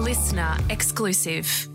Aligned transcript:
listener 0.00 0.56
exclusive. 0.70 1.68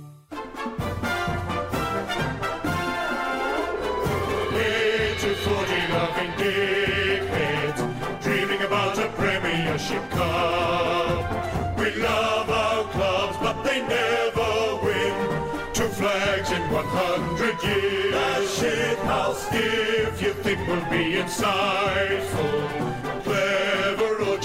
Little 4.51 5.35
footy 5.45 5.81
loving 5.93 6.31
dickheads, 6.41 7.81
dreaming 8.23 8.61
about 8.61 8.97
a 8.97 9.07
Premiership 9.09 10.09
Cup. 10.09 11.77
We 11.79 11.93
love 12.01 12.49
our 12.49 12.83
clubs, 12.95 13.37
but 13.41 13.61
they 13.63 13.81
never 13.81 14.51
win. 14.83 15.73
Two 15.73 15.87
flags 15.89 16.51
in 16.51 16.61
100 16.71 17.63
years. 17.63 18.15
A 18.15 18.47
shit 18.47 18.97
house. 18.99 19.45
If 19.51 20.21
you 20.21 20.33
think 20.33 20.67
we'll 20.67 20.89
be 20.89 21.21
insightful, 21.21 23.04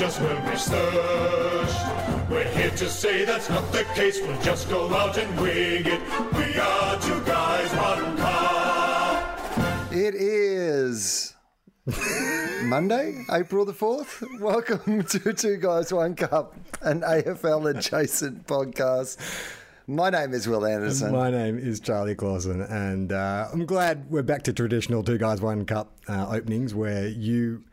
clever, 0.01 0.27
or 0.27 0.51
just 0.51 0.51
well 0.51 0.51
researched. 0.51 2.31
We're 2.31 2.45
here 2.45 2.71
to 2.71 2.89
say 2.89 3.25
that's 3.25 3.49
not 3.51 3.71
the 3.73 3.85
case. 3.95 4.21
We'll 4.21 4.41
just 4.43 4.69
go 4.69 4.93
out 4.95 5.19
and 5.19 5.41
wing 5.41 5.87
it. 5.87 6.01
We 6.35 6.59
are 6.59 7.01
two 7.01 7.21
guys, 7.25 7.71
one 7.75 8.17
cup. 8.17 9.93
It 9.93 10.15
is 10.15 11.35
Monday, 12.65 13.25
April 13.31 13.65
the 13.65 13.73
4th. 13.73 14.41
Welcome 14.41 15.03
to 15.05 15.33
Two 15.33 15.57
Guys, 15.57 15.93
One 15.93 16.15
Cup, 16.15 16.55
an 16.83 17.01
AFL 17.01 17.77
adjacent 17.77 18.47
podcast. 18.47 19.17
My 19.89 20.09
name 20.09 20.33
is 20.33 20.47
Will 20.47 20.65
Anderson. 20.65 21.13
My 21.13 21.31
name 21.31 21.59
is 21.59 21.81
Charlie 21.81 22.15
Clausen, 22.15 22.61
and 22.63 23.13
uh, 23.13 23.49
I'm 23.53 23.67
glad 23.67 24.09
we're 24.09 24.23
back 24.23 24.45
to 24.45 24.53
traditional 24.53 25.03
two 25.03 25.19
guys 25.19 25.41
one 25.41 25.65
cup 25.65 25.93
uh, 26.09 26.29
openings 26.31 26.73
where 26.73 27.09
you 27.09 27.65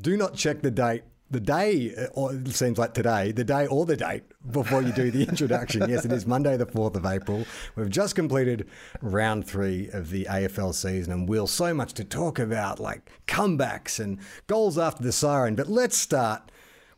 do 0.00 0.16
not 0.16 0.34
check 0.34 0.62
the 0.62 0.70
date. 0.72 1.04
The 1.30 1.40
day, 1.40 1.94
uh, 1.96 2.06
or 2.14 2.34
it 2.34 2.48
seems 2.54 2.76
like 2.76 2.92
today, 2.92 3.30
the 3.30 3.44
day 3.44 3.66
or 3.66 3.86
the 3.86 3.96
date 3.96 4.24
before 4.50 4.82
you 4.82 4.92
do 4.92 5.10
the 5.12 5.22
introduction. 5.28 5.88
yes, 5.88 6.04
it 6.04 6.10
is 6.10 6.26
Monday, 6.26 6.56
the 6.56 6.66
4th 6.66 6.96
of 6.96 7.06
April. 7.06 7.46
We've 7.76 7.88
just 7.88 8.16
completed 8.16 8.68
round 9.00 9.46
three 9.46 9.88
of 9.92 10.10
the 10.10 10.24
AFL 10.24 10.74
season, 10.74 11.12
and 11.12 11.28
we'll 11.28 11.46
so 11.46 11.72
much 11.72 11.92
to 11.94 12.04
talk 12.04 12.40
about, 12.40 12.80
like 12.80 13.10
comebacks 13.28 14.00
and 14.00 14.18
goals 14.48 14.76
after 14.76 15.04
the 15.04 15.12
siren. 15.12 15.54
But 15.54 15.68
let's 15.68 15.96
start 15.96 16.50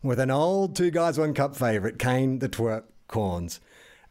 with 0.02 0.18
an 0.18 0.30
old 0.30 0.76
two 0.76 0.90
guys, 0.90 1.18
one 1.18 1.34
cup 1.34 1.54
favourite, 1.54 1.98
Kane 1.98 2.38
the 2.38 2.48
Twerp 2.48 2.84
Cornes. 3.08 3.60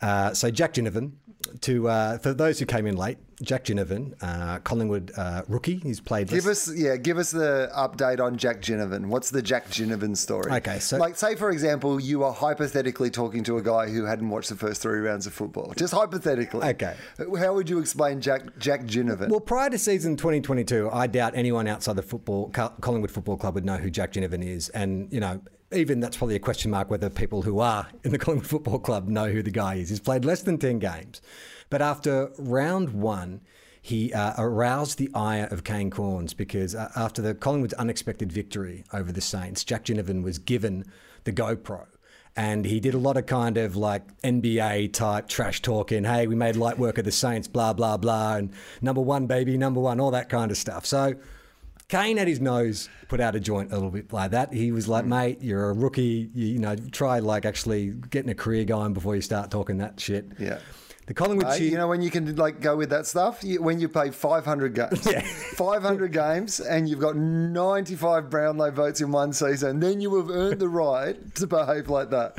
Uh, 0.02 0.34
so 0.34 0.50
Jack 0.50 0.74
Ginnivan, 0.74 1.14
to 1.62 1.88
uh, 1.88 2.18
for 2.18 2.34
those 2.34 2.60
who 2.60 2.66
came 2.66 2.86
in 2.88 2.96
late, 2.96 3.18
Jack 3.42 3.66
Ginnivan, 3.66 4.14
uh, 4.22 4.60
Collingwood 4.60 5.12
uh, 5.18 5.42
rookie. 5.48 5.78
He's 5.78 6.00
played. 6.00 6.28
Give 6.28 6.46
less- 6.46 6.68
us, 6.68 6.78
yeah, 6.78 6.96
give 6.96 7.18
us 7.18 7.32
the 7.32 7.72
update 7.76 8.20
on 8.20 8.38
Jack 8.38 8.62
Ginnivan. 8.62 9.08
What's 9.08 9.32
the 9.32 9.42
Jack 9.42 9.68
Ginnivan 9.70 10.16
story? 10.16 10.52
Okay, 10.52 10.80
so- 10.80 10.98
like, 10.98 11.16
say 11.18 11.36
for 11.36 11.50
example, 11.52 12.00
you 12.00 12.24
are 12.24 12.34
hypothetically 12.34 13.10
talking 13.10 13.44
to 13.46 13.58
a 13.58 13.62
guy 13.62 13.90
who 13.90 14.06
hadn't 14.06 14.30
watched 14.30 14.50
the 14.50 14.56
first 14.56 14.82
three 14.82 15.00
rounds 15.00 15.26
of 15.28 15.34
football. 15.34 15.74
Just 15.76 15.94
hypothetically. 15.94 16.68
Okay. 16.68 16.96
How 17.38 17.54
would 17.54 17.70
you 17.70 17.80
explain 17.80 18.22
Jack 18.22 18.58
Jack 18.60 18.82
Ginnivan? 18.84 19.30
Well, 19.30 19.40
prior 19.40 19.70
to 19.70 19.78
season 19.78 20.16
2022, 20.18 20.90
I 20.92 21.08
doubt 21.08 21.34
anyone 21.36 21.68
outside 21.68 21.96
the 21.96 22.04
football 22.04 22.50
Collingwood 22.50 23.12
Football 23.12 23.38
Club 23.38 23.56
would 23.56 23.66
know 23.66 23.78
who 23.78 23.90
Jack 23.90 24.14
Ginnivan 24.14 24.46
is, 24.46 24.70
and 24.70 25.12
you 25.12 25.20
know. 25.20 25.42
Even 25.74 26.00
that's 26.00 26.18
probably 26.18 26.36
a 26.36 26.40
question 26.40 26.72
mark 26.72 26.90
whether 26.90 27.10
people 27.10 27.44
who 27.44 27.60
are 27.60 27.88
in 28.04 28.12
the 28.12 28.18
Collingwood 28.20 28.48
Football 28.48 28.80
Club 28.80 29.08
know 29.08 29.30
who 29.30 29.42
the 29.42 29.52
guy 29.52 29.76
is. 29.76 29.90
He's 29.90 30.00
played 30.00 30.26
less 30.26 30.42
than 30.42 30.58
10 30.58 30.80
games. 30.80 31.22
But 31.70 31.82
after 31.82 32.32
round 32.38 32.90
one, 32.90 33.42
he 33.82 34.14
uh, 34.14 34.34
aroused 34.38 34.98
the 34.98 35.10
ire 35.16 35.48
of 35.50 35.64
Kane 35.64 35.90
Cornes 35.90 36.36
because 36.36 36.76
uh, 36.76 36.92
after 36.96 37.22
the 37.22 37.34
Collingwood's 37.34 37.74
unexpected 37.74 38.32
victory 38.32 38.84
over 38.94 39.12
the 39.12 39.22
Saints, 39.22 39.64
Jack 39.64 39.86
Ginnivan 39.86 40.24
was 40.24 40.38
given 40.38 40.86
the 41.24 41.32
GoPro. 41.32 41.88
And 42.36 42.66
he 42.66 42.80
did 42.80 42.94
a 42.94 42.98
lot 42.98 43.18
of 43.18 43.26
kind 43.26 43.58
of 43.58 43.76
like 43.76 44.22
NBA 44.22 44.94
type 44.94 45.28
trash 45.28 45.62
talking. 45.62 46.04
Hey, 46.04 46.28
we 46.28 46.36
made 46.36 46.56
light 46.56 46.78
work 46.78 46.98
of 46.98 47.06
the 47.06 47.12
Saints, 47.12 47.48
blah, 47.48 47.74
blah, 47.74 47.98
blah. 47.98 48.36
And 48.36 48.54
number 48.82 49.02
one, 49.02 49.26
baby, 49.26 49.58
number 49.58 49.82
one, 49.82 50.00
all 50.00 50.12
that 50.12 50.30
kind 50.30 50.52
of 50.52 50.58
stuff. 50.58 50.86
So 50.86 51.16
Kane 51.92 52.18
had 52.18 52.28
his 52.28 52.40
nose 52.42 52.90
put 53.10 53.20
out 53.20 53.36
a 53.36 53.40
joint 53.40 53.72
a 53.72 53.76
little 53.76 53.92
bit 53.92 54.12
like 54.12 54.32
that. 54.32 54.52
He 54.54 54.72
was 54.72 54.88
like, 54.88 55.06
mate, 55.06 55.42
you're 55.42 55.70
a 55.70 55.74
rookie. 55.74 56.32
You, 56.34 56.48
you 56.48 56.60
know, 56.60 56.76
try 56.92 57.20
like 57.20 57.46
actually 57.46 57.90
getting 58.10 58.32
a 58.32 58.36
career 58.36 58.64
going 58.66 58.94
before 58.94 59.14
you 59.16 59.22
start 59.22 59.52
talking 59.52 59.78
that 59.80 60.00
shit. 60.00 60.26
Yeah. 60.40 60.60
The 61.08 61.14
Collingwood 61.14 61.58
cheer- 61.58 61.68
you 61.70 61.78
know 61.78 61.88
when 61.90 62.02
you 62.02 62.10
can 62.10 62.34
like 62.38 62.62
go 62.62 62.78
with 62.78 62.90
that 62.92 63.06
stuff 63.06 63.44
you, 63.44 63.62
when 63.62 63.82
you 63.82 63.90
play 63.90 64.12
500 64.12 64.74
games 64.74 65.06
500 65.56 66.12
games 66.14 66.60
and 66.62 66.88
you've 66.88 67.00
got 67.00 67.18
95 67.18 68.30
Brownlow 68.30 68.72
votes 68.72 69.02
in 69.02 69.12
one 69.12 69.34
season 69.34 69.80
then 69.82 70.00
you 70.00 70.16
have 70.16 70.30
earned 70.30 70.62
the 70.62 70.70
right 70.70 71.18
to 71.36 71.48
behave 71.48 71.90
like 71.90 72.12
that 72.12 72.38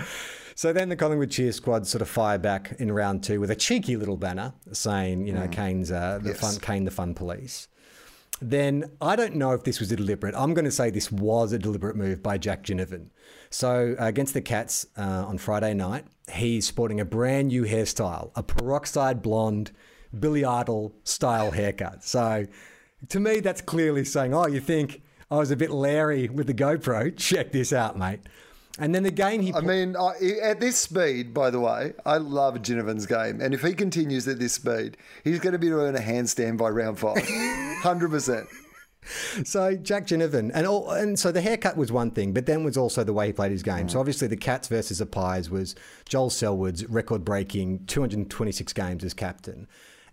So 0.54 0.72
then 0.72 0.88
the 0.88 0.96
Collingwood 0.96 1.30
cheer 1.30 1.52
squad 1.52 1.86
sort 1.86 2.00
of 2.02 2.08
fire 2.08 2.38
back 2.38 2.74
in 2.78 2.90
round 2.92 3.24
two 3.24 3.40
with 3.40 3.50
a 3.50 3.56
cheeky 3.56 3.96
little 3.96 4.16
banner 4.16 4.54
saying, 4.72 5.26
you 5.26 5.32
know, 5.34 5.48
Kane's 5.48 5.90
uh, 5.90 6.18
the 6.22 6.30
Yes. 6.30 6.40
fun, 6.40 6.56
Kane 6.60 6.84
the 6.84 6.90
fun 6.90 7.14
police. 7.14 7.68
Then 8.42 8.90
I 9.00 9.16
don't 9.16 9.36
know 9.36 9.52
if 9.52 9.64
this 9.64 9.78
was 9.78 9.92
a 9.92 9.96
deliberate. 9.96 10.34
I'm 10.36 10.52
going 10.52 10.64
to 10.64 10.70
say 10.70 10.90
this 10.90 11.12
was 11.12 11.52
a 11.52 11.58
deliberate 11.58 11.96
move 11.96 12.22
by 12.22 12.38
Jack 12.38 12.64
Ginnivan. 12.64 13.10
So 13.50 13.94
uh, 14.00 14.06
against 14.06 14.34
the 14.34 14.40
Cats 14.40 14.86
uh, 14.96 15.02
on 15.26 15.38
Friday 15.38 15.74
night, 15.74 16.06
he's 16.30 16.66
sporting 16.66 17.00
a 17.00 17.04
brand 17.04 17.48
new 17.48 17.64
hairstyle, 17.64 18.32
a 18.34 18.42
peroxide 18.42 19.22
blonde, 19.22 19.70
Billy 20.18 20.44
Idol 20.44 20.94
style 21.04 21.52
haircut. 21.52 22.02
So 22.04 22.46
to 23.08 23.20
me, 23.20 23.40
that's 23.40 23.60
clearly 23.60 24.04
saying, 24.04 24.34
oh, 24.34 24.46
you 24.46 24.60
think 24.60 25.02
I 25.30 25.36
was 25.36 25.50
a 25.50 25.56
bit 25.56 25.70
leery 25.70 26.28
with 26.28 26.46
the 26.46 26.54
GoPro? 26.54 27.16
Check 27.16 27.52
this 27.52 27.72
out, 27.72 27.98
mate. 27.98 28.20
And 28.78 28.94
then 28.94 29.02
the 29.02 29.10
game 29.10 29.42
he 29.42 29.52
I 29.52 29.60
mean 29.60 29.96
I, 29.96 30.12
at 30.42 30.60
this 30.60 30.78
speed 30.78 31.34
by 31.34 31.50
the 31.50 31.60
way 31.60 31.92
I 32.06 32.16
love 32.16 32.56
Ginnivan's 32.56 33.06
game 33.06 33.40
and 33.40 33.52
if 33.52 33.62
he 33.62 33.74
continues 33.74 34.26
at 34.26 34.38
this 34.38 34.54
speed 34.54 34.96
he's 35.24 35.40
going 35.40 35.52
to 35.52 35.58
be 35.58 35.68
doing 35.68 35.94
a 35.94 36.00
handstand 36.00 36.56
by 36.56 36.70
round 36.70 36.98
five 36.98 37.16
100% 37.82 38.46
So 39.44 39.74
Jack 39.74 40.06
Ginnivan, 40.06 40.50
and 40.54 40.66
all, 40.66 40.90
and 40.90 41.18
so 41.18 41.32
the 41.32 41.40
haircut 41.40 41.76
was 41.76 41.90
one 41.90 42.12
thing, 42.12 42.32
but 42.32 42.46
then 42.46 42.62
was 42.62 42.76
also 42.76 43.02
the 43.02 43.12
way 43.12 43.26
he 43.26 43.32
played 43.32 43.50
his 43.50 43.62
game. 43.62 43.88
So 43.88 43.98
obviously 43.98 44.28
the 44.28 44.36
Cats 44.36 44.68
versus 44.68 44.98
the 44.98 45.06
Pies 45.06 45.50
was 45.50 45.74
Joel 46.08 46.30
Selwood's 46.30 46.86
record-breaking 46.86 47.86
226 47.86 48.72
games 48.72 49.02
as 49.02 49.12
captain. 49.12 49.66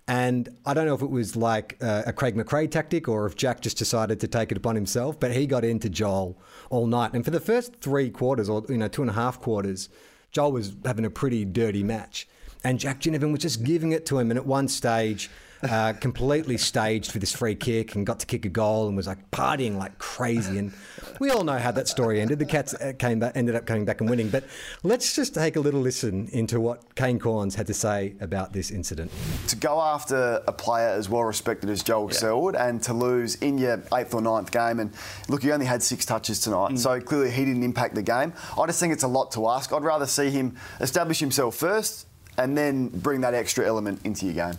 And 0.10 0.50
I 0.66 0.74
don't 0.74 0.88
know 0.88 0.96
if 0.96 1.04
it 1.04 1.12
was 1.12 1.36
like 1.36 1.78
uh, 1.82 2.02
a 2.08 2.12
Craig 2.12 2.36
McRae 2.36 2.70
tactic 2.70 3.08
or 3.08 3.28
if 3.28 3.36
Jack 3.36 3.62
just 3.62 3.78
decided 3.78 4.20
to 4.22 4.28
take 4.28 4.52
it 4.52 4.58
upon 4.58 4.74
himself, 4.74 5.20
but 5.20 5.32
he 5.32 5.46
got 5.46 5.64
into 5.64 5.88
Joel 5.88 6.36
all 6.72 6.88
night. 6.88 7.14
And 7.14 7.24
for 7.24 7.30
the 7.30 7.40
first 7.40 7.76
three 7.76 8.10
quarters, 8.10 8.50
or 8.50 8.66
you 8.70 8.80
know, 8.80 8.88
two 8.88 9.04
and 9.04 9.12
a 9.12 9.14
half 9.14 9.40
quarters, 9.40 9.88
Joel 10.32 10.54
was 10.54 10.76
having 10.84 11.06
a 11.06 11.12
pretty 11.12 11.46
dirty 11.46 11.84
match. 11.84 12.28
And 12.64 12.80
Jack 12.80 13.02
Ginnivan 13.02 13.32
was 13.32 13.42
just 13.42 13.64
giving 13.64 13.92
it 13.92 14.08
to 14.08 14.18
him. 14.18 14.32
And 14.32 14.40
at 14.40 14.48
one 14.48 14.68
stage, 14.68 15.30
uh, 15.64 15.94
completely 15.94 16.58
staged 16.58 17.12
for 17.12 17.20
this 17.20 17.34
free 17.34 17.56
kick 17.56 17.96
and 17.96 18.06
got 18.06 18.20
to 18.20 18.26
kick 18.26 18.46
a 18.46 18.50
goal 18.50 18.88
and 18.88 18.96
was 18.96 19.08
like 19.08 19.30
partying 19.32 19.78
like 19.78 19.98
crazy. 19.98 20.58
And 20.58 20.74
we 21.20 21.30
all 21.30 21.44
know 21.44 21.58
how 21.58 21.72
that 21.72 21.88
story 21.88 22.22
ended. 22.22 22.40
The 22.40 22.46
Cats 22.46 22.74
uh, 22.74 22.94
came 22.98 23.20
back, 23.20 23.36
ended 23.36 23.56
up 23.56 23.66
coming 23.66 23.86
back 23.86 24.02
and 24.02 24.10
winning. 24.10 24.30
But 24.30 24.46
let's 24.84 25.16
just 25.16 25.34
take 25.34 25.56
a 25.56 25.60
little 25.60 25.82
listen 25.82 26.30
into 26.32 26.60
what 26.60 26.96
Kane 26.96 27.20
Corns 27.20 27.56
had 27.56 27.68
to 27.68 27.74
say 27.74 28.16
about 28.22 28.54
this 28.54 28.72
incident. 28.72 29.12
to 29.48 29.56
go 29.56 29.82
after 29.82 30.42
a 30.48 30.54
player 30.54 30.90
as 30.90 31.10
well 31.10 31.24
respected 31.24 31.70
as 31.70 31.84
Joel 31.84 32.10
Selwood 32.12 32.56
and 32.56 32.82
to 32.84 32.94
lose 32.94 33.36
in 33.36 33.58
your 33.58 33.84
eighth 33.94 34.14
or 34.14 34.22
ninth 34.22 34.52
game. 34.52 34.80
And 34.80 34.94
look, 35.28 35.44
he 35.44 35.52
only 35.52 35.66
had 35.66 35.84
six 35.84 36.06
touches 36.06 36.40
tonight, 36.40 36.78
so 36.80 37.00
clearly 37.02 37.32
he 37.32 37.46
didn't 37.46 37.64
impact 37.64 37.96
the 37.96 38.02
game. 38.04 38.34
I 38.58 38.66
just 38.66 38.80
think 38.80 38.94
it's 38.94 39.04
a 39.04 39.08
lot 39.08 39.32
to 39.32 39.48
ask. 39.50 39.74
I'd 39.74 39.84
rather 39.84 40.06
see 40.06 40.30
him 40.30 40.56
establish 40.80 41.20
himself 41.20 41.56
first 41.56 42.08
and 42.38 42.58
then 42.58 42.88
bring 42.88 43.22
that 43.22 43.34
extra 43.34 43.66
element 43.68 44.00
into 44.06 44.26
your 44.26 44.36
game. 44.36 44.58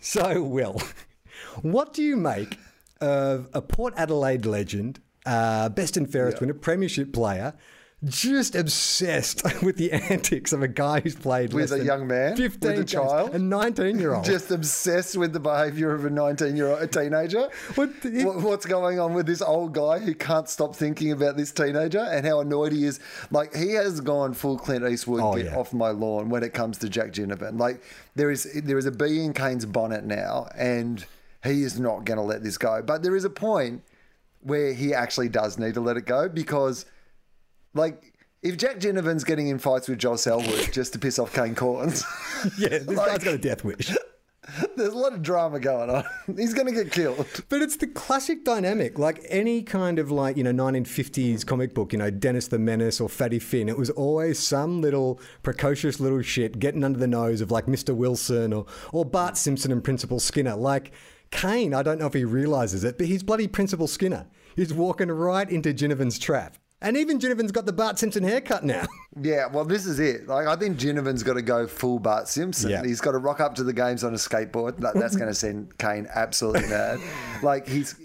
So, 0.02 0.42
Will, 0.42 0.80
what 1.60 1.92
do 1.92 2.02
you 2.02 2.16
make 2.16 2.58
of 3.02 3.48
a 3.52 3.60
Port 3.60 3.92
Adelaide 3.98 4.46
legend, 4.46 4.98
uh, 5.26 5.68
best 5.68 5.98
and 5.98 6.10
fairest 6.10 6.40
winner, 6.40 6.54
premiership 6.54 7.12
player, 7.12 7.52
just 8.04 8.54
obsessed 8.54 9.42
with 9.62 9.76
the 9.76 9.92
antics 9.92 10.52
of 10.54 10.62
a 10.62 10.68
guy 10.68 11.00
who's 11.00 11.14
played 11.14 11.52
With 11.52 11.70
a 11.72 11.84
young 11.84 12.06
man? 12.06 12.34
15 12.36 12.70
With 12.70 12.80
a 12.80 12.84
child? 12.84 13.34
a 13.34 13.38
19 13.38 13.98
year 13.98 14.14
old. 14.14 14.24
just 14.24 14.50
obsessed 14.50 15.16
with 15.18 15.32
the 15.34 15.40
behaviour 15.40 15.92
of 15.94 16.04
a 16.06 16.10
19 16.10 16.56
year 16.56 16.68
old 16.68 16.80
a 16.80 16.86
teenager. 16.86 17.48
What 17.74 17.90
What- 18.04 18.40
what's 18.42 18.64
going 18.66 18.98
on 18.98 19.12
with 19.12 19.26
this 19.26 19.42
old 19.42 19.74
guy 19.74 19.98
who 19.98 20.14
can't 20.14 20.48
stop 20.48 20.74
thinking 20.74 21.12
about 21.12 21.36
this 21.36 21.52
teenager 21.52 22.00
and 22.00 22.24
how 22.26 22.40
annoyed 22.40 22.72
he 22.72 22.86
is? 22.86 23.00
Like 23.30 23.54
he 23.54 23.72
has 23.72 24.00
gone 24.00 24.32
full 24.32 24.56
Clint 24.58 24.84
Eastwood, 24.90 25.20
Oh, 25.22 25.34
get 25.36 25.46
yeah. 25.46 25.56
off 25.56 25.72
my 25.74 25.90
lawn 25.90 26.30
when 26.30 26.42
it 26.42 26.54
comes 26.54 26.78
to 26.78 26.88
Jack 26.88 27.12
Ginnivan. 27.12 27.58
Like 27.60 27.82
there 28.14 28.30
is 28.30 28.48
there 28.64 28.78
is 28.78 28.86
a 28.86 28.90
bee 28.92 29.22
in 29.24 29.34
Kane's 29.34 29.66
bonnet 29.66 30.04
now, 30.04 30.48
and 30.56 31.04
he 31.44 31.62
is 31.62 31.78
not 31.78 32.04
going 32.04 32.16
to 32.18 32.22
let 32.24 32.42
this 32.42 32.56
go. 32.58 32.82
But 32.82 33.02
there 33.02 33.14
is 33.16 33.24
a 33.24 33.30
point 33.30 33.82
where 34.42 34.72
he 34.72 34.94
actually 34.94 35.28
does 35.28 35.58
need 35.58 35.74
to 35.74 35.80
let 35.80 35.96
it 35.98 36.06
go 36.06 36.28
because, 36.28 36.86
like. 37.74 38.14
If 38.42 38.56
Jack 38.56 38.78
Ginnivan's 38.78 39.22
getting 39.22 39.48
in 39.48 39.58
fights 39.58 39.86
with 39.86 39.98
Joel 39.98 40.16
Selwood 40.16 40.70
just 40.72 40.94
to 40.94 40.98
piss 40.98 41.18
off 41.18 41.34
Kane 41.34 41.54
Cornes, 41.54 42.02
yeah, 42.58 42.68
this 42.70 42.86
like- 42.86 43.06
guy's 43.06 43.22
got 43.24 43.34
a 43.34 43.38
death 43.38 43.64
wish. 43.64 43.94
There's 44.76 44.94
a 44.94 44.98
lot 44.98 45.12
of 45.12 45.22
drama 45.22 45.60
going 45.60 45.90
on. 45.90 46.04
He's 46.36 46.54
going 46.54 46.66
to 46.66 46.72
get 46.72 46.90
killed. 46.90 47.26
But 47.50 47.60
it's 47.60 47.76
the 47.76 47.86
classic 47.86 48.44
dynamic, 48.44 48.98
like 48.98 49.24
any 49.28 49.62
kind 49.62 49.98
of 49.98 50.10
like, 50.10 50.38
you 50.38 50.42
know, 50.42 50.52
1950s 50.52 51.44
comic 51.46 51.74
book, 51.74 51.92
you 51.92 51.98
know, 51.98 52.10
Dennis 52.10 52.48
the 52.48 52.58
Menace 52.58 53.00
or 53.00 53.08
Fatty 53.10 53.38
Finn. 53.38 53.68
It 53.68 53.76
was 53.78 53.90
always 53.90 54.38
some 54.38 54.80
little 54.80 55.20
precocious 55.42 56.00
little 56.00 56.22
shit 56.22 56.58
getting 56.58 56.82
under 56.82 56.98
the 56.98 57.06
nose 57.06 57.42
of 57.42 57.50
like 57.50 57.66
Mr. 57.66 57.94
Wilson 57.94 58.52
or, 58.54 58.64
or 58.92 59.04
Bart 59.04 59.36
Simpson 59.36 59.70
and 59.70 59.84
Principal 59.84 60.18
Skinner. 60.18 60.56
Like 60.56 60.92
Kane, 61.30 61.74
I 61.74 61.82
don't 61.82 61.98
know 62.00 62.06
if 62.06 62.14
he 62.14 62.24
realizes 62.24 62.82
it, 62.84 62.96
but 62.96 63.06
he's 63.06 63.22
bloody 63.22 63.46
Principal 63.46 63.86
Skinner. 63.86 64.26
He's 64.56 64.72
walking 64.72 65.10
right 65.10 65.48
into 65.48 65.72
Ginnivan's 65.74 66.18
trap. 66.18 66.56
And 66.82 66.96
even 66.96 67.18
Ginnivan's 67.18 67.52
got 67.52 67.66
the 67.66 67.72
Bart 67.72 67.98
Simpson 67.98 68.22
haircut 68.24 68.64
now. 68.64 68.86
Yeah, 69.20 69.48
well, 69.48 69.64
this 69.64 69.86
is 69.86 69.98
it. 69.98 70.28
Like, 70.28 70.46
I 70.46 70.54
think 70.54 70.78
Ginnivan's 70.78 71.24
got 71.24 71.34
to 71.34 71.42
go 71.42 71.66
full 71.66 71.98
Bart 71.98 72.28
Simpson. 72.28 72.70
Yeah. 72.70 72.84
He's 72.84 73.00
got 73.00 73.10
to 73.10 73.18
rock 73.18 73.40
up 73.40 73.56
to 73.56 73.64
the 73.64 73.72
games 73.72 74.04
on 74.04 74.14
a 74.14 74.16
skateboard. 74.16 74.78
That, 74.78 74.94
that's 74.94 75.16
going 75.16 75.28
to 75.28 75.34
send 75.34 75.76
Kane 75.78 76.06
absolutely 76.14 76.68
mad. 76.68 77.00
Like, 77.42 77.66
he's 77.66 77.96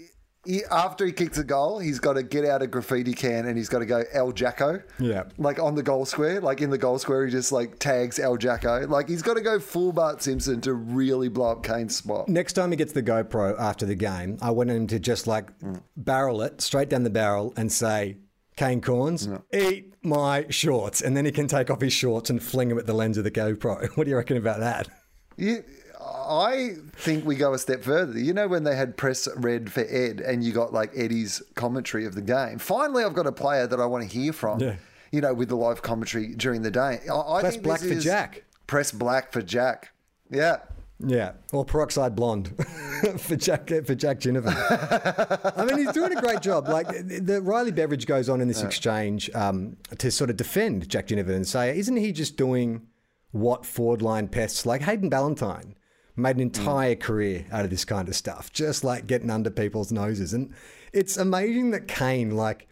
he, 0.46 0.62
after 0.70 1.04
he 1.04 1.12
kicks 1.12 1.38
a 1.38 1.44
goal, 1.44 1.78
he's 1.78 1.98
got 1.98 2.14
to 2.14 2.22
get 2.22 2.44
out 2.44 2.62
a 2.62 2.66
graffiti 2.66 3.12
can 3.12 3.46
and 3.46 3.56
he's 3.56 3.68
got 3.68 3.80
to 3.80 3.86
go 3.86 4.04
El 4.12 4.32
Jacko. 4.32 4.82
Yeah. 4.98 5.24
Like 5.38 5.58
on 5.58 5.74
the 5.74 5.82
goal 5.82 6.06
square, 6.06 6.40
like 6.40 6.60
in 6.60 6.70
the 6.70 6.78
goal 6.78 6.98
square, 6.98 7.26
he 7.26 7.32
just 7.32 7.52
like 7.52 7.78
tags 7.78 8.18
El 8.18 8.36
Jacko. 8.36 8.86
Like 8.86 9.08
he's 9.08 9.22
got 9.22 9.34
to 9.34 9.40
go 9.40 9.58
full 9.58 9.92
Bart 9.92 10.22
Simpson 10.22 10.60
to 10.62 10.74
really 10.74 11.28
blow 11.28 11.52
up 11.52 11.62
Kane's 11.62 11.96
spot. 11.96 12.28
Next 12.28 12.54
time 12.54 12.70
he 12.70 12.76
gets 12.76 12.92
the 12.92 13.02
GoPro 13.02 13.58
after 13.58 13.86
the 13.86 13.94
game, 13.94 14.38
I 14.40 14.50
want 14.50 14.70
him 14.70 14.86
to 14.88 14.98
just 14.98 15.26
like 15.26 15.50
barrel 15.96 16.42
it 16.42 16.60
straight 16.60 16.88
down 16.88 17.02
the 17.02 17.10
barrel 17.10 17.52
and 17.56 17.70
say, 17.70 18.16
Kane 18.56 18.80
Cornes, 18.80 19.42
eat 19.52 19.94
my 20.02 20.46
shorts. 20.48 21.02
And 21.02 21.16
then 21.16 21.24
he 21.24 21.30
can 21.30 21.46
take 21.46 21.70
off 21.70 21.80
his 21.80 21.92
shorts 21.92 22.30
and 22.30 22.42
fling 22.42 22.68
them 22.70 22.78
at 22.78 22.86
the 22.86 22.94
lens 22.94 23.18
of 23.18 23.24
the 23.24 23.30
GoPro. 23.30 23.86
What 23.96 24.04
do 24.04 24.10
you 24.10 24.16
reckon 24.16 24.36
about 24.36 24.60
that? 24.60 24.88
You, 25.36 25.62
I 26.00 26.76
think 26.94 27.24
we 27.26 27.36
go 27.36 27.52
a 27.52 27.58
step 27.58 27.82
further. 27.82 28.18
You 28.18 28.32
know 28.32 28.48
when 28.48 28.64
they 28.64 28.74
had 28.74 28.96
press 28.96 29.28
red 29.36 29.70
for 29.70 29.80
Ed, 29.80 30.20
and 30.20 30.42
you 30.42 30.52
got 30.52 30.72
like 30.72 30.90
Eddie's 30.96 31.42
commentary 31.54 32.06
of 32.06 32.14
the 32.14 32.22
game. 32.22 32.58
Finally, 32.58 33.04
I've 33.04 33.14
got 33.14 33.26
a 33.26 33.32
player 33.32 33.66
that 33.66 33.80
I 33.80 33.86
want 33.86 34.08
to 34.08 34.18
hear 34.18 34.32
from. 34.32 34.60
Yeah. 34.60 34.76
You 35.12 35.20
know, 35.20 35.34
with 35.34 35.48
the 35.48 35.56
live 35.56 35.82
commentary 35.82 36.34
during 36.34 36.62
the 36.62 36.70
day. 36.70 37.00
I, 37.10 37.14
I 37.14 37.40
Press 37.40 37.56
black 37.56 37.80
for 37.80 37.94
Jack. 37.94 38.44
Press 38.66 38.90
black 38.90 39.32
for 39.32 39.40
Jack. 39.40 39.92
Yeah. 40.30 40.58
Yeah, 40.98 41.32
or 41.52 41.64
peroxide 41.64 42.16
blonde 42.16 42.54
for 43.18 43.36
Jack 43.36 43.68
for 43.68 43.94
Jack 43.94 44.20
Ginnivan. 44.20 45.52
I 45.56 45.64
mean, 45.66 45.78
he's 45.78 45.92
doing 45.92 46.16
a 46.16 46.20
great 46.20 46.40
job. 46.40 46.68
Like 46.68 46.88
the, 46.88 47.42
Riley 47.42 47.70
Beveridge 47.70 48.06
goes 48.06 48.30
on 48.30 48.40
in 48.40 48.48
this 48.48 48.62
exchange 48.62 49.28
um, 49.34 49.76
to 49.98 50.10
sort 50.10 50.30
of 50.30 50.36
defend 50.36 50.88
Jack 50.88 51.08
Ginnivan 51.08 51.36
and 51.36 51.46
say, 51.46 51.76
isn't 51.78 51.96
he 51.96 52.12
just 52.12 52.38
doing 52.38 52.86
what 53.32 53.66
forward 53.66 54.00
line 54.00 54.28
pests 54.28 54.64
like 54.64 54.80
Hayden 54.82 55.10
Ballantyne 55.10 55.76
made 56.16 56.36
an 56.36 56.42
entire 56.42 56.94
career 56.94 57.44
out 57.52 57.64
of 57.64 57.70
this 57.70 57.84
kind 57.84 58.08
of 58.08 58.16
stuff, 58.16 58.50
just 58.50 58.82
like 58.82 59.06
getting 59.06 59.30
under 59.30 59.50
people's 59.50 59.92
noses. 59.92 60.32
And 60.32 60.54
it's 60.94 61.18
amazing 61.18 61.72
that 61.72 61.88
Kane, 61.88 62.36
like. 62.36 62.68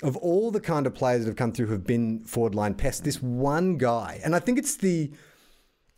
Of 0.00 0.16
all 0.18 0.52
the 0.52 0.60
kind 0.60 0.86
of 0.86 0.94
players 0.94 1.24
that 1.24 1.30
have 1.30 1.36
come 1.36 1.50
through 1.50 1.66
who 1.66 1.72
have 1.72 1.84
been 1.84 2.22
forward 2.22 2.54
line 2.54 2.74
pests, 2.74 3.00
this 3.00 3.20
one 3.20 3.78
guy, 3.78 4.20
and 4.24 4.36
I 4.36 4.38
think 4.38 4.56
it's 4.56 4.76
the 4.76 5.10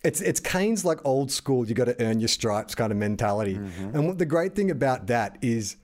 it's 0.02 0.20
it's 0.20 0.40
Kane's 0.40 0.84
like 0.84 0.98
old 1.04 1.30
school. 1.30 1.66
You 1.66 1.74
got 1.74 1.86
to 1.86 2.02
earn 2.02 2.20
your 2.20 2.28
stripes 2.28 2.74
kind 2.74 2.92
of 2.92 2.98
mentality. 2.98 3.54
Mm-hmm. 3.54 3.96
And 3.96 4.06
what 4.06 4.18
the 4.18 4.26
great 4.26 4.54
thing 4.54 4.70
about 4.70 5.06
that 5.08 5.38
is. 5.42 5.76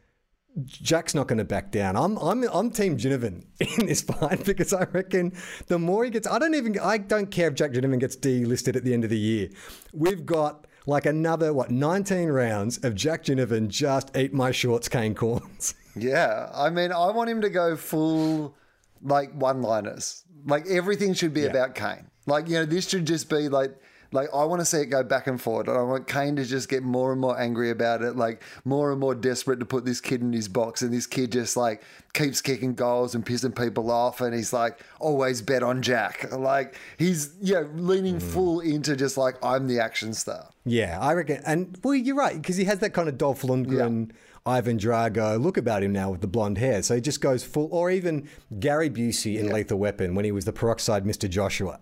Jack's 0.65 1.15
not 1.15 1.29
going 1.29 1.37
to 1.37 1.45
back 1.45 1.71
down. 1.71 1.97
I'm 1.97 2.17
I'm 2.17 2.43
I'm 2.45 2.71
Team 2.71 2.97
Ginnivan 2.97 3.45
in 3.79 3.85
this 3.85 4.01
fight 4.01 4.43
because 4.47 4.73
I 4.73 4.85
reckon 4.85 5.35
the 5.67 5.79
more 5.79 6.03
he 6.03 6.11
gets, 6.11 6.27
I 6.27 6.39
don't 6.39 6.55
even 6.55 6.79
I 6.79 6.97
don't 6.97 7.31
care 7.31 7.49
if 7.49 7.55
Jack 7.57 7.73
Ginnivan 7.73 8.01
gets 8.01 8.17
delisted 8.17 8.75
at 8.75 8.83
the 8.83 8.95
end 8.95 9.05
of 9.05 9.11
the 9.11 9.19
year. 9.19 9.51
We've 9.93 10.25
got 10.25 10.67
like 10.87 11.05
another 11.05 11.53
what 11.53 11.71
19 11.71 12.29
rounds 12.29 12.79
of 12.79 12.95
Jack 12.95 13.25
Ginnivan 13.25 13.69
just 13.69 14.17
eat 14.17 14.33
my 14.33 14.51
shorts, 14.51 14.89
Kane 14.89 15.15
Cornes. 15.15 15.75
Yeah. 15.99 16.51
I 16.53 16.69
mean, 16.69 16.93
I 16.93 17.11
want 17.11 17.31
him 17.31 17.41
to 17.41 17.49
go 17.49 17.75
full 17.75 18.55
like 19.01 19.33
one 19.33 19.63
liners. 19.63 20.25
Like 20.45 20.67
everything 20.67 21.15
should 21.15 21.33
be 21.33 21.47
about 21.47 21.75
Kane. 21.75 22.11
Like, 22.27 22.49
you 22.49 22.55
know, 22.57 22.67
this 22.67 22.87
should 22.87 23.07
just 23.07 23.31
be 23.31 23.49
like 23.49 23.75
like 24.17 24.31
I 24.35 24.45
want 24.45 24.61
to 24.61 24.65
see 24.65 24.79
it 24.79 24.87
go 24.87 25.05
back 25.05 25.27
and 25.29 25.41
forward. 25.41 25.69
And 25.69 25.79
I 25.79 25.83
want 25.83 26.09
Kane 26.09 26.35
to 26.37 26.45
just 26.45 26.69
get 26.69 26.83
more 26.83 27.13
and 27.13 27.21
more 27.21 27.39
angry 27.39 27.71
about 27.71 28.03
it, 28.03 28.17
like 28.17 28.43
more 28.65 28.91
and 28.91 28.99
more 28.99 29.15
desperate 29.15 29.61
to 29.61 29.67
put 29.67 29.85
this 29.85 30.01
kid 30.01 30.23
in 30.23 30.33
his 30.33 30.49
box. 30.49 30.83
And 30.83 30.93
this 30.93 31.07
kid 31.07 31.31
just 31.33 31.57
like 31.57 31.85
keeps 32.15 32.41
kicking 32.41 32.75
goals 32.75 33.15
and 33.15 33.25
pissing 33.25 33.55
people 33.55 33.91
off. 33.91 34.21
And 34.21 34.35
he's 34.35 34.53
like, 34.53 34.81
always 34.99 35.43
bet 35.43 35.63
on 35.63 35.83
Jack. 35.83 36.33
Like 36.33 36.77
he's 36.99 37.35
yeah, 37.41 37.65
leaning 37.75 38.17
mm. 38.17 38.23
full 38.23 38.61
into 38.61 38.97
just 38.97 39.17
like 39.17 39.37
I'm 39.45 39.69
the 39.69 39.79
action 39.79 40.15
star. 40.15 40.49
Yeah, 40.65 40.99
I 41.01 41.13
reckon. 41.13 41.43
And 41.47 41.79
well, 41.85 41.95
you're 41.95 42.17
right 42.17 42.35
because 42.35 42.57
he 42.57 42.65
has 42.65 42.79
that 42.81 42.91
kind 42.91 43.09
of 43.09 43.19
Dolph 43.19 43.43
Lundgren, 43.43 44.11
Ivan 44.47 44.79
Drago 44.79 45.41
look 45.41 45.59
about 45.59 45.83
him 45.83 45.93
now 45.93 46.11
with 46.11 46.23
the 46.23 46.27
blonde 46.27 46.57
hair. 46.57 46.83
So 46.83 46.95
he 46.95 47.01
just 47.03 47.21
goes 47.21 47.45
full, 47.45 47.69
or 47.71 47.91
even 47.91 48.29
Gary 48.59 48.89
Busey 48.89 49.39
in 49.39 49.53
Lethal 49.53 49.79
Weapon 49.79 50.15
when 50.15 50.25
he 50.25 50.33
was 50.33 50.47
the 50.47 50.53
peroxide 50.53 51.05
Mr. 51.05 51.29
Joshua. 51.29 51.81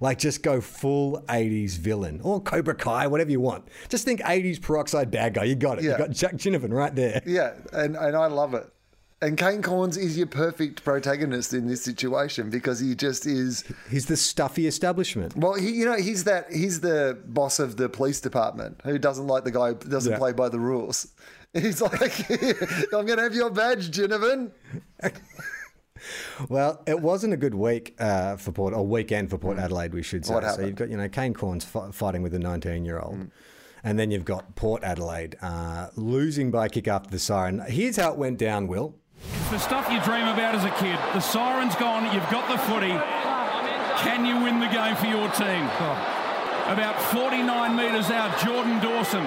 Like 0.00 0.18
just 0.18 0.42
go 0.42 0.60
full 0.60 1.22
80s 1.28 1.78
villain 1.78 2.20
or 2.22 2.40
Cobra 2.40 2.74
Kai, 2.74 3.06
whatever 3.06 3.30
you 3.30 3.40
want. 3.40 3.66
Just 3.88 4.04
think 4.04 4.20
80s 4.20 4.60
peroxide 4.60 5.10
bad 5.10 5.34
guy. 5.34 5.44
You 5.44 5.54
got 5.54 5.78
it. 5.78 5.84
You 5.84 5.90
Yeah. 5.90 5.98
got 5.98 6.10
Jack 6.10 6.34
Ginnivan 6.34 6.72
right 6.72 6.94
there. 6.94 7.22
Yeah, 7.26 7.54
and, 7.72 7.96
and 7.96 8.14
I 8.16 8.26
love 8.26 8.54
it. 8.54 8.68
And 9.22 9.38
Kane 9.38 9.62
Cornes 9.62 9.96
is 9.96 10.18
your 10.18 10.26
perfect 10.26 10.84
protagonist 10.84 11.54
in 11.54 11.66
this 11.66 11.82
situation 11.82 12.50
because 12.50 12.78
he 12.80 12.94
just 12.94 13.24
is. 13.24 13.64
He's 13.90 14.04
the 14.04 14.16
stuffy 14.16 14.66
establishment. 14.66 15.34
Well, 15.34 15.54
he, 15.54 15.70
you 15.70 15.86
know, 15.86 15.96
he's 15.96 16.24
that 16.24 16.52
he's 16.52 16.80
the 16.82 17.18
boss 17.24 17.58
of 17.58 17.78
the 17.78 17.88
police 17.88 18.20
department 18.20 18.78
who 18.84 18.98
doesn't 18.98 19.26
like 19.26 19.44
the 19.44 19.50
guy 19.50 19.68
who 19.68 19.74
doesn't 19.76 20.12
Yeah. 20.12 20.18
play 20.18 20.32
by 20.32 20.50
the 20.50 20.60
rules. 20.60 21.08
He's 21.54 21.80
like, 21.80 22.28
I'm 22.92 23.06
going 23.06 23.16
to 23.16 23.22
have 23.22 23.34
your 23.34 23.48
badge, 23.48 23.90
Ginnivan. 23.90 24.50
Well, 26.48 26.82
it 26.86 27.00
wasn't 27.00 27.32
a 27.34 27.36
good 27.36 27.54
week 27.54 27.94
uh, 27.98 28.36
for 28.36 28.52
Port, 28.52 28.74
or 28.74 28.86
weekend 28.86 29.30
for 29.30 29.38
Port 29.38 29.58
Adelaide, 29.58 29.92
we 29.94 30.02
should 30.02 30.24
say. 30.24 30.34
What 30.34 30.54
so 30.54 30.62
you've 30.64 30.74
got, 30.76 30.88
you 30.90 30.96
know, 30.96 31.08
Kane 31.08 31.34
Cornes 31.34 31.64
fi- 31.64 31.90
fighting 31.90 32.22
with 32.22 32.34
a 32.34 32.38
19 32.38 32.84
year 32.84 32.98
old. 33.00 33.30
And 33.84 33.98
then 33.98 34.10
you've 34.10 34.24
got 34.24 34.56
Port 34.56 34.82
Adelaide 34.82 35.36
uh, 35.42 35.88
losing 35.94 36.50
by 36.50 36.66
a 36.66 36.68
kick 36.68 36.88
after 36.88 37.08
the 37.10 37.20
siren. 37.20 37.62
Here's 37.68 37.96
how 37.96 38.10
it 38.12 38.18
went 38.18 38.38
down, 38.38 38.66
Will. 38.66 38.96
It's 39.22 39.50
the 39.50 39.58
stuff 39.58 39.86
you 39.90 40.00
dream 40.02 40.26
about 40.26 40.54
as 40.54 40.64
a 40.64 40.70
kid. 40.82 40.98
The 41.14 41.20
siren's 41.20 41.74
gone, 41.76 42.12
you've 42.12 42.28
got 42.30 42.50
the 42.50 42.58
footy. 42.66 42.94
Can 44.02 44.26
you 44.26 44.42
win 44.42 44.60
the 44.60 44.68
game 44.68 44.96
for 44.96 45.06
your 45.06 45.30
team? 45.32 45.64
About 46.66 46.98
49 47.14 47.46
metres 47.76 48.10
out, 48.10 48.34
Jordan 48.42 48.80
Dawson. 48.82 49.22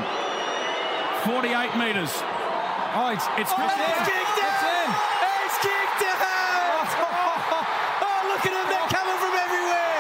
48 1.24 1.76
metres. 1.80 2.12
Oh, 2.92 3.12
it's, 3.14 3.26
It's 3.38 3.52
oh, 3.54 3.64
it's 3.64 4.02
kicked 4.08 4.40
out! 4.44 4.92
It's 5.46 5.58
kicked 5.62 6.04
out! 6.04 6.90
Oh, 8.02 8.20
look 8.28 8.44
at 8.44 8.52
them, 8.52 8.68
they're 8.68 8.92
coming 8.92 9.20
from 9.24 9.34
everywhere! 9.40 10.00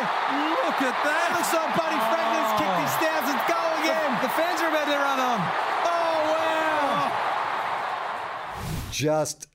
Look 0.67 0.78
at 0.89 1.03
that! 1.05 1.29
looks 1.37 1.53
like 1.53 1.69
Buddy 1.77 1.99
Franklin's 2.09 2.53
kicked 2.57 2.81
his 2.81 2.95
thousandth 2.97 3.45
goal 3.45 3.71
again! 3.77 4.09
The, 4.25 4.29
fans 4.33 4.57
are 4.61 4.69
about 4.73 4.89
to 4.89 4.97
run 4.97 5.19
on. 5.21 5.39
Oh, 5.85 6.17
wow! 6.33 7.13
Just 8.91 9.47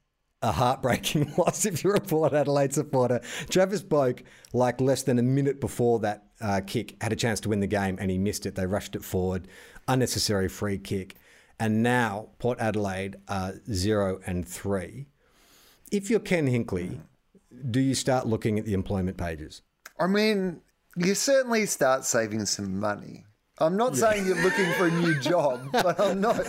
a 0.42 0.52
heartbreaking 0.52 1.34
loss 1.38 1.64
if 1.64 1.82
you're 1.82 1.96
a 1.96 2.00
Port 2.00 2.32
Adelaide 2.32 2.72
supporter. 2.72 3.20
Travis 3.50 3.82
Boak, 3.82 4.22
like 4.52 4.80
less 4.80 5.02
than 5.02 5.18
a 5.18 5.22
minute 5.22 5.60
before 5.60 5.98
that 6.00 6.26
uh, 6.40 6.60
kick, 6.64 6.96
had 7.02 7.12
a 7.12 7.16
chance 7.16 7.40
to 7.40 7.48
win 7.48 7.60
the 7.60 7.66
game 7.66 7.96
and 8.00 8.10
he 8.10 8.18
missed 8.18 8.46
it. 8.46 8.54
They 8.54 8.66
rushed 8.66 8.94
it 8.94 9.02
forward. 9.02 9.48
Unnecessary 9.88 10.48
free 10.48 10.78
kick. 10.78 11.16
And 11.58 11.82
now 11.82 12.28
Port 12.38 12.60
Adelaide 12.60 13.16
are 13.28 13.54
zero 13.72 14.20
and 14.26 14.46
three. 14.46 15.06
If 15.90 16.10
you're 16.10 16.20
Ken 16.20 16.46
Hinkley, 16.46 17.00
do 17.70 17.80
you 17.80 17.94
start 17.94 18.26
looking 18.26 18.58
at 18.58 18.66
the 18.66 18.74
employment 18.74 19.16
pages? 19.16 19.62
I 19.98 20.08
mean, 20.08 20.60
you 20.96 21.14
certainly 21.14 21.66
start 21.66 22.04
saving 22.04 22.46
some 22.46 22.78
money. 22.78 23.24
I'm 23.58 23.76
not 23.76 23.94
saying 23.96 24.26
you're 24.26 24.42
looking 24.42 24.72
for 24.72 24.86
a 24.86 24.90
new 24.90 25.14
job, 25.20 25.60
but 25.72 26.00
I'm 26.00 26.20
not. 26.20 26.44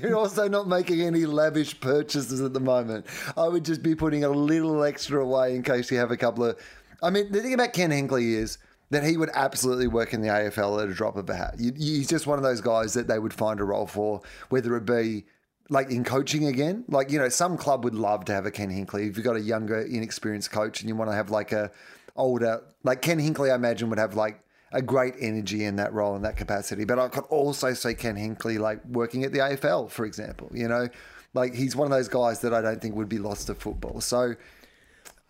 You're 0.00 0.16
also 0.16 0.48
not 0.48 0.66
making 0.66 1.02
any 1.02 1.26
lavish 1.26 1.78
purchases 1.78 2.40
at 2.40 2.54
the 2.54 2.60
moment. 2.60 3.04
I 3.36 3.48
would 3.48 3.64
just 3.66 3.82
be 3.82 3.94
putting 3.94 4.24
a 4.24 4.30
little 4.30 4.82
extra 4.82 5.22
away 5.22 5.54
in 5.54 5.62
case 5.62 5.90
you 5.90 5.98
have 5.98 6.10
a 6.10 6.16
couple 6.16 6.44
of. 6.46 6.58
I 7.02 7.10
mean, 7.10 7.30
the 7.30 7.42
thing 7.42 7.52
about 7.52 7.74
Ken 7.74 7.90
Hinkley 7.90 8.32
is 8.34 8.56
that 8.90 9.04
he 9.04 9.18
would 9.18 9.28
absolutely 9.34 9.88
work 9.88 10.14
in 10.14 10.22
the 10.22 10.28
AFL 10.28 10.82
at 10.82 10.88
a 10.88 10.94
drop 10.94 11.16
of 11.16 11.28
a 11.28 11.34
hat. 11.34 11.56
You- 11.58 11.74
He's 11.76 12.08
just 12.08 12.26
one 12.26 12.38
of 12.38 12.42
those 12.44 12.62
guys 12.62 12.94
that 12.94 13.08
they 13.08 13.18
would 13.18 13.34
find 13.34 13.60
a 13.60 13.64
role 13.64 13.86
for, 13.86 14.22
whether 14.48 14.74
it 14.78 14.86
be 14.86 15.26
like 15.68 15.90
in 15.90 16.02
coaching 16.02 16.46
again. 16.46 16.84
Like, 16.88 17.10
you 17.12 17.18
know, 17.18 17.28
some 17.28 17.58
club 17.58 17.84
would 17.84 17.94
love 17.94 18.24
to 18.24 18.32
have 18.32 18.46
a 18.46 18.50
Ken 18.50 18.70
Hinkley. 18.70 19.10
If 19.10 19.18
you've 19.18 19.26
got 19.26 19.36
a 19.36 19.40
younger, 19.42 19.80
inexperienced 19.82 20.50
coach 20.50 20.80
and 20.80 20.88
you 20.88 20.96
want 20.96 21.10
to 21.10 21.14
have 21.14 21.30
like 21.30 21.52
a 21.52 21.70
older, 22.18 22.62
like 22.84 23.00
Ken 23.00 23.18
Hinkley, 23.18 23.50
I 23.50 23.54
imagine 23.54 23.88
would 23.90 23.98
have 23.98 24.14
like 24.14 24.42
a 24.72 24.82
great 24.82 25.14
energy 25.18 25.64
in 25.64 25.76
that 25.76 25.92
role 25.94 26.14
in 26.16 26.22
that 26.22 26.36
capacity. 26.36 26.84
But 26.84 26.98
I 26.98 27.08
could 27.08 27.24
also 27.24 27.72
see 27.72 27.94
Ken 27.94 28.16
Hinkley 28.16 28.58
like 28.58 28.84
working 28.84 29.24
at 29.24 29.32
the 29.32 29.38
AFL, 29.38 29.90
for 29.90 30.04
example. 30.04 30.50
You 30.52 30.68
know, 30.68 30.88
like 31.32 31.54
he's 31.54 31.74
one 31.74 31.86
of 31.86 31.90
those 31.96 32.08
guys 32.08 32.40
that 32.40 32.52
I 32.52 32.60
don't 32.60 32.80
think 32.80 32.94
would 32.94 33.08
be 33.08 33.18
lost 33.18 33.46
to 33.46 33.54
football. 33.54 34.00
So 34.02 34.34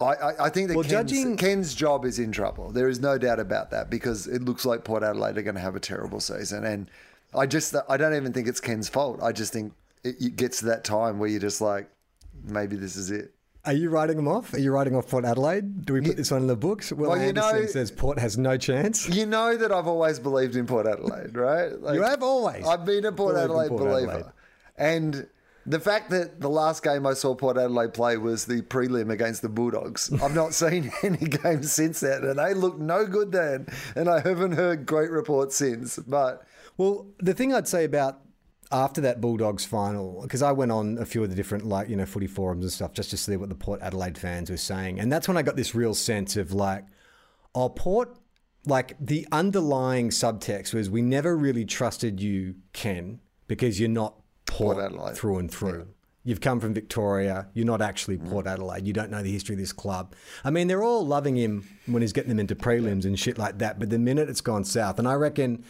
I, 0.01 0.05
I, 0.05 0.47
I 0.47 0.49
think 0.51 0.69
that 0.69 0.75
Well, 0.77 0.85
Ken's, 0.85 1.11
judging- 1.11 1.37
Ken's 1.37 1.75
job 1.75 2.05
is 2.05 2.19
in 2.19 2.33
trouble. 2.33 2.71
There 2.73 2.89
is 2.89 3.01
no 3.01 3.19
doubt 3.19 3.41
about 3.41 3.71
that 3.71 3.91
because 3.91 4.27
it 4.27 4.43
looks 4.43 4.65
like 4.65 4.85
Port 4.85 5.03
Adelaide 5.03 5.39
are 5.39 5.43
going 5.43 5.55
to 5.57 5.61
have 5.61 5.77
a 5.77 5.81
terrible 5.81 6.21
season. 6.21 6.65
And 6.65 6.91
I 7.35 7.47
just 7.47 7.75
I 7.89 7.97
don't 7.97 8.15
even 8.15 8.33
think 8.33 8.49
it's 8.49 8.61
Ken's 8.61 8.89
fault. 8.89 9.21
I 9.23 9.33
just 9.33 9.53
think 9.53 9.73
it, 10.05 10.17
it 10.21 10.37
gets 10.37 10.59
to 10.61 10.67
that 10.67 10.85
time 10.85 11.19
where 11.19 11.29
you're 11.29 11.41
just 11.41 11.61
like, 11.61 11.89
maybe 12.45 12.77
this 12.77 12.97
is 12.97 13.11
it. 13.11 13.35
Are 13.69 13.75
you 13.75 13.91
writing 13.91 14.17
them 14.17 14.27
off? 14.29 14.55
Are 14.55 14.59
you 14.59 14.73
writing 14.73 14.97
off 14.97 15.09
Port 15.09 15.27
Adelaide? 15.27 15.85
Do 15.85 15.93
we 15.93 16.01
put 16.01 16.17
this 16.17 16.31
one 16.31 16.41
in 16.41 16.47
the 16.47 16.57
books? 16.57 16.91
Will 16.91 17.11
Well, 17.11 17.19
you 17.19 17.25
Anderson 17.25 17.61
know- 17.61 17.67
says 17.67 17.91
Port 17.91 18.19
has 18.19 18.39
no 18.39 18.57
chance. 18.57 19.07
You 19.09 19.27
know 19.27 19.59
that 19.59 19.71
I've 19.71 19.87
always 19.87 20.19
believed 20.19 20.57
in 20.57 20.67
Port 20.67 20.87
Adelaide, 20.87 21.37
right? 21.37 21.79
Like, 21.79 21.95
You 21.97 22.03
have 22.03 22.23
always 22.23 22.67
I've 22.67 22.87
been 22.87 23.05
a 23.05 23.13
Port 23.13 23.37
Adelaide 23.37 23.69
Port 23.69 23.83
believer. 23.83 24.11
Adelaide. 24.11 24.33
And 24.79 25.27
the 25.67 25.79
fact 25.81 26.09
that 26.11 26.41
the 26.41 26.49
last 26.49 26.83
game 26.83 27.07
I 27.07 27.13
saw 27.13 27.35
Port 27.35 27.59
Adelaide 27.59 27.93
play 27.93 28.17
was 28.17 28.47
the 28.47 28.63
prelim 28.63 29.11
against 29.13 29.43
the 29.43 29.51
Bulldogs. 29.51 30.11
I've 30.23 30.35
not 30.35 30.55
seen 30.55 30.91
any 31.03 31.19
games 31.19 31.71
since 31.71 32.01
then, 32.01 32.25
and 32.25 32.39
they 32.39 32.55
looked 32.55 32.79
no 32.81 33.05
good 33.05 33.33
then. 33.33 33.67
And 33.95 34.09
I 34.09 34.21
haven't 34.21 34.53
heard 34.53 34.87
great 34.87 35.11
reports 35.11 35.57
since. 35.57 35.99
But 35.99 36.43
Well, 36.79 37.07
the 37.19 37.35
thing 37.35 37.53
I'd 37.53 37.69
say 37.69 37.85
about 37.85 38.21
after 38.71 39.01
that 39.03 39.21
Bulldogs 39.21 39.65
final, 39.65 40.21
because 40.23 40.43
I 40.43 40.53
went 40.53 40.73
on 40.73 40.99
a 40.99 41.07
few 41.07 41.23
of 41.23 41.31
the 41.31 41.37
different 41.37 41.67
like 41.67 41.89
you 41.89 41.97
know 41.97 42.07
footy 42.07 42.27
forums 42.27 42.65
and 42.65 42.73
stuff 42.73 42.93
just 42.93 43.11
to 43.11 43.17
see 43.17 43.37
what 43.37 43.49
the 43.49 43.55
Port 43.55 43.81
Adelaide 43.83 44.19
fans 44.19 44.51
were 44.51 44.57
saying, 44.57 45.01
and 45.01 45.13
that's 45.13 45.29
when 45.29 45.37
I 45.37 45.43
got 45.43 45.57
this 45.57 45.75
real 45.75 45.95
sense 45.95 46.37
of 46.37 46.53
like, 46.53 46.85
oh 47.55 47.69
Port, 47.69 48.19
like 48.67 48.97
the 49.01 49.27
underlying 49.33 50.11
subtext 50.11 50.75
was 50.75 50.91
we 50.91 51.03
never 51.03 51.37
really 51.37 51.65
trusted 51.65 52.21
you, 52.21 52.57
Ken, 52.73 53.21
because 53.47 53.81
you're 53.81 53.89
not 53.89 54.15
Port, 54.47 54.77
Port 54.77 54.87
Adelaide. 54.87 55.17
through 55.17 55.39
and 55.39 55.51
through. 55.51 55.89
You've 56.25 56.41
come 56.43 56.61
from 56.61 56.75
Victoria. 56.75 57.49
You're 57.55 57.65
not 57.65 57.81
actually 57.81 58.19
mm. 58.19 58.29
Port 58.29 58.47
Adelaide. 58.47 58.87
You 58.87 58.93
don't 58.93 59.11
know 59.11 59.23
the 59.23 59.33
history 59.33 59.55
of 59.55 59.61
this 59.61 59.73
club. 59.73 60.15
I 60.45 60.51
mean, 60.51 60.69
they're 60.69 60.83
all 60.83 61.07
loving 61.07 61.37
him 61.37 61.67
when 61.87 62.03
he's 62.03 62.13
getting 62.13 62.29
them 62.29 62.39
into 62.39 62.55
prelims 62.55 63.07
and 63.07 63.19
shit 63.19 63.39
like 63.39 63.59
that. 63.59 63.79
But 63.79 63.89
the 63.89 63.99
minute 63.99 64.29
it's 64.29 64.43
gone 64.43 64.65
south, 64.65 64.99
and 64.99 65.09
I 65.09 65.15
reckon 65.15 65.65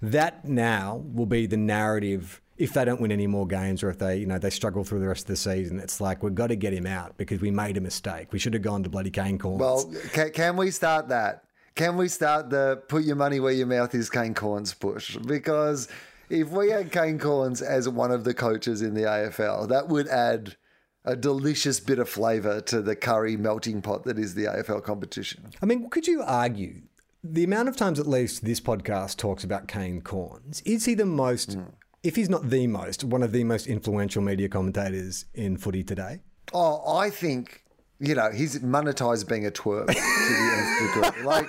that 0.00 0.44
now 0.44 1.02
will 1.12 1.26
be 1.26 1.46
the 1.46 1.56
narrative 1.56 2.40
if 2.56 2.72
they 2.72 2.84
don't 2.84 3.00
win 3.00 3.10
any 3.10 3.26
more 3.26 3.46
games 3.46 3.82
or 3.82 3.90
if 3.90 3.98
they, 3.98 4.16
you 4.16 4.26
know, 4.26 4.38
they 4.38 4.50
struggle 4.50 4.84
through 4.84 5.00
the 5.00 5.08
rest 5.08 5.22
of 5.22 5.28
the 5.28 5.36
season. 5.36 5.80
It's 5.80 6.00
like 6.00 6.22
we've 6.22 6.34
got 6.34 6.48
to 6.48 6.56
get 6.56 6.72
him 6.72 6.86
out 6.86 7.16
because 7.16 7.40
we 7.40 7.50
made 7.50 7.76
a 7.76 7.80
mistake. 7.80 8.32
We 8.32 8.38
should 8.38 8.54
have 8.54 8.62
gone 8.62 8.82
to 8.84 8.88
bloody 8.88 9.10
Kane 9.10 9.38
Cornes. 9.38 9.58
well, 9.58 9.92
can, 10.12 10.30
can 10.30 10.56
we 10.56 10.70
start 10.70 11.08
that? 11.08 11.44
Can 11.74 11.96
we 11.96 12.06
start 12.08 12.50
the 12.50 12.82
put 12.88 13.02
your 13.02 13.16
money 13.16 13.40
where 13.40 13.52
your 13.52 13.66
mouth 13.66 13.94
is 13.94 14.08
Kane 14.08 14.34
Cornes 14.34 14.78
push? 14.78 15.16
Because 15.16 15.88
if 16.30 16.50
we 16.50 16.70
had 16.70 16.92
Kane 16.92 17.18
Cornes 17.18 17.62
as 17.62 17.88
one 17.88 18.12
of 18.12 18.24
the 18.24 18.34
coaches 18.34 18.82
in 18.82 18.94
the 18.94 19.02
AFL, 19.02 19.68
that 19.68 19.88
would 19.88 20.06
add 20.06 20.56
a 21.04 21.16
delicious 21.16 21.80
bit 21.80 21.98
of 21.98 22.08
flavour 22.08 22.60
to 22.62 22.80
the 22.80 22.96
curry 22.96 23.36
melting 23.36 23.82
pot 23.82 24.04
that 24.04 24.18
is 24.18 24.34
the 24.34 24.44
AFL 24.44 24.82
competition. 24.82 25.50
I 25.60 25.66
mean, 25.66 25.90
could 25.90 26.06
you 26.06 26.22
argue 26.22 26.82
the 27.22 27.44
amount 27.44 27.68
of 27.68 27.76
times 27.76 27.98
at 28.00 28.06
least 28.06 28.44
this 28.44 28.60
podcast 28.60 29.16
talks 29.16 29.44
about 29.44 29.68
Kane 29.68 30.00
Cornes? 30.00 30.62
Is 30.64 30.84
he 30.84 30.94
the 30.94 31.06
most, 31.06 31.54
hmm. 31.54 31.62
If 32.04 32.14
he's 32.16 32.28
not 32.28 32.48
the 32.50 32.66
most, 32.68 33.02
one 33.02 33.22
of 33.22 33.32
the 33.32 33.42
most 33.44 33.66
influential 33.66 34.22
media 34.22 34.48
commentators 34.48 35.24
in 35.34 35.56
footy 35.56 35.82
today? 35.82 36.20
Oh, 36.52 36.96
I 36.98 37.10
think 37.10 37.62
you 38.00 38.14
know 38.14 38.30
he's 38.30 38.58
monetized 38.58 39.28
being 39.28 39.46
a 39.46 39.50
twerp 39.50 39.86
to 39.86 39.94
the 39.94 40.54
nth 40.58 41.12
degree. 41.12 41.22
Like 41.24 41.48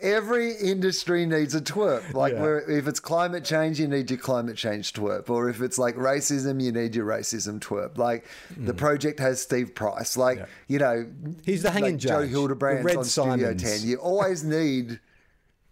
every 0.00 0.52
industry 0.56 1.24
needs 1.24 1.54
a 1.54 1.60
twerp. 1.60 2.12
Like 2.14 2.34
Yeah. 2.34 2.42
where 2.42 2.70
if 2.70 2.86
it's 2.86 3.00
climate 3.00 3.44
change, 3.44 3.80
you 3.80 3.88
need 3.88 4.10
your 4.10 4.18
climate 4.18 4.56
change 4.56 4.92
twerp, 4.92 5.30
or 5.30 5.48
if 5.48 5.60
it's 5.62 5.78
like 5.78 5.96
racism, 5.96 6.60
you 6.62 6.72
need 6.72 6.94
your 6.94 7.06
racism 7.06 7.58
twerp. 7.60 7.96
Like 7.96 8.26
the 8.56 8.74
project 8.74 9.18
has 9.20 9.40
Steve 9.40 9.74
Price. 9.74 10.16
Like 10.16 10.46
you 10.68 10.78
know, 10.78 10.86
Mm. 11.06 11.36
He's 11.44 11.62
the 11.62 11.70
hanging 11.70 11.92
like 11.92 12.00
Joe 12.00 12.26
Hildebrand 12.26 12.88
on 12.96 13.04
Studio 13.04 13.54
Ten. 13.54 13.80
You 13.82 13.96
always 13.96 14.42
need 14.44 15.00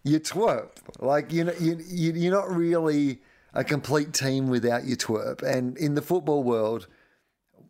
your 0.03 0.19
twerp. 0.21 0.69
Like 0.99 1.31
you 1.33 1.43
know, 1.43 1.53
you, 1.59 1.77
you 1.85 2.13
you're 2.13 2.33
not 2.33 2.49
really 2.49 3.21
a 3.55 3.63
complete 3.63 4.13
team 4.13 4.49
without 4.49 4.85
your 4.85 4.97
twerp. 4.97 5.41
And 5.41 5.77
in 5.77 5.95
the 5.95 6.01
football 6.01 6.43
world, 6.43 6.87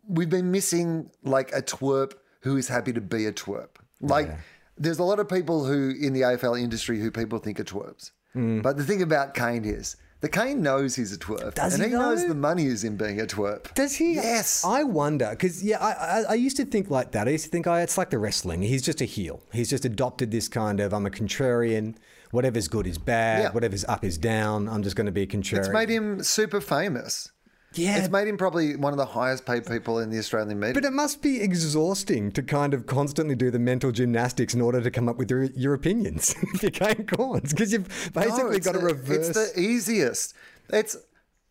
we've 0.08 0.30
been 0.30 0.50
missing 0.50 1.10
like 1.22 1.52
a 1.52 1.62
twerp 1.62 2.12
who 2.40 2.56
is 2.56 2.68
happy 2.68 2.92
to 2.92 3.00
be 3.00 3.26
a 3.26 3.32
twerp. 3.32 3.68
Like 4.00 4.30
there's 4.76 4.98
a 4.98 5.04
lot 5.04 5.18
of 5.18 5.28
people 5.28 5.64
who 5.64 5.94
in 6.00 6.12
the 6.12 6.20
AFL 6.22 6.60
industry 6.60 7.00
who 7.00 7.10
people 7.10 7.38
think 7.38 7.58
are 7.60 7.64
twerps. 7.64 8.10
Mm. 8.34 8.62
But 8.62 8.76
the 8.76 8.84
thing 8.84 9.00
about 9.00 9.34
Kane 9.34 9.64
is 9.64 9.96
the 10.20 10.28
Kane 10.28 10.62
knows 10.62 10.94
he's 10.94 11.12
a 11.12 11.18
twerp. 11.18 11.54
Does 11.54 11.74
and 11.74 11.82
he 11.82 11.90
he, 11.90 11.94
knows 11.94 12.26
the 12.26 12.34
money 12.34 12.66
is 12.66 12.84
in 12.84 12.96
being 12.96 13.20
a 13.20 13.24
twerp. 13.24 13.72
Does 13.74 13.94
he? 13.94 14.14
Yes. 14.14 14.64
I 14.64 14.82
wonder 14.82 15.30
because 15.30 15.62
yeah, 15.62 15.78
I, 15.78 15.92
I 15.92 16.24
I 16.30 16.34
used 16.34 16.56
to 16.58 16.64
think 16.64 16.90
like 16.90 17.12
that. 17.12 17.28
I 17.28 17.32
used 17.32 17.44
to 17.44 17.50
think, 17.50 17.66
oh, 17.66 17.74
it's 17.74 17.96
like 17.96 18.10
the 18.10 18.18
wrestling. 18.18 18.62
He's 18.62 18.82
just 18.82 19.00
a 19.00 19.04
heel. 19.04 19.42
He's 19.52 19.70
just 19.70 19.84
adopted 19.84 20.30
this 20.30 20.48
kind 20.48 20.80
of 20.80 20.92
I'm 20.92 21.06
a 21.06 21.10
contrarian. 21.10 21.96
Whatever's 22.36 22.68
good 22.68 22.86
is 22.86 22.98
bad. 22.98 23.42
Yeah. 23.44 23.50
Whatever's 23.52 23.86
up 23.86 24.04
is 24.04 24.18
down. 24.18 24.68
I'm 24.68 24.82
just 24.82 24.94
going 24.94 25.06
to 25.06 25.12
be 25.12 25.22
a 25.22 25.26
contrarian. 25.26 25.58
It's 25.60 25.70
made 25.70 25.88
him 25.88 26.22
super 26.22 26.60
famous. 26.60 27.32
yeah, 27.72 27.96
It's 27.96 28.10
made 28.10 28.28
him 28.28 28.36
probably 28.36 28.76
one 28.76 28.92
of 28.92 28.98
the 28.98 29.06
highest 29.06 29.46
paid 29.46 29.64
people 29.64 30.00
in 30.00 30.10
the 30.10 30.18
Australian 30.18 30.60
media. 30.60 30.74
But 30.74 30.84
it 30.84 30.92
must 30.92 31.22
be 31.22 31.40
exhausting 31.40 32.30
to 32.32 32.42
kind 32.42 32.74
of 32.74 32.84
constantly 32.84 33.36
do 33.36 33.50
the 33.50 33.58
mental 33.58 33.90
gymnastics 33.90 34.52
in 34.52 34.60
order 34.60 34.82
to 34.82 34.90
come 34.90 35.08
up 35.08 35.16
with 35.16 35.30
your, 35.30 35.44
your 35.44 35.72
opinions 35.72 36.34
if 36.54 36.62
you 36.62 36.70
can't 36.70 37.06
because 37.06 37.72
you've 37.72 37.88
basically 38.12 38.52
No, 38.52 38.58
got 38.58 38.72
to 38.72 38.80
reverse. 38.80 39.30
It's 39.30 39.52
the 39.54 39.58
easiest. 39.58 40.34
It's 40.68 40.94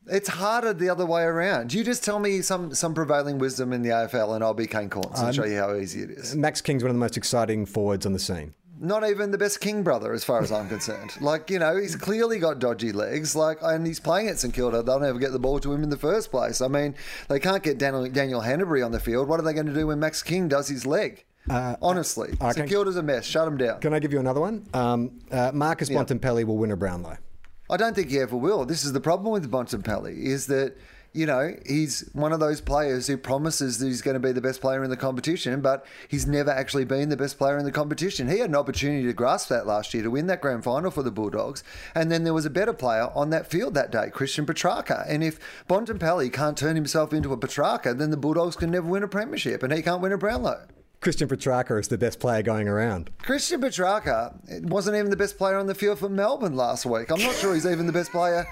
it's 0.07 0.29
harder 0.29 0.71
the 0.71 0.89
other 0.89 1.07
way 1.07 1.23
around. 1.23 1.73
You 1.73 1.83
just 1.83 2.03
tell 2.03 2.19
me 2.19 2.43
some 2.43 2.75
some 2.75 2.93
prevailing 2.93 3.39
wisdom 3.39 3.73
in 3.73 3.81
the 3.81 3.89
AFL, 3.89 4.35
and 4.35 4.43
I'll 4.43 4.53
be 4.53 4.67
Kane 4.67 4.91
Cornes 4.91 5.17
and 5.17 5.29
um, 5.29 5.33
show 5.33 5.45
you 5.45 5.57
how 5.57 5.73
easy 5.75 6.01
it 6.01 6.11
is. 6.11 6.35
Max 6.35 6.61
King's 6.61 6.83
one 6.83 6.91
of 6.91 6.95
the 6.95 6.99
most 6.99 7.17
exciting 7.17 7.65
forwards 7.65 8.05
on 8.05 8.13
the 8.13 8.19
scene. 8.19 8.53
Not 8.79 9.07
even 9.07 9.31
the 9.31 9.37
best 9.37 9.61
King 9.61 9.83
brother, 9.83 10.13
as 10.13 10.23
far 10.23 10.41
as 10.41 10.51
I'm 10.51 10.67
concerned. 10.67 11.11
Like 11.21 11.49
you 11.49 11.59
know, 11.59 11.77
he's 11.77 11.95
clearly 11.95 12.39
got 12.39 12.59
dodgy 12.59 12.91
legs. 12.91 13.35
Like, 13.35 13.57
and 13.61 13.87
he's 13.87 13.99
playing 13.99 14.27
at 14.27 14.37
St 14.39 14.53
Kilda. 14.53 14.83
They'll 14.83 14.99
never 14.99 15.17
get 15.17 15.31
the 15.31 15.39
ball 15.39 15.59
to 15.59 15.73
him 15.73 15.81
in 15.83 15.89
the 15.89 15.97
first 15.97 16.29
place. 16.29 16.61
I 16.61 16.67
mean, 16.67 16.95
they 17.29 17.39
can't 17.39 17.63
get 17.63 17.77
Daniel, 17.77 18.07
Daniel 18.09 18.41
Hannebery 18.41 18.85
on 18.85 18.91
the 18.91 18.99
field. 18.99 19.27
What 19.27 19.39
are 19.39 19.43
they 19.43 19.53
going 19.53 19.65
to 19.67 19.73
do 19.73 19.87
when 19.87 19.99
Max 19.99 20.21
King 20.21 20.47
does 20.47 20.67
his 20.67 20.85
leg? 20.85 21.25
Honestly, 21.81 22.29
okay. 22.41 22.51
St 22.51 22.69
Kilda's 22.69 22.95
a 22.95 23.03
mess. 23.03 23.25
Shut 23.25 23.47
him 23.47 23.57
down. 23.57 23.79
Can 23.79 23.93
I 23.93 23.99
give 23.99 24.11
you 24.11 24.19
another 24.19 24.41
one? 24.41 24.67
Um, 24.73 25.19
uh, 25.31 25.51
Marcus 25.53 25.89
Bontempelli 25.89 26.43
will 26.43 26.57
win 26.57 26.71
a 26.71 26.77
Brownlow. 26.77 27.17
I 27.69 27.77
don't 27.77 27.95
think 27.95 28.09
he 28.09 28.19
ever 28.19 28.35
will. 28.37 28.65
This 28.65 28.83
is 28.83 28.93
the 28.93 29.01
problem 29.01 29.31
with 29.31 29.49
Bontempelli 29.49 30.23
is 30.23 30.47
that 30.47 30.77
you 31.15 31.25
know 31.25 31.55
he's 31.65 32.09
one 32.13 32.33
of 32.33 32.39
those 32.39 32.59
players 32.59 33.07
who 33.07 33.17
promises 33.17 33.77
that 33.79 33.87
he's 33.87 34.01
going 34.01 34.15
to 34.15 34.19
be 34.19 34.33
the 34.33 34.41
best 34.41 34.59
player 34.59 34.83
in 34.83 34.89
the 34.89 34.97
competition, 34.97 35.61
but 35.61 35.85
he's 36.09 36.27
never 36.27 36.51
actually 36.51 36.83
been 36.83 37.09
the 37.09 37.17
best 37.17 37.37
player 37.37 37.57
in 37.57 37.63
the 37.63 37.71
competition. 37.71 38.27
He 38.27 38.39
had 38.39 38.49
an 38.49 38.55
opportunity 38.55 39.05
to 39.05 39.13
grasp 39.13 39.47
that 39.49 39.65
last 39.65 39.93
year 39.93 40.03
to 40.03 40.11
win 40.11 40.27
that 40.27 40.41
grand 40.41 40.63
final 40.63 40.91
for 40.91 41.03
the 41.03 41.11
Bulldogs, 41.11 41.63
and 41.95 42.11
then 42.11 42.25
there 42.25 42.33
was 42.33 42.45
a 42.45 42.49
better 42.49 42.73
player 42.73 43.09
on 43.15 43.29
that 43.29 43.47
field 43.47 43.73
that 43.75 43.91
day, 43.91 44.09
Christian 44.11 44.45
Petracca. 44.45 45.05
And 45.07 45.23
if 45.23 45.39
Bontempelli 45.69 46.31
can't 46.31 46.57
turn 46.57 46.75
himself 46.75 47.13
into 47.13 47.31
a 47.31 47.37
Petracca, 47.37 47.97
then 47.97 48.11
the 48.11 48.17
Bulldogs 48.17 48.57
can 48.57 48.71
never 48.71 48.87
win 48.87 49.03
a 49.03 49.07
premiership, 49.07 49.63
and 49.63 49.71
he 49.71 49.81
can't 49.81 50.01
win 50.01 50.11
a 50.11 50.17
Brownlow. 50.17 50.67
Christian 50.99 51.27
Petracca 51.27 51.79
is 51.79 51.87
the 51.87 51.97
best 51.97 52.19
player 52.19 52.41
going 52.41 52.67
around. 52.67 53.11
Christian 53.19 53.61
Petracca 53.61 54.63
wasn't 54.63 54.97
even 54.97 55.11
the 55.11 55.15
best 55.15 55.37
player 55.37 55.57
on 55.57 55.67
the 55.67 55.75
field 55.75 55.99
for 55.99 56.09
Melbourne 56.09 56.55
last 56.55 56.85
week. 56.85 57.11
I'm 57.11 57.21
not 57.21 57.35
sure 57.35 57.53
he's 57.53 57.65
even 57.65 57.85
the 57.85 57.93
best 57.93 58.11
player 58.11 58.45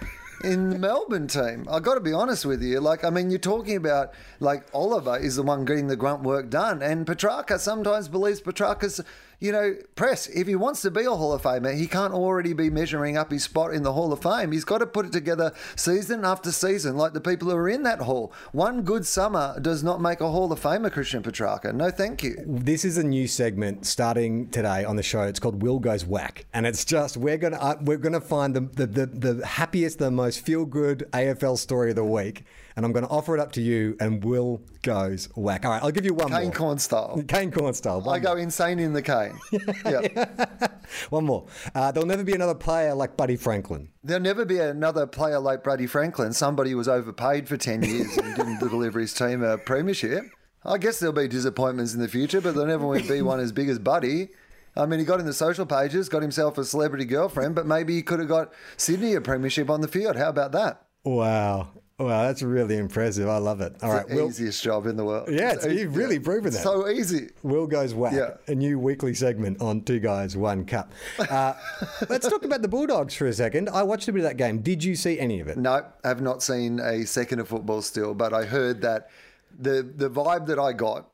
in 0.44 0.70
the 0.70 0.80
Melbourne 0.80 1.28
team. 1.28 1.68
I've 1.70 1.84
got 1.84 1.96
to 1.96 2.00
be 2.00 2.14
honest 2.14 2.46
with 2.46 2.62
you. 2.62 2.80
Like, 2.80 3.04
I 3.04 3.10
mean, 3.10 3.30
you're 3.30 3.40
talking 3.40 3.76
about, 3.76 4.14
like, 4.40 4.66
Oliver 4.74 5.18
is 5.18 5.36
the 5.36 5.44
one 5.44 5.66
getting 5.66 5.88
the 5.88 5.96
grunt 5.96 6.24
work 6.24 6.50
done, 6.50 6.82
and 6.82 7.06
Petracca 7.06 7.60
sometimes 7.60 8.08
believes 8.08 8.42
Petracca's, 8.42 9.02
you 9.44 9.52
know, 9.52 9.76
press. 9.96 10.28
If 10.28 10.48
he 10.48 10.56
wants 10.56 10.82
to 10.84 10.90
be 10.90 11.04
a 11.04 11.12
Hall 11.12 11.34
of 11.34 11.42
Famer, 11.42 11.76
he 11.76 11.86
can't 11.86 12.14
already 12.14 12.54
be 12.54 12.70
measuring 12.70 13.18
up 13.18 13.30
his 13.30 13.44
spot 13.44 13.74
in 13.74 13.84
the 13.84 13.92
Hall 13.92 14.14
of 14.14 14.22
Fame. 14.22 14.54
He's 14.54 14.64
got 14.64 14.78
to 14.78 14.88
put 14.88 15.06
it 15.06 15.12
together 15.12 15.52
season 15.76 16.24
after 16.24 16.50
season, 16.50 16.96
like 16.96 17.12
the 17.12 17.20
people 17.20 17.50
who 17.50 17.56
are 17.58 17.68
in 17.68 17.84
that 17.84 18.00
hall. 18.00 18.32
One 18.54 18.84
good 18.84 19.06
summer 19.06 19.60
does 19.60 19.84
not 19.84 20.00
make 20.00 20.22
a 20.22 20.32
Hall 20.32 20.50
of 20.54 20.62
Famer, 20.62 20.90
Christian 20.90 21.22
Petracca. 21.22 21.74
No, 21.74 21.92
thank 21.92 22.24
you. 22.24 22.38
This 22.48 22.86
is 22.86 22.98
a 22.98 23.04
new 23.04 23.28
segment 23.28 23.86
starting 23.86 24.48
today 24.48 24.86
on 24.86 24.96
the 24.96 25.04
show. 25.04 25.24
It's 25.24 25.40
called 25.40 25.62
Will 25.62 25.80
Goes 25.80 26.06
Whack, 26.06 26.46
and 26.54 26.66
it's 26.66 26.86
just 26.86 27.18
we're 27.18 27.38
gonna 27.38 27.58
uh, 27.58 27.76
we're 27.82 27.98
gonna 27.98 28.22
find 28.22 28.56
the 28.56 28.62
the, 28.62 28.88
the, 28.88 29.06
the 29.08 29.46
happiest, 29.46 30.00
the 30.00 30.10
most 30.10 30.40
feel 30.40 30.64
good 30.66 31.06
AFL 31.12 31.58
story 31.58 31.90
of 31.90 31.98
the 31.98 32.06
week, 32.06 32.46
and 32.76 32.86
I'm 32.86 32.92
gonna 32.92 33.08
offer 33.08 33.36
it 33.36 33.40
up 33.40 33.52
to 33.54 33.62
you. 33.62 33.96
And 34.00 34.24
Will 34.24 34.62
goes 34.82 35.30
whack. 35.36 35.66
All 35.66 35.72
right, 35.72 35.84
I'll 35.84 35.92
give 35.92 36.06
you 36.06 36.14
one 36.14 36.30
Kane 36.30 36.44
more. 36.44 36.52
Corn 36.52 36.78
style. 36.78 37.22
Cane 37.28 37.52
Corn 37.52 37.74
style. 37.74 38.02
One 38.02 38.16
I 38.16 38.20
go 38.20 38.36
insane 38.36 38.80
in 38.80 38.94
the 38.94 39.02
cane. 39.02 39.38
yeah. 39.86 40.68
One 41.10 41.26
more. 41.26 41.48
Uh, 41.74 41.92
there'll 41.92 42.08
never 42.08 42.24
be 42.24 42.34
another 42.34 42.54
player 42.54 42.94
like 42.94 43.18
Buddy 43.18 43.36
Franklin. 43.36 43.90
There'll 44.04 44.22
never 44.22 44.46
be 44.46 44.60
another 44.60 45.08
player 45.08 45.40
like 45.40 45.64
Buddy 45.64 45.88
Franklin. 45.88 46.34
Somebody 46.34 46.76
was 46.76 46.88
overpaid 46.88 47.48
for 47.48 47.58
10 47.58 47.84
years 47.84 48.18
and 48.18 48.36
didn't 48.36 48.60
deliver 48.60 49.00
his 49.00 49.14
team 49.14 49.44
a 49.44 49.58
premiership. 49.58 50.26
I 50.66 50.78
guess 50.78 51.00
there'll 51.00 51.14
be 51.14 51.28
disappointments 51.28 51.94
in 51.94 52.02
the 52.02 52.08
future, 52.08 52.42
but 52.42 52.54
there'll 52.54 52.68
never 52.68 53.02
be 53.02 53.22
one 53.22 53.40
as 53.40 53.52
big 53.52 53.70
as 53.70 53.80
Buddy. 53.80 54.30
I 54.76 54.86
mean, 54.86 55.00
he 55.00 55.06
got 55.06 55.20
in 55.20 55.26
the 55.26 55.34
social 55.34 55.66
pages, 55.66 56.10
got 56.10 56.22
himself 56.22 56.58
a 56.58 56.66
celebrity 56.66 57.06
girlfriend, 57.06 57.54
but 57.56 57.66
maybe 57.68 57.96
he 57.96 58.02
could 58.02 58.20
have 58.20 58.28
got 58.28 58.54
Sydney 58.78 59.14
a 59.14 59.22
premiership 59.22 59.70
on 59.70 59.82
the 59.82 59.88
field. 59.88 60.16
How 60.16 60.30
about 60.30 60.52
that? 60.54 60.86
Wow. 61.04 61.70
Wow, 62.00 62.24
that's 62.24 62.42
really 62.42 62.78
impressive. 62.78 63.30
I 63.30 63.38
love 63.38 63.62
it. 63.62 63.76
All 63.84 63.94
right, 63.94 64.08
the 64.08 64.16
Will, 64.16 64.28
easiest 64.30 64.64
job 64.64 64.88
in 64.88 64.98
the 64.98 65.06
world. 65.06 65.30
Yeah, 65.32 65.54
It's 65.54 65.66
you've 65.66 65.96
really 65.96 66.18
proven 66.20 66.52
that. 66.52 66.64
So 66.64 66.88
easy. 66.90 67.30
Will 67.44 67.68
Goes 67.68 67.94
Whack, 67.94 68.14
Yeah. 68.14 68.32
a 68.48 68.56
new 68.56 68.80
weekly 68.80 69.14
segment 69.14 69.62
on 69.62 69.82
Two 69.82 70.00
Guys, 70.00 70.36
One 70.36 70.66
Cup. 70.66 70.92
Uh, 71.20 71.54
let's 72.10 72.28
talk 72.28 72.44
about 72.46 72.64
the 72.64 72.68
Bulldogs 72.68 73.14
for 73.14 73.28
a 73.28 73.34
second. 73.34 73.70
I 73.70 73.84
watched 73.84 74.08
a 74.08 74.12
bit 74.12 74.20
of 74.20 74.24
that 74.24 74.38
game. 74.38 74.60
Did 74.60 74.84
you 74.84 74.96
see 74.96 75.20
any 75.20 75.40
of 75.40 75.48
it? 75.48 75.58
No, 75.58 75.86
I 76.04 76.08
have 76.08 76.20
not 76.22 76.42
seen 76.42 76.80
a 76.80 77.06
second 77.06 77.40
of 77.40 77.48
football 77.48 77.84
still, 77.84 78.16
but 78.16 78.34
I 78.34 78.46
heard 78.46 78.82
that 78.82 79.10
the 79.58 79.84
the 79.96 80.10
vibe 80.10 80.48
that 80.48 80.58
I 80.58 80.74
got, 80.74 81.12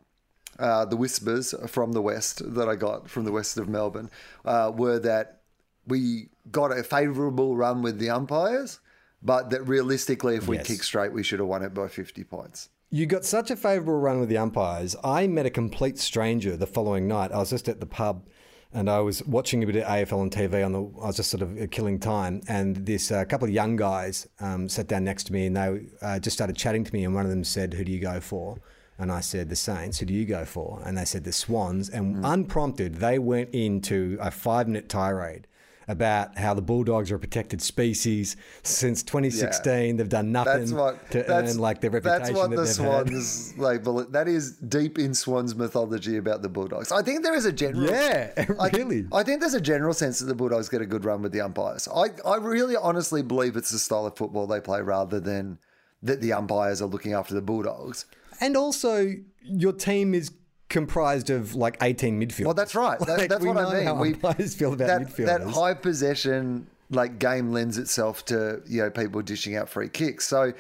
uh, 0.59 0.85
the 0.85 0.95
whispers 0.95 1.53
from 1.67 1.91
the 1.91 2.01
west 2.01 2.41
that 2.55 2.69
I 2.69 2.75
got 2.77 3.09
from 3.09 3.25
the 3.25 3.33
west 3.33 3.57
of 3.57 3.67
Melbourne, 3.67 4.09
uh, 4.45 4.71
were 4.73 4.97
that 4.99 5.41
we 5.85 6.29
got 6.51 6.71
a 6.71 6.83
favourable 6.83 7.57
run 7.57 7.81
with 7.81 7.99
the 7.99 8.09
umpires, 8.11 8.79
but 9.21 9.49
that 9.49 9.67
realistically, 9.67 10.35
if 10.35 10.47
we 10.47 10.57
Yes. 10.57 10.67
kick 10.67 10.83
straight, 10.83 11.13
we 11.13 11.23
should 11.23 11.39
have 11.39 11.47
won 11.47 11.63
it 11.63 11.73
by 11.73 11.87
fifty 11.87 12.23
points. 12.23 12.69
You 12.91 13.05
got 13.05 13.23
such 13.25 13.51
a 13.51 13.55
favourable 13.55 13.99
run 13.99 14.19
with 14.19 14.29
the 14.29 14.37
umpires. 14.37 14.95
I 15.03 15.27
met 15.27 15.45
a 15.45 15.51
complete 15.51 15.99
stranger 15.99 16.57
the 16.57 16.65
following 16.65 17.07
night. 17.07 17.31
I 17.31 17.37
was 17.37 17.51
just 17.51 17.69
at 17.69 17.79
the 17.79 17.85
pub 17.85 18.25
and 18.73 18.89
I 18.89 18.99
was 18.99 19.23
watching 19.25 19.63
a 19.63 19.67
bit 19.67 19.75
of 19.75 19.83
AFL 19.83 20.19
on 20.19 20.29
TV. 20.31 20.63
On 20.65 20.71
the, 20.71 20.81
I 21.01 21.07
was 21.07 21.17
just 21.17 21.29
sort 21.29 21.41
of 21.43 21.59
uh, 21.59 21.67
killing 21.69 21.99
time, 21.99 22.41
and 22.47 22.85
this 22.85 23.11
uh, 23.11 23.25
couple 23.25 23.47
of 23.47 23.53
young 23.53 23.75
guys 23.75 24.27
um, 24.39 24.67
sat 24.69 24.87
down 24.87 25.03
next 25.03 25.25
to 25.25 25.33
me 25.33 25.45
and 25.47 25.57
they 25.57 25.81
uh, 26.01 26.19
just 26.19 26.35
started 26.37 26.55
chatting 26.55 26.83
to 26.83 26.93
me. 26.93 27.03
And 27.03 27.13
one 27.13 27.25
of 27.25 27.29
them 27.31 27.43
said, 27.43 27.73
"Who 27.75 27.83
do 27.83 27.91
you 27.91 27.99
go 27.99 28.19
for?" 28.19 28.57
And 28.97 29.11
I 29.11 29.21
said, 29.21 29.49
"The 29.49 29.55
Saints." 29.55 29.99
Who 29.99 30.05
do 30.05 30.13
you 30.13 30.25
go 30.25 30.45
for? 30.45 30.81
And 30.85 30.97
they 30.97 31.05
said, 31.05 31.23
"The 31.23 31.31
Swans." 31.31 31.89
And 31.89 32.23
unprompted, 32.25 32.95
they 32.95 33.17
went 33.19 33.49
into 33.51 34.17
a 34.21 34.29
five-minute 34.31 34.87
tirade. 34.89 35.47
About 35.89 36.37
how 36.37 36.53
the 36.53 36.61
bulldogs 36.61 37.11
are 37.11 37.15
a 37.15 37.19
protected 37.19 37.63
species 37.63 38.37
since 38.61 39.01
2016, 39.01 39.97
they've 39.97 40.07
done 40.07 40.31
nothing 40.31 40.59
That's 40.59 40.71
what 40.71 41.11
to 41.11 41.23
that's, 41.23 41.55
earn 41.55 41.57
like 41.59 41.81
their 41.81 41.89
reputation 41.89 42.35
That's 42.35 42.37
what 42.37 42.51
that 42.51 42.55
the 42.57 42.83
had. 42.83 43.07
Swans 43.07 43.57
label 43.57 43.99
it. 44.01 44.11
That 44.11 44.27
is 44.27 44.51
deep 44.57 44.99
in 44.99 45.15
Swans 45.15 45.55
mythology 45.55 46.17
about 46.17 46.43
the 46.43 46.49
Bulldogs. 46.49 46.91
I 46.91 47.01
think 47.01 47.23
there 47.23 47.33
is 47.33 47.45
a 47.45 47.51
general. 47.51 47.89
Yeah, 47.89 48.31
I, 48.59 48.69
really. 48.69 49.07
I 49.11 49.23
think 49.23 49.41
there's 49.41 49.55
a 49.55 49.61
general 49.61 49.95
sense 49.95 50.19
that 50.19 50.27
the 50.27 50.35
Bulldogs 50.35 50.69
get 50.69 50.79
a 50.79 50.85
good 50.85 51.05
run 51.05 51.23
with 51.23 51.31
the 51.31 51.41
umpires. 51.41 51.87
I, 51.87 52.09
I 52.23 52.35
really 52.35 52.75
honestly 52.75 53.23
believe 53.23 53.57
it's 53.57 53.71
the 53.71 53.79
style 53.79 54.05
of 54.05 54.15
football 54.15 54.45
they 54.45 54.61
play 54.61 54.81
rather 54.81 55.19
than 55.19 55.57
that 56.03 56.21
the 56.21 56.33
umpires 56.33 56.83
are 56.83 56.87
looking 56.87 57.13
after 57.13 57.33
the 57.33 57.41
Bulldogs. 57.41 58.05
And 58.39 58.55
also, 58.55 59.15
your 59.41 59.73
team 59.73 60.13
is 60.13 60.29
comprised 60.69 61.29
of 61.29 61.55
like 61.55 61.77
18 61.81 62.19
midfielders. 62.21 62.45
Well, 62.45 62.53
that's 62.53 62.75
right. 62.75 62.99
That, 62.99 63.17
Like, 63.19 63.29
that's 63.29 63.43
what 63.45 63.57
I 63.57 63.73
mean. 63.73 63.83
How 63.85 63.95
We- 63.95 64.13
umpires 64.13 64.55
feel 64.55 64.73
about 64.73 64.87
that, 64.87 65.01
midfielders. 65.01 65.25
that 65.25 65.41
high 65.41 65.73
possession 65.73 66.67
like 66.91 67.19
game 67.19 67.51
lends 67.51 67.77
itself 67.77 68.25
to 68.25 68.61
you 68.67 68.81
know 68.81 68.89
people 68.89 69.21
dishing 69.21 69.55
out 69.55 69.69
free 69.69 69.89
kicks. 69.89 70.25
So 70.25 70.53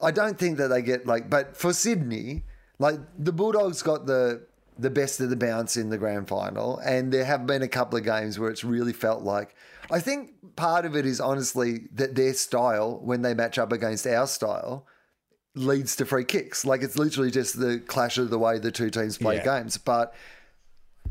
I 0.00 0.10
don't 0.10 0.38
think 0.38 0.58
that 0.58 0.68
they 0.68 0.82
get 0.82 1.06
like. 1.06 1.28
But 1.30 1.56
for 1.56 1.72
Sydney, 1.72 2.44
like 2.78 2.98
the 3.18 3.32
Bulldogs 3.32 3.82
got 3.82 4.06
the 4.06 4.42
the 4.78 4.90
best 4.90 5.20
of 5.20 5.30
the 5.30 5.36
bounce 5.36 5.76
in 5.76 5.88
the 5.90 5.98
grand 5.98 6.26
final, 6.28 6.78
and 6.78 7.12
there 7.12 7.24
have 7.24 7.46
been 7.46 7.62
a 7.62 7.68
couple 7.68 7.96
of 7.98 8.04
games 8.04 8.38
where 8.38 8.50
it's 8.50 8.64
really 8.64 8.92
felt 8.92 9.22
like. 9.22 9.54
I 9.90 10.00
think 10.00 10.32
part 10.56 10.86
of 10.86 10.96
it 10.96 11.04
is 11.06 11.20
honestly 11.20 11.88
that 11.94 12.14
their 12.14 12.32
style 12.32 12.98
when 13.02 13.20
they 13.22 13.34
match 13.34 13.58
up 13.58 13.70
against 13.70 14.06
our 14.06 14.26
style 14.26 14.86
leads 15.54 15.96
to 15.96 16.04
free 16.06 16.24
kicks. 16.24 16.64
Like 16.64 16.82
it's 16.82 16.96
literally 16.98 17.30
just 17.30 17.58
the 17.58 17.80
clash 17.86 18.18
of 18.18 18.30
the 18.30 18.38
way 18.38 18.58
the 18.58 18.72
two 18.72 18.90
teams 18.90 19.18
play 19.18 19.36
Yeah. 19.36 19.44
games. 19.44 19.76
But 19.78 20.14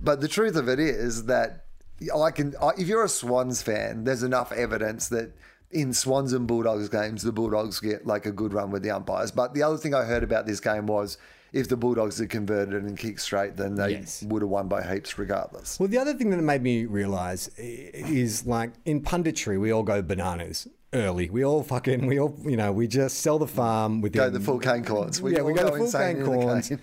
but 0.01 0.21
the 0.21 0.27
truth 0.27 0.55
of 0.55 0.67
it 0.67 0.79
is 0.79 1.25
that 1.25 1.65
I 2.13 2.31
can. 2.31 2.53
I, 2.61 2.71
if 2.77 2.87
you're 2.87 3.03
a 3.05 3.09
Swans 3.09 3.61
fan, 3.61 4.03
there's 4.03 4.23
enough 4.23 4.51
evidence 4.51 5.07
that 5.09 5.31
in 5.71 5.93
Swans 5.93 6.33
and 6.33 6.45
Bulldogs 6.45 6.89
games, 6.89 7.23
the 7.23 7.31
Bulldogs 7.31 7.79
get 7.79 8.05
like 8.05 8.25
a 8.25 8.31
good 8.31 8.53
run 8.53 8.69
with 8.71 8.83
the 8.83 8.91
umpires. 8.91 9.31
But 9.31 9.53
the 9.53 9.63
other 9.63 9.77
thing 9.77 9.93
I 9.95 10.03
heard 10.03 10.23
about 10.23 10.45
this 10.45 10.59
game 10.59 10.87
was 10.87 11.17
if 11.53 11.69
the 11.69 11.77
Bulldogs 11.77 12.17
had 12.17 12.29
converted 12.29 12.83
and 12.83 12.97
kicked 12.97 13.21
straight, 13.21 13.55
then 13.55 13.75
they 13.75 13.91
Yes. 13.91 14.23
would 14.23 14.41
have 14.41 14.49
won 14.49 14.67
by 14.67 14.81
heaps 14.83 15.17
regardless. 15.19 15.79
well, 15.79 15.87
the 15.87 15.97
other 15.99 16.13
thing 16.15 16.31
that 16.31 16.37
made 16.41 16.63
me 16.63 16.85
realize 16.85 17.47
is 17.57 18.45
like 18.45 18.71
in 18.85 19.01
punditry, 19.01 19.59
we 19.59 19.71
all 19.71 19.83
go 19.83 20.01
bananas 20.01 20.67
early. 20.93 21.29
We 21.29 21.43
all 21.45 21.63
fucking, 21.63 22.05
we 22.05 22.19
all, 22.19 22.35
you 22.43 22.57
know, 22.57 22.71
we 22.71 22.87
just 22.87 23.19
sell 23.19 23.39
the 23.39 23.47
farm 23.47 24.01
with 24.01 24.13
Go 24.13 24.29
the 24.29 24.39
full 24.39 24.59
Kane 24.59 24.83
Cornes. 24.83 25.19
We 25.21 25.35
yeah, 25.35 25.41
we 25.41 25.53
go, 25.53 25.63
go 25.69 25.71
the 25.71 25.77
full 25.91 25.91
Kane 25.99 26.17
Cornes. 26.17 26.69
cane. 26.69 26.79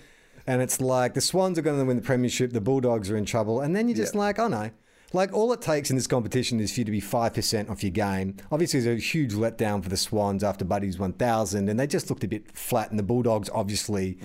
And 0.47 0.61
it's 0.61 0.81
like 0.81 1.13
the 1.13 1.21
Swans 1.21 1.57
are 1.59 1.61
going 1.61 1.79
to 1.79 1.85
win 1.85 1.97
the 1.97 2.03
premiership, 2.03 2.51
the 2.51 2.61
Bulldogs 2.61 3.09
are 3.11 3.17
in 3.17 3.25
trouble, 3.25 3.61
and 3.61 3.75
then 3.75 3.87
you're 3.87 3.97
just 3.97 4.15
Yeah. 4.15 4.19
like, 4.21 4.39
oh 4.39 4.47
no. 4.47 4.71
Like 5.13 5.33
all 5.33 5.51
it 5.51 5.61
takes 5.61 5.89
in 5.89 5.97
this 5.97 6.07
competition 6.07 6.61
is 6.61 6.73
for 6.73 6.79
you 6.79 6.85
to 6.85 6.91
be 6.91 7.01
five 7.01 7.33
percent 7.33 7.69
off 7.69 7.83
your 7.83 7.91
game. 7.91 8.37
Obviously, 8.49 8.79
there's 8.79 8.97
a 9.01 9.05
huge 9.05 9.33
letdown 9.33 9.83
for 9.83 9.89
the 9.89 9.97
Swans 9.97 10.41
after 10.41 10.63
Buddy's 10.63 10.97
1,000, 10.97 11.67
and 11.67 11.77
they 11.77 11.85
just 11.85 12.09
looked 12.09 12.23
a 12.23 12.29
bit 12.29 12.55
flat. 12.55 12.89
And 12.91 12.97
the 12.97 13.03
Bulldogs 13.03 13.49
obviously 13.53 14.17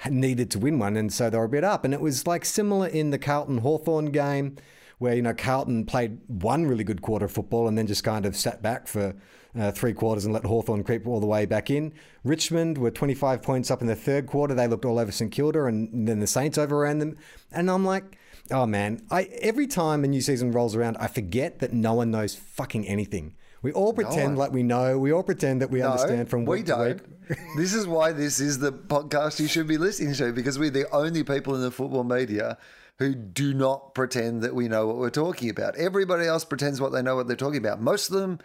had 0.00 0.12
needed 0.12 0.50
to 0.50 0.58
win 0.58 0.78
one, 0.78 0.96
and 0.98 1.10
so 1.12 1.30
they 1.30 1.38
were 1.38 1.44
a 1.44 1.48
bit 1.48 1.64
up. 1.64 1.82
And 1.84 1.94
it 1.94 2.00
was 2.02 2.26
like 2.26 2.44
similar 2.44 2.86
in 2.88 3.08
the 3.08 3.18
Carlton 3.18 3.58
Hawthorn 3.58 4.10
game, 4.12 4.56
where 4.98 5.14
you 5.14 5.22
know 5.22 5.34
Carlton 5.34 5.86
played 5.86 6.18
one 6.26 6.66
really 6.66 6.84
good 6.84 7.02
quarter 7.02 7.26
of 7.26 7.32
football 7.32 7.68
and 7.68 7.78
then 7.78 7.86
just 7.86 8.04
kind 8.04 8.26
of 8.26 8.36
sat 8.36 8.62
back 8.62 8.86
for 8.86 9.14
uh, 9.58 9.72
three 9.72 9.92
quarters 9.92 10.24
and 10.24 10.34
let 10.34 10.44
Hawthorn 10.44 10.84
creep 10.84 11.06
all 11.06 11.20
the 11.20 11.26
way 11.26 11.46
back 11.46 11.70
in. 11.70 11.92
Richmond 12.24 12.78
were 12.78 12.90
25 12.90 13.42
points 13.42 13.70
up 13.70 13.80
in 13.80 13.86
the 13.86 13.96
third 13.96 14.26
quarter. 14.26 14.54
They 14.54 14.66
looked 14.66 14.84
all 14.84 14.98
over 14.98 15.10
St 15.10 15.32
Kilda, 15.32 15.64
and 15.64 16.06
then 16.06 16.20
the 16.20 16.26
Saints 16.26 16.58
overran 16.58 16.98
them. 16.98 17.16
And 17.50 17.70
I'm 17.70 17.84
like, 17.84 18.18
oh 18.50 18.66
man, 18.66 19.02
I 19.10 19.24
every 19.40 19.66
time 19.66 20.04
a 20.04 20.08
new 20.08 20.20
season 20.20 20.52
rolls 20.52 20.74
around, 20.74 20.96
I 20.98 21.06
forget 21.06 21.60
that 21.60 21.72
no 21.72 21.94
one 21.94 22.10
knows 22.10 22.34
fucking 22.34 22.86
anything. 22.86 23.34
We 23.60 23.72
all 23.72 23.92
pretend 23.92 24.38
like 24.38 24.52
we 24.52 24.62
know. 24.62 24.98
We 24.98 25.12
all 25.12 25.24
pretend 25.24 25.62
that 25.62 25.70
we 25.70 25.82
understand 25.82 26.30
from 26.30 26.44
we 26.44 26.58
week 26.58 26.66
to 26.66 26.72
don't. 26.72 27.02
week. 27.28 27.38
this 27.56 27.74
is 27.74 27.86
why 27.86 28.12
this 28.12 28.38
is 28.38 28.58
the 28.58 28.72
podcast 28.72 29.40
you 29.40 29.48
should 29.48 29.66
be 29.66 29.78
listening 29.78 30.14
to 30.14 30.32
because 30.32 30.58
we're 30.58 30.70
the 30.70 30.88
only 30.94 31.24
people 31.24 31.56
in 31.56 31.62
the 31.62 31.70
football 31.70 32.04
media 32.04 32.56
who 32.98 33.14
do 33.14 33.54
not 33.54 33.94
pretend 33.94 34.42
that 34.42 34.54
we 34.54 34.68
know 34.68 34.86
what 34.86 34.96
we're 34.96 35.10
talking 35.10 35.50
about. 35.50 35.76
Everybody 35.76 36.26
else 36.26 36.44
pretends 36.44 36.80
what 36.80 36.92
they 36.92 37.02
know 37.02 37.16
what 37.16 37.28
they're 37.28 37.36
talking 37.36 37.58
about. 37.58 37.80
Most 37.80 38.10
of 38.10 38.16
them 38.20 38.40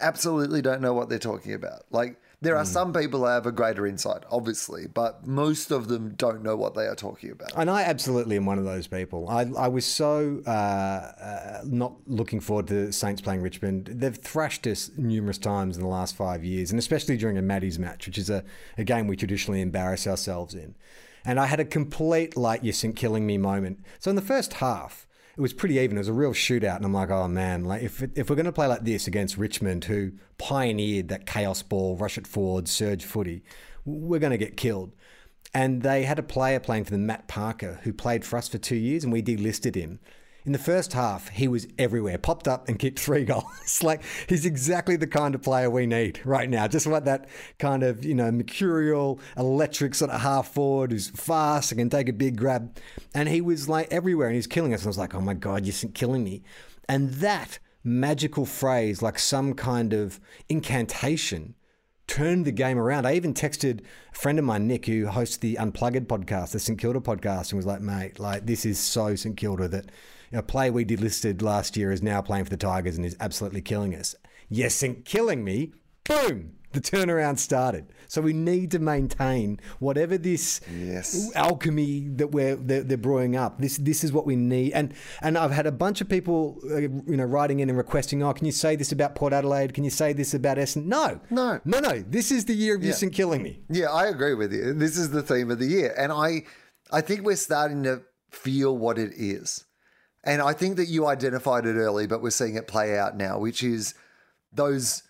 absolutely 0.00 0.62
don't 0.62 0.80
know 0.80 0.94
what 0.94 1.08
they're 1.08 1.18
talking 1.18 1.54
about. 1.54 1.82
Like 1.90 2.20
there 2.42 2.56
are 2.56 2.66
some 2.66 2.92
people 2.92 3.22
that 3.22 3.32
have 3.32 3.46
a 3.46 3.52
greater 3.52 3.86
insight, 3.86 4.22
obviously, 4.30 4.86
but 4.86 5.26
most 5.26 5.70
of 5.70 5.88
them 5.88 6.14
don't 6.16 6.42
know 6.42 6.54
what 6.54 6.74
they 6.74 6.86
are 6.86 6.94
talking 6.94 7.30
about. 7.30 7.50
And 7.56 7.70
I 7.70 7.82
absolutely 7.82 8.36
am 8.36 8.44
one 8.44 8.58
of 8.58 8.64
those 8.64 8.86
people. 8.86 9.28
I, 9.28 9.46
I 9.56 9.68
was 9.68 9.86
so 9.86 10.42
uh, 10.46 10.50
uh, 10.50 11.60
not 11.64 11.94
looking 12.06 12.40
forward 12.40 12.68
to 12.68 12.92
Saints 12.92 13.22
playing 13.22 13.40
Richmond. 13.40 13.86
They've 13.86 14.16
thrashed 14.16 14.66
us 14.66 14.90
numerous 14.96 15.38
times 15.38 15.76
in 15.76 15.82
the 15.82 15.88
last 15.88 16.14
five 16.14 16.44
years, 16.44 16.70
and 16.70 16.78
especially 16.78 17.16
during 17.16 17.38
a 17.38 17.42
Maddie's 17.42 17.78
match, 17.78 18.06
which 18.06 18.18
is 18.18 18.28
a, 18.28 18.44
a 18.76 18.84
game 18.84 19.06
we 19.06 19.16
traditionally 19.16 19.62
embarrass 19.62 20.06
ourselves 20.06 20.54
in. 20.54 20.76
And 21.26 21.38
I 21.40 21.46
had 21.46 21.60
a 21.60 21.64
complete, 21.64 22.36
like, 22.36 22.62
you 22.62 22.72
sink 22.72 22.96
killing 22.96 23.26
me 23.26 23.36
moment. 23.36 23.80
So 23.98 24.08
in 24.08 24.16
the 24.16 24.22
first 24.22 24.54
half, 24.54 25.06
it 25.36 25.40
was 25.40 25.52
pretty 25.52 25.76
even. 25.78 25.96
It 25.96 26.00
was 26.00 26.08
a 26.08 26.14
real 26.14 26.32
shootout, 26.32 26.76
and 26.76 26.84
I'm 26.86 26.94
like, 26.94 27.10
oh 27.10 27.28
man, 27.28 27.64
like 27.64 27.82
if 27.82 28.02
if 28.14 28.30
we're 28.30 28.36
going 28.36 28.46
to 28.46 28.52
play 28.52 28.66
like 28.66 28.84
this 28.84 29.06
against 29.06 29.36
Richmond, 29.36 29.84
who 29.84 30.12
pioneered 30.38 31.08
that 31.08 31.26
chaos 31.26 31.62
ball, 31.62 31.96
rush 31.96 32.16
it 32.16 32.26
forward, 32.26 32.68
surge 32.68 33.04
footy, 33.04 33.42
we're 33.84 34.20
going 34.20 34.30
to 34.30 34.38
get 34.38 34.56
killed. 34.56 34.92
And 35.52 35.82
they 35.82 36.04
had 36.04 36.18
a 36.18 36.22
player 36.22 36.58
playing 36.58 36.84
for 36.84 36.90
them, 36.92 37.04
Matt 37.04 37.28
Parker, 37.28 37.80
who 37.82 37.92
played 37.92 38.24
for 38.24 38.38
us 38.38 38.48
for 38.48 38.58
two 38.58 38.76
years, 38.76 39.04
and 39.04 39.12
we 39.12 39.22
delisted 39.22 39.74
him. 39.74 40.00
In 40.46 40.52
the 40.52 40.58
first 40.58 40.92
half, 40.92 41.28
he 41.30 41.48
was 41.48 41.66
everywhere, 41.76 42.18
popped 42.18 42.46
up 42.46 42.68
and 42.68 42.78
kicked 42.78 43.00
three 43.00 43.24
goals. 43.26 43.82
like 43.82 44.02
he's 44.28 44.46
exactly 44.46 44.94
the 44.94 45.06
kind 45.08 45.34
of 45.34 45.42
player 45.42 45.68
we 45.68 45.86
need 45.86 46.24
right 46.24 46.48
now. 46.48 46.68
Just 46.68 46.86
like 46.86 47.04
that 47.04 47.28
kind 47.58 47.82
of, 47.82 48.04
you 48.04 48.14
know, 48.14 48.30
mercurial, 48.30 49.18
electric 49.36 49.96
sort 49.96 50.12
of 50.12 50.20
half 50.20 50.54
forward 50.54 50.92
who's 50.92 51.10
fast 51.10 51.72
and 51.72 51.80
can 51.80 51.90
take 51.90 52.08
a 52.08 52.12
big 52.12 52.36
grab. 52.36 52.78
And 53.12 53.28
he 53.28 53.40
was 53.40 53.68
like 53.68 53.88
everywhere 53.90 54.28
and 54.28 54.36
he's 54.36 54.46
killing 54.46 54.72
us. 54.72 54.82
And 54.82 54.86
I 54.86 54.90
was 54.90 54.98
like, 54.98 55.16
oh 55.16 55.20
my 55.20 55.34
God, 55.34 55.66
you're 55.66 55.90
killing 55.92 56.22
me. 56.22 56.44
And 56.88 57.14
that 57.14 57.58
magical 57.82 58.46
phrase, 58.46 59.02
like 59.02 59.18
some 59.18 59.52
kind 59.52 59.92
of 59.92 60.20
incantation, 60.48 61.56
turned 62.06 62.44
the 62.44 62.52
game 62.52 62.78
around. 62.78 63.04
I 63.04 63.14
even 63.14 63.34
texted 63.34 63.80
a 64.12 64.16
friend 64.16 64.38
of 64.38 64.44
mine, 64.44 64.68
Nick, 64.68 64.86
who 64.86 65.08
hosts 65.08 65.38
the 65.38 65.58
Unplugged 65.58 66.06
podcast, 66.06 66.52
the 66.52 66.60
St 66.60 66.78
Kilda 66.78 67.00
podcast, 67.00 67.50
and 67.50 67.56
was 67.56 67.66
like, 67.66 67.80
mate, 67.80 68.20
like 68.20 68.46
this 68.46 68.64
is 68.64 68.78
so 68.78 69.16
St 69.16 69.36
Kilda 69.36 69.66
that 69.68 69.90
a 70.32 70.42
player 70.42 70.72
we 70.72 70.84
delisted 70.84 71.42
last 71.42 71.76
year 71.76 71.92
is 71.92 72.02
now 72.02 72.20
playing 72.22 72.44
for 72.44 72.50
the 72.50 72.56
Tigers 72.56 72.96
and 72.96 73.04
is 73.06 73.16
absolutely 73.20 73.62
killing 73.62 73.94
us. 73.94 74.14
Yes, 74.48 74.82
and 74.82 75.04
killing 75.04 75.42
me. 75.44 75.72
Boom. 76.04 76.52
The 76.72 76.80
turnaround 76.80 77.38
started. 77.38 77.86
So 78.06 78.20
we 78.20 78.32
need 78.34 78.70
to 78.72 78.78
maintain 78.78 79.58
whatever 79.78 80.18
this 80.18 80.60
Yes. 80.78 81.30
alchemy 81.34 82.08
that 82.16 82.32
we're 82.32 82.54
they're, 82.56 82.82
they're 82.82 82.98
brewing 82.98 83.34
up. 83.34 83.58
This 83.60 83.78
this 83.78 84.04
is 84.04 84.12
what 84.12 84.26
we 84.26 84.36
need. 84.36 84.72
And 84.72 84.92
and 85.22 85.38
I've 85.38 85.52
had 85.52 85.66
a 85.66 85.72
bunch 85.72 86.00
of 86.02 86.08
people, 86.08 86.58
uh, 86.70 86.76
you 86.80 87.16
know, 87.16 87.24
writing 87.24 87.60
in 87.60 87.70
and 87.70 87.78
requesting, 87.78 88.22
oh, 88.22 88.32
can 88.34 88.44
you 88.46 88.52
say 88.52 88.76
this 88.76 88.92
about 88.92 89.14
Port 89.14 89.32
Adelaide? 89.32 89.72
Can 89.74 89.84
you 89.84 89.90
say 89.90 90.12
this 90.12 90.34
about 90.34 90.58
Essendon? 90.58 90.84
No, 90.86 91.20
No. 91.30 91.60
no, 91.64 91.80
no. 91.80 92.04
This 92.06 92.30
is 92.30 92.44
the 92.44 92.54
year 92.54 92.76
of 92.76 92.82
you 92.84 92.90
Yeah. 92.90 92.96
and 93.02 93.12
killing 93.12 93.42
me. 93.42 93.60
Yeah, 93.70 93.86
I 93.90 94.06
agree 94.08 94.34
with 94.34 94.52
you. 94.52 94.74
This 94.74 94.98
is 94.98 95.10
the 95.10 95.22
theme 95.22 95.50
of 95.50 95.58
the 95.58 95.66
year. 95.66 95.94
And 95.96 96.12
I 96.12 96.44
I 96.92 97.00
think 97.00 97.22
we're 97.24 97.36
starting 97.36 97.82
to 97.84 98.02
feel 98.30 98.76
what 98.76 98.98
it 98.98 99.12
is. 99.16 99.64
And 100.26 100.42
I 100.42 100.52
think 100.52 100.76
that 100.76 100.88
you 100.88 101.06
identified 101.06 101.64
it 101.64 101.76
early, 101.76 102.06
but 102.06 102.20
we're 102.20 102.30
seeing 102.30 102.56
it 102.56 102.66
play 102.66 102.98
out 102.98 103.16
now, 103.16 103.38
which 103.38 103.62
is 103.62 103.94
those 104.52 105.04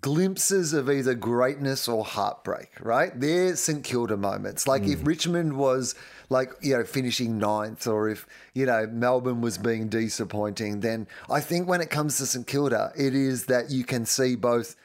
glimpses 0.00 0.72
of 0.72 0.88
either 0.88 1.14
greatness 1.14 1.86
or 1.88 2.04
heartbreak, 2.04 2.70
right? 2.80 3.10
They're 3.18 3.56
St 3.56 3.84
Kilda 3.84 4.16
moments. 4.16 4.66
Like 4.66 4.84
if 4.84 5.00
hmm. 5.00 5.06
Richmond 5.06 5.56
was 5.56 5.94
like, 6.30 6.52
you 6.62 6.76
know, 6.76 6.84
finishing 6.84 7.36
ninth 7.36 7.86
or 7.86 8.08
if, 8.08 8.26
you 8.54 8.64
know, 8.64 8.86
Melbourne 8.86 9.40
was 9.40 9.58
being 9.58 9.88
disappointing, 9.88 10.80
then 10.80 11.06
I 11.28 11.40
think 11.40 11.68
when 11.68 11.80
it 11.80 11.90
comes 11.90 12.16
to 12.18 12.26
St 12.26 12.46
Kilda, 12.46 12.92
it 12.96 13.14
is 13.14 13.46
that 13.46 13.70
you 13.70 13.84
can 13.84 14.06
see 14.06 14.36
both 14.36 14.76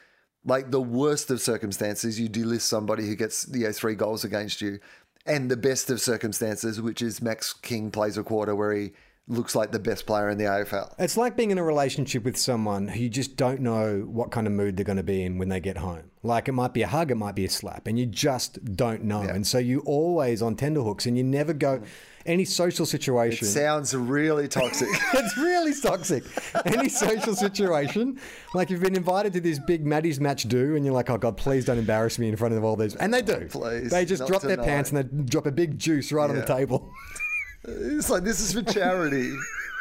like 0.44 0.70
the 0.72 0.82
worst 0.82 1.32
of 1.32 1.42
circumstances, 1.42 2.20
you 2.20 2.30
delist 2.30 2.62
somebody 2.62 3.08
who 3.08 3.16
gets, 3.16 3.48
you 3.52 3.66
know, 3.66 3.72
three 3.72 3.96
goals 3.96 4.24
against 4.24 4.62
you, 4.62 4.80
and 5.26 5.50
the 5.50 5.58
best 5.58 5.90
of 5.90 6.00
circumstances, 6.00 6.80
which 6.80 7.02
is 7.02 7.22
Max 7.22 7.54
King 7.54 7.90
plays 7.90 8.18
a 8.18 8.24
quarter 8.24 8.56
where 8.56 8.74
he 8.74 8.92
looks 9.28 9.56
like 9.56 9.72
the 9.72 9.80
best 9.80 10.06
player 10.06 10.30
in 10.30 10.38
the 10.38 10.44
AFL. 10.44 10.94
It's 11.00 11.18
like 11.18 11.36
being 11.36 11.52
in 11.52 11.58
a 11.58 11.64
relationship 11.64 12.24
with 12.24 12.38
someone 12.38 12.88
who 12.88 13.00
you 13.00 13.10
just 13.10 13.38
don't 13.38 13.62
know 13.62 14.02
what 14.08 14.32
kind 14.32 14.46
of 14.46 14.54
mood 14.54 14.78
they're 14.78 14.86
going 14.86 14.98
to 14.98 15.04
be 15.04 15.24
in 15.24 15.38
when 15.38 15.50
they 15.50 15.60
get 15.60 15.78
home. 15.78 16.12
Like 16.22 16.48
it 16.48 16.52
might 16.52 16.74
be 16.74 16.84
a 16.84 16.88
hug, 16.88 17.12
it 17.12 17.16
might 17.16 17.36
be 17.36 17.46
a 17.46 17.50
slap, 17.50 17.88
and 17.88 17.98
you 17.98 18.06
just 18.06 18.76
don't 18.76 19.04
know. 19.04 19.22
And 19.22 19.46
so 19.46 19.58
you 19.58 19.80
always 19.82 20.42
on 20.42 20.56
tenterhooks, 20.56 21.06
and 21.06 21.18
you 21.18 21.24
never 21.24 21.54
go 21.54 21.82
any 22.26 22.46
social 22.46 22.84
It 22.84 22.88
situation. 22.88 23.48
sounds 23.48 23.96
really 23.96 24.48
toxic. 24.48 24.88
it's 25.14 25.38
really 25.38 25.74
toxic. 25.80 26.24
Any 26.66 26.90
social 26.90 27.36
situation, 27.36 28.20
like 28.56 28.72
you've 28.72 28.82
been 28.82 28.96
invited 28.96 29.34
to 29.34 29.42
this 29.42 29.60
big 29.60 29.86
Maddie's 29.86 30.20
match 30.20 30.44
do, 30.44 30.76
and 30.76 30.84
you're 30.86 30.94
like, 30.96 31.10
oh 31.12 31.18
God, 31.18 31.38
please 31.38 31.66
don't 31.66 31.78
embarrass 31.78 32.18
me 32.18 32.28
in 32.30 32.36
front 32.36 32.56
of 32.56 32.64
all 32.64 32.76
these. 32.76 32.96
And 32.96 33.14
they 33.14 33.22
do. 33.22 33.48
Please, 33.50 33.92
they 33.92 34.06
just 34.06 34.26
drop 34.26 34.42
their 34.42 34.58
pants 34.58 34.92
and 34.92 34.98
they 34.98 35.24
drop 35.26 35.46
a 35.46 35.52
big 35.52 35.78
juice 35.78 36.12
right 36.12 36.30
on 36.30 36.36
the 36.36 36.46
table. 36.46 36.92
It's 37.68 38.10
like 38.10 38.24
this 38.24 38.40
is 38.40 38.54
for 38.54 38.62
charity. 38.72 39.34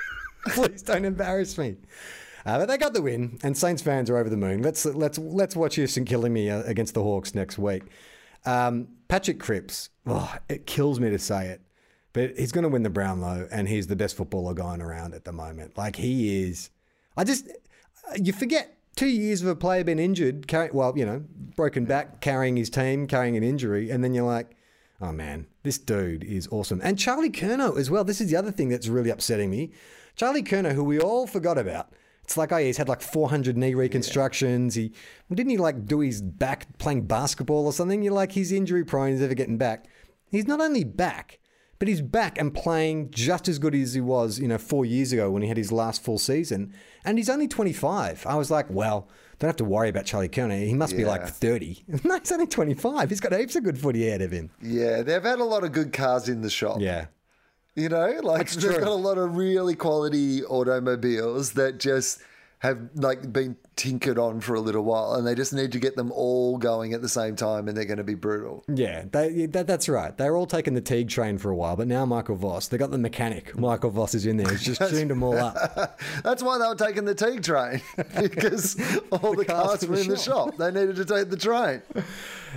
Please 0.48 0.82
don't 0.82 1.04
embarrass 1.04 1.56
me. 1.56 1.76
Uh, 2.46 2.58
but 2.58 2.68
they 2.68 2.76
got 2.76 2.92
the 2.92 3.00
win, 3.00 3.38
and 3.42 3.56
Saints 3.56 3.80
fans 3.80 4.10
are 4.10 4.18
over 4.18 4.28
the 4.28 4.36
moon. 4.36 4.62
Let's 4.62 4.84
let's 4.84 5.18
let's 5.18 5.56
watch 5.56 5.76
Houston 5.76 6.04
killing 6.04 6.32
me 6.32 6.50
uh, 6.50 6.62
against 6.64 6.94
the 6.94 7.02
Hawks 7.02 7.34
next 7.34 7.58
week. 7.58 7.84
Um, 8.44 8.88
Patrick 9.08 9.40
Cripps, 9.40 9.88
oh, 10.06 10.36
it 10.48 10.66
kills 10.66 11.00
me 11.00 11.08
to 11.08 11.18
say 11.18 11.46
it, 11.46 11.62
but 12.12 12.36
he's 12.36 12.52
going 12.52 12.64
to 12.64 12.68
win 12.68 12.82
the 12.82 12.90
Brownlow, 12.90 13.48
and 13.50 13.66
he's 13.66 13.86
the 13.86 13.96
best 13.96 14.16
footballer 14.16 14.52
going 14.52 14.82
around 14.82 15.14
at 15.14 15.24
the 15.24 15.32
moment. 15.32 15.78
Like 15.78 15.96
he 15.96 16.42
is. 16.44 16.68
I 17.16 17.24
just 17.24 17.48
you 18.16 18.34
forget 18.34 18.76
two 18.96 19.08
years 19.08 19.42
of 19.42 19.48
a 19.48 19.56
player 19.56 19.82
being 19.84 19.98
injured, 19.98 20.46
carry, 20.46 20.70
well, 20.72 20.92
you 20.96 21.06
know, 21.06 21.24
broken 21.56 21.84
back, 21.84 22.20
carrying 22.20 22.56
his 22.56 22.70
team, 22.70 23.06
carrying 23.06 23.36
an 23.36 23.42
injury, 23.42 23.90
and 23.90 24.04
then 24.04 24.14
you're 24.14 24.26
like, 24.26 24.56
oh 25.04 25.12
man, 25.12 25.46
this 25.62 25.78
dude 25.78 26.24
is 26.24 26.48
awesome. 26.50 26.80
And 26.82 26.98
Charlie 26.98 27.30
Curnow 27.30 27.78
as 27.78 27.90
well. 27.90 28.04
This 28.04 28.20
is 28.20 28.30
the 28.30 28.36
other 28.36 28.50
thing 28.50 28.68
that's 28.68 28.88
really 28.88 29.10
upsetting 29.10 29.50
me. 29.50 29.72
Charlie 30.16 30.42
Curnow, 30.42 30.72
who 30.72 30.84
we 30.84 30.98
all 30.98 31.26
forgot 31.26 31.58
about. 31.58 31.92
It's 32.22 32.38
like, 32.38 32.52
oh, 32.52 32.56
yeah, 32.56 32.66
he's 32.66 32.78
had 32.78 32.88
like 32.88 33.02
400 33.02 33.56
knee 33.56 33.74
reconstructions. 33.74 34.74
He 34.76 34.92
didn't 35.30 35.50
he 35.50 35.58
like 35.58 35.84
do 35.84 36.00
his 36.00 36.22
back 36.22 36.78
playing 36.78 37.06
basketball 37.06 37.66
or 37.66 37.72
something? 37.72 38.02
You're 38.02 38.14
like, 38.14 38.32
he's 38.32 38.50
injury 38.50 38.84
prone. 38.84 39.10
He's 39.10 39.20
ever 39.20 39.34
getting 39.34 39.58
back. 39.58 39.86
He's 40.30 40.46
not 40.46 40.60
only 40.60 40.84
back, 40.84 41.38
but 41.78 41.86
he's 41.86 42.00
back 42.00 42.38
and 42.38 42.54
playing 42.54 43.10
just 43.10 43.46
as 43.46 43.58
good 43.58 43.74
as 43.74 43.92
he 43.92 44.00
was, 44.00 44.38
you 44.38 44.48
know, 44.48 44.56
four 44.56 44.86
years 44.86 45.12
ago 45.12 45.30
when 45.30 45.42
he 45.42 45.48
had 45.48 45.58
his 45.58 45.70
last 45.70 46.02
full 46.02 46.18
season. 46.18 46.72
And 47.04 47.18
he's 47.18 47.28
only 47.28 47.46
25. 47.46 48.24
I 48.26 48.36
was 48.36 48.50
like, 48.50 48.70
well, 48.70 49.08
don't 49.38 49.48
have 49.48 49.56
to 49.56 49.64
worry 49.64 49.88
about 49.88 50.04
Charlie 50.06 50.28
Curnow. 50.28 50.66
He 50.66 50.74
must 50.74 50.96
be 50.96 51.04
like 51.04 51.26
30. 51.26 51.84
no, 52.04 52.18
he's 52.18 52.32
only 52.32 52.46
25. 52.46 53.08
He's 53.10 53.20
got 53.20 53.32
heaps 53.32 53.56
of 53.56 53.64
good 53.64 53.78
footy 53.78 54.06
ahead 54.08 54.22
of 54.22 54.30
him. 54.30 54.50
Yeah, 54.62 55.02
they've 55.02 55.22
had 55.22 55.38
a 55.40 55.44
lot 55.44 55.64
of 55.64 55.72
good 55.72 55.92
cars 55.92 56.28
in 56.28 56.40
the 56.42 56.50
shop. 56.50 56.80
Yeah. 56.80 57.06
You 57.74 57.88
know, 57.88 58.20
like 58.22 58.38
That's 58.38 58.54
they've 58.56 58.70
true. 58.70 58.78
got 58.78 58.88
a 58.88 58.94
lot 58.94 59.18
of 59.18 59.36
really 59.36 59.74
quality 59.74 60.44
automobiles 60.44 61.52
that 61.54 61.78
just 61.78 62.20
have 62.64 62.88
like 62.94 63.30
been 63.30 63.58
tinkered 63.76 64.18
on 64.18 64.40
for 64.40 64.54
a 64.54 64.60
little 64.60 64.84
while, 64.84 65.14
and 65.14 65.26
they 65.26 65.34
just 65.34 65.52
need 65.52 65.70
to 65.72 65.78
get 65.78 65.96
them 65.96 66.10
all 66.12 66.56
going 66.56 66.94
at 66.94 67.02
the 67.02 67.10
same 67.10 67.36
time, 67.36 67.68
and 67.68 67.76
they're 67.76 67.84
going 67.84 67.98
to 67.98 68.04
be 68.04 68.14
brutal. 68.14 68.64
Yeah, 68.72 69.04
they, 69.12 69.44
that, 69.46 69.66
that's 69.66 69.86
right. 69.86 70.16
They 70.16 70.30
were 70.30 70.38
all 70.38 70.46
taking 70.46 70.72
the 70.72 70.80
Teague 70.80 71.10
train 71.10 71.36
for 71.36 71.50
a 71.50 71.54
while, 71.54 71.76
but 71.76 71.86
now 71.86 72.06
Michael 72.06 72.36
Voss, 72.36 72.68
they 72.68 72.78
got 72.78 72.90
the 72.90 72.96
mechanic. 72.96 73.54
Michael 73.58 73.90
Voss 73.90 74.14
is 74.14 74.24
in 74.24 74.38
there. 74.38 74.48
He's 74.48 74.62
just 74.62 74.80
tuned 74.88 75.10
them 75.10 75.22
all 75.22 75.36
up. 75.36 75.98
That's 76.24 76.42
why 76.42 76.56
they 76.56 76.66
were 76.66 76.74
taking 76.74 77.04
the 77.04 77.14
Teague 77.14 77.42
train 77.42 77.82
because 78.18 78.80
all 79.12 79.34
the, 79.34 79.44
cars 79.44 79.80
cars 79.80 79.86
were 79.86 79.96
the 79.96 80.02
in 80.02 80.08
the 80.08 80.16
shop. 80.16 80.56
They 80.56 80.70
needed 80.70 80.96
to 80.96 81.04
take 81.04 81.28
the 81.28 81.36
train. 81.36 81.82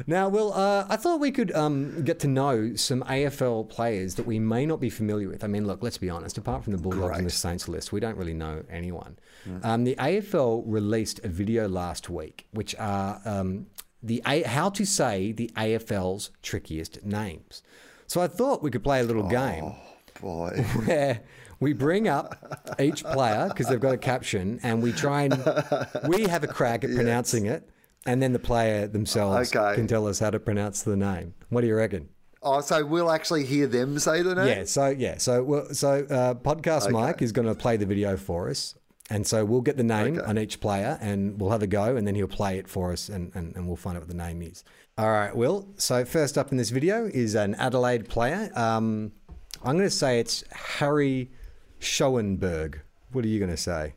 Now, 0.06 0.30
Will, 0.30 0.54
uh, 0.54 0.86
I 0.90 0.96
thought 0.98 1.20
we 1.20 1.32
could 1.32 1.52
um, 1.56 2.04
get 2.04 2.20
to 2.20 2.28
know 2.28 2.76
some 2.76 3.02
AFL 3.04 3.70
players 3.70 4.16
that 4.16 4.26
we 4.26 4.38
may 4.40 4.66
not 4.66 4.80
be 4.80 4.90
familiar 4.90 5.30
with. 5.30 5.44
I 5.44 5.48
mean, 5.48 5.66
look, 5.66 5.82
let's 5.82 5.98
be 5.98 6.10
honest. 6.10 6.38
Apart 6.38 6.64
from 6.64 6.74
the 6.74 6.80
Bulldogs 6.80 7.18
and 7.18 7.26
the 7.26 7.32
Saints 7.32 7.68
list, 7.68 7.92
we 7.92 8.00
don't 8.00 8.18
really 8.18 8.34
know 8.34 8.64
anyone. 8.70 9.18
Um, 9.64 9.86
the 9.86 9.96
AFL 9.96 10.64
released 10.66 11.24
a 11.24 11.30
video 11.30 11.68
last 11.68 12.10
week, 12.10 12.48
which 12.52 12.76
are 12.78 13.22
um, 13.26 13.68
the 14.04 14.22
a- 14.28 14.44
how 14.44 14.70
to 14.72 14.86
say 14.86 15.32
the 15.32 15.50
AFL's 15.56 16.32
trickiest 16.44 17.04
names. 17.06 17.64
So 18.08 18.22
I 18.22 18.28
thought 18.28 18.62
we 18.62 18.72
could 18.72 18.84
play 18.84 19.00
a 19.00 19.04
little 19.04 19.28
game 19.28 19.74
Boy, 20.22 20.66
where 20.86 21.22
we 21.60 21.74
bring 21.74 22.08
up 22.08 22.76
each 22.80 23.04
player 23.04 23.48
because 23.50 23.68
they've 23.68 23.80
got 23.80 23.94
a 23.94 23.98
caption, 23.98 24.60
and 24.64 24.82
we 24.82 24.92
try 24.92 25.24
and 25.24 25.34
we 26.08 26.24
have 26.24 26.44
a 26.44 26.48
crack 26.48 26.84
at 26.84 26.90
pronouncing 26.96 27.46
it, 27.46 27.70
and 28.08 28.22
then 28.24 28.34
the 28.34 28.40
player 28.40 28.88
themselves 28.88 29.56
Okay. 29.56 29.76
can 29.76 29.86
tell 29.88 30.08
us 30.08 30.18
how 30.20 30.32
to 30.32 30.40
pronounce 30.40 30.82
the 30.82 30.96
name. 30.96 31.34
What 31.50 31.62
do 31.62 31.68
you 31.68 31.76
reckon? 31.76 32.10
oh, 32.44 32.62
so 32.62 32.86
we'll 32.86 33.12
actually 33.12 33.44
hear 33.46 33.68
them 33.68 34.00
say 34.00 34.22
the 34.22 34.34
name. 34.34 34.48
Yeah. 34.48 34.64
So 34.64 34.88
yeah. 34.88 35.18
So 35.18 35.44
well, 35.44 35.74
so 35.74 36.06
uh, 36.10 36.34
podcast 36.36 36.90
Mike 36.92 37.22
is 37.22 37.32
going 37.32 37.48
to 37.48 37.56
play 37.56 37.78
the 37.78 37.86
video 37.86 38.16
for 38.18 38.50
us. 38.50 38.74
And 39.10 39.26
so 39.26 39.44
we'll 39.46 39.62
get 39.62 39.78
the 39.78 39.84
name 39.84 40.18
Okay. 40.18 40.26
on 40.28 40.38
each 40.38 40.60
player 40.60 40.98
and 41.02 41.40
we'll 41.40 41.52
have 41.52 41.64
a 41.64 41.68
go 41.68 41.96
and 41.96 42.06
then 42.06 42.14
he'll 42.16 42.28
play 42.28 42.58
it 42.60 42.68
for 42.68 42.92
us 42.92 43.08
and, 43.10 43.32
and, 43.36 43.56
and 43.56 43.66
we'll 43.68 43.78
find 43.78 43.96
out 43.98 44.02
what 44.02 44.10
the 44.10 44.16
name 44.28 44.42
is. 44.42 44.64
All 44.98 45.10
right, 45.10 45.34
Will. 45.36 45.68
So 45.78 46.04
first 46.04 46.38
up 46.38 46.52
in 46.52 46.58
this 46.58 46.70
video 46.72 47.06
is 47.06 47.34
an 47.36 47.56
Adelaide 47.56 48.10
player. 48.10 48.50
Um, 48.54 49.14
I'm 49.64 49.78
going 49.78 49.88
to 49.88 49.90
say 49.90 50.20
it's 50.20 50.44
Harry 50.52 51.32
Schoenberg. 51.80 52.82
What 53.14 53.24
are 53.24 53.30
you 53.30 53.40
going 53.40 53.52
to 53.52 53.58
say? 53.58 53.96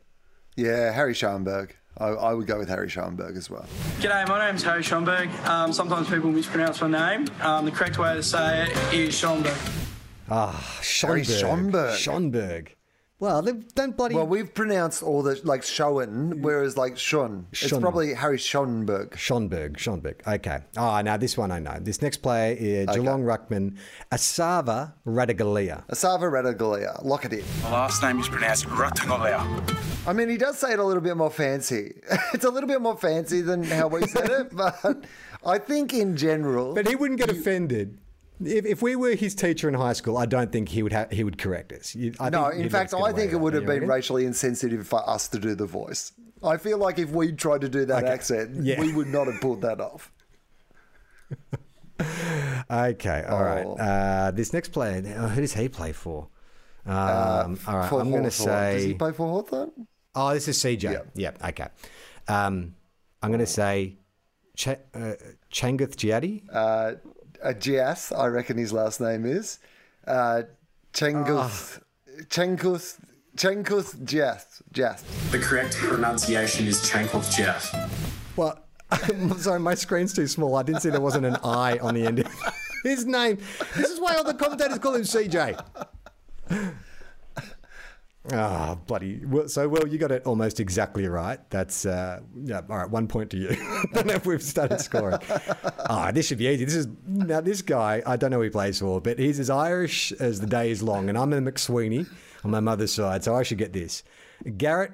Yeah, 0.57 0.93
Harry 0.93 1.15
Schoenberg. 1.15 1.77
I, 2.01 2.09
I 2.09 2.33
would 2.33 2.47
go 2.47 2.59
with 2.59 2.69
Harry 2.69 2.89
Schoenberg 2.89 3.37
as 3.37 3.51
well. 3.51 3.67
G'day, 3.99 4.27
my 4.27 4.47
name's 4.47 4.63
Harry 4.63 4.83
Schomburg. 4.83 5.29
Um, 5.47 5.73
sometimes 5.73 6.09
people 6.09 6.33
mispronounce 6.33 6.81
my 6.81 6.89
name. 6.89 7.29
Um, 7.43 7.67
the 7.67 7.71
correct 7.71 7.99
way 7.99 8.15
to 8.15 8.23
say 8.23 8.63
it 8.65 8.95
is 8.95 9.15
Schomburg. 9.15 9.55
Ah, 10.31 10.53
Harry 11.03 11.25
Schoenberg. 11.25 11.95
Schomburg. 11.95 11.97
Schoenberg. 11.97 12.77
Well, 13.21 13.43
they 13.43 13.53
don't 13.53 13.95
bloody. 13.95 14.15
Well, 14.15 14.27
we've 14.27 14.53
pronounced 14.53 15.03
all 15.03 15.23
the 15.23 15.39
like 15.45 15.63
Schoen, 15.63 16.41
whereas 16.41 16.79
like 16.79 16.95
Schon. 16.97 17.45
It's 17.53 17.61
Schon. 17.61 17.83
probably 17.83 18.15
Harry 18.15 18.39
Schoenberg. 18.39 19.11
Schonberg, 19.11 19.77
Schonberg. 19.77 20.27
Okay. 20.27 20.61
Oh, 20.79 21.01
now 21.03 21.19
this 21.19 21.37
one 21.37 21.53
I 21.53 21.59
know. 21.59 21.77
This 21.79 22.01
next 22.01 22.19
player 22.19 22.57
is 22.59 22.89
Geelong 22.89 23.23
Ruckman, 23.23 23.77
Asava 24.11 24.95
Radagalia. 25.07 25.87
Asava 25.89 26.33
Radagalia. 26.33 27.05
Lock 27.05 27.27
it 27.27 27.35
in. 27.35 27.45
My 27.63 27.73
last 27.73 28.03
name 28.03 28.21
is 28.21 28.29
pronounced 28.29 28.65
Ratangalea. 28.65 29.77
I 30.07 30.15
mean, 30.15 30.31
he 30.31 30.39
does 30.39 30.59
say 30.59 30.73
it 30.73 30.79
a 30.79 30.85
little 30.85 31.03
bit 31.03 31.17
more 31.17 31.31
fancy. 31.31 32.01
it's 32.33 32.47
a 32.47 32.51
little 32.51 32.69
bit 32.69 32.81
more 32.81 32.97
fancy 32.97 33.43
than 33.43 33.65
how 33.65 33.89
we 33.89 34.07
said 34.07 34.31
it, 34.31 34.57
but 34.57 35.05
I 35.45 35.59
think 35.59 35.93
in 35.93 36.17
general. 36.17 36.75
But 36.75 36.89
he 36.89 36.97
wouldn't 36.97 37.21
get 37.21 37.29
offended. 37.29 37.99
If, 38.43 38.65
if 38.65 38.83
we 38.83 38.97
were 38.97 39.15
his 39.15 39.35
teacher 39.35 39.69
in 39.69 39.75
high 39.75 39.93
school, 39.93 40.17
I 40.17 40.27
don't 40.27 40.51
think 40.51 40.71
he 40.71 40.83
would 40.83 40.93
ha- 40.93 41.09
he 41.11 41.25
would 41.25 41.37
correct 41.39 41.73
us. 41.73 41.95
You- 41.95 42.15
I 42.19 42.31
no, 42.31 42.49
in 42.49 42.69
fact, 42.71 42.95
I 42.95 43.13
think 43.13 43.33
it 43.33 43.37
would 43.37 43.55
have 43.55 43.67
been 43.67 43.87
racially 43.87 44.25
insensitive 44.25 44.87
for 44.87 45.09
us 45.09 45.29
to 45.29 45.39
do 45.39 45.55
the 45.55 45.67
voice. 45.67 46.13
I 46.43 46.57
feel 46.57 46.79
like 46.79 46.99
if 46.99 47.11
we 47.11 47.33
tried 47.33 47.61
to 47.61 47.69
do 47.69 47.85
that 47.85 48.05
Okay. 48.05 48.13
accent, 48.13 48.65
Yeah. 48.65 48.81
we 48.81 48.93
would 48.95 49.09
not 49.09 49.27
have 49.27 49.41
pulled 49.43 49.61
that 49.63 49.81
off. 49.81 50.11
Okay, 52.71 53.25
all 53.29 53.43
right. 53.45 53.67
Oh. 53.67 53.75
Uh, 53.77 54.31
this 54.31 54.53
next 54.55 54.69
player, 54.71 55.03
oh, 55.19 55.29
who 55.29 55.41
does 55.43 55.53
he 55.53 55.69
play 55.69 55.93
for? 55.93 56.29
Um, 56.87 57.59
all 57.67 57.77
right, 57.77 57.89
For 57.91 58.01
I'm 58.01 58.11
going 58.11 58.23
to 58.23 58.31
Hawthorn. 58.31 58.73
Does 58.75 58.83
he 58.85 58.89
say. 58.93 58.95
play 58.95 59.13
for 59.13 59.29
Hawthorn? 59.29 59.71
Oh, 60.15 60.33
this 60.33 60.49
is 60.49 60.57
CJ. 60.59 61.05
Yeah. 61.15 61.33
Okay. 61.45 61.67
Um, 62.27 62.75
I'm 63.23 63.29
going 63.31 63.41
to 63.41 63.47
say 63.47 63.99
Ch- 64.57 64.69
uh, 64.95 65.15
Giadi. 65.53 66.43
Uh, 67.43 67.53
uh, 67.53 67.95
I 68.17 68.27
reckon 68.27 68.57
his 68.57 68.73
last 68.73 69.01
name 69.01 69.25
is. 69.25 69.59
Uh, 70.07 70.43
Chenguth. 70.93 71.81
Ah. 71.81 72.23
Chenguth. 72.29 72.99
Chenguth 73.37 73.97
Giath. 74.05 74.63
Giath. 74.73 75.03
The 75.31 75.39
correct 75.39 75.77
pronunciation 75.77 76.67
is 76.67 76.79
Chanklef 76.81 77.35
Jeff. 77.35 77.73
Well, 78.37 78.59
I'm 78.91 79.39
sorry, 79.39 79.61
my 79.61 79.75
screen's 79.75 80.13
too 80.13 80.27
small. 80.27 80.57
I 80.57 80.63
didn't 80.63 80.83
see 80.83 80.91
there 80.91 81.01
wasn't 81.01 81.27
an 81.27 81.37
I 81.45 81.79
on 81.79 81.95
the 81.95 82.05
end 82.07 82.19
of 82.21 82.27
his 82.83 83.07
name. 83.07 83.39
This 83.77 83.91
is 83.91 84.01
why 84.01 84.17
all 84.17 84.25
the 84.25 84.35
commentators 84.35 84.79
call 84.79 84.95
him 84.95 85.03
CJ. 85.03 85.63
Ah, 88.33 88.77
bloody. 88.87 89.21
Well, 89.25 89.49
so, 89.49 89.69
well, 89.69 89.87
you 89.89 89.99
got 89.99 90.13
it 90.13 90.25
almost 90.25 90.61
exactly 90.61 91.07
right. 91.07 91.39
That's, 91.51 91.87
uh, 91.87 92.21
yeah, 92.45 92.61
all 92.69 92.79
right, 92.79 92.91
one 92.91 93.09
point 93.09 93.31
to 93.31 93.37
you. 93.37 93.49
I 93.51 93.85
don't 93.93 94.07
know 94.07 94.15
if 94.15 94.27
we've 94.27 94.43
started 94.43 94.81
scoring. 94.81 95.19
Ah, 95.93 96.13
this 96.13 96.29
should 96.29 96.39
be 96.39 96.47
easy. 96.47 96.65
This 96.65 96.77
is, 96.77 96.87
now, 97.05 97.41
this 97.41 97.63
guy, 97.63 98.01
I 98.07 98.17
don't 98.17 98.31
know 98.31 98.37
who 98.37 98.45
he 98.45 98.51
plays 98.51 98.79
for, 98.79 99.01
but 99.01 99.19
he's 99.19 99.41
as 99.41 99.51
Irish 99.51 100.13
as 100.13 100.41
the 100.41 100.47
day 100.47 100.71
is 100.71 100.85
long, 100.85 101.09
and 101.09 101.19
I'm 101.19 101.33
a 101.33 101.41
McSweeney 101.41 102.07
on 102.45 102.53
my 102.53 102.61
mother's 102.61 102.93
side, 102.93 103.25
so 103.25 103.35
I 103.35 103.43
should 103.43 103.59
get 103.59 103.73
this. 103.73 104.05
Garrett, 104.57 104.93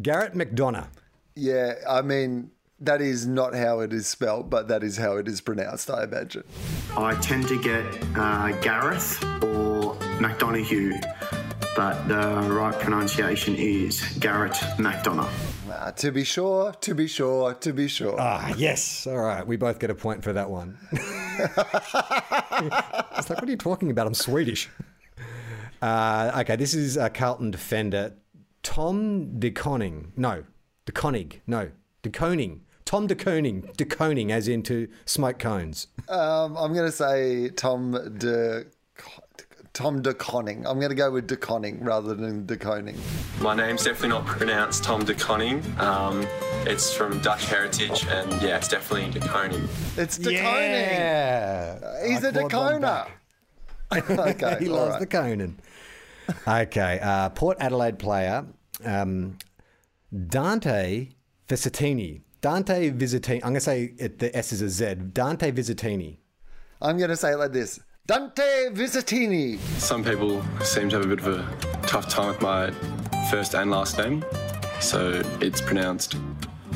Garrett 0.00 0.34
McDonough. 0.34 0.86
Yeah, 1.34 1.74
I 1.88 2.02
mean, 2.02 2.52
that 2.80 3.00
is 3.00 3.26
not 3.26 3.54
how 3.54 3.80
it 3.80 3.92
is 3.92 4.06
spelt, 4.06 4.48
but 4.50 4.68
that 4.68 4.84
is 4.84 4.96
how 4.96 5.16
it 5.16 5.26
is 5.26 5.40
pronounced, 5.40 5.90
I 5.90 6.04
imagine. 6.04 6.44
I 6.96 7.14
tend 7.16 7.48
to 7.48 7.60
get 7.60 7.84
uh, 8.16 8.52
Gareth 8.60 9.22
or 9.42 9.96
McDonough, 10.20 11.45
but 11.76 12.08
the 12.08 12.40
right 12.50 12.74
pronunciation 12.80 13.54
is 13.54 14.00
Garrett 14.18 14.54
McDonough. 14.78 15.30
Uh, 15.70 15.92
to 15.92 16.10
be 16.10 16.24
sure, 16.24 16.72
to 16.72 16.94
be 16.94 17.06
sure, 17.06 17.52
to 17.52 17.72
be 17.74 17.86
sure. 17.86 18.16
Ah, 18.18 18.54
yes. 18.56 19.06
All 19.06 19.18
right. 19.18 19.46
We 19.46 19.56
both 19.56 19.78
get 19.78 19.90
a 19.90 19.94
point 19.94 20.24
for 20.24 20.32
that 20.32 20.48
one. 20.48 20.78
it's 20.92 21.04
like, 23.28 23.38
what 23.38 23.44
are 23.44 23.50
you 23.50 23.58
talking 23.58 23.90
about? 23.90 24.06
I'm 24.06 24.14
Swedish. 24.14 24.70
Uh, 25.82 26.32
okay, 26.40 26.56
this 26.56 26.72
is 26.72 26.96
a 26.96 27.10
Carlton 27.10 27.50
defender. 27.50 28.14
Tom 28.62 29.38
de 29.38 29.50
Conning. 29.50 30.12
No, 30.16 30.44
de 30.86 30.92
Konig. 30.92 31.40
No, 31.46 31.70
de 32.00 32.08
Koning. 32.08 32.62
Tom 32.86 33.06
de 33.06 33.14
Koning. 33.14 33.68
De 33.76 33.84
Koning, 33.84 34.32
as 34.32 34.48
into 34.48 34.88
smoke 35.04 35.38
cones. 35.38 35.88
Um, 36.08 36.56
I'm 36.56 36.72
going 36.72 36.86
to 36.86 36.92
say 36.92 37.50
Tom 37.50 37.92
de. 38.18 38.64
Tom 39.76 40.00
de 40.00 40.14
Conning. 40.14 40.66
I'm 40.66 40.78
going 40.78 40.88
to 40.88 40.94
go 40.94 41.10
with 41.10 41.26
de 41.26 41.36
Conning 41.36 41.84
rather 41.84 42.14
than 42.14 42.46
de 42.46 42.56
Koning. 42.56 42.96
My 43.42 43.54
name's 43.54 43.84
definitely 43.84 44.08
not 44.08 44.24
pronounced 44.24 44.82
Tom 44.82 45.04
de 45.04 45.12
Koning. 45.12 45.62
Um, 45.78 46.26
it's 46.64 46.94
from 46.94 47.20
Dutch 47.20 47.44
heritage, 47.44 48.06
and 48.06 48.32
yeah, 48.40 48.56
it's 48.56 48.68
definitely 48.68 49.10
de 49.10 49.28
Koning. 49.28 49.68
It's 49.98 50.16
de 50.16 50.32
Yeah. 50.32 52.06
He's 52.06 52.24
I 52.24 52.28
a 52.28 52.32
de 52.32 52.48
clawed 52.48 52.82
one 52.82 53.06
Kona. 53.92 54.30
okay, 54.30 54.56
he 54.60 54.70
loves 54.70 54.92
right. 54.92 55.00
the 55.00 55.06
Conan. 55.06 55.60
okay, 56.48 56.98
uh, 57.02 57.28
Port 57.28 57.58
Adelaide 57.60 57.98
player 57.98 58.46
um, 58.82 59.36
Dante 60.28 61.10
Visitini. 61.48 62.22
Dante 62.40 62.90
Visitini. 62.92 63.36
I'm 63.44 63.52
going 63.52 63.54
to 63.56 63.60
say 63.60 63.92
it, 63.98 64.20
the 64.20 64.34
S 64.34 64.52
is 64.52 64.62
a 64.62 64.70
Z. 64.70 64.94
Dante 65.12 65.52
Visitini. 65.52 66.16
I'm 66.80 66.96
going 66.96 67.10
to 67.10 67.16
say 67.16 67.32
it 67.32 67.36
like 67.36 67.52
this 67.52 67.78
Dante 68.06 68.68
Visitini. 68.70 69.58
Some 69.78 70.04
people 70.04 70.40
seem 70.62 70.88
to 70.90 70.96
have 70.96 71.04
a 71.04 71.08
bit 71.08 71.26
of 71.26 71.26
a 71.26 71.86
tough 71.86 72.08
time 72.08 72.28
with 72.28 72.40
my 72.40 72.70
first 73.30 73.54
and 73.54 73.68
last 73.70 73.98
name, 73.98 74.24
so 74.80 75.22
it's 75.40 75.60
pronounced 75.60 76.16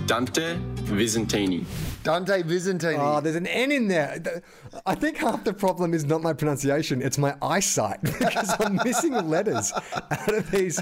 Dante 0.06 0.56
Visentini. 0.90 1.64
Dante 2.02 2.42
Visitini. 2.42 2.96
Oh, 2.98 3.20
there's 3.20 3.36
an 3.36 3.46
N 3.46 3.70
in 3.70 3.86
there. 3.86 4.42
I 4.86 4.96
think 4.96 5.18
half 5.18 5.44
the 5.44 5.52
problem 5.52 5.94
is 5.94 6.04
not 6.04 6.20
my 6.20 6.32
pronunciation, 6.32 7.00
it's 7.00 7.18
my 7.18 7.36
eyesight 7.40 8.02
because 8.18 8.52
I'm 8.58 8.80
missing 8.84 9.12
letters 9.28 9.72
out 10.10 10.34
of 10.34 10.50
these 10.50 10.80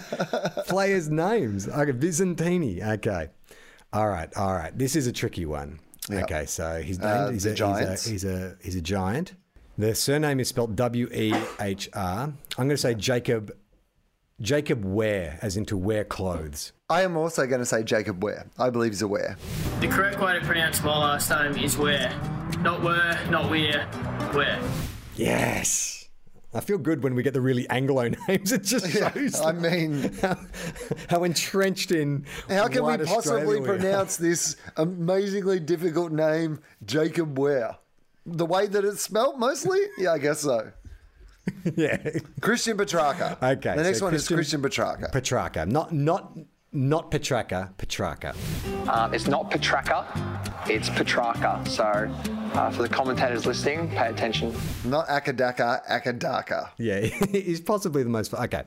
players' 0.67 1.11
names. 1.11 1.69
Okay, 1.69 1.93
Visentini. 1.93 2.83
Okay. 2.95 3.29
All 3.93 4.09
right, 4.09 4.35
all 4.35 4.55
right. 4.55 4.77
This 4.77 4.97
is 4.97 5.07
a 5.07 5.13
tricky 5.13 5.45
one. 5.45 5.79
Yeah. 6.09 6.23
Okay, 6.23 6.47
so 6.47 6.81
his 6.81 6.99
name 7.01 7.09
Uh, 7.09 7.31
he's, 7.33 7.45
the 7.45 7.53
a, 7.53 7.55
Giants. 7.55 8.07
he's 8.07 8.25
a 8.25 8.29
he's 8.29 8.41
a 8.41 8.57
he's 8.63 8.77
a 8.77 8.81
giant. 8.81 9.35
The 9.79 9.95
surname 9.95 10.41
is 10.41 10.49
spelled 10.49 10.75
W 10.75 11.09
E 11.15 11.33
H 11.61 11.89
R. 11.93 12.25
I'm 12.25 12.37
going 12.57 12.71
to 12.71 12.77
say 12.77 12.95
Jacob 12.95 13.57
Jacob 14.41 14.85
Ware, 14.85 15.39
as 15.41 15.57
into 15.57 15.77
wear 15.77 16.05
clothes. 16.05 16.73
I 16.91 17.03
am 17.03 17.17
also 17.17 17.47
going 17.47 17.61
to 17.61 17.65
say 17.65 17.85
Jacob 17.85 18.25
Ware. 18.25 18.51
I 18.59 18.71
believe 18.71 18.91
he's 18.91 19.03
a 19.03 19.09
Ware. 19.09 19.37
The 19.79 19.87
correct 19.87 20.19
way 20.21 20.37
to 20.37 20.45
pronounce 20.45 20.83
my 20.83 20.99
last 20.99 21.31
name 21.31 21.65
is 21.65 21.79
Ware. 21.79 22.13
Not 22.59 22.83
were, 22.83 23.17
not 23.31 23.51
where, 23.51 23.85
where. 24.33 24.61
Yes. 25.15 26.09
I 26.53 26.59
feel 26.61 26.79
good 26.79 27.05
when 27.05 27.15
we 27.15 27.23
get 27.23 27.35
the 27.35 27.41
really 27.41 27.69
Anglo 27.69 28.09
names. 28.29 28.51
It 28.51 28.65
just 28.65 28.91
shows 28.91 29.41
I 29.41 29.53
mean, 29.53 30.13
how, 30.15 30.41
how 31.09 31.23
entrenched 31.23 31.93
in. 31.93 32.27
how 32.49 32.67
can 32.67 32.85
we 32.85 32.97
possibly 32.97 33.43
Australia 33.43 33.61
we 33.61 33.65
pronounce 33.65 34.17
this 34.17 34.57
amazingly 34.77 35.61
difficult 35.61 36.11
name, 36.11 36.59
Jacob 36.85 37.39
Ware? 37.39 37.77
The 38.37 38.47
way 38.47 38.67
that 38.67 38.85
it's 38.85 39.03
spelt, 39.03 39.39
mostly? 39.39 39.79
Yeah, 39.99 40.13
I 40.13 40.19
guess 40.19 40.41
so. 40.41 40.73
yeah. 41.77 41.97
Christian 42.41 42.77
Petracca. 42.77 43.43
Okay. 43.43 43.77
The 43.77 43.83
next 43.83 44.01
so 44.01 44.07
one 44.07 44.15
is 44.15 44.27
Christian 44.27 44.63
Petracca. 44.63 45.11
Petrarca. 45.13 45.67
Not 45.67 45.93
not 45.93 46.37
not 46.73 47.11
Petrarca. 47.11 47.73
Petrarca. 47.79 48.35
Um, 48.89 49.15
it's 49.15 49.27
not 49.27 49.51
Petrarca, 49.51 50.07
it's 50.69 50.91
Petrarca. 50.91 51.63
So 51.69 51.85
uh, 51.85 52.71
for 52.71 52.83
the 52.83 52.89
commentators 52.89 53.47
listening, 53.47 53.89
pay 53.89 54.09
attention. 54.09 54.55
Not 54.85 55.09
Akadaka, 55.09 55.87
Akadaka. 55.89 56.71
Yeah, 56.79 57.01
he's 57.33 57.61
possibly 57.61 58.03
the 58.03 58.11
most. 58.11 58.35
Okay. 58.35 58.65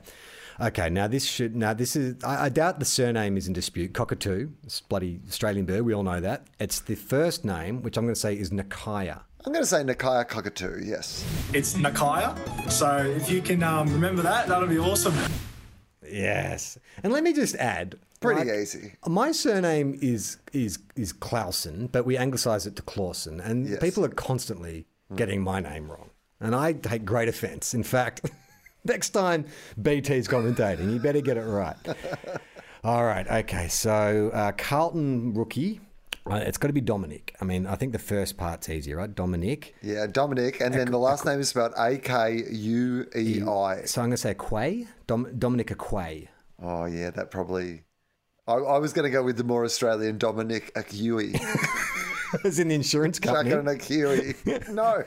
Okay, 0.60 0.90
now 0.90 1.08
this 1.08 1.24
should 1.24 1.56
now 1.56 1.72
this 1.72 1.96
is 1.96 2.22
I, 2.22 2.44
I 2.44 2.48
doubt 2.48 2.78
the 2.78 2.84
surname 2.84 3.36
is 3.36 3.46
in 3.46 3.52
dispute. 3.52 3.94
Cockatoo, 3.94 4.50
it's 4.64 4.80
bloody 4.80 5.20
Australian 5.28 5.64
bird. 5.64 5.82
We 5.82 5.94
all 5.94 6.02
know 6.02 6.20
that. 6.20 6.46
It's 6.60 6.80
the 6.80 6.94
first 6.94 7.44
name, 7.44 7.82
which 7.82 7.96
I'm 7.96 8.04
going 8.04 8.14
to 8.14 8.20
say 8.20 8.34
is 8.34 8.50
Nakia. 8.50 9.22
I'm 9.44 9.52
going 9.52 9.62
to 9.62 9.66
say 9.66 9.82
Nakia 9.82 10.26
Cockatoo, 10.28 10.80
yes. 10.84 11.24
It's 11.52 11.74
Nakia. 11.74 12.70
So 12.70 12.98
if 12.98 13.28
you 13.28 13.42
can 13.42 13.62
um, 13.62 13.92
remember 13.92 14.22
that, 14.22 14.46
that'll 14.46 14.68
be 14.68 14.78
awesome. 14.78 15.14
Yes, 16.08 16.78
and 17.02 17.12
let 17.12 17.24
me 17.24 17.32
just 17.32 17.54
add, 17.56 17.96
Pretty 18.20 18.40
like, 18.48 18.58
easy. 18.58 18.94
My 19.06 19.32
surname 19.32 19.98
is 20.00 20.36
is 20.52 20.78
is 20.94 21.12
Clausen, 21.12 21.86
but 21.88 22.04
we 22.04 22.16
anglicise 22.16 22.66
it 22.66 22.76
to 22.76 22.82
Clausen, 22.82 23.40
and 23.40 23.66
Yes. 23.68 23.80
people 23.80 24.04
are 24.04 24.08
constantly 24.10 24.86
getting 25.16 25.42
my 25.42 25.60
name 25.60 25.90
wrong, 25.90 26.10
and 26.38 26.54
I 26.54 26.74
take 26.74 27.04
great 27.04 27.28
offence. 27.28 27.72
In 27.74 27.82
fact, 27.82 28.30
next 28.84 29.10
time 29.10 29.46
BT's 29.80 30.28
commentating, 30.28 30.92
you 30.92 31.00
better 31.00 31.20
get 31.22 31.36
it 31.36 31.44
right. 31.44 31.76
All 32.84 33.04
right, 33.04 33.26
okay. 33.26 33.68
So 33.68 34.30
uh, 34.34 34.52
Carlton 34.52 35.32
rookie, 35.34 35.80
uh, 36.30 36.36
it's 36.36 36.58
got 36.58 36.68
to 36.68 36.72
be 36.72 36.80
Dominic. 36.80 37.36
I 37.40 37.44
mean, 37.44 37.66
I 37.66 37.74
think 37.74 37.92
the 37.92 37.98
first 37.98 38.36
part's 38.36 38.68
easier, 38.68 38.96
right? 38.96 39.12
Dominic. 39.12 39.74
Yeah, 39.82 40.06
Dominic, 40.06 40.60
and 40.60 40.74
then 40.74 40.90
the 40.90 40.98
last 40.98 41.24
name 41.24 41.40
is 41.40 41.48
spelled 41.48 41.72
A 41.76 41.98
K 41.98 42.44
U 42.48 43.06
E 43.16 43.42
I. 43.42 43.84
So 43.84 44.00
I'm 44.00 44.08
going 44.08 44.10
to 44.12 44.16
say 44.16 44.34
Quay, 44.34 44.86
Dom, 45.06 45.28
Dominic 45.38 45.76
Quay. 45.78 46.28
Oh, 46.62 46.84
yeah, 46.84 47.10
that 47.10 47.30
probably. 47.30 47.82
I, 48.46 48.54
I 48.54 48.78
was 48.78 48.92
going 48.92 49.04
to 49.04 49.10
go 49.10 49.22
with 49.22 49.36
the 49.36 49.44
more 49.44 49.64
Australian 49.64 50.18
Dominic 50.18 50.72
Acui. 50.74 51.38
As 52.44 52.58
in 52.58 52.68
the 52.68 52.74
insurance 52.74 53.18
company. 53.18 53.50
Chucking 53.50 53.68
an 53.68 53.78
Acui. 53.78 54.68
No, 54.68 55.04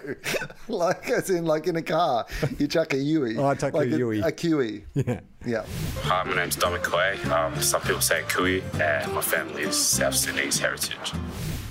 like 0.75 1.09
as 1.09 1.29
in 1.29 1.45
like 1.45 1.67
in 1.67 1.75
a 1.75 1.81
car, 1.81 2.25
you 2.59 2.67
chuck 2.67 2.93
a 2.93 2.97
Yui. 2.97 3.37
Oh, 3.37 3.47
I 3.47 3.55
chuck 3.55 3.73
a 3.73 3.77
like 3.77 3.89
Yui. 3.89 4.21
A 4.21 4.31
Kiwi. 4.31 4.85
Yeah. 4.93 5.19
Yeah. 5.45 5.65
Hi, 6.03 6.23
my 6.23 6.35
name's 6.35 6.55
Dominic 6.55 6.83
Quay. 6.83 7.21
Um, 7.31 7.59
some 7.61 7.81
people 7.81 8.01
say 8.01 8.23
Kui, 8.27 8.63
and 8.79 9.13
my 9.13 9.21
family 9.21 9.63
is 9.63 9.75
South 9.75 10.15
Sudanese 10.15 10.59
heritage. 10.59 11.13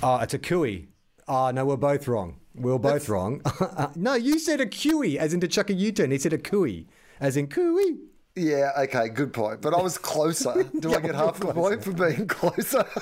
Oh, 0.03 0.17
it's 0.17 0.33
a 0.33 0.39
Kui. 0.39 0.87
Oh, 1.27 1.51
no, 1.51 1.65
we're 1.65 1.77
both 1.77 2.07
wrong. 2.07 2.39
We're 2.53 2.77
both 2.77 3.09
wrong. 3.09 3.41
no, 3.95 4.13
you 4.13 4.39
said 4.39 4.61
a 4.61 4.65
Kui, 4.65 5.17
as 5.17 5.33
in 5.33 5.39
to 5.41 5.47
chuck 5.47 5.69
a 5.69 5.73
U-turn. 5.73 6.11
He 6.11 6.17
said 6.17 6.33
a 6.33 6.37
Kui, 6.37 6.87
as 7.19 7.35
in 7.35 7.47
Kui. 7.47 7.97
Yeah, 8.35 8.71
okay, 8.79 9.07
good 9.09 9.31
point. 9.31 9.61
But 9.61 9.73
I 9.73 9.81
was 9.81 9.97
closer. 9.97 10.63
Do 10.79 10.93
I 10.93 10.99
get 10.99 11.15
half 11.15 11.41
a 11.41 11.53
point 11.53 11.83
for 11.83 11.93
being 11.93 12.27
closer? 12.27 12.85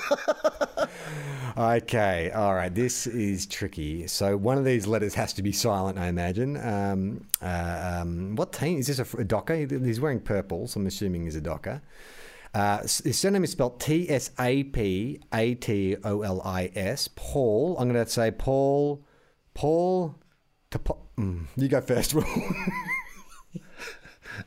Okay, 1.56 2.32
all 2.32 2.52
right. 2.52 2.74
This 2.74 3.06
is 3.06 3.46
tricky. 3.46 4.08
So 4.08 4.36
one 4.36 4.58
of 4.58 4.64
these 4.64 4.88
letters 4.88 5.14
has 5.14 5.32
to 5.34 5.42
be 5.42 5.52
silent, 5.52 5.98
I 5.98 6.08
imagine. 6.08 6.56
Um, 6.56 7.28
uh, 7.40 8.00
um, 8.00 8.34
what 8.34 8.52
team 8.52 8.80
is 8.80 8.88
this? 8.88 8.98
A, 8.98 9.18
a 9.18 9.24
Docker? 9.24 9.54
He's 9.54 10.00
wearing 10.00 10.18
purple, 10.18 10.66
so 10.66 10.80
I'm 10.80 10.86
assuming 10.88 11.22
he's 11.26 11.36
a 11.36 11.40
Docker. 11.40 11.80
Uh, 12.54 12.80
his 12.80 13.16
surname 13.16 13.44
is 13.44 13.52
spelled 13.52 13.78
T 13.78 14.10
S 14.10 14.32
A 14.40 14.64
P 14.64 15.20
A 15.32 15.54
T 15.54 15.96
O 16.02 16.22
L 16.22 16.42
I 16.44 16.72
S. 16.74 17.08
Paul. 17.14 17.76
I'm 17.78 17.88
going 17.88 18.04
to 18.04 18.10
say 18.10 18.32
Paul. 18.32 19.04
Paul. 19.54 20.16
Tapo- 20.72 21.06
mm, 21.16 21.46
you 21.54 21.68
go 21.68 21.80
first, 21.80 22.14
Will. 22.14 22.24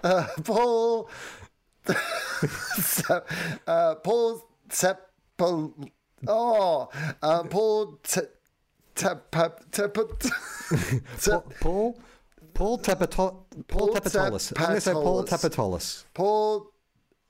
uh, 0.03 0.27
Paul. 0.43 1.09
Sap- 2.79 3.29
uh, 3.65 3.95
Paul 3.95 4.43
Sapol. 4.69 5.89
Oh, 6.27 6.89
uh, 7.21 7.43
Paul 7.43 7.99
T- 8.03 8.21
Tap 8.95 9.31
Tap 9.31 9.61
Tap 9.71 9.93
Paul. 9.93 11.43
Paul. 11.61 11.99
Paul 12.53 12.79
Tapato- 12.79 13.43
Paul 13.67 13.87
Paul 13.87 13.95
I'm 13.95 14.01
going 14.01 14.31
to 14.33 14.81
say 14.81 14.91
Paul 14.93 15.23
Tapatolis. 15.23 15.29
Tapatolis. 15.29 16.03
Paul 16.13 16.71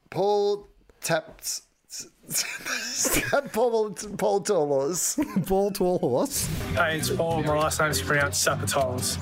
Paul 0.09 0.67
Taps. 1.01 1.63
Paul 3.53 3.91
Paul 4.17 4.41
Tolos. 4.41 5.45
Paul 5.47 5.71
Tall 5.71 5.99
Horse. 5.99 6.47
Hey, 6.73 6.97
it's 6.97 7.09
Paul. 7.09 7.43
My 7.43 7.57
last 7.57 7.79
name's 7.79 8.01
pronounced 8.01 8.45
Sapatolis. 8.45 9.17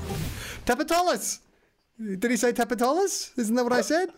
Tapatolis. 0.66 1.40
Did 2.00 2.30
he 2.32 2.38
say 2.38 2.52
Tapatolis? 2.52 3.38
Isn't 3.38 3.56
that 3.56 3.64
what 3.64 3.74
I 3.74 3.82
said? 3.82 4.10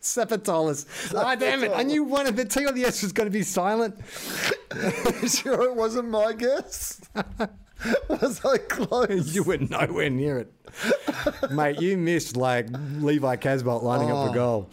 Sapatolis. 0.00 1.12
Ah, 1.16 1.34
damn 1.34 1.64
it. 1.64 1.72
I 1.74 1.82
knew 1.82 2.04
one 2.04 2.26
of 2.26 2.36
the 2.36 2.44
T 2.44 2.64
or 2.64 2.72
the 2.72 2.84
S 2.84 3.02
was 3.02 3.12
going 3.12 3.26
to 3.26 3.32
be 3.32 3.42
silent. 3.42 3.96
sure 5.28 5.62
it 5.64 5.74
wasn't 5.74 6.08
my 6.08 6.32
guess? 6.32 7.00
was 8.08 8.44
I 8.44 8.58
close? 8.58 9.34
You 9.34 9.42
were 9.42 9.58
nowhere 9.58 10.10
near 10.10 10.38
it. 10.38 10.52
Mate, 11.50 11.80
you 11.80 11.96
missed 11.96 12.36
like 12.36 12.68
Levi 12.70 13.36
Casboult 13.36 13.82
lining 13.82 14.10
up 14.10 14.16
Oh. 14.28 14.30
a 14.30 14.34
goal. 14.34 14.70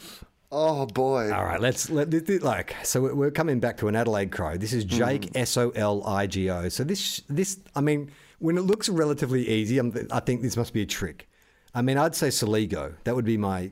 Oh 0.55 0.85
boy! 0.85 1.31
All 1.33 1.43
right, 1.43 1.59
let's 1.59 1.89
let 1.89 2.11
like. 2.43 2.75
So 2.83 3.01
we're- 3.01 3.31
coming 3.31 3.59
back 3.59 3.77
to 3.77 3.87
an 3.87 3.95
Adelaide 3.95 4.31
Crow. 4.31 4.55
This 4.55 4.71
is 4.71 4.83
Jake 4.83 5.35
S 5.35 5.57
O 5.57 5.71
L 5.71 6.05
I 6.05 6.27
G 6.27 6.47
O. 6.51 6.69
So 6.69 6.83
this 6.83 7.23
this 7.27 7.59
I 7.75 7.81
mean, 7.81 8.11
when 8.37 8.59
it 8.59 8.61
looks 8.61 8.87
relatively 8.87 9.49
easy, 9.49 9.79
I'm, 9.79 9.91
I 10.11 10.19
think 10.19 10.43
this 10.43 10.55
must 10.55 10.71
be 10.71 10.83
a 10.83 10.85
trick. 10.85 11.27
I 11.75 11.81
mean, 11.81 11.97
I'd 11.97 12.15
say 12.15 12.27
Saligo. 12.27 12.93
That 13.03 13.15
would 13.15 13.25
be 13.25 13.37
my 13.37 13.71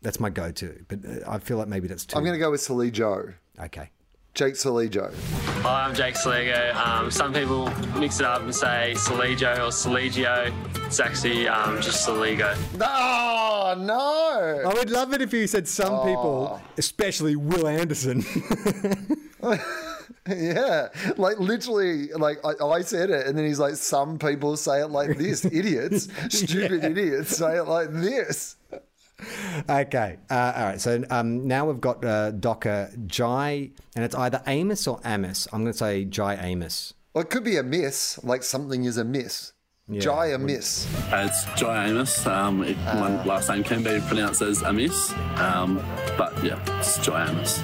that's 0.00 0.18
my 0.18 0.30
go-to. 0.30 0.84
But 0.88 1.00
uh, 1.04 1.30
I 1.30 1.38
feel 1.38 1.58
like 1.58 1.68
maybe 1.68 1.86
that's 1.86 2.04
too. 2.06 2.16
I'm 2.16 2.24
going 2.24 2.34
to 2.34 2.38
go 2.38 2.50
with 2.50 2.60
Salijo. 2.60 3.34
Okay. 3.60 3.90
Jake 4.34 4.54
Salijo. 4.54 5.12
Hi, 5.60 5.84
I'm 5.84 5.94
Jake 5.94 6.14
Soligo. 6.14 6.74
Um, 6.74 7.10
some 7.10 7.34
people 7.34 7.70
mix 7.98 8.18
it 8.18 8.24
up 8.24 8.40
and 8.40 8.54
say 8.54 8.94
Saligo 8.96 9.56
or 9.58 9.70
Saligio. 9.70 10.50
It's 10.86 11.00
actually 11.00 11.46
um, 11.46 11.82
just 11.82 12.08
Saligo. 12.08 12.56
Oh 12.80 13.74
no! 13.78 14.70
I 14.70 14.72
would 14.72 14.88
love 14.88 15.12
it 15.12 15.20
if 15.20 15.34
you 15.34 15.46
said 15.46 15.68
some 15.68 16.06
people, 16.06 16.62
especially 16.78 17.36
Will 17.36 17.68
Anderson. 17.68 18.24
yeah, 20.28 20.88
like 21.16 21.38
literally, 21.38 22.08
like 22.08 22.38
I, 22.44 22.64
I 22.64 22.80
said 22.82 23.10
it, 23.10 23.26
and 23.26 23.36
then 23.36 23.44
he's 23.46 23.58
like, 23.58 23.74
"Some 23.76 24.18
people 24.18 24.56
say 24.56 24.80
it 24.80 24.88
like 24.88 25.16
this, 25.18 25.44
idiots, 25.44 26.08
stupid 26.28 26.84
idiots 26.84 27.36
say 27.36 27.58
it 27.58 27.64
like 27.64 27.92
this." 27.92 28.56
okay. 29.68 30.18
Uh, 30.30 30.52
all 30.56 30.64
right. 30.64 30.80
So 30.80 31.04
um, 31.10 31.46
now 31.46 31.66
we've 31.66 31.80
got 31.80 32.04
uh, 32.04 32.32
Docker 32.32 32.90
Jye, 33.06 33.70
and 33.94 34.04
it's 34.04 34.14
either 34.14 34.42
Amos 34.46 34.86
or 34.86 35.00
Amos. 35.04 35.48
I'm 35.52 35.62
going 35.62 35.72
to 35.72 35.78
say 35.78 36.04
Jye 36.04 36.36
Amos. 36.36 36.94
Well, 37.14 37.22
it 37.22 37.30
could 37.30 37.44
be 37.44 37.56
a 37.56 37.62
miss, 37.62 38.22
like 38.24 38.42
something 38.42 38.84
is 38.84 38.96
a 38.96 39.04
miss. 39.04 39.52
Jye 39.90 40.28
a 40.28 40.38
miss. 40.38 40.86
Uh, 41.12 41.28
it's 41.28 41.44
Jye 41.60 41.88
Amos. 41.88 42.26
Um, 42.26 42.62
it, 42.62 42.76
my 42.78 43.22
last 43.24 43.50
name 43.50 43.62
can 43.64 43.82
be 43.82 44.00
pronounced 44.06 44.40
as 44.40 44.62
Amos, 44.62 45.12
um, 45.36 45.76
but 46.16 46.32
yeah, 46.42 46.62
it's 46.78 46.98
Jye 46.98 47.28
Amos. 47.28 47.62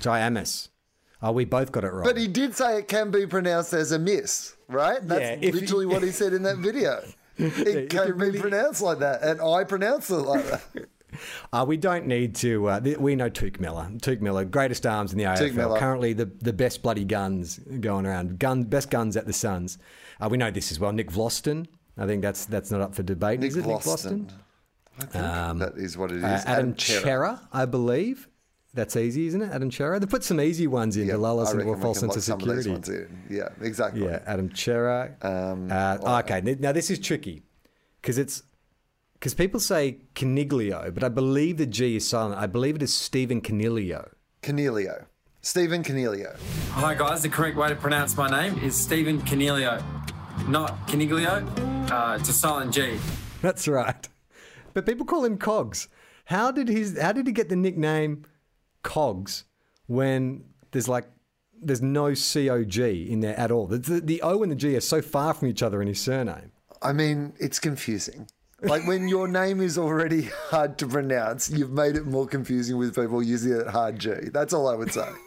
Jye 0.00 0.26
Amos. 0.26 0.70
Oh, 1.22 1.32
we 1.32 1.44
both 1.44 1.70
got 1.72 1.84
it 1.84 1.92
wrong. 1.92 2.04
But 2.04 2.16
he 2.16 2.28
did 2.28 2.54
say 2.54 2.78
it 2.78 2.88
can 2.88 3.10
be 3.10 3.26
pronounced 3.26 3.72
as 3.74 3.92
a 3.92 3.98
miss, 3.98 4.56
right? 4.68 5.06
That's 5.06 5.42
Yeah, 5.42 5.50
literally 5.50 5.86
what 5.86 6.02
he 6.02 6.10
said 6.10 6.32
in 6.32 6.42
that 6.44 6.56
video. 6.58 7.02
It 7.42 7.88
can 7.88 8.18
be 8.18 8.38
pronounced 8.38 8.82
like 8.82 8.98
that, 8.98 9.22
and 9.22 9.40
I 9.40 9.64
pronounce 9.64 10.10
it 10.10 10.14
like 10.16 10.44
that. 10.46 10.62
Uh, 11.52 11.64
we 11.66 11.76
don't 11.76 12.06
need 12.06 12.36
to. 12.36 12.68
Uh, 12.68 12.80
th- 12.80 12.98
we 12.98 13.16
know 13.16 13.28
Touk 13.28 13.58
Miller. 13.58 13.88
Touk 14.00 14.20
Miller, 14.20 14.44
greatest 14.44 14.86
arms 14.86 15.10
in 15.12 15.18
the 15.18 15.24
AFL. 15.24 15.54
Miller. 15.54 15.78
Currently, 15.78 16.12
the, 16.12 16.26
the 16.26 16.52
best 16.52 16.82
bloody 16.84 17.04
guns 17.04 17.58
going 17.58 18.06
around. 18.06 18.38
Gun, 18.38 18.62
best 18.62 18.90
guns 18.90 19.16
at 19.16 19.26
the 19.26 19.32
Suns. 19.32 19.76
Uh, 20.20 20.28
we 20.30 20.36
know 20.38 20.52
this 20.52 20.70
as 20.70 20.78
well. 20.78 20.92
Nick 20.92 21.10
Vlastuin. 21.10 21.66
I 21.98 22.06
think 22.06 22.22
that's 22.22 22.44
that's 22.44 22.70
not 22.70 22.80
up 22.80 22.94
for 22.94 23.02
debate. 23.02 23.40
Nick 23.40 23.48
is 23.50 23.56
it 23.56 23.66
Nick 23.66 23.78
Vlastuin. 23.78 24.26
Vlastuin? 24.26 24.30
I 24.98 25.56
think 25.56 25.58
that 25.60 25.72
is 25.82 25.98
what 25.98 26.12
it 26.12 26.18
is. 26.18 26.22
Uh, 26.24 26.42
Adam, 26.46 26.78
Cerra, 26.78 27.40
I 27.52 27.64
believe. 27.64 28.28
That's 28.72 28.94
easy, 28.94 29.26
isn't 29.26 29.42
it? 29.42 29.50
Adam 29.52 29.70
Cerra. 29.70 29.98
They 29.98 30.06
put 30.06 30.22
some 30.22 30.40
easy 30.40 30.68
ones 30.68 30.96
in 30.96 31.08
to 31.08 31.18
lull 31.18 31.40
us 31.40 31.48
I 31.48 31.52
into 31.52 31.64
a 31.64 31.68
reckon 31.70 31.82
false 31.82 31.98
sense 32.00 32.14
of 32.14 32.22
some 32.22 32.34
of 32.34 32.40
security. 32.42 32.70
ones 32.70 32.88
in. 32.88 33.22
Yeah, 33.28 33.48
exactly. 33.60 34.04
Yeah, 34.04 34.22
Adam 34.26 34.54
Cerra. 34.54 35.16
Um, 35.22 35.70
uh, 35.72 36.20
okay, 36.20 36.40
now 36.60 36.70
this 36.70 36.88
is 36.88 37.00
tricky 37.00 37.42
because 38.00 38.16
it's 38.16 38.44
because 39.14 39.34
people 39.34 39.58
say 39.58 39.98
Caniglio, 40.14 40.94
but 40.94 41.02
I 41.02 41.08
believe 41.08 41.56
the 41.56 41.66
G 41.66 41.96
is 41.96 42.08
silent. 42.08 42.38
I 42.40 42.46
believe 42.46 42.76
it 42.76 42.82
is 42.82 42.94
Stephen 42.94 43.40
Coniglio. 43.40 44.08
Coniglio. 44.42 45.06
Stephen 45.42 45.82
Coniglio. 45.82 46.38
Hi 46.70 46.94
guys, 46.94 47.22
the 47.22 47.28
correct 47.28 47.56
way 47.56 47.70
to 47.70 47.74
pronounce 47.74 48.16
my 48.16 48.30
name 48.30 48.56
is 48.62 48.76
Stephen 48.76 49.20
Coniglio, 49.22 49.82
not 50.46 50.86
Caniglio. 50.86 51.90
Uh, 51.90 52.18
it's 52.20 52.28
a 52.28 52.32
silent 52.32 52.72
G. 52.72 52.98
That's 53.42 53.66
right. 53.66 54.08
But 54.74 54.86
people 54.86 55.04
call 55.06 55.24
him 55.24 55.38
Cogs. 55.38 55.88
How 56.26 56.52
did 56.52 56.68
his? 56.68 56.96
How 57.00 57.10
did 57.10 57.26
he 57.26 57.32
get 57.32 57.48
the 57.48 57.56
nickname 57.56 58.24
Cogs 58.82 59.44
when 59.86 60.44
there's 60.72 60.88
like 60.88 61.06
there's 61.62 61.82
no 61.82 62.14
C 62.14 62.48
O 62.48 62.64
G 62.64 63.06
in 63.10 63.20
there 63.20 63.38
at 63.38 63.50
all? 63.50 63.66
The, 63.66 63.78
the, 63.78 64.00
the 64.00 64.22
O 64.22 64.42
and 64.42 64.50
the 64.50 64.56
G 64.56 64.76
are 64.76 64.80
so 64.80 65.02
far 65.02 65.34
from 65.34 65.48
each 65.48 65.62
other 65.62 65.82
in 65.82 65.88
his 65.88 66.00
surname. 66.00 66.52
I 66.82 66.92
mean, 66.92 67.34
it's 67.38 67.58
confusing. 67.58 68.28
Like 68.62 68.86
when 68.86 69.08
your 69.08 69.26
name 69.26 69.60
is 69.60 69.78
already 69.78 70.28
hard 70.48 70.78
to 70.78 70.86
pronounce, 70.86 71.50
you've 71.50 71.70
made 71.70 71.96
it 71.96 72.06
more 72.06 72.26
confusing 72.26 72.76
with 72.76 72.94
people 72.94 73.22
using 73.22 73.52
it 73.52 73.66
hard 73.66 73.98
G. 73.98 74.10
That's 74.32 74.52
all 74.52 74.68
I 74.68 74.74
would 74.74 74.92
say. 74.92 75.08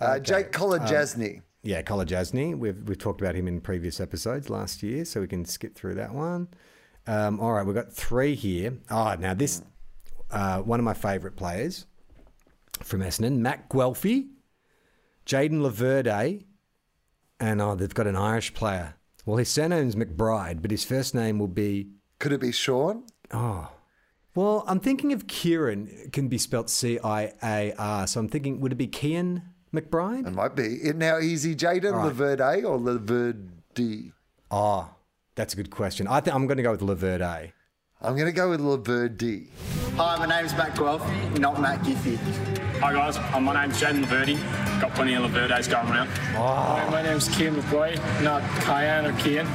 Uh, 0.00 0.18
Jake 0.18 0.50
Kolodjashnij. 0.50 1.42
Yeah, 1.62 1.82
Collar 1.82 2.04
We've 2.06 2.82
we've 2.88 2.98
talked 2.98 3.20
about 3.20 3.34
him 3.34 3.46
in 3.46 3.60
previous 3.60 4.00
episodes 4.00 4.48
last 4.48 4.82
year, 4.82 5.04
so 5.04 5.20
we 5.20 5.26
can 5.26 5.44
skip 5.44 5.74
through 5.74 5.94
that 5.94 6.12
one. 6.12 6.48
Um, 7.06 7.40
all 7.40 7.52
right, 7.52 7.64
we've 7.64 7.74
got 7.74 7.92
three 7.92 8.34
here. 8.34 8.78
Oh, 8.90 9.14
now 9.18 9.34
this 9.34 9.62
uh, 10.30 10.60
one 10.60 10.80
of 10.80 10.84
my 10.84 10.94
favourite 10.94 11.36
players 11.36 11.86
from 12.82 13.00
Essendon, 13.00 13.38
Matt 13.38 13.68
Guelfi, 13.68 14.28
Jayden 15.26 15.60
Laverde, 15.60 16.44
and 17.40 17.60
oh, 17.60 17.74
they've 17.74 17.94
got 17.94 18.06
an 18.06 18.16
Irish 18.16 18.54
player. 18.54 18.94
Well, 19.26 19.36
his 19.36 19.48
surname's 19.48 19.94
McBride, 19.94 20.62
but 20.62 20.70
his 20.70 20.84
first 20.84 21.14
name 21.14 21.38
will 21.38 21.48
be. 21.48 21.90
Could 22.18 22.32
it 22.32 22.40
be 22.40 22.50
Sean? 22.50 23.04
Oh. 23.32 23.70
Well, 24.34 24.64
I'm 24.66 24.80
thinking 24.80 25.12
of 25.12 25.26
Kieran 25.26 26.10
can 26.12 26.28
be 26.28 26.38
spelt 26.38 26.70
C 26.70 26.98
I 27.02 27.32
A 27.42 27.74
R. 27.76 28.06
So 28.06 28.20
I'm 28.20 28.28
thinking, 28.28 28.60
would 28.60 28.72
it 28.72 28.76
be 28.76 28.86
Cian 28.86 29.42
McBride? 29.74 30.26
It 30.26 30.32
might 30.32 30.56
be. 30.56 30.76
It, 30.76 30.96
now, 30.96 31.18
is 31.18 31.42
he 31.42 31.54
Jayden 31.54 31.92
All 31.92 32.08
right. 32.08 32.14
Laverde 32.14 32.64
or 32.64 32.78
Laverde? 32.78 34.12
Oh, 34.50 34.88
that's 35.34 35.52
a 35.52 35.56
good 35.56 35.70
question. 35.70 36.06
I 36.06 36.20
think 36.20 36.34
I'm 36.34 36.46
going 36.46 36.56
to 36.56 36.62
go 36.62 36.70
with 36.70 36.80
Laverde. 36.80 37.52
I'm 38.00 38.14
going 38.14 38.26
to 38.26 38.32
go 38.32 38.50
with 38.50 38.60
Laverde. 38.60 39.48
Hi, 39.96 40.24
my 40.24 40.26
name's 40.26 40.52
Matt 40.56 40.74
Guelfi, 40.76 41.38
not 41.38 41.60
Matt 41.60 41.80
Giffey. 41.80 42.16
Hi 42.80 42.92
guys, 42.92 43.16
uh, 43.16 43.40
my 43.40 43.60
name's 43.60 43.80
Jayden 43.80 44.04
Laverty. 44.04 44.80
Got 44.80 44.94
plenty 44.94 45.14
of 45.14 45.24
Laverdes 45.24 45.68
going 45.70 45.88
around. 45.88 46.08
Oh. 46.36 46.88
My 46.90 47.02
name's 47.02 47.28
Kian 47.28 47.54
McBoy, 47.60 47.96
not 48.22 48.42
Kyan 48.62 49.06
or 49.06 49.12
Kian. 49.14 49.48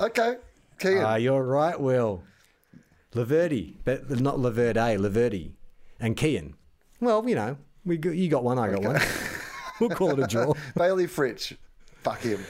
Okay, 0.00 0.36
Kian. 0.78 1.04
Ah, 1.04 1.14
you're 1.16 1.42
right, 1.42 1.78
Will. 1.80 2.22
Laverde, 3.14 3.76
but 3.84 4.10
not 4.20 4.36
Laverde, 4.36 4.98
Laverde. 4.98 5.52
And 6.00 6.16
Kian. 6.16 6.54
Well, 7.00 7.26
you 7.28 7.34
know, 7.36 7.56
we 7.84 7.96
got, 7.96 8.14
you 8.16 8.28
got 8.28 8.42
one, 8.44 8.58
I 8.58 8.72
got 8.72 8.82
one. 8.82 9.00
we'll 9.80 9.90
call 9.90 10.10
it 10.10 10.18
a 10.18 10.26
draw. 10.26 10.52
Bailey 10.76 11.06
Fritsch. 11.06 11.56
Fuck 12.02 12.20
him. 12.20 12.44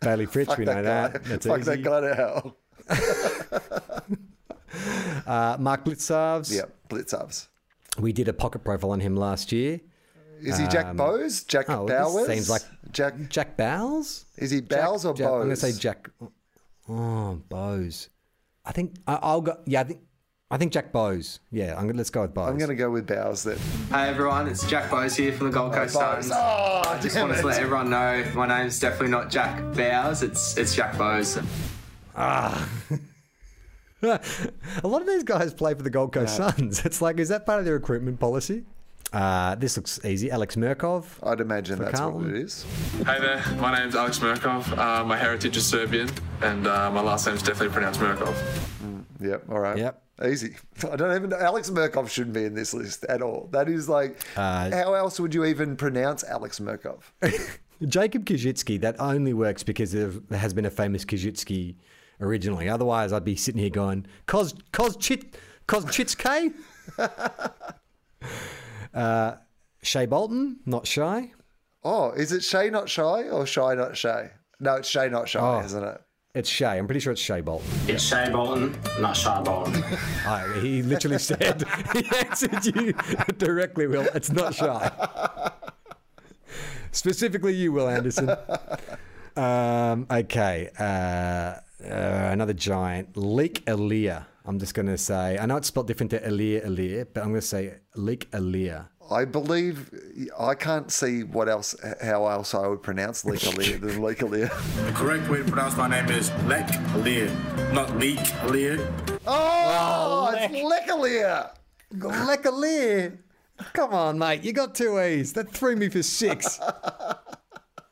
Bailey 0.00 0.26
Fritsch, 0.26 0.46
Fuck 0.46 0.58
we 0.58 0.64
that 0.64 0.76
know 0.76 0.82
guy. 0.82 1.08
that. 1.08 1.24
That's 1.24 1.46
Fuck 1.46 1.60
easy. 1.60 1.70
that 1.70 1.82
guy 1.82 2.00
to 2.00 2.14
hell. 2.14 2.56
Uh, 5.26 5.56
Mark 5.60 5.84
Blicavs. 5.84 6.52
Yeah, 6.54 6.62
Blicavs. 6.88 7.48
We 7.98 8.12
did 8.12 8.28
a 8.28 8.32
pocket 8.32 8.64
profile 8.64 8.92
on 8.92 9.00
him 9.00 9.16
last 9.16 9.52
year. 9.52 9.80
Is 10.42 10.58
he 10.58 10.66
Jack 10.68 10.86
Um, 10.86 10.96
Bowes? 10.96 11.44
Jack 11.44 11.68
oh, 11.68 11.86
this 11.86 11.98
Bowers? 11.98 12.26
Seems 12.26 12.50
like 12.50 12.62
Jack 12.92 13.14
Jack 13.28 13.56
Bowles. 13.56 14.24
Is 14.38 14.50
he 14.50 14.60
Bowles 14.62 15.04
or 15.04 15.12
Jack- 15.12 15.26
Bowes? 15.26 15.34
I'm 15.34 15.40
going 15.48 15.50
to 15.50 15.56
say 15.56 15.72
Jack. 15.72 16.08
Oh, 16.88 17.40
Bowes. 17.48 18.08
I 18.64 18.72
think 18.72 18.94
I, 19.06 19.18
I'll 19.22 19.42
go. 19.42 19.58
Yeah, 19.66 19.80
I 19.80 19.84
think 19.84 20.00
I 20.50 20.56
think 20.56 20.72
Jack 20.72 20.92
Bowes. 20.92 21.40
Yeah, 21.50 21.74
I'm 21.76 21.86
gonna, 21.86 21.98
let's 21.98 22.10
go 22.10 22.22
with 22.22 22.32
Bowes. 22.34 22.48
I'm 22.50 22.58
going 22.58 22.70
to 22.70 22.74
go 22.74 22.90
with 22.90 23.06
Bowes 23.06 23.42
then. 23.44 23.58
Hey 23.90 24.08
everyone, 24.08 24.48
it's 24.48 24.66
Jack 24.66 24.90
Bowes 24.90 25.14
here 25.14 25.32
from 25.32 25.48
the 25.48 25.52
Gold 25.52 25.74
Coast 25.74 25.94
Bowes. 25.94 26.26
Suns. 26.26 26.32
Oh, 26.34 26.82
I 26.86 26.98
just 27.00 27.14
damn 27.14 27.28
wanted 27.28 27.40
to 27.42 27.46
let 27.46 27.60
everyone 27.60 27.90
know 27.90 28.24
my 28.34 28.46
name's 28.46 28.80
definitely 28.80 29.08
not 29.08 29.30
Jack 29.30 29.60
Bowes, 29.74 30.22
it's 30.22 30.56
it's 30.56 30.74
Jack 30.74 30.96
Bowes. 30.96 31.38
Ah. 32.16 32.68
a 34.82 34.86
lot 34.88 35.02
of 35.02 35.06
these 35.06 35.24
guys 35.24 35.52
play 35.52 35.74
for 35.74 35.82
the 35.82 35.90
Gold 35.90 36.12
Coast 36.12 36.36
Suns. 36.36 36.84
It's 36.84 37.02
like, 37.02 37.18
is 37.18 37.28
that 37.28 37.44
part 37.46 37.58
of 37.58 37.64
their 37.64 37.74
recruitment 37.74 38.18
policy? 38.18 38.64
Uh, 39.12 39.56
this 39.56 39.76
looks 39.76 40.02
easy. 40.04 40.30
Alex 40.30 40.54
Mirkov. 40.56 41.04
I'd 41.22 41.40
imagine 41.40 41.78
that's 41.78 41.98
Carlton. 41.98 42.26
what 42.26 42.30
it 42.34 42.40
is. 42.42 42.64
Hey 42.98 43.18
there, 43.20 43.44
my 43.58 43.76
name's 43.76 43.96
Alex 43.96 44.20
Mirkov. 44.20 44.76
Uh, 44.78 45.04
my 45.04 45.16
heritage 45.16 45.56
is 45.56 45.66
Serbian, 45.66 46.08
and 46.42 46.66
uh, 46.66 46.90
my 46.90 47.00
last 47.00 47.26
name's 47.26 47.42
definitely 47.42 47.70
pronounced 47.70 48.00
Mirkov. 48.00 48.36
Yep, 49.20 49.44
all 49.50 49.58
right. 49.60 49.76
Yep. 49.76 50.02
Easy. 50.26 50.54
I 50.90 50.96
don't 50.96 51.14
even 51.16 51.30
know. 51.30 51.38
Alex 51.38 51.70
Mirkov 51.70 52.08
shouldn't 52.08 52.34
be 52.34 52.44
in 52.44 52.54
this 52.54 52.72
list 52.72 53.04
at 53.04 53.20
all. 53.22 53.48
That 53.52 53.68
is 53.68 53.88
like, 53.88 54.20
Uh, 54.36 54.70
how 54.70 54.94
else 54.94 55.18
would 55.18 55.34
you 55.34 55.44
even 55.44 55.76
pronounce 55.76 56.22
Alex 56.24 56.58
Mirkov? 56.60 57.00
Jacob 57.88 58.26
Koschitzke, 58.26 58.80
that 58.80 59.00
only 59.00 59.32
works 59.32 59.62
because 59.62 59.92
there 59.92 60.12
has 60.30 60.52
been 60.54 60.66
a 60.66 60.70
famous 60.70 61.04
Koschitzke 61.04 61.74
originally. 62.20 62.68
Otherwise, 62.68 63.12
I'd 63.12 63.24
be 63.24 63.36
sitting 63.36 63.60
here 63.60 63.70
going, 63.70 64.06
Koz, 64.26 64.54
Koz, 64.72 64.98
Chit, 64.98 65.36
Koz 65.66 65.84
Chitske? 65.86 66.52
uh, 68.94 69.34
Shai 69.82 70.06
Bolton, 70.06 70.58
not 70.66 70.86
shy. 70.86 71.32
Oh, 71.82 72.10
is 72.12 72.32
it 72.32 72.42
Shay 72.44 72.68
not 72.70 72.88
shy 72.88 73.28
or 73.30 73.46
Shy 73.46 73.74
not 73.74 73.96
Shay? 73.96 74.30
No, 74.60 74.74
it's 74.74 74.88
Shay 74.88 75.08
not 75.08 75.28
shy, 75.28 75.40
Oh. 75.40 75.64
isn't 75.64 75.82
it? 75.82 76.00
It's 76.34 76.48
Shay. 76.48 76.78
I'm 76.78 76.86
pretty 76.86 77.00
sure 77.00 77.12
it's 77.12 77.20
Shai 77.22 77.40
Bolton. 77.40 77.66
It's 77.88 78.04
Shay 78.04 78.28
Bolton, 78.30 78.76
not 79.00 79.16
Shy 79.16 79.40
Bolton. 79.42 79.82
I, 80.26 80.58
he 80.60 80.82
literally 80.82 81.18
said, 81.30 81.64
he 81.94 82.04
answered 82.18 82.64
you 82.66 82.92
directly, 83.38 83.86
Will. 83.86 84.06
It's 84.14 84.30
not 84.30 84.54
shy. 84.54 84.90
Specifically, 86.92 87.54
you, 87.54 87.72
Will 87.72 87.88
Anderson. 87.88 88.30
Um, 89.36 90.06
okay. 90.10 90.68
Uh, 90.78 91.54
uh, 91.84 92.30
another 92.32 92.52
giant. 92.52 93.16
Leek 93.16 93.64
Aleer. 93.66 94.26
I'm 94.44 94.58
just 94.58 94.74
going 94.74 94.86
to 94.86 94.98
say, 94.98 95.38
I 95.38 95.46
know 95.46 95.56
it's 95.56 95.68
spelled 95.68 95.86
different 95.86 96.10
to 96.10 96.20
Elir 96.20 96.64
Elir, 96.66 97.06
but 97.12 97.20
I'm 97.22 97.28
going 97.30 97.40
to 97.40 97.46
say 97.46 97.74
Leek 97.94 98.30
Aleer. 98.30 98.88
I 99.10 99.24
believe 99.24 99.90
I 100.38 100.54
can't 100.54 100.90
see 100.90 101.24
what 101.24 101.48
else, 101.48 101.74
how 102.00 102.28
else 102.28 102.54
I 102.54 102.68
would 102.68 102.82
pronounce 102.82 103.24
Leekalir 103.24 103.80
than 103.80 103.98
Leekalir. 104.00 104.48
The 104.86 104.92
correct 104.92 105.28
way 105.28 105.38
to 105.38 105.44
pronounce 105.44 105.76
my 105.76 105.88
name 105.88 106.08
is 106.10 106.30
Lek 106.46 106.68
Lear, 106.94 107.28
not 107.72 107.96
Leek 107.98 108.20
Lear. 108.44 108.78
Oh, 109.26 110.32
it's 110.32 110.54
Leekalir. 110.54 111.50
Leekalir. 111.92 113.18
Come 113.72 113.92
on, 113.92 114.18
mate. 114.18 114.44
You 114.44 114.52
got 114.52 114.76
two 114.76 115.00
E's. 115.00 115.32
That 115.32 115.50
threw 115.50 115.74
me 115.74 115.88
for 115.88 116.02
six. 116.04 116.60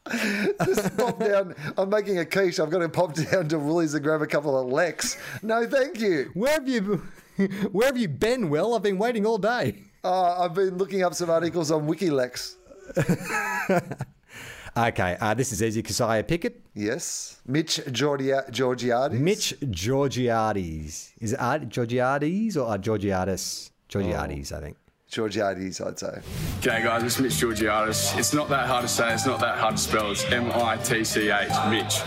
Just 0.64 0.96
pop 0.96 1.18
down. 1.18 1.54
I'm 1.76 1.88
making 1.90 2.18
a 2.18 2.24
quiche. 2.24 2.58
I've 2.60 2.70
got 2.70 2.78
to 2.78 2.88
pop 2.88 3.14
down 3.14 3.48
to 3.48 3.58
Woolies 3.58 3.94
and 3.94 4.02
grab 4.02 4.22
a 4.22 4.26
couple 4.26 4.58
of 4.58 4.68
Lex. 4.68 5.16
No, 5.42 5.66
thank 5.66 6.00
you. 6.00 6.30
Where 6.34 6.52
have 6.52 6.68
you, 6.68 7.02
where 7.72 7.86
have 7.86 7.96
you 7.98 8.08
been, 8.08 8.50
Will? 8.50 8.74
I've 8.74 8.82
been 8.82 8.98
waiting 8.98 9.26
all 9.26 9.38
day. 9.38 9.76
Uh, 10.04 10.44
I've 10.44 10.54
been 10.54 10.78
looking 10.78 11.02
up 11.02 11.14
some 11.14 11.30
articles 11.30 11.70
on 11.70 11.86
WikiLex. 11.88 12.54
Okay, 14.76 15.16
uh, 15.20 15.34
this 15.34 15.50
is 15.50 15.60
easy. 15.60 15.82
Kysaiah 15.82 16.24
Pickett. 16.28 16.60
Yes. 16.72 17.40
Mitch 17.46 17.80
Georgia- 17.90 18.44
Georgiades. 18.48 19.12
Mitch 19.14 19.54
Georgiades. 19.70 21.10
Is 21.20 21.32
it 21.32 21.68
Georgiades 21.68 22.56
or 22.56 22.78
Georgiades? 22.78 23.72
Georgiades, 23.88 24.52
I 24.52 24.60
think. 24.60 24.76
Georgiades, 25.08 25.80
I'd 25.80 25.98
say. 25.98 26.20
G'day 26.60 26.84
guys, 26.84 27.02
it's 27.02 27.18
Mitch 27.18 27.36
Georgiades. 27.38 28.12
It's 28.16 28.34
not 28.34 28.48
that 28.50 28.66
hard 28.66 28.82
to 28.82 28.88
say, 28.88 29.14
it's 29.14 29.26
not 29.26 29.40
that 29.40 29.58
hard 29.58 29.76
to 29.76 29.82
spell. 29.82 30.10
It's 30.10 30.24
M 30.30 30.50
I 30.52 30.76
T 30.76 31.02
C 31.02 31.30
H, 31.30 31.48
Mitch. 31.70 32.02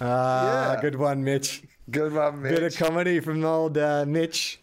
Ah, 0.00 0.76
good 0.80 0.96
one, 0.96 1.22
Mitch. 1.22 1.62
Good 1.90 2.12
one, 2.12 2.42
Mitch. 2.42 2.54
Bit 2.54 2.62
of 2.64 2.76
comedy 2.76 3.20
from 3.20 3.40
the 3.40 3.48
old 3.48 3.78
uh, 3.78 4.04
Mitch. 4.06 4.60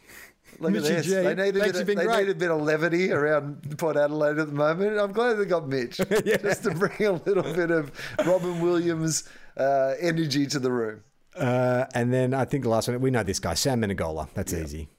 Look 0.60 0.74
Mitchy 0.74 0.88
at 0.88 0.98
this. 0.98 1.06
G. 1.06 1.12
They 1.14 1.36
need, 1.36 1.56
a 1.56 1.60
bit, 1.60 1.76
of, 1.76 1.88
they 1.88 1.96
need 1.96 2.30
a 2.30 2.36
bit 2.36 2.52
of 2.52 2.62
levity 2.62 3.14
around 3.14 3.78
Port 3.78 3.96
Adelaide 3.96 4.40
at 4.40 4.48
the 4.48 4.54
moment. 4.54 5.00
I'm 5.00 5.14
glad 5.14 5.36
they 5.36 5.46
got 5.46 5.70
Mitch. 5.70 5.98
Just 6.26 6.64
to 6.64 6.72
bring 6.72 7.06
a 7.06 7.14
little 7.14 7.44
bit 7.44 7.72
of 7.72 7.92
Robin 8.26 8.60
Williams 8.60 9.24
uh, 9.56 9.94
energy 10.02 10.46
to 10.48 10.60
the 10.60 10.72
room. 10.72 11.02
Uh, 11.34 11.86
and 11.96 12.12
then 12.14 12.34
I 12.34 12.44
think 12.44 12.64
the 12.64 12.70
last 12.70 12.90
one, 12.90 13.00
we 13.00 13.12
know 13.12 13.24
this 13.24 13.40
guy, 13.40 13.54
Sam 13.54 13.82
Menegola. 13.82 14.28
That's 14.34 14.54
easy. 14.54 14.90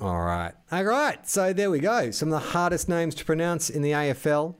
All 0.00 0.20
right. 0.20 0.52
All 0.72 0.84
right. 0.84 1.26
So 1.28 1.52
there 1.52 1.70
we 1.70 1.78
go. 1.78 2.10
Some 2.10 2.32
of 2.32 2.42
the 2.42 2.48
hardest 2.50 2.88
names 2.88 3.14
to 3.16 3.24
pronounce 3.24 3.70
in 3.70 3.82
the 3.82 3.92
AFL. 3.92 4.56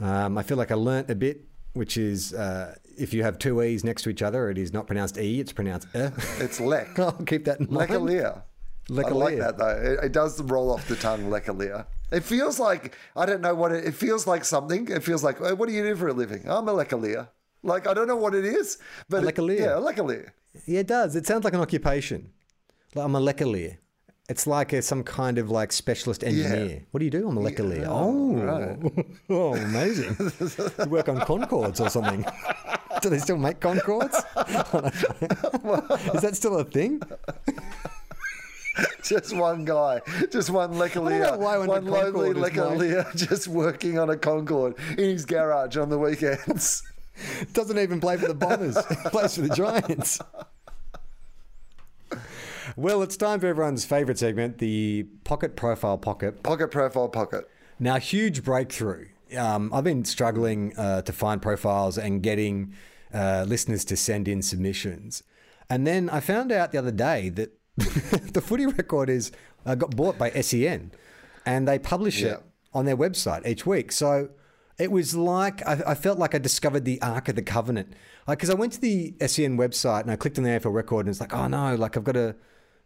Um, 0.00 0.36
I 0.36 0.42
feel 0.42 0.56
like 0.56 0.70
I 0.70 0.74
learnt 0.74 1.08
a 1.10 1.14
bit, 1.14 1.44
which 1.74 1.96
is 1.96 2.34
uh, 2.34 2.74
if 2.98 3.14
you 3.14 3.22
have 3.22 3.38
two 3.38 3.62
E's 3.62 3.84
next 3.84 4.02
to 4.02 4.10
each 4.10 4.22
other, 4.22 4.50
it 4.50 4.58
is 4.58 4.72
not 4.72 4.86
pronounced 4.86 5.18
E, 5.18 5.40
it's 5.40 5.52
pronounced 5.52 5.88
E. 5.94 6.08
It's 6.38 6.60
Lek. 6.60 6.98
I'll 6.98 7.12
keep 7.12 7.44
that 7.44 7.60
in 7.60 7.72
mind. 7.72 7.90
Lekalir. 7.90 8.42
I 8.88 8.92
like 9.10 9.38
that 9.38 9.58
though. 9.58 9.68
It, 9.68 10.04
it 10.06 10.12
does 10.12 10.40
roll 10.42 10.70
off 10.72 10.86
the 10.88 10.96
tongue, 10.96 11.24
Lekalir. 11.30 11.86
It 12.12 12.22
feels 12.22 12.58
like 12.60 12.96
I 13.16 13.26
don't 13.26 13.40
know 13.40 13.54
what 13.54 13.72
it. 13.72 13.84
It 13.84 13.94
feels 13.94 14.26
like 14.26 14.44
something. 14.44 14.88
It 14.88 15.02
feels 15.02 15.24
like, 15.24 15.38
"Hey, 15.40 15.52
what 15.54 15.68
do 15.68 15.74
you 15.74 15.82
do 15.82 15.96
for 15.96 16.08
a 16.08 16.12
living? 16.12 16.42
I'm 16.46 16.68
a 16.68 16.72
Lekalir. 16.72 17.28
Like 17.62 17.88
I 17.88 17.94
don't 17.94 18.06
know 18.06 18.16
what 18.16 18.34
it 18.34 18.44
is, 18.44 18.78
but 19.08 19.24
A 19.24 19.28
it- 19.28 19.58
yeah, 19.60 19.78
a 19.78 19.80
Lekalir. 19.80 20.30
Yeah, 20.66 20.80
it 20.80 20.86
does. 20.86 21.16
It 21.16 21.26
sounds 21.26 21.44
like 21.44 21.52
an 21.54 21.60
occupation. 21.60 22.30
Like 22.94 23.04
I'm 23.06 23.14
a 23.16 23.20
lecalier. 23.20 23.78
It's 24.28 24.46
like 24.46 24.72
a, 24.72 24.82
some 24.82 25.04
kind 25.04 25.38
of 25.38 25.50
like 25.50 25.72
specialist 25.72 26.24
engineer. 26.24 26.82
What 26.90 26.98
do 26.98 27.04
you 27.04 27.10
do? 27.10 27.28
I'm 27.28 27.36
a 27.36 27.40
lecalier. 27.40 27.86
oh, 27.86 29.04
oh, 29.30 29.54
amazing. 29.54 30.16
you 30.84 30.90
work 30.90 31.08
on 31.08 31.18
Concordes 31.20 31.80
or 31.80 31.88
something. 31.88 32.24
do 33.02 33.08
they 33.08 33.18
still 33.18 33.36
make 33.36 33.60
Concordes? 33.60 34.16
Is 36.14 36.22
that 36.22 36.34
still 36.34 36.58
a 36.58 36.64
thing? 36.64 37.00
Just 39.02 39.34
one 39.34 39.64
guy, 39.64 40.02
just 40.30 40.50
one 40.50 40.74
I 40.74 40.88
don't 40.88 41.04
know 41.04 41.10
Lekalir, 41.10 41.38
why 41.38 41.58
when 41.58 41.68
one 41.68 41.86
lonely 41.86 42.88
is 42.88 43.14
just 43.14 43.48
working 43.48 43.98
on 43.98 44.10
a 44.10 44.16
Concorde 44.16 44.74
in 44.90 45.04
his 45.04 45.24
garage 45.24 45.76
on 45.76 45.88
the 45.88 45.98
weekends. 45.98 46.82
Doesn't 47.54 47.78
even 47.78 48.00
play 48.00 48.16
for 48.18 48.26
the 48.26 48.34
Bombers. 48.34 48.76
Plays 49.06 49.36
for 49.36 49.42
the 49.42 49.54
Giants. 49.54 50.20
Well, 52.76 53.02
it's 53.02 53.16
time 53.16 53.40
for 53.40 53.46
everyone's 53.46 53.84
favourite 53.86 54.18
segment, 54.18 54.58
the 54.58 55.04
Pocket 55.24 55.56
Profile 55.56 55.96
Pocket. 55.96 56.42
Pocket 56.42 56.68
Profile 56.70 57.08
Pocket. 57.08 57.48
Now, 57.78 57.96
huge 57.96 58.44
breakthrough. 58.44 59.06
Um, 59.36 59.72
I've 59.72 59.84
been 59.84 60.04
struggling 60.04 60.76
uh, 60.76 61.02
to 61.02 61.12
find 61.12 61.40
profiles 61.40 61.96
and 61.98 62.22
getting 62.22 62.74
uh, 63.14 63.44
listeners 63.48 63.84
to 63.86 63.96
send 63.96 64.28
in 64.28 64.42
submissions. 64.42 65.22
And 65.70 65.86
then 65.86 66.10
I 66.10 66.20
found 66.20 66.52
out 66.52 66.72
the 66.72 66.78
other 66.78 66.92
day 66.92 67.30
that 67.30 67.58
the 67.76 68.42
footy 68.44 68.66
record 68.66 69.08
is 69.10 69.32
uh, 69.64 69.74
got 69.74 69.96
bought 69.96 70.18
by 70.18 70.30
SEN 70.30 70.92
and 71.44 71.66
they 71.66 71.78
publish 71.78 72.20
Yeah. 72.20 72.34
it 72.34 72.42
on 72.74 72.84
their 72.84 72.96
website 72.96 73.46
each 73.46 73.64
week. 73.66 73.90
So 73.90 74.28
it 74.78 74.92
was 74.92 75.16
like, 75.16 75.66
I, 75.66 75.82
I 75.88 75.94
felt 75.94 76.18
like 76.18 76.34
I 76.34 76.38
discovered 76.38 76.84
the 76.84 77.00
Ark 77.02 77.28
of 77.28 77.36
the 77.36 77.42
Covenant. 77.42 77.94
Because 78.28 78.50
I 78.50 78.54
went 78.54 78.74
to 78.74 78.80
the 78.80 79.14
SEN 79.26 79.56
website 79.56 80.02
and 80.02 80.10
I 80.10 80.16
clicked 80.16 80.36
on 80.38 80.44
the 80.44 80.50
AFL 80.50 80.72
record 80.74 81.06
and 81.06 81.08
it's 81.08 81.20
like, 81.20 81.34
oh 81.34 81.48
no, 81.48 81.74
like 81.74 81.96
I've 81.96 82.04
got 82.04 82.12
to 82.12 82.36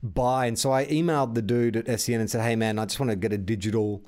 buy. 0.03 0.46
And 0.46 0.59
so 0.59 0.72
I 0.72 0.86
emailed 0.86 1.34
the 1.34 1.42
dude 1.42 1.76
at 1.76 2.01
SEN 2.01 2.20
and 2.20 2.30
said, 2.30 2.42
hey 2.42 2.57
man, 2.57 2.78
I 2.78 2.84
just 2.84 3.01
want 3.01 3.11
to 3.11 3.16
get 3.16 3.32
a 3.32 3.38
digital 3.38 4.05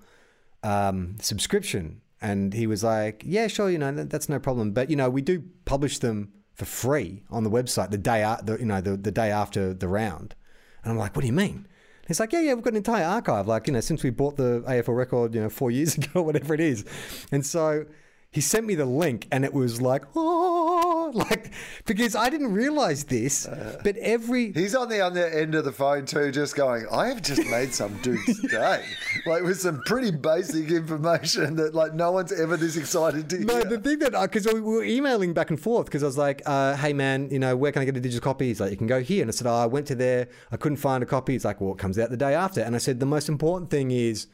um, 0.62 1.16
subscription. 1.20 2.00
And 2.20 2.54
he 2.54 2.66
was 2.66 2.84
like, 2.84 3.22
yeah, 3.26 3.48
sure, 3.48 3.68
you 3.68 3.78
know, 3.78 3.90
that, 3.92 4.10
that's 4.10 4.28
no 4.28 4.38
problem. 4.38 4.72
But, 4.72 4.90
you 4.90 4.96
know, 4.96 5.10
we 5.10 5.22
do 5.22 5.42
publish 5.64 5.98
them 5.98 6.32
for 6.54 6.64
free 6.64 7.22
on 7.30 7.42
the 7.42 7.50
website 7.50 7.90
the 7.90 7.98
day, 7.98 8.22
the, 8.44 8.58
you 8.58 8.66
know, 8.66 8.80
the, 8.80 8.96
the 8.96 9.10
day 9.10 9.30
after 9.30 9.74
the 9.74 9.88
round. 9.88 10.34
And 10.82 10.92
I'm 10.92 10.98
like, 10.98 11.16
what 11.16 11.22
do 11.22 11.26
you 11.26 11.32
mean? 11.32 11.66
He's 12.06 12.20
like, 12.20 12.32
yeah, 12.32 12.40
yeah, 12.40 12.54
we've 12.54 12.64
got 12.64 12.72
an 12.72 12.78
entire 12.78 13.04
archive, 13.04 13.46
like, 13.46 13.66
you 13.66 13.72
know, 13.72 13.80
since 13.80 14.02
we 14.02 14.10
bought 14.10 14.36
the 14.36 14.62
AFL 14.66 14.96
record, 14.96 15.34
you 15.34 15.40
know, 15.40 15.48
four 15.48 15.70
years 15.70 15.96
ago, 15.98 16.22
whatever 16.22 16.54
it 16.54 16.60
is. 16.60 16.84
And 17.30 17.44
so 17.44 17.86
he 18.32 18.40
sent 18.40 18.66
me 18.66 18.74
the 18.74 18.86
link 18.86 19.28
and 19.30 19.44
it 19.44 19.52
was 19.52 19.80
like, 19.80 20.04
oh, 20.16 21.12
like, 21.14 21.52
because 21.84 22.16
I 22.16 22.30
didn't 22.30 22.52
realize 22.52 23.04
this, 23.04 23.46
but 23.84 23.96
every. 23.98 24.52
He's 24.52 24.74
on 24.74 24.88
the 24.88 25.00
other 25.00 25.26
end 25.26 25.54
of 25.54 25.64
the 25.64 25.72
phone 25.72 26.06
too, 26.06 26.32
just 26.32 26.56
going, 26.56 26.86
I 26.90 27.08
have 27.08 27.20
just 27.22 27.44
made 27.50 27.74
some 27.74 27.94
dude's 28.02 28.40
day. 28.50 28.84
Like 29.26 29.42
with 29.42 29.60
some 29.60 29.82
pretty 29.84 30.10
basic 30.10 30.70
information 30.70 31.56
that 31.56 31.74
like 31.74 31.94
no 31.94 32.10
one's 32.12 32.32
ever 32.32 32.56
this 32.56 32.76
excited 32.76 33.28
to 33.30 33.38
No, 33.44 33.56
hear. 33.56 33.64
the 33.64 33.78
thing 33.78 33.98
that 34.00 34.12
because 34.22 34.46
we 34.52 34.60
were 34.60 34.82
emailing 34.84 35.34
back 35.34 35.50
and 35.50 35.60
forth 35.60 35.86
because 35.86 36.02
I 36.02 36.06
was 36.06 36.18
like, 36.18 36.40
uh, 36.46 36.74
"Hey 36.76 36.92
man, 36.94 37.28
you 37.30 37.38
know, 37.38 37.54
where 37.56 37.70
can 37.72 37.82
I 37.82 37.84
get 37.84 37.96
a 37.96 38.00
digital 38.00 38.22
copy?" 38.24 38.46
He's 38.48 38.60
like, 38.60 38.70
"You 38.70 38.76
can 38.78 38.86
go 38.86 39.00
here." 39.00 39.22
And 39.22 39.30
I 39.30 39.32
said, 39.32 39.46
oh, 39.46 39.52
"I 39.54 39.66
went 39.66 39.86
to 39.88 39.94
there, 39.94 40.28
I 40.50 40.56
couldn't 40.56 40.78
find 40.78 41.02
a 41.02 41.06
copy." 41.06 41.34
He's 41.34 41.44
like, 41.44 41.60
"Well, 41.60 41.72
it 41.72 41.78
comes 41.78 41.98
out 41.98 42.08
the 42.10 42.16
day 42.16 42.34
after." 42.34 42.62
And 42.62 42.74
I 42.74 42.78
said, 42.78 42.98
"The 43.00 43.06
most 43.06 43.28
important 43.28 43.70
thing 43.70 43.90
is." 43.90 44.26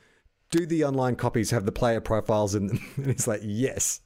Do 0.50 0.66
the 0.66 0.84
online 0.84 1.16
copies 1.16 1.50
have 1.50 1.66
the 1.66 1.72
player 1.72 2.00
profiles 2.00 2.54
in 2.54 2.68
them? 2.68 2.80
And 2.96 3.06
he's 3.12 3.28
like, 3.28 3.40
yes. 3.42 4.00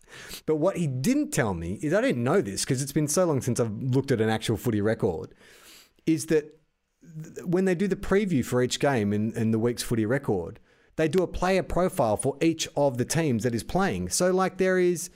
But 0.47 0.57
what 0.57 0.77
he 0.77 0.87
didn't 0.87 1.31
tell 1.31 1.55
me 1.55 1.79
is 1.83 1.95
I 1.95 2.01
didn't 2.01 2.25
know 2.25 2.41
this 2.41 2.65
because 2.65 2.83
it's 2.83 2.93
been 2.93 3.09
so 3.09 3.25
long 3.25 3.41
since 3.41 3.61
I've 3.61 3.73
looked 3.73 4.11
at 4.11 4.21
an 4.21 4.29
actual 4.29 4.57
footy 4.57 4.81
record. 4.81 5.35
Is 6.05 6.27
that 6.27 6.59
when 7.45 7.65
they 7.65 7.75
do 7.75 7.87
the 7.87 7.97
preview 7.97 8.45
for 8.45 8.63
each 8.63 8.81
game 8.81 9.13
in, 9.13 9.33
in 9.35 9.51
the 9.51 9.59
week's 9.59 9.83
footy 9.83 10.07
record, 10.07 10.59
they 10.97 11.09
do 11.09 11.23
a 11.23 11.27
player 11.27 11.63
profile 11.63 12.17
for 12.17 12.37
each 12.41 12.69
of 12.77 12.99
the 12.99 13.05
teams 13.05 13.45
that 13.45 13.55
is 13.55 13.63
playing. 13.63 14.09
So, 14.11 14.31
like, 14.31 14.59
there 14.59 14.79
is, 14.79 15.11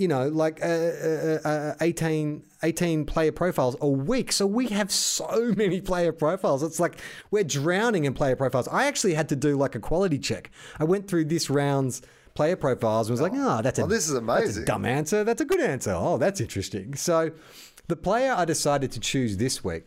you 0.00 0.08
know, 0.08 0.28
like 0.28 0.62
uh, 0.64 0.66
uh, 0.66 1.38
uh, 1.44 1.74
18, 1.82 2.42
18 2.62 3.04
player 3.04 3.32
profiles 3.32 3.76
a 3.82 3.88
week. 3.88 4.32
So, 4.32 4.46
we 4.46 4.68
have 4.68 4.90
so 4.90 5.52
many 5.56 5.82
player 5.82 6.10
profiles. 6.10 6.62
It's 6.62 6.80
like 6.80 6.98
we're 7.30 7.44
drowning 7.44 8.06
in 8.06 8.14
player 8.14 8.34
profiles. 8.34 8.66
I 8.68 8.86
actually 8.86 9.12
had 9.12 9.28
to 9.28 9.36
do 9.36 9.56
like 9.56 9.74
a 9.74 9.78
quality 9.80 10.18
check. 10.18 10.50
I 10.78 10.84
went 10.84 11.06
through 11.06 11.26
this 11.26 11.50
round's 11.50 12.00
player 12.32 12.56
profiles 12.56 13.08
and 13.08 13.12
was 13.12 13.20
like, 13.20 13.32
oh, 13.34 13.60
that's 13.60 13.78
a, 13.78 13.82
Well, 13.82 13.88
this 13.88 14.06
is 14.08 14.14
that's 14.14 14.22
a 14.28 14.32
amazing. 14.32 14.64
dumb 14.64 14.86
answer. 14.86 15.22
That's 15.22 15.42
a 15.42 15.44
good 15.44 15.60
answer. 15.60 15.92
Oh, 15.94 16.16
that's 16.16 16.40
interesting. 16.40 16.94
So, 16.94 17.32
the 17.88 17.96
player 17.96 18.32
I 18.32 18.46
decided 18.46 18.92
to 18.92 19.00
choose 19.00 19.36
this 19.36 19.62
week 19.62 19.84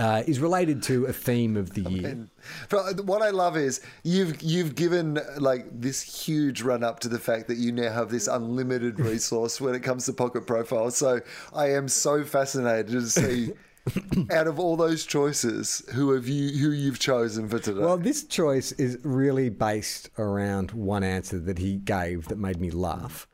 uh, 0.00 0.22
is 0.26 0.40
related 0.40 0.82
to 0.82 1.04
a 1.04 1.12
theme 1.12 1.58
of 1.58 1.74
the 1.74 1.82
year. 1.82 2.26
But 2.70 3.04
what 3.04 3.20
I 3.20 3.28
love 3.28 3.58
is 3.58 3.82
you've 4.02 4.40
you've 4.40 4.74
given 4.74 5.20
like 5.36 5.66
this 5.70 6.00
huge 6.00 6.62
run 6.62 6.82
up 6.82 7.00
to 7.00 7.08
the 7.08 7.18
fact 7.18 7.48
that 7.48 7.58
you 7.58 7.70
now 7.70 7.92
have 7.92 8.08
this 8.08 8.26
unlimited 8.26 8.98
resource 9.12 9.60
when 9.60 9.74
it 9.74 9.80
comes 9.80 10.06
to 10.06 10.14
pocket 10.14 10.46
profiles. 10.46 10.96
So 10.96 11.20
I 11.52 11.72
am 11.72 11.86
so 11.86 12.24
fascinated 12.24 12.92
to 12.92 13.06
see 13.10 13.52
out 14.30 14.46
of 14.46 14.58
all 14.58 14.74
those 14.74 15.04
choices 15.04 15.82
who 15.92 16.12
have 16.12 16.26
you 16.26 16.48
who 16.58 16.70
you've 16.70 16.98
chosen 16.98 17.46
for 17.46 17.58
today. 17.58 17.80
Well, 17.80 17.98
this 17.98 18.24
choice 18.24 18.72
is 18.72 18.96
really 19.02 19.50
based 19.50 20.08
around 20.18 20.70
one 20.70 21.04
answer 21.04 21.38
that 21.40 21.58
he 21.58 21.76
gave 21.76 22.28
that 22.28 22.38
made 22.38 22.58
me 22.58 22.70
laugh. 22.70 23.28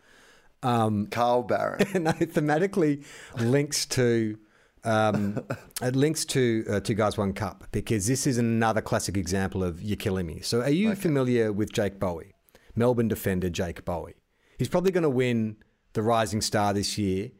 Um, 0.64 1.06
Carl 1.06 1.44
Barron. 1.44 1.86
no, 2.02 2.10
thematically 2.12 3.04
links 3.36 3.86
to 3.86 4.36
um, 4.86 5.44
it 5.82 5.96
links 5.96 6.24
to 6.26 6.64
uh, 6.70 6.80
Two 6.80 6.94
Guys 6.94 7.18
One 7.18 7.32
Cup 7.32 7.64
because 7.72 8.06
this 8.06 8.26
is 8.26 8.38
another 8.38 8.80
classic 8.80 9.16
example 9.16 9.62
of 9.62 9.82
you're 9.82 9.96
killing 9.96 10.26
me. 10.26 10.40
So, 10.40 10.62
are 10.62 10.70
you 10.70 10.94
familiar 10.94 11.52
with 11.52 11.72
Jake 11.72 11.98
Bowey, 11.98 12.32
Melbourne 12.74 13.08
defender 13.08 13.50
Jake 13.50 13.84
Bowey? 13.84 14.14
He's 14.58 14.68
probably 14.68 14.92
going 14.92 15.02
to 15.02 15.10
win 15.10 15.56
the 15.92 16.02
Rising 16.02 16.40
Star 16.40 16.72
this 16.72 16.96
year. 16.96 17.30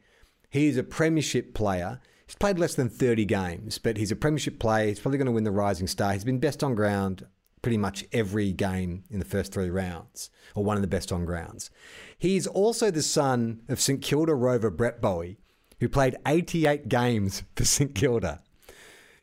He's 0.49 0.77
a 0.77 0.83
premiership 0.83 1.53
player. 1.53 2.01
He's 2.25 2.35
played 2.35 2.59
less 2.59 2.75
than 2.75 2.89
30 2.89 3.25
games, 3.25 3.77
but 3.77 3.97
he's 3.97 4.11
a 4.11 4.15
premiership 4.15 4.59
player. 4.59 4.87
He's 4.87 4.99
probably 4.99 5.17
going 5.17 5.27
to 5.27 5.31
win 5.31 5.45
the 5.45 5.51
Rising 5.51 5.87
Star. 5.87 6.13
He's 6.13 6.25
been 6.25 6.39
best 6.39 6.63
on 6.63 6.75
ground 6.75 7.25
pretty 7.61 7.77
much 7.77 8.05
every 8.13 8.51
game 8.51 9.03
in 9.09 9.19
the 9.19 9.25
first 9.25 9.51
three 9.53 9.69
rounds, 9.69 10.29
or 10.55 10.63
one 10.63 10.77
of 10.77 10.81
the 10.81 10.87
best 10.87 11.11
on 11.11 11.25
grounds. 11.25 11.69
He's 12.17 12.47
also 12.47 12.91
the 12.91 13.01
son 13.01 13.61
of 13.67 13.79
St 13.79 14.01
Kilda 14.01 14.35
rover 14.35 14.69
Brett 14.69 15.01
Bowey, 15.01 15.37
who 15.79 15.89
played 15.89 16.15
88 16.25 16.89
games 16.89 17.43
for 17.55 17.65
St 17.65 17.93
Kilda. 17.93 18.41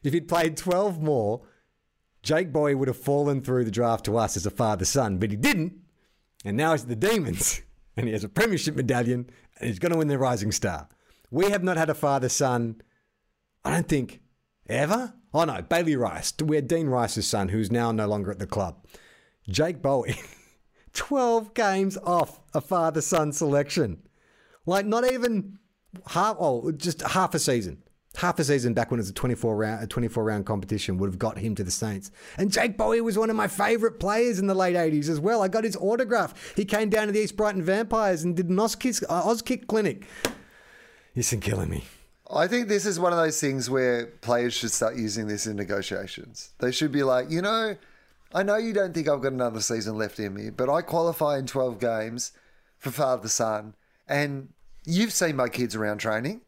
If 0.03 0.13
he'd 0.13 0.29
played 0.29 0.57
12 0.57 1.03
more, 1.03 1.43
Jake 2.23 2.53
Bowey 2.53 2.75
would 2.75 2.89
have 2.89 2.97
fallen 2.97 3.43
through 3.43 3.65
the 3.65 3.71
draft 3.71 4.05
to 4.07 4.17
us 4.17 4.37
as 4.37 4.47
a 4.47 4.51
father 4.51 4.85
son, 4.85 5.19
but 5.19 5.31
he 5.31 5.37
didn't. 5.37 5.75
And 6.45 6.57
now 6.57 6.73
he's 6.73 6.87
the 6.87 6.97
Demons, 6.97 7.63
and 7.97 8.07
he 8.07 8.13
has 8.13 8.25
a 8.25 8.29
premiership 8.29 8.77
medallion, 8.77 9.31
and 9.59 9.69
he's 9.69 9.79
going 9.79 9.93
to 9.93 9.99
win 9.99 10.09
the 10.09 10.19
Rising 10.19 10.53
Star. 10.53 10.89
We 11.31 11.51
have 11.51 11.63
not 11.63 11.77
had 11.77 11.91
a 11.91 11.95
father 11.95 12.29
son, 12.29 12.81
I 13.65 13.73
don't 13.73 13.89
think, 13.89 14.21
ever. 14.69 15.15
Oh 15.33 15.45
no, 15.45 15.63
Bailey 15.63 15.97
Rice. 15.97 16.33
We 16.43 16.57
had 16.57 16.69
Dean 16.69 16.87
Rice's 16.87 17.27
son, 17.27 17.49
who's 17.49 17.73
now 17.73 17.91
no 17.93 18.07
longer 18.07 18.31
at 18.31 18.39
the 18.39 18.47
club. 18.47 18.87
Jake 19.49 19.83
Bowey, 19.83 20.17
12 20.93 21.55
games 21.55 21.99
off 22.05 22.41
a 22.55 22.61
father 22.61 23.01
son 23.01 23.33
selection. 23.33 24.03
Like, 24.65 24.87
not 24.87 25.11
even 25.11 25.59
half, 26.09 26.37
oh, 26.39 26.73
just 26.73 27.03
half 27.03 27.35
a 27.35 27.39
season. 27.39 27.83
Half 28.17 28.39
a 28.39 28.45
season 28.45 28.75
back 28.75 28.93
when 28.93 29.01
it 29.01 29.03
was 29.03 29.11
a 29.11 29.15
24 29.15 29.57
round, 29.57 29.83
a 29.83 29.87
24 29.89 30.23
round 30.23 30.47
competition 30.47 30.99
would 30.99 31.09
have 31.09 31.19
got 31.19 31.39
him 31.39 31.57
to 31.57 31.65
the 31.65 31.71
Saints. 31.71 32.13
And 32.39 32.53
Jake 32.53 32.77
Bowey 32.77 33.01
was 33.01 33.19
one 33.19 33.29
of 33.29 33.35
my 33.35 33.49
favourite 33.49 33.99
players 33.99 34.39
in 34.39 34.47
the 34.47 34.55
late 34.55 34.77
80s 34.77 35.09
as 35.09 35.19
well. 35.19 35.43
I 35.43 35.49
got 35.49 35.65
his 35.65 35.77
autograph. 35.77 36.55
He 36.55 36.65
came 36.65 36.91
down 36.91 37.07
to 37.07 37.13
the 37.13 37.19
East 37.19 37.37
Brighton 37.37 37.63
Vampires 37.63 38.23
and 38.23 38.37
did 38.37 38.49
an 38.49 38.57
Auskick, 38.57 39.03
uh, 39.09 39.23
Auskick 39.23 39.67
clinic. 39.67 40.07
He's 41.13 41.31
been 41.31 41.41
killing 41.41 41.71
me. 41.71 41.85
I 42.31 42.47
think 42.47 42.69
this 42.69 42.87
is 42.87 42.99
one 42.99 43.13
of 43.13 43.19
those 43.19 43.41
things 43.41 43.69
where 43.69 44.07
players 44.07 44.55
should 44.55 44.71
start 44.71 44.97
using 44.97 45.27
this 45.27 45.47
in 45.47 45.57
negotiations. 45.57 46.55
They 46.59 46.73
should 46.73 46.91
be 46.91 47.03
like, 47.03 47.31
you 47.31 47.43
know, 47.43 47.77
I 48.33 48.43
know 48.43 48.57
you 48.57 48.73
don't 48.73 48.95
think 48.95 49.09
I've 49.09 49.21
got 49.21 49.33
another 49.33 49.61
season 49.61 49.97
left 49.97 50.19
in 50.19 50.35
me, 50.35 50.51
but 50.51 50.71
I 50.71 50.83
qualify 50.83 51.39
in 51.39 51.47
12 51.47 51.79
games 51.79 52.33
for 52.79 52.91
father 52.91 53.29
son. 53.29 53.75
And 54.09 54.54
you've 54.85 55.13
seen 55.13 55.37
my 55.37 55.49
kids 55.49 55.75
around 55.75 55.99
training. 55.99 56.43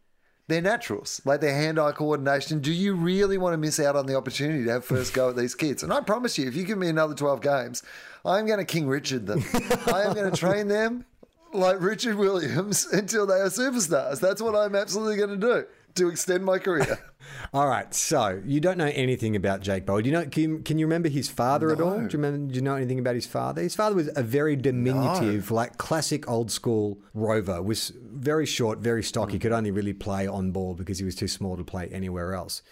They're 0.49 0.63
naturals, 0.63 1.21
like 1.25 1.41
their 1.41 1.55
hand 1.55 1.79
eye 1.79 1.91
coordination. 1.91 2.61
Do 2.61 2.73
you 2.73 2.95
really 2.95 3.37
want 3.37 3.55
to 3.55 3.59
miss 3.59 3.81
out 3.81 3.97
on 3.97 4.07
the 4.07 4.15
opportunity 4.15 4.65
to 4.65 4.71
have 4.71 4.85
first 4.85 5.13
go 5.13 5.31
at 5.31 5.37
these 5.37 5.57
kids? 5.57 5.83
And 5.83 5.93
I 5.93 6.01
promise 6.01 6.39
you, 6.39 6.47
if 6.47 6.55
you 6.55 6.63
give 6.63 6.79
me 6.79 6.89
another 6.89 7.15
12 7.15 7.41
games, 7.41 7.83
I'm 8.25 8.47
going 8.47 8.61
to 8.61 8.65
King 8.65 8.87
Richard 8.87 9.27
them. 9.27 9.45
I 9.89 10.03
am 10.03 10.15
going 10.15 10.31
to 10.31 10.37
train 10.37 10.69
them 10.69 11.05
like 11.53 11.81
Richard 11.81 12.15
Williams 12.15 12.87
until 12.93 13.27
they 13.27 13.41
are 13.41 13.49
superstars. 13.49 14.21
That's 14.21 14.41
what 14.41 14.55
I'm 14.55 14.77
absolutely 14.77 15.17
going 15.17 15.31
to 15.31 15.37
do 15.37 15.67
to 15.97 16.09
extend 16.09 16.45
my 16.45 16.59
career. 16.59 16.99
All 17.53 17.67
right, 17.67 17.93
so 17.93 18.41
you 18.45 18.61
don't 18.61 18.79
know 18.79 18.91
anything 18.95 19.35
about 19.37 19.61
Jake 19.61 19.85
Bowey. 19.85 20.03
Do 20.03 20.09
you 20.11 20.15
know? 20.15 20.27
Can 20.27 20.43
you, 20.43 20.59
can 20.61 20.79
you 20.79 20.87
remember 20.87 21.09
his 21.09 21.29
father 21.29 21.71
at 21.73 21.81
all? 21.81 21.97
Do 21.97 22.03
you 22.03 22.09
remember? 22.23 22.53
Do 22.53 22.55
you 22.55 22.61
know 22.61 22.77
anything 22.77 22.99
about 22.99 23.15
his 23.15 23.27
father? 23.27 23.63
His 23.63 23.75
father 23.75 23.97
was 23.97 24.09
a 24.15 24.23
very 24.23 24.55
diminutive, 24.57 25.51
like 25.51 25.77
classic 25.77 26.29
old 26.31 26.51
school 26.51 26.99
rover. 27.15 27.63
Was 27.63 27.93
very 28.01 28.47
short, 28.47 28.79
very 28.79 29.03
stocky. 29.03 29.39
Could 29.39 29.53
only 29.53 29.71
really 29.71 29.93
play 29.93 30.27
on 30.27 30.53
ball 30.53 30.75
because 30.75 30.99
he 30.99 31.05
was 31.05 31.17
too 31.17 31.29
small 31.29 31.57
to 31.57 31.65
play 31.65 31.89
anywhere 31.89 32.35
else. 32.35 32.63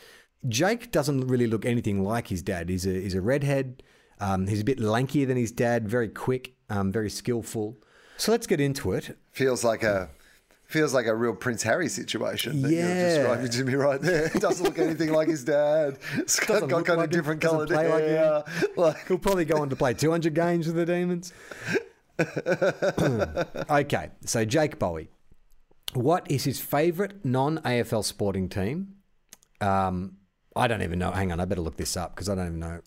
Jake 0.49 0.93
doesn't 0.93 1.27
really 1.27 1.47
look 1.47 1.64
anything 1.64 2.05
like 2.05 2.29
his 2.29 2.43
dad. 2.43 2.68
He's 2.68 2.87
a 2.87 2.93
he's 2.93 3.14
a 3.14 3.20
redhead. 3.20 3.83
Um, 4.20 4.47
he's 4.47 4.61
a 4.61 4.64
bit 4.64 4.79
lankier 4.79 5.27
than 5.27 5.37
his 5.37 5.51
dad. 5.51 5.89
Very 5.89 6.09
quick, 6.09 6.55
um, 6.70 6.93
very 6.93 7.11
skillful. 7.11 7.77
So 8.16 8.31
let's 8.31 8.47
get 8.47 8.61
into 8.61 8.93
it. 8.93 9.16
Feels 9.33 9.64
like 9.64 9.83
a 9.83 10.11
feels 10.75 10.93
like 10.93 11.07
a 11.07 11.14
real 11.14 11.35
Prince 11.35 11.62
Harry 11.62 11.89
situation 11.89 12.61
that 12.62 12.70
Yeah. 12.72 12.89
you're 12.89 13.09
describing 13.09 13.51
to 13.53 13.64
me 13.64 13.75
right 13.75 14.01
there. 14.01 14.25
It 14.35 14.43
doesn't 14.43 14.64
look 14.64 14.79
anything 14.79 15.12
like 15.12 15.29
his 15.29 15.45
dad. 15.45 15.99
It's 16.16 16.39
got, 16.41 16.68
got 16.68 16.85
kind 16.85 16.99
like 16.99 17.07
of 17.07 17.11
different 17.11 17.41
coloured 17.41 17.68
play 17.68 17.89
like 17.89 18.05
him. 18.05 18.68
Like, 18.77 19.07
He'll 19.07 19.18
probably 19.18 19.45
go 19.45 19.59
on 19.62 19.70
to 19.70 19.77
play 19.77 19.95
200 19.95 20.35
games 20.35 20.66
with 20.66 20.75
the 20.77 20.85
Demons. 20.85 21.33
okay, 23.70 24.11
so 24.25 24.45
Jake 24.45 24.79
Bowey. 24.79 25.09
What 25.95 26.29
is 26.31 26.43
his 26.45 26.61
favourite 26.61 27.25
non 27.25 27.59
AFL 27.59 28.05
sporting 28.05 28.49
team? 28.49 28.95
Um, 29.61 30.16
I 30.57 30.66
don't 30.66 30.83
even 30.83 30.99
know. 30.99 31.11
Hang 31.12 31.31
on, 31.33 31.39
I 31.41 31.45
better 31.45 31.61
look 31.61 31.77
this 31.77 31.97
up 31.97 32.14
because 32.14 32.29
I 32.29 32.35
don't 32.35 32.47
even 32.49 32.59
know 32.61 32.81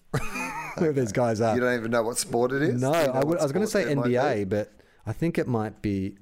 who 0.80 0.92
these 0.92 1.12
guys 1.14 1.40
are. 1.42 1.56
you 1.56 1.62
don't 1.62 1.76
even 1.76 1.92
know 1.92 2.04
what 2.04 2.18
sport 2.18 2.52
it 2.52 2.62
is. 2.64 2.82
No, 2.82 2.92
Do 2.92 3.00
you 3.00 3.08
know 3.08 3.14
I, 3.14 3.24
would, 3.24 3.40
I 3.40 3.44
was 3.44 3.52
going 3.54 3.66
to 3.66 3.72
say 3.72 3.86
NBA, 3.86 4.50
but 4.50 4.74
I 5.06 5.14
think 5.14 5.38
it 5.38 5.48
might 5.48 5.82
be. 5.82 6.18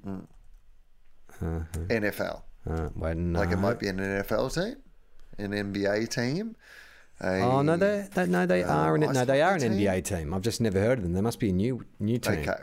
Uh, 1.42 1.60
NFL. 1.88 2.42
uh, 2.70 2.88
wait, 2.94 3.16
no. 3.16 3.38
Like 3.40 3.50
it 3.52 3.56
might 3.58 3.78
be 3.78 3.88
an 3.88 3.98
NFL 3.98 4.54
team, 4.54 4.76
an 5.38 5.52
NBA 5.52 6.08
team. 6.08 6.56
a- 7.20 7.40
Oh 7.40 7.62
no, 7.62 7.76
they, 7.76 8.06
they 8.14 8.26
no 8.26 8.46
they 8.46 8.62
uh, 8.62 8.74
are 8.74 8.94
an 8.94 9.04
ice 9.04 9.14
no 9.14 9.24
they 9.24 9.42
are 9.42 9.54
an 9.54 9.60
team? 9.60 9.72
NBA 9.72 10.04
team. 10.04 10.34
I've 10.34 10.42
just 10.42 10.60
never 10.60 10.78
heard 10.80 10.98
of 10.98 11.04
them. 11.04 11.12
They 11.12 11.20
must 11.20 11.38
be 11.40 11.50
a 11.50 11.52
new 11.52 11.84
new 12.00 12.18
team. 12.18 12.40
Okay. 12.40 12.58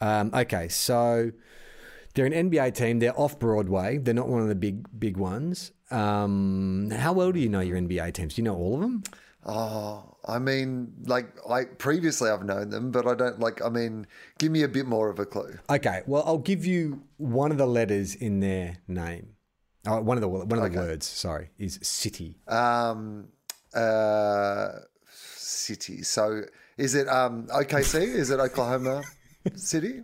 Um, 0.00 0.30
okay, 0.34 0.68
so 0.68 1.32
they're 2.14 2.26
an 2.26 2.32
NBA 2.50 2.74
team. 2.74 2.98
They're 3.00 3.18
off 3.18 3.38
Broadway. 3.38 3.98
They're 3.98 4.14
not 4.14 4.28
one 4.28 4.42
of 4.42 4.48
the 4.48 4.54
big 4.54 4.86
big 4.98 5.16
ones. 5.16 5.72
Um, 5.90 6.90
how 6.90 7.12
well 7.12 7.32
do 7.32 7.40
you 7.40 7.48
know 7.48 7.60
your 7.60 7.76
NBA 7.78 8.12
teams? 8.14 8.34
Do 8.34 8.42
you 8.42 8.44
know 8.44 8.56
all 8.56 8.74
of 8.74 8.80
them? 8.80 9.02
Oh, 9.46 10.16
I 10.28 10.38
mean, 10.38 10.92
like 11.06 11.26
I 11.48 11.64
previously 11.64 12.30
I've 12.30 12.44
known 12.44 12.68
them, 12.68 12.90
but 12.90 13.06
I 13.06 13.14
don't 13.14 13.40
like. 13.40 13.64
I 13.64 13.70
mean, 13.70 14.06
give 14.38 14.52
me 14.52 14.62
a 14.62 14.68
bit 14.68 14.86
more 14.86 15.08
of 15.08 15.18
a 15.18 15.26
clue. 15.26 15.58
Okay, 15.70 16.02
well 16.06 16.22
I'll 16.26 16.38
give 16.38 16.66
you 16.66 17.02
one 17.16 17.50
of 17.50 17.58
the 17.58 17.66
letters 17.66 18.14
in 18.14 18.40
their 18.40 18.78
name. 18.86 19.36
Oh, 19.86 20.00
one 20.02 20.18
of 20.18 20.20
the 20.20 20.28
one 20.28 20.52
of 20.52 20.72
the 20.72 20.78
words. 20.78 21.06
Sorry, 21.06 21.50
is 21.58 21.78
city. 21.82 22.36
Um, 22.46 23.28
uh, 23.74 24.68
city. 25.08 26.02
So 26.02 26.42
is 26.76 26.94
it 26.94 27.08
um 27.08 27.46
OKC? 27.46 28.00
is 28.02 28.30
it 28.30 28.38
Oklahoma 28.38 29.02
City? 29.54 30.02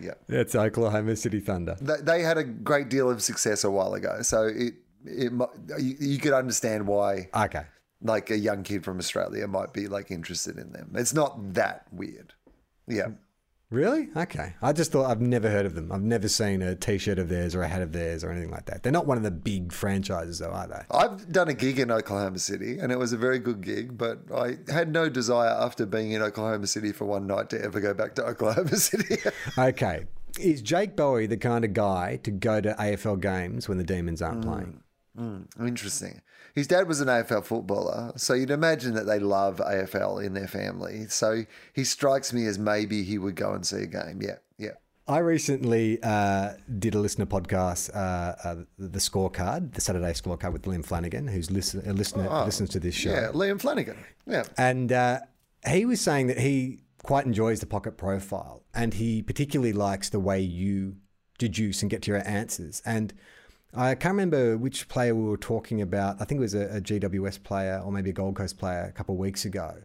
Yeah. 0.00 0.14
That's 0.28 0.54
Oklahoma 0.54 1.16
City 1.16 1.40
Thunder. 1.40 1.76
They, 1.80 2.22
had 2.22 2.36
a 2.36 2.44
great 2.44 2.88
deal 2.90 3.10
of 3.10 3.22
success 3.22 3.64
a 3.64 3.70
while 3.70 3.94
ago, 3.94 4.20
so 4.22 4.42
it 4.42 4.74
it 5.04 5.32
you 5.78 6.18
could 6.18 6.32
understand 6.32 6.86
why. 6.86 7.28
Okay. 7.34 7.64
Like 8.06 8.30
a 8.30 8.38
young 8.38 8.62
kid 8.62 8.84
from 8.84 8.98
Australia 8.98 9.46
might 9.46 9.72
be 9.72 9.88
like 9.88 10.10
interested 10.10 10.58
in 10.58 10.72
them. 10.72 10.92
It's 10.94 11.14
not 11.14 11.54
that 11.54 11.86
weird. 11.92 12.34
Yeah. 12.86 13.08
Really? 13.68 14.08
Okay. 14.16 14.54
I 14.62 14.72
just 14.72 14.92
thought 14.92 15.10
I've 15.10 15.20
never 15.20 15.50
heard 15.50 15.66
of 15.66 15.74
them. 15.74 15.90
I've 15.90 16.02
never 16.02 16.28
seen 16.28 16.62
a 16.62 16.76
T-shirt 16.76 17.18
of 17.18 17.28
theirs 17.28 17.52
or 17.52 17.62
a 17.62 17.68
hat 17.68 17.82
of 17.82 17.92
theirs 17.92 18.22
or 18.22 18.30
anything 18.30 18.50
like 18.50 18.66
that. 18.66 18.84
They're 18.84 18.92
not 18.92 19.06
one 19.06 19.16
of 19.16 19.24
the 19.24 19.32
big 19.32 19.72
franchises, 19.72 20.38
though, 20.38 20.52
are 20.52 20.68
they? 20.68 20.82
I've 20.92 21.32
done 21.32 21.48
a 21.48 21.54
gig 21.54 21.80
in 21.80 21.90
Oklahoma 21.90 22.38
City 22.38 22.78
and 22.78 22.92
it 22.92 22.98
was 22.98 23.12
a 23.12 23.16
very 23.16 23.40
good 23.40 23.62
gig, 23.62 23.98
but 23.98 24.20
I 24.32 24.58
had 24.72 24.92
no 24.92 25.08
desire 25.08 25.50
after 25.50 25.84
being 25.84 26.12
in 26.12 26.22
Oklahoma 26.22 26.68
City 26.68 26.92
for 26.92 27.06
one 27.06 27.26
night 27.26 27.50
to 27.50 27.60
ever 27.60 27.80
go 27.80 27.92
back 27.92 28.14
to 28.16 28.24
Oklahoma 28.26 28.76
City. 28.76 29.16
Okay. 29.58 30.04
Is 30.38 30.62
Jake 30.62 30.94
Bowey 30.94 31.26
the 31.26 31.36
kind 31.36 31.64
of 31.64 31.72
guy 31.72 32.20
to 32.22 32.30
go 32.30 32.60
to 32.60 32.72
AFL 32.74 33.20
games 33.20 33.68
when 33.68 33.78
the 33.78 33.84
Demons 33.84 34.22
aren't 34.22 34.42
playing? 34.42 34.80
Mm, 35.18 35.46
interesting. 35.66 36.20
His 36.56 36.66
dad 36.66 36.88
was 36.88 37.02
an 37.02 37.08
AFL 37.08 37.44
footballer, 37.44 38.12
so 38.16 38.32
you'd 38.32 38.50
imagine 38.50 38.94
that 38.94 39.04
they 39.04 39.18
love 39.18 39.58
AFL 39.58 40.24
in 40.24 40.32
their 40.32 40.48
family. 40.48 41.06
So 41.06 41.44
he 41.74 41.84
strikes 41.84 42.32
me 42.32 42.46
as 42.46 42.58
maybe 42.58 43.04
he 43.04 43.18
would 43.18 43.36
go 43.36 43.52
and 43.52 43.64
see 43.64 43.82
a 43.82 43.86
game. 43.86 44.20
Yeah, 44.22 44.36
yeah. 44.56 44.70
I 45.06 45.18
recently 45.18 45.98
uh, 46.02 46.54
did 46.78 46.94
a 46.94 46.98
listener 46.98 47.26
podcast, 47.26 47.94
uh, 47.94 48.36
uh, 48.42 48.56
the 48.78 48.98
scorecard, 48.98 49.74
the 49.74 49.82
Saturday 49.82 50.12
scorecard 50.14 50.54
with 50.54 50.62
Liam 50.62 50.82
Flanagan, 50.84 51.28
who's 51.28 51.50
listen, 51.50 51.88
a 51.88 51.92
listener 51.92 52.26
Oh, 52.30 52.46
listens 52.46 52.70
to 52.70 52.80
this 52.80 52.94
show. 52.94 53.10
Yeah, 53.10 53.28
Liam 53.34 53.60
Flanagan. 53.60 53.98
Yeah. 54.26 54.44
And 54.56 54.90
uh, 54.90 55.20
he 55.68 55.84
was 55.84 56.00
saying 56.00 56.28
that 56.28 56.38
he 56.38 56.80
quite 57.02 57.26
enjoys 57.26 57.60
the 57.60 57.66
pocket 57.66 57.98
profile 57.98 58.64
and 58.74 58.94
he 58.94 59.22
particularly 59.22 59.74
likes 59.74 60.08
the 60.08 60.18
way 60.18 60.40
you 60.40 60.96
deduce 61.38 61.82
and 61.82 61.90
get 61.90 62.00
to 62.02 62.12
your 62.12 62.26
answers. 62.26 62.80
And 62.86 63.12
I 63.76 63.94
can't 63.94 64.12
remember 64.12 64.56
which 64.56 64.88
player 64.88 65.14
we 65.14 65.28
were 65.28 65.36
talking 65.36 65.82
about. 65.82 66.16
I 66.20 66.24
think 66.24 66.38
it 66.38 66.42
was 66.42 66.54
a, 66.54 66.76
a 66.76 66.80
GWS 66.80 67.42
player 67.42 67.82
or 67.84 67.92
maybe 67.92 68.10
a 68.10 68.12
Gold 68.12 68.36
Coast 68.36 68.58
player 68.58 68.84
a 68.84 68.92
couple 68.92 69.14
of 69.14 69.18
weeks 69.18 69.44
ago. 69.44 69.82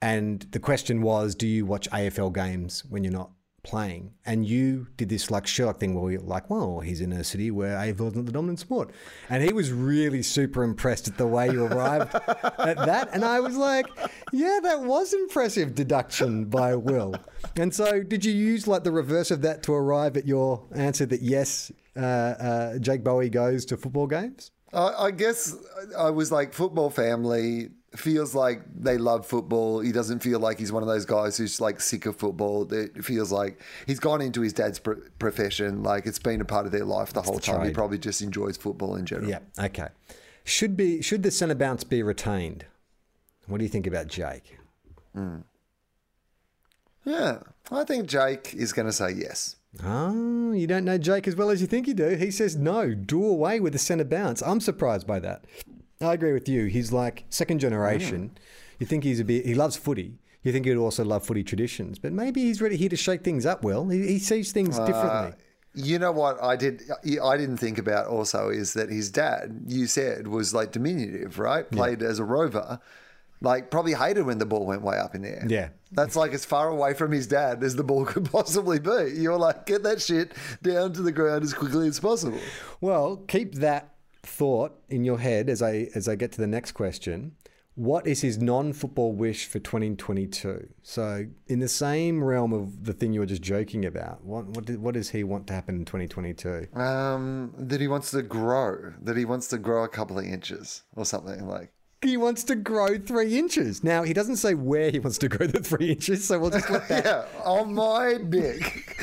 And 0.00 0.46
the 0.52 0.60
question 0.60 1.02
was, 1.02 1.34
do 1.34 1.46
you 1.46 1.66
watch 1.66 1.90
AFL 1.90 2.32
games 2.32 2.84
when 2.84 3.02
you're 3.02 3.12
not 3.12 3.30
playing? 3.64 4.12
And 4.24 4.46
you 4.46 4.86
did 4.96 5.08
this 5.08 5.30
like 5.30 5.46
Sherlock 5.46 5.80
thing 5.80 6.00
where 6.00 6.12
you're 6.12 6.20
like, 6.20 6.48
well, 6.48 6.78
he's 6.78 7.00
in 7.00 7.12
a 7.12 7.24
city 7.24 7.50
where 7.50 7.76
AFL 7.76 8.08
is 8.08 8.14
not 8.14 8.26
the 8.26 8.32
dominant 8.32 8.60
sport. 8.60 8.92
And 9.28 9.42
he 9.42 9.52
was 9.52 9.72
really 9.72 10.22
super 10.22 10.62
impressed 10.62 11.08
at 11.08 11.18
the 11.18 11.26
way 11.26 11.50
you 11.50 11.64
arrived 11.64 12.14
at 12.14 12.76
that. 12.76 13.08
And 13.12 13.24
I 13.24 13.40
was 13.40 13.56
like, 13.56 13.86
yeah, 14.32 14.60
that 14.62 14.82
was 14.82 15.12
impressive 15.12 15.74
deduction 15.74 16.44
by 16.44 16.76
Will. 16.76 17.16
And 17.56 17.74
so 17.74 18.04
did 18.04 18.24
you 18.24 18.32
use 18.32 18.68
like 18.68 18.84
the 18.84 18.92
reverse 18.92 19.32
of 19.32 19.42
that 19.42 19.64
to 19.64 19.74
arrive 19.74 20.16
at 20.16 20.26
your 20.26 20.64
answer 20.74 21.04
that 21.06 21.22
yes, 21.22 21.72
uh, 21.98 22.02
uh, 22.02 22.78
Jake 22.78 23.02
Bowey 23.02 23.28
goes 23.28 23.64
to 23.66 23.76
football 23.76 24.06
games? 24.06 24.50
I, 24.72 24.92
I 24.98 25.10
guess 25.10 25.54
I 25.96 26.10
was 26.10 26.30
like 26.30 26.52
football 26.52 26.90
family 26.90 27.70
feels 27.96 28.34
like 28.34 28.62
they 28.74 28.98
love 28.98 29.26
football. 29.26 29.80
He 29.80 29.92
doesn't 29.92 30.20
feel 30.20 30.38
like 30.38 30.58
he's 30.58 30.70
one 30.70 30.82
of 30.82 30.88
those 30.88 31.06
guys 31.06 31.36
who's 31.36 31.60
like 31.60 31.80
sick 31.80 32.06
of 32.06 32.16
football. 32.16 32.70
It 32.72 33.04
feels 33.04 33.32
like 33.32 33.60
he's 33.86 33.98
gone 33.98 34.20
into 34.20 34.42
his 34.42 34.52
dad's 34.52 34.78
pr- 34.78 35.00
profession. 35.18 35.82
Like 35.82 36.06
it's 36.06 36.18
been 36.18 36.40
a 36.40 36.44
part 36.44 36.66
of 36.66 36.72
their 36.72 36.84
life 36.84 37.12
the 37.12 37.22
whole 37.22 37.36
the 37.36 37.40
time. 37.40 37.66
He 37.66 37.72
probably 37.72 37.98
just 37.98 38.20
enjoys 38.20 38.56
football 38.56 38.96
in 38.96 39.06
general. 39.06 39.30
Yeah. 39.30 39.40
Okay. 39.58 39.88
Should 40.44 40.76
be 40.76 41.02
should 41.02 41.22
the 41.22 41.30
centre 41.30 41.54
bounce 41.54 41.84
be 41.84 42.02
retained? 42.02 42.66
What 43.46 43.58
do 43.58 43.64
you 43.64 43.70
think 43.70 43.86
about 43.86 44.06
Jake? 44.08 44.58
Mm. 45.16 45.44
Yeah, 47.04 47.38
I 47.70 47.84
think 47.84 48.06
Jake 48.06 48.54
is 48.54 48.74
going 48.74 48.86
to 48.86 48.92
say 48.92 49.12
yes. 49.12 49.56
Oh, 49.84 50.52
you 50.52 50.66
don't 50.66 50.84
know 50.84 50.98
Jake 50.98 51.28
as 51.28 51.36
well 51.36 51.50
as 51.50 51.60
you 51.60 51.66
think 51.66 51.86
you 51.86 51.94
do. 51.94 52.16
He 52.16 52.30
says 52.30 52.56
no, 52.56 52.94
do 52.94 53.24
away 53.24 53.60
with 53.60 53.72
the 53.72 53.78
centre 53.78 54.04
bounce. 54.04 54.42
I'm 54.42 54.60
surprised 54.60 55.06
by 55.06 55.18
that. 55.20 55.44
I 56.00 56.14
agree 56.14 56.32
with 56.32 56.48
you. 56.48 56.66
He's 56.66 56.92
like 56.92 57.24
second 57.28 57.58
generation. 57.60 58.32
You 58.78 58.86
think 58.86 59.04
he's 59.04 59.20
a 59.20 59.24
bit. 59.24 59.44
He 59.44 59.54
loves 59.54 59.76
footy. 59.76 60.18
You 60.42 60.52
think 60.52 60.66
he'd 60.66 60.76
also 60.76 61.04
love 61.04 61.24
footy 61.26 61.42
traditions, 61.42 61.98
but 61.98 62.12
maybe 62.12 62.42
he's 62.42 62.62
ready 62.62 62.76
here 62.76 62.88
to 62.88 62.96
shake 62.96 63.24
things 63.24 63.44
up. 63.44 63.62
Well, 63.64 63.88
he, 63.88 64.06
he 64.06 64.18
sees 64.18 64.52
things 64.52 64.78
Uh, 64.78 64.86
differently? 64.86 65.32
You 65.74 65.98
know 65.98 66.12
what 66.12 66.42
I 66.42 66.56
did? 66.56 66.82
I 67.22 67.36
didn't 67.36 67.58
think 67.58 67.76
about 67.78 68.06
also 68.06 68.48
is 68.48 68.72
that 68.72 68.88
his 68.88 69.10
dad, 69.10 69.64
you 69.66 69.86
said, 69.86 70.26
was 70.28 70.54
like 70.54 70.72
diminutive, 70.72 71.38
right? 71.38 71.70
Played 71.70 72.02
as 72.02 72.18
a 72.18 72.24
rover, 72.24 72.80
like 73.40 73.70
probably 73.70 73.94
hated 73.94 74.26
when 74.26 74.38
the 74.38 74.46
ball 74.46 74.66
went 74.66 74.82
way 74.82 74.98
up 74.98 75.14
in 75.14 75.22
the 75.22 75.30
air. 75.30 75.46
Yeah. 75.48 75.68
That's 75.92 76.16
like 76.16 76.32
as 76.32 76.44
far 76.44 76.68
away 76.68 76.94
from 76.94 77.12
his 77.12 77.26
dad 77.26 77.62
as 77.62 77.76
the 77.76 77.84
ball 77.84 78.04
could 78.06 78.30
possibly 78.30 78.78
be. 78.78 79.14
You're 79.16 79.38
like, 79.38 79.66
get 79.66 79.82
that 79.84 80.00
shit 80.00 80.32
down 80.62 80.92
to 80.94 81.02
the 81.02 81.12
ground 81.12 81.44
as 81.44 81.54
quickly 81.54 81.88
as 81.88 82.00
possible. 82.00 82.40
Well, 82.80 83.16
keep 83.28 83.54
that 83.56 83.94
thought 84.22 84.78
in 84.88 85.04
your 85.04 85.18
head 85.18 85.48
as 85.48 85.62
I 85.62 85.88
as 85.94 86.08
I 86.08 86.16
get 86.16 86.32
to 86.32 86.40
the 86.40 86.46
next 86.46 86.72
question. 86.72 87.36
What 87.74 88.08
is 88.08 88.22
his 88.22 88.38
non-football 88.38 89.12
wish 89.12 89.46
for 89.46 89.60
2022? 89.60 90.68
So, 90.82 91.26
in 91.46 91.60
the 91.60 91.68
same 91.68 92.24
realm 92.24 92.52
of 92.52 92.84
the 92.84 92.92
thing 92.92 93.12
you 93.12 93.20
were 93.20 93.26
just 93.26 93.40
joking 93.40 93.84
about, 93.84 94.24
what 94.24 94.46
what, 94.46 94.64
did, 94.64 94.82
what 94.82 94.94
does 94.94 95.10
he 95.10 95.22
want 95.22 95.46
to 95.46 95.52
happen 95.52 95.76
in 95.76 95.84
2022? 95.84 96.66
Um, 96.74 97.54
that 97.56 97.80
he 97.80 97.86
wants 97.86 98.10
to 98.10 98.22
grow, 98.22 98.94
that 99.00 99.16
he 99.16 99.24
wants 99.24 99.46
to 99.48 99.58
grow 99.58 99.84
a 99.84 99.88
couple 99.88 100.18
of 100.18 100.24
inches 100.24 100.82
or 100.96 101.04
something 101.04 101.46
like. 101.46 101.70
He 102.00 102.16
wants 102.16 102.44
to 102.44 102.54
grow 102.54 102.96
three 102.96 103.36
inches. 103.38 103.82
Now 103.82 104.04
he 104.04 104.12
doesn't 104.12 104.36
say 104.36 104.54
where 104.54 104.90
he 104.90 105.00
wants 105.00 105.18
to 105.18 105.28
grow 105.28 105.48
the 105.48 105.58
three 105.60 105.90
inches, 105.90 106.24
so 106.24 106.38
we'll 106.38 106.50
just 106.50 106.70
let 106.70 106.86
that. 106.88 107.04
yeah, 107.04 107.24
on 107.44 107.74
my 107.74 108.18
dick. 108.28 108.62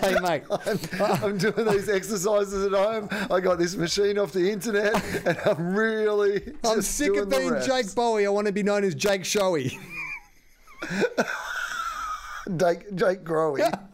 hey 0.00 0.14
mate, 0.20 0.44
I'm, 0.50 0.78
I'm 1.24 1.38
doing 1.38 1.66
these 1.68 1.88
exercises 1.88 2.64
at 2.66 2.72
home. 2.72 3.08
I 3.30 3.40
got 3.40 3.58
this 3.58 3.74
machine 3.74 4.18
off 4.18 4.32
the 4.32 4.50
internet, 4.52 4.94
and 5.26 5.36
I'm 5.44 5.74
really. 5.74 6.54
I'm 6.64 6.80
sick 6.82 7.16
of 7.16 7.28
being. 7.28 7.60
Jake 7.66 7.92
Bowey. 7.94 8.24
I 8.24 8.28
want 8.28 8.46
to 8.46 8.52
be 8.52 8.62
known 8.62 8.84
as 8.84 8.94
Jake 8.94 9.24
Showy. 9.24 9.78
Jake, 12.56 12.94
Jake 12.94 13.24
Growy. 13.24 13.88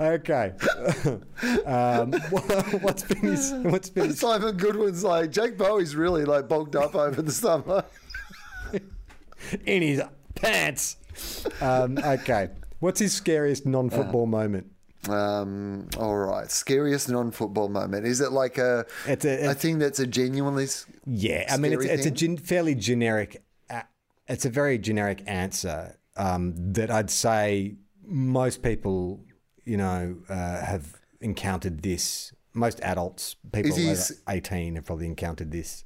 Okay. 0.00 0.52
um, 1.66 2.12
what's 2.80 3.02
been 3.04 3.18
his? 3.18 3.52
What's 3.52 3.90
been 3.90 4.06
his? 4.06 4.20
Simon 4.20 4.56
Goodwin's 4.56 5.04
like 5.04 5.30
Jake 5.30 5.56
Bowey's 5.58 5.94
really 5.96 6.24
like 6.24 6.48
bulked 6.48 6.76
up 6.76 6.94
over 6.94 7.20
the 7.22 7.32
summer. 7.32 7.84
in 9.66 9.82
his 9.82 10.02
pants. 10.34 10.96
Um, 11.60 11.98
okay. 11.98 12.50
What's 12.80 13.00
his 13.00 13.12
scariest 13.12 13.66
non-football 13.66 14.26
moment? 14.26 14.66
Um, 15.08 15.88
all 15.98 16.16
right, 16.16 16.50
scariest 16.50 17.08
non-football 17.08 17.68
moment. 17.68 18.06
Is 18.06 18.20
it 18.20 18.32
like 18.32 18.58
a 18.58 18.86
It's 19.06 19.24
a- 19.24 19.50
a 19.50 19.54
thing 19.54 19.78
that's 19.78 19.98
a 19.98 20.06
genuinely 20.06 20.66
Yeah, 21.06 21.46
I 21.50 21.56
mean, 21.56 21.72
it's, 21.72 21.84
it's 21.84 22.06
a 22.06 22.10
gen- 22.10 22.36
fairly 22.36 22.74
generic. 22.74 23.42
a- 23.68 23.84
It's 24.28 24.44
a 24.44 24.50
very 24.50 24.78
generic 24.78 25.22
answer 25.26 25.96
um, 26.16 26.54
that 26.72 26.90
I'd 26.90 27.10
say 27.10 27.74
most 28.04 28.62
people, 28.62 29.20
you 29.64 29.76
know, 29.76 30.16
uh, 30.28 30.60
have 30.64 31.00
encountered 31.20 31.82
this. 31.82 32.32
Most 32.54 32.80
adults, 32.82 33.36
people 33.52 33.70
Is 33.76 34.10
over 34.10 34.20
eighteen, 34.28 34.74
have 34.76 34.84
probably 34.84 35.06
encountered 35.06 35.50
this. 35.50 35.84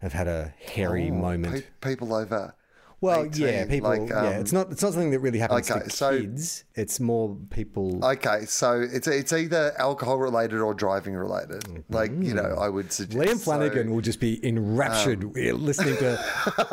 Have 0.00 0.12
had 0.12 0.28
a 0.28 0.54
hairy 0.58 1.10
Oh, 1.10 1.14
moment. 1.14 1.66
pe- 1.80 1.90
people 1.90 2.14
over. 2.14 2.54
Well, 3.00 3.24
18, 3.26 3.46
yeah, 3.46 3.66
people. 3.66 3.90
like, 3.90 4.08
yeah, 4.08 4.20
um, 4.20 4.32
it's 4.34 4.52
not. 4.52 4.72
It's 4.72 4.82
not 4.82 4.92
something 4.92 5.12
that 5.12 5.20
really 5.20 5.38
happens 5.38 5.70
okay, 5.70 5.84
to 5.84 5.90
so- 5.90 6.18
kids. 6.18 6.64
It's 6.74 6.98
more 6.98 7.36
people. 7.50 8.04
Okay, 8.04 8.44
so 8.46 8.80
it's 8.80 9.06
it's 9.06 9.32
either 9.32 9.72
alcohol 9.78 10.18
related 10.18 10.60
or 10.60 10.74
driving 10.74 11.14
related. 11.14 11.84
Like 11.90 12.10
you 12.18 12.34
know, 12.34 12.56
I 12.58 12.68
would 12.68 12.92
suggest 12.92 13.18
Liam 13.18 13.40
Flanagan 13.40 13.86
so- 13.86 13.94
will 13.94 14.00
just 14.00 14.18
be 14.18 14.44
enraptured 14.44 15.22
um, 15.22 15.32
listening 15.32 15.96
to 15.98 16.18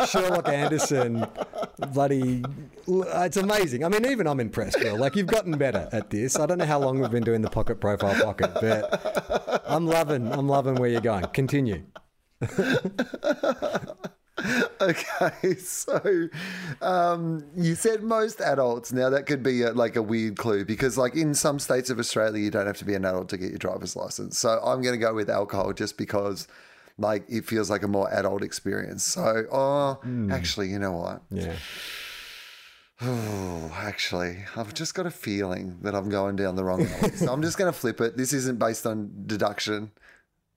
Sherlock 0.10 0.48
Anderson. 0.50 1.28
Bloody, 1.94 2.44
it's 2.88 3.38
amazing. 3.38 3.84
I 3.84 3.90
mean, 3.90 4.06
even 4.08 4.26
I'm 4.26 4.40
impressed, 4.40 4.80
Will. 4.80 4.98
Like 4.98 5.16
you've 5.16 5.28
gotten 5.28 5.56
better 5.60 5.88
at 5.92 6.10
this. 6.10 6.40
I 6.40 6.48
don't 6.48 6.58
know 6.58 6.66
how 6.66 6.80
long 6.80 7.00
we've 7.00 7.12
been 7.12 7.24
doing 7.24 7.44
the 7.44 7.52
pocket 7.52 7.80
profile 7.80 8.16
pocket, 8.24 8.52
but 8.60 9.64
I'm 9.68 9.86
loving, 9.86 10.32
I'm 10.32 10.50
loving 10.50 10.74
where 10.76 10.90
you're 10.90 11.02
going. 11.02 11.26
Continue. 11.34 11.84
Okay, 14.82 15.56
so 15.56 16.28
um, 16.82 17.46
you 17.56 17.76
said 17.76 18.04
most 18.04 18.42
adults. 18.42 18.92
Now 18.92 19.10
that 19.10 19.26
could 19.26 19.42
be 19.42 19.62
a, 19.64 19.72
like 19.72 19.96
a 19.96 20.02
weird 20.02 20.38
clue 20.38 20.66
because, 20.66 20.98
like 20.98 21.16
in 21.16 21.34
some 21.34 21.60
states 21.60 21.90
of 21.90 21.98
Australia, 21.98 22.42
you 22.44 22.52
don't 22.52 22.68
have 22.68 22.78
to 22.78 22.86
be 22.86 22.94
an 22.94 23.06
adult 23.06 23.30
to 23.30 23.38
get 23.38 23.50
your 23.50 23.58
driver's 23.58 23.96
license. 23.96 24.38
So 24.38 24.60
I'm 24.64 24.82
going 24.82 24.94
to 24.94 25.00
go 25.00 25.14
with 25.14 25.30
alcohol 25.30 25.72
just 25.74 25.98
because, 25.98 26.48
like, 26.98 27.24
it 27.30 27.46
feels 27.46 27.70
like 27.70 27.84
a 27.84 27.88
more 27.88 28.14
adult 28.14 28.44
experience. 28.44 29.04
So, 29.06 29.46
oh, 29.52 30.00
actually, 30.30 30.68
you 30.70 30.80
know 30.80 30.92
what? 30.92 31.22
Yeah. 31.32 31.56
Oh, 33.02 33.72
actually, 33.76 34.38
I've 34.56 34.74
just 34.74 34.94
got 34.94 35.06
a 35.06 35.12
feeling 35.12 35.78
that 35.82 35.94
I'm 35.96 36.10
going 36.10 36.36
down 36.36 36.56
the 36.56 36.64
wrong 36.64 36.86
alley. 36.86 37.16
so 37.16 37.32
I'm 37.32 37.42
just 37.42 37.58
going 37.58 37.72
to 37.72 37.78
flip 37.78 38.00
it. 38.02 38.16
This 38.18 38.32
isn't 38.34 38.60
based 38.60 38.86
on 38.86 39.12
deduction. 39.26 39.92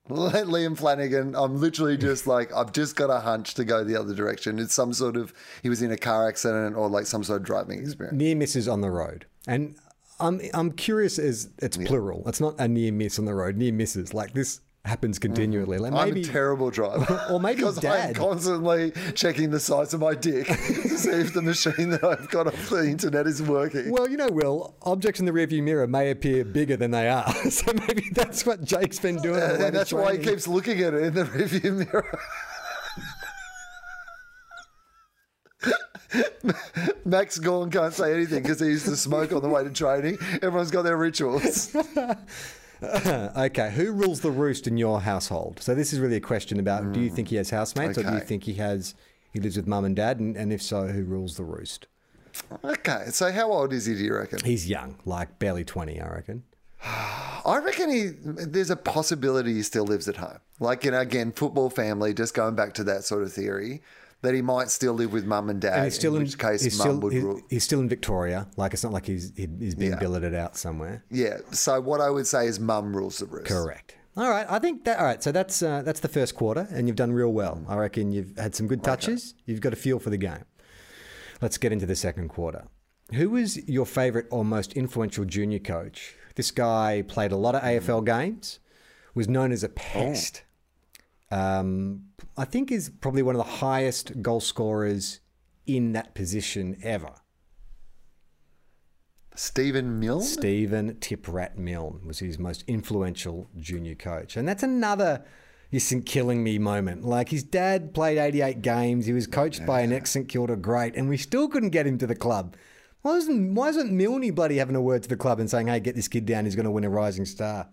Liam 0.08 0.76
Flanagan, 0.76 1.34
I'm 1.34 1.60
literally 1.60 1.96
just 1.96 2.26
like, 2.34 2.52
I've 2.54 2.72
just 2.72 2.96
got 2.96 3.10
a 3.10 3.20
hunch 3.20 3.54
to 3.54 3.64
go 3.64 3.84
the 3.84 3.96
other 3.96 4.14
direction. 4.14 4.58
It's 4.58 4.74
some 4.74 4.92
sort 4.92 5.16
of, 5.16 5.32
he 5.62 5.68
was 5.68 5.82
in 5.82 5.92
a 5.92 5.96
car 5.96 6.28
accident 6.28 6.76
or 6.76 6.88
like 6.88 7.06
some 7.06 7.24
sort 7.24 7.40
of 7.40 7.46
driving 7.46 7.80
experience. 7.80 8.16
Near 8.16 8.36
misses 8.36 8.68
on 8.68 8.80
the 8.80 8.90
road, 8.90 9.26
and 9.46 9.76
I'm 10.20 10.40
I'm 10.52 10.72
curious 10.72 11.18
as 11.18 11.50
it's 11.58 11.76
plural. 11.76 12.22
It's 12.26 12.40
not 12.40 12.58
a 12.58 12.66
near 12.66 12.92
miss 12.92 13.18
on 13.18 13.24
the 13.24 13.34
road. 13.34 13.56
Near 13.56 13.72
misses 13.72 14.12
like 14.12 14.32
this 14.32 14.60
happens 14.84 15.18
continually. 15.18 15.78
Like 15.78 15.92
I'm 15.92 16.08
maybe 16.08 16.22
a 16.22 16.24
terrible 16.24 16.70
driver. 16.70 17.24
or 17.30 17.40
maybe 17.40 17.56
because 17.62 17.84
I'm 17.84 18.14
constantly 18.14 18.92
checking 19.14 19.50
the 19.50 19.60
size 19.60 19.94
of 19.94 20.00
my 20.00 20.14
dick 20.14 20.46
to 20.46 20.54
see 20.54 21.10
if 21.10 21.34
the 21.34 21.42
machine 21.42 21.90
that 21.90 22.04
I've 22.04 22.28
got 22.30 22.46
off 22.46 22.70
the 22.70 22.86
internet 22.88 23.26
is 23.26 23.42
working. 23.42 23.90
Well, 23.90 24.08
you 24.08 24.16
know, 24.16 24.28
Will, 24.28 24.74
objects 24.82 25.20
in 25.20 25.26
the 25.26 25.32
rearview 25.32 25.62
mirror 25.62 25.86
may 25.86 26.10
appear 26.10 26.44
bigger 26.44 26.76
than 26.76 26.90
they 26.90 27.08
are. 27.08 27.32
So 27.50 27.72
maybe 27.86 28.08
that's 28.12 28.46
what 28.46 28.64
Jake's 28.64 28.98
been 28.98 29.20
doing. 29.20 29.40
and 29.40 29.74
that's 29.74 29.92
why 29.92 30.16
he 30.16 30.24
keeps 30.24 30.46
looking 30.46 30.80
at 30.80 30.94
it 30.94 31.02
in 31.02 31.14
the 31.14 31.24
rearview 31.24 31.86
mirror. 31.86 32.18
Max 37.04 37.38
Gawn 37.38 37.70
can't 37.70 37.92
say 37.92 38.14
anything 38.14 38.42
because 38.42 38.60
he 38.60 38.66
used 38.66 38.86
to 38.86 38.96
smoke 38.96 39.32
on 39.32 39.42
the 39.42 39.48
way 39.48 39.64
to 39.64 39.70
training. 39.70 40.18
Everyone's 40.42 40.70
got 40.70 40.82
their 40.82 40.96
rituals. 40.96 41.74
okay, 42.82 43.72
who 43.72 43.92
rules 43.92 44.20
the 44.20 44.30
roost 44.30 44.66
in 44.66 44.76
your 44.76 45.00
household? 45.00 45.60
So 45.60 45.74
this 45.74 45.92
is 45.92 45.98
really 45.98 46.16
a 46.16 46.20
question 46.20 46.60
about: 46.60 46.92
Do 46.92 47.00
you 47.00 47.08
hmm. 47.08 47.14
think 47.14 47.28
he 47.28 47.36
has 47.36 47.50
housemates, 47.50 47.98
or 47.98 48.04
do 48.04 48.12
you 48.12 48.20
think 48.20 48.44
he 48.44 48.54
has 48.54 48.94
he 49.32 49.40
lives 49.40 49.56
with 49.56 49.66
mum 49.66 49.84
and 49.84 49.96
dad? 49.96 50.20
And, 50.20 50.36
and 50.36 50.52
if 50.52 50.62
so, 50.62 50.88
who 50.88 51.02
rules 51.02 51.36
the 51.36 51.44
roost? 51.44 51.86
Okay, 52.64 53.06
so 53.10 53.32
how 53.32 53.50
old 53.50 53.72
is 53.72 53.86
he? 53.86 53.94
Do 53.94 54.04
you 54.04 54.14
reckon? 54.14 54.40
He's 54.44 54.68
young, 54.68 54.96
like 55.04 55.38
barely 55.38 55.64
twenty, 55.64 56.00
I 56.00 56.08
reckon. 56.08 56.44
I 56.84 57.60
reckon 57.64 57.90
he. 57.90 58.10
There's 58.22 58.70
a 58.70 58.76
possibility 58.76 59.54
he 59.54 59.62
still 59.62 59.84
lives 59.84 60.08
at 60.08 60.16
home. 60.16 60.38
Like 60.60 60.84
you 60.84 60.92
know, 60.92 61.00
again, 61.00 61.32
football 61.32 61.70
family. 61.70 62.14
Just 62.14 62.34
going 62.34 62.54
back 62.54 62.74
to 62.74 62.84
that 62.84 63.04
sort 63.04 63.24
of 63.24 63.32
theory, 63.32 63.82
that 64.22 64.34
he 64.34 64.42
might 64.42 64.68
still 64.70 64.94
live 64.94 65.12
with 65.12 65.24
mum 65.24 65.48
and 65.50 65.60
dad. 65.60 65.74
and 65.74 65.84
he's 65.84 65.94
still 65.94 66.14
in 66.16 66.22
in, 66.22 66.26
which 66.26 66.38
case, 66.38 66.62
he's 66.62 66.76
mum 66.78 66.86
still, 66.88 66.98
would 67.00 67.12
he's, 67.12 67.22
rule. 67.22 67.40
he's 67.48 67.64
still 67.64 67.80
in 67.80 67.88
Victoria. 67.88 68.48
Like 68.56 68.72
it's 68.74 68.82
not 68.82 68.92
like 68.92 69.06
he's 69.06 69.32
he- 69.36 69.48
he's 69.58 69.74
being 69.74 69.92
Yeah. 69.92 69.98
billeted 69.98 70.34
out 70.34 70.56
somewhere. 70.56 71.04
Yeah. 71.10 71.38
So 71.52 71.80
what 71.80 72.00
I 72.00 72.10
would 72.10 72.26
say 72.26 72.46
is 72.46 72.58
mum 72.58 72.96
rules 72.96 73.18
the 73.18 73.26
roost. 73.26 73.46
Correct. 73.46 73.94
All 74.16 74.28
right, 74.28 74.46
I 74.50 74.58
think 74.58 74.84
that. 74.84 74.98
All 74.98 75.04
right, 75.04 75.22
so 75.22 75.30
that's 75.30 75.62
uh, 75.62 75.82
that's 75.82 76.00
the 76.00 76.08
first 76.08 76.34
quarter, 76.34 76.66
and 76.72 76.88
you've 76.88 76.96
done 76.96 77.12
real 77.12 77.32
well. 77.32 77.64
I 77.68 77.76
reckon 77.76 78.10
you've 78.10 78.36
had 78.36 78.54
some 78.56 78.66
good 78.66 78.82
touches. 78.82 79.34
You've 79.46 79.60
got 79.60 79.72
a 79.72 79.76
feel 79.76 80.00
for 80.00 80.10
the 80.10 80.16
game. 80.16 80.44
Let's 81.40 81.56
get 81.56 81.70
into 81.72 81.86
the 81.86 81.94
second 81.94 82.28
quarter. 82.30 82.64
Who 83.14 83.30
was 83.30 83.56
your 83.68 83.86
favourite 83.86 84.26
or 84.32 84.44
most 84.44 84.72
influential 84.72 85.24
junior 85.24 85.60
coach? 85.60 86.16
This 86.34 86.50
guy 86.50 87.04
played 87.06 87.30
a 87.30 87.36
lot 87.36 87.54
of 87.54 87.62
AFL 87.62 88.04
games, 88.04 88.58
was 89.14 89.28
known 89.28 89.52
as 89.52 89.62
a 89.62 89.68
pest. 89.68 90.42
Um, 91.30 92.06
I 92.38 92.44
think 92.44 92.70
is 92.70 92.88
probably 92.88 93.22
one 93.22 93.34
of 93.34 93.44
the 93.44 93.52
highest 93.56 94.22
goal 94.22 94.38
scorers 94.38 95.18
in 95.66 95.92
that 95.92 96.14
position 96.14 96.78
ever. 96.84 97.14
Stephen 99.34 99.98
Milne? 99.98 100.22
Stephen 100.22 100.94
Tiprat 100.94 101.58
Milne 101.58 102.00
was 102.06 102.20
his 102.20 102.38
most 102.38 102.62
influential 102.68 103.50
junior 103.56 103.96
coach. 103.96 104.36
And 104.36 104.48
that's 104.48 104.62
another 104.62 105.24
St 105.76 106.06
Killing 106.06 106.44
Me 106.44 106.60
moment. 106.60 107.04
Like 107.04 107.28
his 107.28 107.42
dad 107.42 107.92
played 107.92 108.18
88 108.18 108.62
games, 108.62 109.06
he 109.06 109.12
was 109.12 109.26
coached 109.26 109.66
by 109.66 109.80
an 109.80 109.92
ex 109.92 110.12
St 110.12 110.28
Kilda 110.28 110.54
great, 110.54 110.94
and 110.94 111.08
we 111.08 111.16
still 111.16 111.48
couldn't 111.48 111.70
get 111.70 111.88
him 111.88 111.98
to 111.98 112.06
the 112.06 112.14
club. 112.14 112.54
Why 113.02 113.16
isn't, 113.16 113.54
why 113.56 113.68
isn't 113.70 113.90
Milne 113.90 114.30
bloody 114.30 114.58
having 114.58 114.76
a 114.76 114.80
word 114.80 115.02
to 115.02 115.08
the 115.08 115.16
club 115.16 115.40
and 115.40 115.50
saying, 115.50 115.66
hey, 115.66 115.80
get 115.80 115.96
this 115.96 116.08
kid 116.08 116.24
down, 116.24 116.44
he's 116.44 116.54
going 116.54 116.66
to 116.66 116.70
win 116.70 116.84
a 116.84 116.90
rising 116.90 117.24
star? 117.24 117.68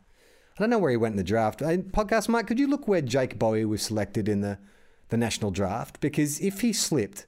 I 0.57 0.63
don't 0.63 0.69
know 0.69 0.79
where 0.79 0.91
he 0.91 0.97
went 0.97 1.13
in 1.13 1.17
the 1.17 1.23
draft. 1.23 1.59
Hey, 1.59 1.79
podcast 1.79 2.29
Mike, 2.29 2.47
could 2.47 2.59
you 2.59 2.67
look 2.67 2.87
where 2.87 3.01
Jake 3.01 3.37
Bowey 3.37 3.65
was 3.65 3.81
selected 3.81 4.29
in 4.29 4.39
the, 4.39 4.57
the 5.09 5.17
national 5.17 5.51
draft? 5.51 5.99
Because 5.99 6.39
if 6.39 6.61
he 6.61 6.71
slipped, 6.71 7.27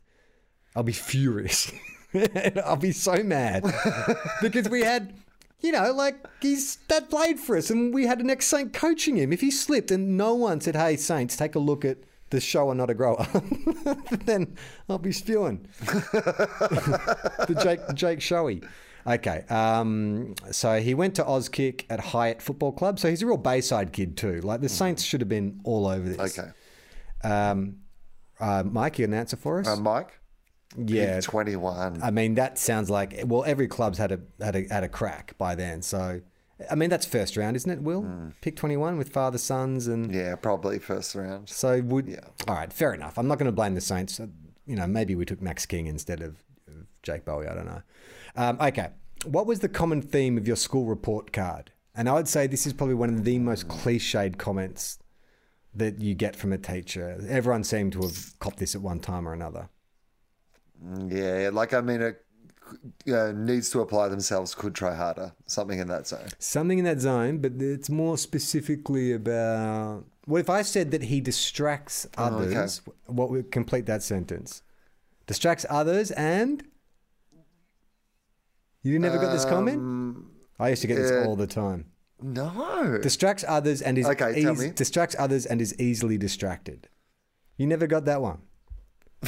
I'll 0.78 0.84
be 0.84 0.93
furious. 0.93 1.69
I'll 2.63 2.78
be 2.78 2.93
so 2.93 3.21
mad 3.23 3.65
because 4.41 4.69
we 4.69 4.82
had, 4.82 5.13
you 5.59 5.73
know, 5.73 5.91
like 5.91 6.25
his 6.41 6.78
dad 6.88 7.09
played 7.09 7.38
for 7.38 7.57
us, 7.57 7.69
and 7.69 7.93
we 7.93 8.05
had 8.05 8.21
an 8.21 8.30
ex 8.30 8.47
Saint 8.47 8.71
coaching 8.71 9.17
him. 9.17 9.34
If 9.34 9.41
he 9.41 9.51
slipped 9.51 9.91
and 9.91 10.15
no 10.15 10.34
one 10.34 10.61
said, 10.61 10.78
"Hey, 10.78 10.95
Saints, 10.95 11.36
take 11.36 11.55
a 11.55 11.59
look 11.59 11.84
at 11.84 11.97
the 12.30 12.39
show 12.39 12.69
and 12.71 12.78
not 12.78 12.89
a 12.89 12.93
grower," 12.93 13.28
then 14.23 14.55
I'll 14.88 14.99
be 14.99 15.11
spewing. 15.11 15.67
the 15.82 17.59
Jake 17.61 17.82
Jake 17.93 18.21
Showy. 18.21 18.61
Okay, 19.07 19.45
um, 19.49 20.35
so 20.51 20.79
he 20.81 20.93
went 20.93 21.15
to 21.15 21.23
Auskick 21.23 21.85
at 21.89 21.99
Highett 21.99 22.41
Football 22.41 22.73
Club. 22.73 22.99
So 22.99 23.09
he's 23.09 23.21
a 23.21 23.25
real 23.25 23.37
Bayside 23.37 23.93
kid 23.93 24.17
too. 24.17 24.41
Like 24.41 24.59
the 24.61 24.67
Saints 24.69 25.01
should 25.03 25.21
have 25.21 25.29
been 25.29 25.61
all 25.63 25.87
over 25.87 26.09
this. 26.09 26.37
Okay. 26.37 26.49
Um, 27.23 27.77
uh, 28.39 28.63
Mike, 28.65 28.99
you 28.99 29.05
an 29.05 29.13
answer 29.13 29.37
for 29.37 29.59
us? 29.59 29.67
Uh, 29.67 29.77
Mike? 29.77 30.19
Yeah, 30.77 31.15
Pick 31.15 31.23
21. 31.23 32.03
I 32.03 32.11
mean, 32.11 32.35
that 32.35 32.57
sounds 32.57 32.89
like 32.89 33.21
well, 33.25 33.43
every 33.47 33.67
club's 33.67 33.97
had 33.97 34.11
a 34.11 34.19
had 34.43 34.55
a 34.57 34.65
had 34.69 34.83
a 34.83 34.89
crack 34.89 35.35
by 35.37 35.55
then. 35.55 35.81
So, 35.81 36.19
I 36.69 36.75
mean, 36.75 36.89
that's 36.89 37.05
first 37.05 37.37
round, 37.37 37.55
isn't 37.55 37.71
it? 37.71 37.81
Will 37.81 38.33
pick 38.41 38.57
twenty 38.57 38.75
one 38.75 38.97
with 38.97 39.09
father 39.09 39.37
sons 39.37 39.87
and 39.87 40.13
yeah, 40.13 40.35
probably 40.35 40.77
first 40.79 41.15
round. 41.15 41.47
So 41.47 41.79
would 41.81 42.07
yeah. 42.09 42.19
All 42.47 42.55
right, 42.55 42.71
fair 42.71 42.93
enough. 42.93 43.17
I'm 43.17 43.27
not 43.29 43.39
going 43.39 43.45
to 43.47 43.53
blame 43.53 43.75
the 43.75 43.81
Saints. 43.81 44.19
Uh, 44.19 44.27
You 44.65 44.75
know, 44.75 44.85
maybe 44.85 45.15
we 45.15 45.23
took 45.23 45.41
Max 45.41 45.65
King 45.65 45.87
instead 45.87 46.21
of 46.21 46.35
Jake 47.01 47.23
Bowey. 47.23 47.47
I 47.47 47.55
don't 47.55 47.65
know. 47.65 47.81
Um, 48.38 48.57
okay, 48.61 48.89
what 49.25 49.47
was 49.47 49.59
the 49.59 49.67
common 49.69 50.01
theme 50.01 50.38
of 50.38 50.47
your 50.47 50.55
school 50.55 50.85
report 50.85 51.33
card? 51.33 51.71
And 51.95 52.07
I 52.07 52.13
would 52.13 52.27
say 52.27 52.45
this 52.45 52.67
is 52.67 52.73
probably 52.73 52.95
one 52.95 53.09
of 53.09 53.23
the 53.23 53.39
most 53.39 53.67
cliched 53.67 54.38
comments 54.38 54.99
that 55.73 55.99
you 55.99 56.13
get 56.13 56.35
from 56.35 56.53
a 56.53 56.57
teacher. 56.57 57.19
Everyone 57.27 57.63
seemed 57.63 57.93
to 57.93 58.01
have 58.03 58.38
copped 58.39 58.57
this 58.59 58.75
at 58.75 58.81
one 58.81 58.99
time 58.99 59.27
or 59.27 59.33
another. 59.33 59.69
Mm, 60.83 61.11
Yeah, 61.11 61.49
like 61.51 61.73
I 61.73 61.81
mean, 61.81 62.01
it 62.01 62.23
uh, 63.11 63.31
needs 63.31 63.71
to 63.71 63.81
apply 63.81 64.09
themselves, 64.09 64.53
could 64.53 64.75
try 64.75 64.93
harder, 64.93 65.31
something 65.47 65.79
in 65.79 65.88
that 65.88 66.05
zone. 66.05 66.27
Something 66.38 66.77
in 66.77 66.85
that 66.85 66.99
zone, 66.99 67.39
but 67.39 67.53
it's 67.59 67.89
more 67.89 68.17
specifically 68.19 69.13
about. 69.13 70.05
What 70.25 70.39
if 70.41 70.49
I 70.49 70.61
said 70.61 70.91
that 70.91 71.03
he 71.03 71.21
distracts 71.21 72.05
Oh, 72.17 72.25
okay. 72.25 72.55
others? 72.55 72.81
What 73.07 73.31
would 73.31 73.51
complete 73.51 73.88
that 73.88 74.03
sentence? 74.03 74.61
Distracts 75.25 75.65
others 75.69 76.11
and. 76.11 76.63
You 78.88 78.99
never 78.99 79.17
got 79.17 79.31
this 79.33 79.45
comment? 79.45 80.25
I 80.59 80.69
used 80.69 80.81
to 80.81 80.88
get 80.88 80.97
Um, 80.97 81.03
yeah. 81.03 81.09
this 81.11 81.27
all 81.27 81.35
the 81.35 81.47
time. 81.47 81.85
No. 82.21 82.97
Distracts 83.01 83.43
others 83.47 83.81
and 83.81 83.97
is 83.97 84.05
Okay, 84.07 84.41
tell 84.41 84.53
eas- 84.53 84.59
me. 84.61 84.69
distracts 84.71 85.15
others 85.19 85.45
and 85.45 85.61
is 85.61 85.75
easily 85.79 86.17
distracted. 86.17 86.88
You 87.57 87.67
never 87.67 87.85
got 87.88 88.05
that 88.05 88.21
one. 88.21 88.39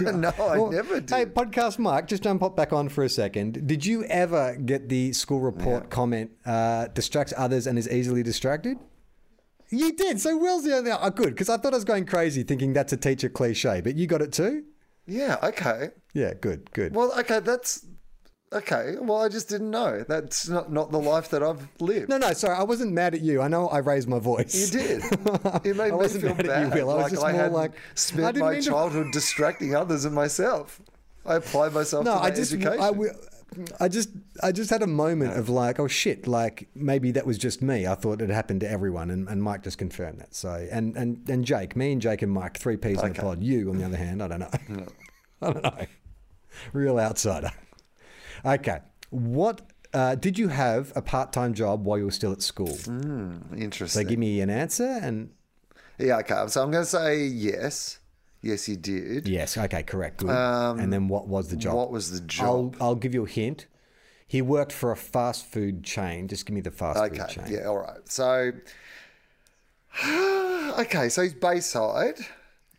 no, 0.00 0.28
I 0.38 0.70
never 0.70 1.00
did. 1.00 1.10
Hey, 1.10 1.26
podcast 1.26 1.78
Mike, 1.78 2.06
just 2.06 2.22
jump 2.22 2.42
up 2.42 2.56
back 2.56 2.72
on 2.72 2.88
for 2.88 3.04
a 3.04 3.08
second. 3.08 3.66
Did 3.66 3.84
you 3.84 4.04
ever 4.04 4.56
get 4.56 4.88
the 4.88 5.12
school 5.12 5.40
report 5.40 5.90
comment? 5.90 6.30
Uh, 6.46 6.86
distracts 6.88 7.34
others 7.36 7.66
and 7.66 7.78
is 7.78 7.88
easily 7.90 8.22
distracted. 8.22 8.78
You 9.68 9.92
did. 9.92 10.20
So 10.20 10.36
Will's 10.36 10.64
the 10.64 10.76
only. 10.76 10.90
Oh, 10.90 11.10
good, 11.10 11.30
because 11.30 11.48
I 11.48 11.56
thought 11.58 11.74
I 11.74 11.76
was 11.76 11.84
going 11.84 12.06
crazy 12.06 12.42
thinking 12.42 12.72
that's 12.72 12.92
a 12.92 12.96
teacher 12.96 13.28
cliche, 13.28 13.80
but 13.82 13.94
you 13.96 14.06
got 14.06 14.22
it 14.22 14.32
too. 14.32 14.64
Yeah, 15.06 15.36
okay. 15.42 15.90
Yeah, 16.14 16.34
good, 16.34 16.70
good. 16.72 16.94
Well, 16.94 17.12
okay, 17.20 17.40
that's 17.40 17.84
okay. 18.52 18.96
Well, 19.00 19.22
I 19.22 19.28
just 19.28 19.48
didn't 19.48 19.70
know. 19.70 20.04
That's 20.08 20.48
not, 20.48 20.72
not 20.72 20.90
the 20.90 20.98
life 20.98 21.30
that 21.30 21.42
I've 21.42 21.68
lived. 21.80 22.08
No, 22.08 22.18
no, 22.18 22.32
sorry, 22.32 22.56
I 22.56 22.62
wasn't 22.62 22.92
mad 22.92 23.14
at 23.14 23.20
you. 23.20 23.40
I 23.40 23.48
know 23.48 23.68
I 23.68 23.78
raised 23.78 24.08
my 24.08 24.18
voice. 24.18 24.72
You 24.72 24.80
did. 24.80 25.02
You 25.64 25.74
made 25.74 25.92
I 25.92 25.96
me 25.96 26.08
feel 26.08 26.34
bad. 26.34 26.46
at 26.46 26.76
you, 26.76 26.82
Will. 26.82 26.90
I 26.90 26.94
was 26.94 27.02
like 27.04 27.12
just 27.12 27.24
I 27.24 27.32
more 27.32 27.40
had 27.42 27.52
like 27.52 27.72
spent 27.94 28.36
my 28.38 28.52
mean 28.52 28.62
to- 28.62 28.70
childhood 28.70 29.06
distracting 29.12 29.74
others 29.74 30.04
and 30.04 30.14
myself. 30.14 30.80
I 31.24 31.36
applied 31.36 31.72
myself 31.72 32.04
no, 32.04 32.14
to 32.14 32.20
my 32.20 32.26
I 32.26 32.30
just, 32.30 32.52
education. 32.52 32.80
I, 32.80 33.84
I 33.84 33.88
just, 33.88 34.10
I 34.42 34.52
just 34.52 34.70
had 34.70 34.82
a 34.82 34.86
moment 34.86 35.36
of 35.36 35.48
like, 35.48 35.80
oh 35.80 35.88
shit, 35.88 36.26
like 36.26 36.68
maybe 36.74 37.10
that 37.12 37.26
was 37.26 37.36
just 37.36 37.62
me. 37.62 37.86
I 37.86 37.94
thought 37.94 38.22
it 38.22 38.30
happened 38.30 38.60
to 38.60 38.70
everyone, 38.70 39.10
and, 39.10 39.28
and 39.28 39.42
Mike 39.42 39.64
just 39.64 39.78
confirmed 39.78 40.20
that. 40.20 40.34
So, 40.34 40.66
and 40.70 40.96
and 40.96 41.28
and 41.28 41.44
Jake, 41.44 41.76
me 41.76 41.92
and 41.92 42.00
Jake 42.00 42.22
and 42.22 42.32
Mike, 42.32 42.58
three 42.58 42.76
P's 42.76 43.02
in 43.02 43.12
the 43.12 43.20
pod. 43.20 43.42
You, 43.42 43.70
on 43.70 43.78
the 43.78 43.84
other 43.84 43.96
hand, 43.96 44.22
I 44.22 44.28
don't 44.28 44.40
know. 44.40 44.50
I 45.42 45.52
don't 45.52 45.62
know. 45.62 45.86
Real 46.72 46.98
outsider. 46.98 47.50
Okay, 48.44 48.78
what 49.10 49.62
uh, 49.92 50.14
did 50.14 50.38
you 50.38 50.48
have 50.48 50.92
a 50.94 51.02
part-time 51.02 51.54
job 51.54 51.84
while 51.84 51.98
you 51.98 52.04
were 52.04 52.10
still 52.10 52.32
at 52.32 52.42
school? 52.42 52.76
Hmm, 52.76 53.36
interesting. 53.56 54.02
So 54.02 54.08
give 54.08 54.18
me 54.18 54.40
an 54.40 54.50
answer 54.50 54.98
and. 55.02 55.30
Yeah, 55.98 56.18
okay. 56.18 56.44
So 56.48 56.62
I'm 56.62 56.70
going 56.70 56.84
to 56.84 56.90
say 56.90 57.24
yes. 57.24 57.98
Yes, 58.42 58.68
you 58.68 58.76
did. 58.76 59.28
Yes. 59.28 59.58
Okay. 59.58 59.82
Correct. 59.82 60.16
Good. 60.18 60.30
Um, 60.30 60.80
and 60.80 60.90
then 60.92 61.08
what 61.08 61.28
was 61.28 61.48
the 61.48 61.56
job? 61.56 61.74
what 61.74 61.90
was 61.90 62.10
the 62.10 62.20
I'll, 62.42 62.68
job? 62.70 62.76
I'll 62.80 62.94
give 62.94 63.12
you 63.12 63.26
a 63.26 63.28
hint. 63.28 63.66
He 64.26 64.40
worked 64.40 64.72
for 64.72 64.92
a 64.92 64.96
fast 64.96 65.44
food 65.44 65.84
chain. 65.84 66.26
Just 66.28 66.46
give 66.46 66.54
me 66.54 66.62
the 66.62 66.70
fast 66.70 67.00
food 67.00 67.20
Okay. 67.20 67.32
chain. 67.34 67.44
Yeah. 67.50 67.66
All 67.66 67.78
right. 67.78 68.08
So, 68.08 68.52
okay. 70.78 71.08
So 71.08 71.22
he's 71.22 71.34
Bayside. 71.34 72.18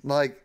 Like, 0.04 0.44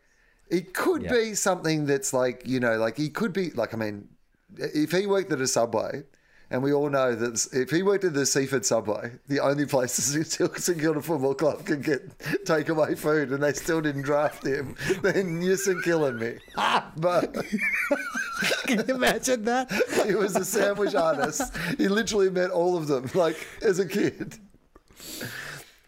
it 0.51 0.75
could 0.75 1.03
Yeah. 1.05 1.13
be 1.13 1.35
something 1.35 1.87
that's 1.87 2.13
like 2.13 2.43
you 2.47 2.61
know, 2.61 2.77
like 2.77 2.97
he 2.97 3.09
could 3.09 3.33
be 3.33 3.51
like 3.51 3.73
I 3.73 3.77
mean, 3.77 4.09
if 4.57 4.93
he 4.93 5.07
worked 5.07 5.33
at 5.33 5.41
a 5.41 5.47
subway. 5.47 6.03
And 6.49 6.63
we 6.63 6.73
all 6.73 6.89
know 6.89 7.13
that 7.17 7.45
if 7.53 7.71
he 7.71 7.83
worked 7.83 8.05
at 8.05 8.15
the 8.15 8.25
Seaford 8.25 8.65
Subway, 8.65 9.11
the 9.27 9.41
only 9.41 9.67
places 9.67 10.15
in 10.15 10.25
St 10.25 10.79
Kilda 10.79 11.03
Football 11.03 11.35
Club 11.35 11.67
can 11.67 11.83
get 11.83 12.17
takeaway 12.45 12.97
food, 12.97 13.31
and 13.33 13.43
they 13.43 13.53
still 13.53 13.81
didn't 13.81 14.03
draft 14.03 14.47
him, 14.47 14.77
then 15.03 15.43
you're 15.43 15.57
St 15.57 15.83
killing 15.83 16.21
me. 16.21 16.39
But 16.55 17.35
can 18.67 18.87
you 18.87 18.95
imagine 18.95 19.45
that? 19.47 19.73
he 20.07 20.15
was 20.15 20.37
a 20.37 20.45
sandwich 20.45 20.95
artist. 20.95 21.53
He 21.79 21.89
literally 21.89 22.31
met 22.31 22.51
all 22.51 22.77
of 22.77 22.87
them, 22.87 23.11
like 23.15 23.45
as 23.61 23.81
a 23.81 23.87
kid. 23.87 24.39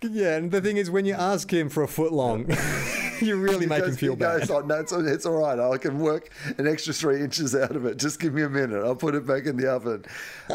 Yeah, 0.03 0.37
and 0.37 0.51
the 0.51 0.61
thing 0.61 0.77
is, 0.77 0.91
when 0.91 1.05
you 1.05 1.15
ask 1.15 1.53
him 1.53 1.69
for 1.69 1.83
a 1.83 1.89
foot 1.89 2.13
long, 2.13 2.47
you 3.27 3.37
really 3.37 3.66
make 3.66 3.85
him 3.85 3.97
feel 3.97 4.14
he 4.14 4.19
goes, 4.19 4.41
bad. 4.43 4.51
"Oh, 4.51 4.61
no, 4.61 4.81
it's, 4.81 4.93
it's 4.93 5.27
all 5.27 5.39
right. 5.41 5.59
I 5.59 5.77
can 5.79 5.99
work 5.99 6.31
an 6.59 6.66
extra 6.66 6.93
three 6.93 7.21
inches 7.23 7.55
out 7.55 7.77
of 7.77 7.85
it. 7.87 7.97
Just 7.99 8.21
give 8.21 8.35
me 8.35 8.43
a 8.43 8.49
minute. 8.49 8.85
I'll 8.85 8.97
put 8.97 9.14
it 9.14 9.27
back 9.27 9.47
in 9.47 9.57
the 9.57 9.71
oven. 9.71 10.05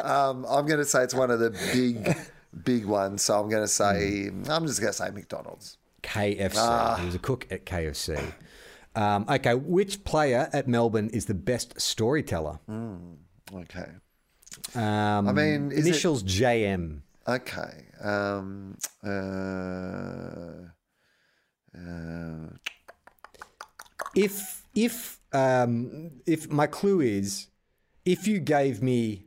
Um, 0.01 0.45
I'm 0.49 0.66
going 0.66 0.80
to 0.80 0.86
say 0.86 1.03
it's 1.03 1.14
one 1.14 1.32
of 1.32 1.39
the 1.39 1.51
big, 1.74 2.16
big 2.64 2.86
ones. 2.86 3.22
So 3.24 3.39
I'm 3.39 3.49
going 3.49 3.64
to 3.64 3.68
say, 3.68 4.30
I'm 4.49 4.66
just 4.68 4.80
going 4.82 4.91
to 4.91 4.97
say 4.97 5.09
McDonald's. 5.11 5.78
KFC. 6.03 6.53
Ah. 6.57 6.97
He 6.99 7.05
was 7.05 7.16
a 7.16 7.20
cook 7.20 7.47
at 7.51 7.66
KFC. 7.66 8.34
Um, 8.95 9.26
okay, 9.30 9.55
which 9.55 10.03
player 10.03 10.49
at 10.53 10.68
Melbourne 10.68 11.09
is 11.09 11.26
the 11.26 11.34
best 11.34 11.80
storyteller? 11.82 12.59
Okay. 12.70 13.88
Um, 14.76 15.28
I 15.28 15.32
mean, 15.32 15.72
is 15.72 15.80
it- 15.86 15.89
initials 15.89 16.24
JM. 16.24 17.01
Okay. 17.28 17.86
Um, 18.03 18.78
uh, 19.01 20.68
uh, 21.76 22.49
If 24.15 24.63
if 24.76 25.19
um, 25.32 26.11
if 26.26 26.49
my 26.49 26.67
clue 26.67 27.01
is, 27.01 27.47
if 28.05 28.28
you 28.28 28.39
gave 28.39 28.82
me 28.82 29.26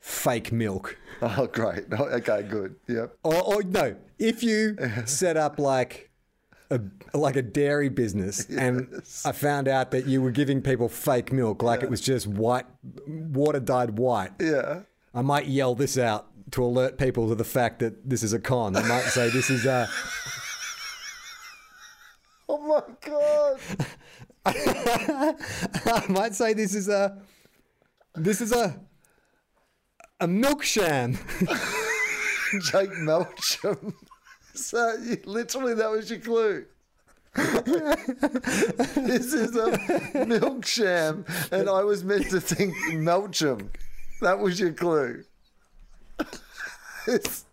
fake 0.00 0.52
milk, 0.52 0.96
oh, 1.22 1.46
great. 1.46 1.84
Okay, 1.92 2.42
good. 2.42 2.76
Yep. 2.88 3.16
or, 3.22 3.42
or 3.42 3.62
no, 3.62 3.96
if 4.18 4.42
you 4.42 4.76
set 5.04 5.36
up 5.36 5.58
like 5.58 6.10
a 6.70 6.80
like 7.14 7.36
a 7.36 7.42
dairy 7.42 7.88
business 7.88 8.46
and 8.50 9.02
I 9.24 9.32
found 9.32 9.68
out 9.68 9.90
that 9.92 10.06
you 10.06 10.20
were 10.22 10.30
giving 10.30 10.62
people 10.62 10.88
fake 10.88 11.32
milk, 11.32 11.62
like 11.62 11.82
it 11.82 11.90
was 11.90 12.00
just 12.00 12.26
white, 12.26 12.66
water 13.06 13.60
dyed 13.60 13.98
white. 13.98 14.32
Yeah. 14.40 14.80
I 15.14 15.22
might 15.22 15.46
yell 15.46 15.74
this 15.74 15.96
out 15.96 16.26
to 16.52 16.62
alert 16.62 16.98
people 16.98 17.28
to 17.28 17.34
the 17.34 17.44
fact 17.44 17.78
that 17.80 18.08
this 18.08 18.22
is 18.22 18.32
a 18.32 18.38
con. 18.38 18.76
I 18.76 18.86
might 18.86 19.04
say 19.04 19.30
this 19.30 19.50
is 19.50 19.64
a. 19.66 19.88
Oh 22.68 22.68
my 22.68 22.82
God. 23.08 23.60
I 24.46 26.04
might 26.08 26.34
say 26.34 26.52
this 26.52 26.74
is 26.74 26.88
a. 26.88 27.16
This 28.14 28.40
is 28.40 28.50
a. 28.52 28.80
A 30.18 30.26
milk 30.26 30.64
sham. 30.64 31.12
Jake 32.62 32.90
Melksham. 32.92 33.94
So 34.54 34.94
you, 35.02 35.18
literally, 35.26 35.74
that 35.74 35.90
was 35.90 36.08
your 36.08 36.18
clue. 36.18 36.64
this 37.34 39.34
is 39.34 39.54
a 39.54 40.24
milk 40.24 40.64
sham, 40.64 41.26
and 41.52 41.68
I 41.68 41.84
was 41.84 42.02
meant 42.02 42.30
to 42.30 42.40
think 42.40 42.74
Melksham. 42.94 43.68
That 44.22 44.38
was 44.38 44.58
your 44.58 44.72
clue. 44.72 45.24
It's 47.06 47.44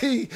the 0.00 0.28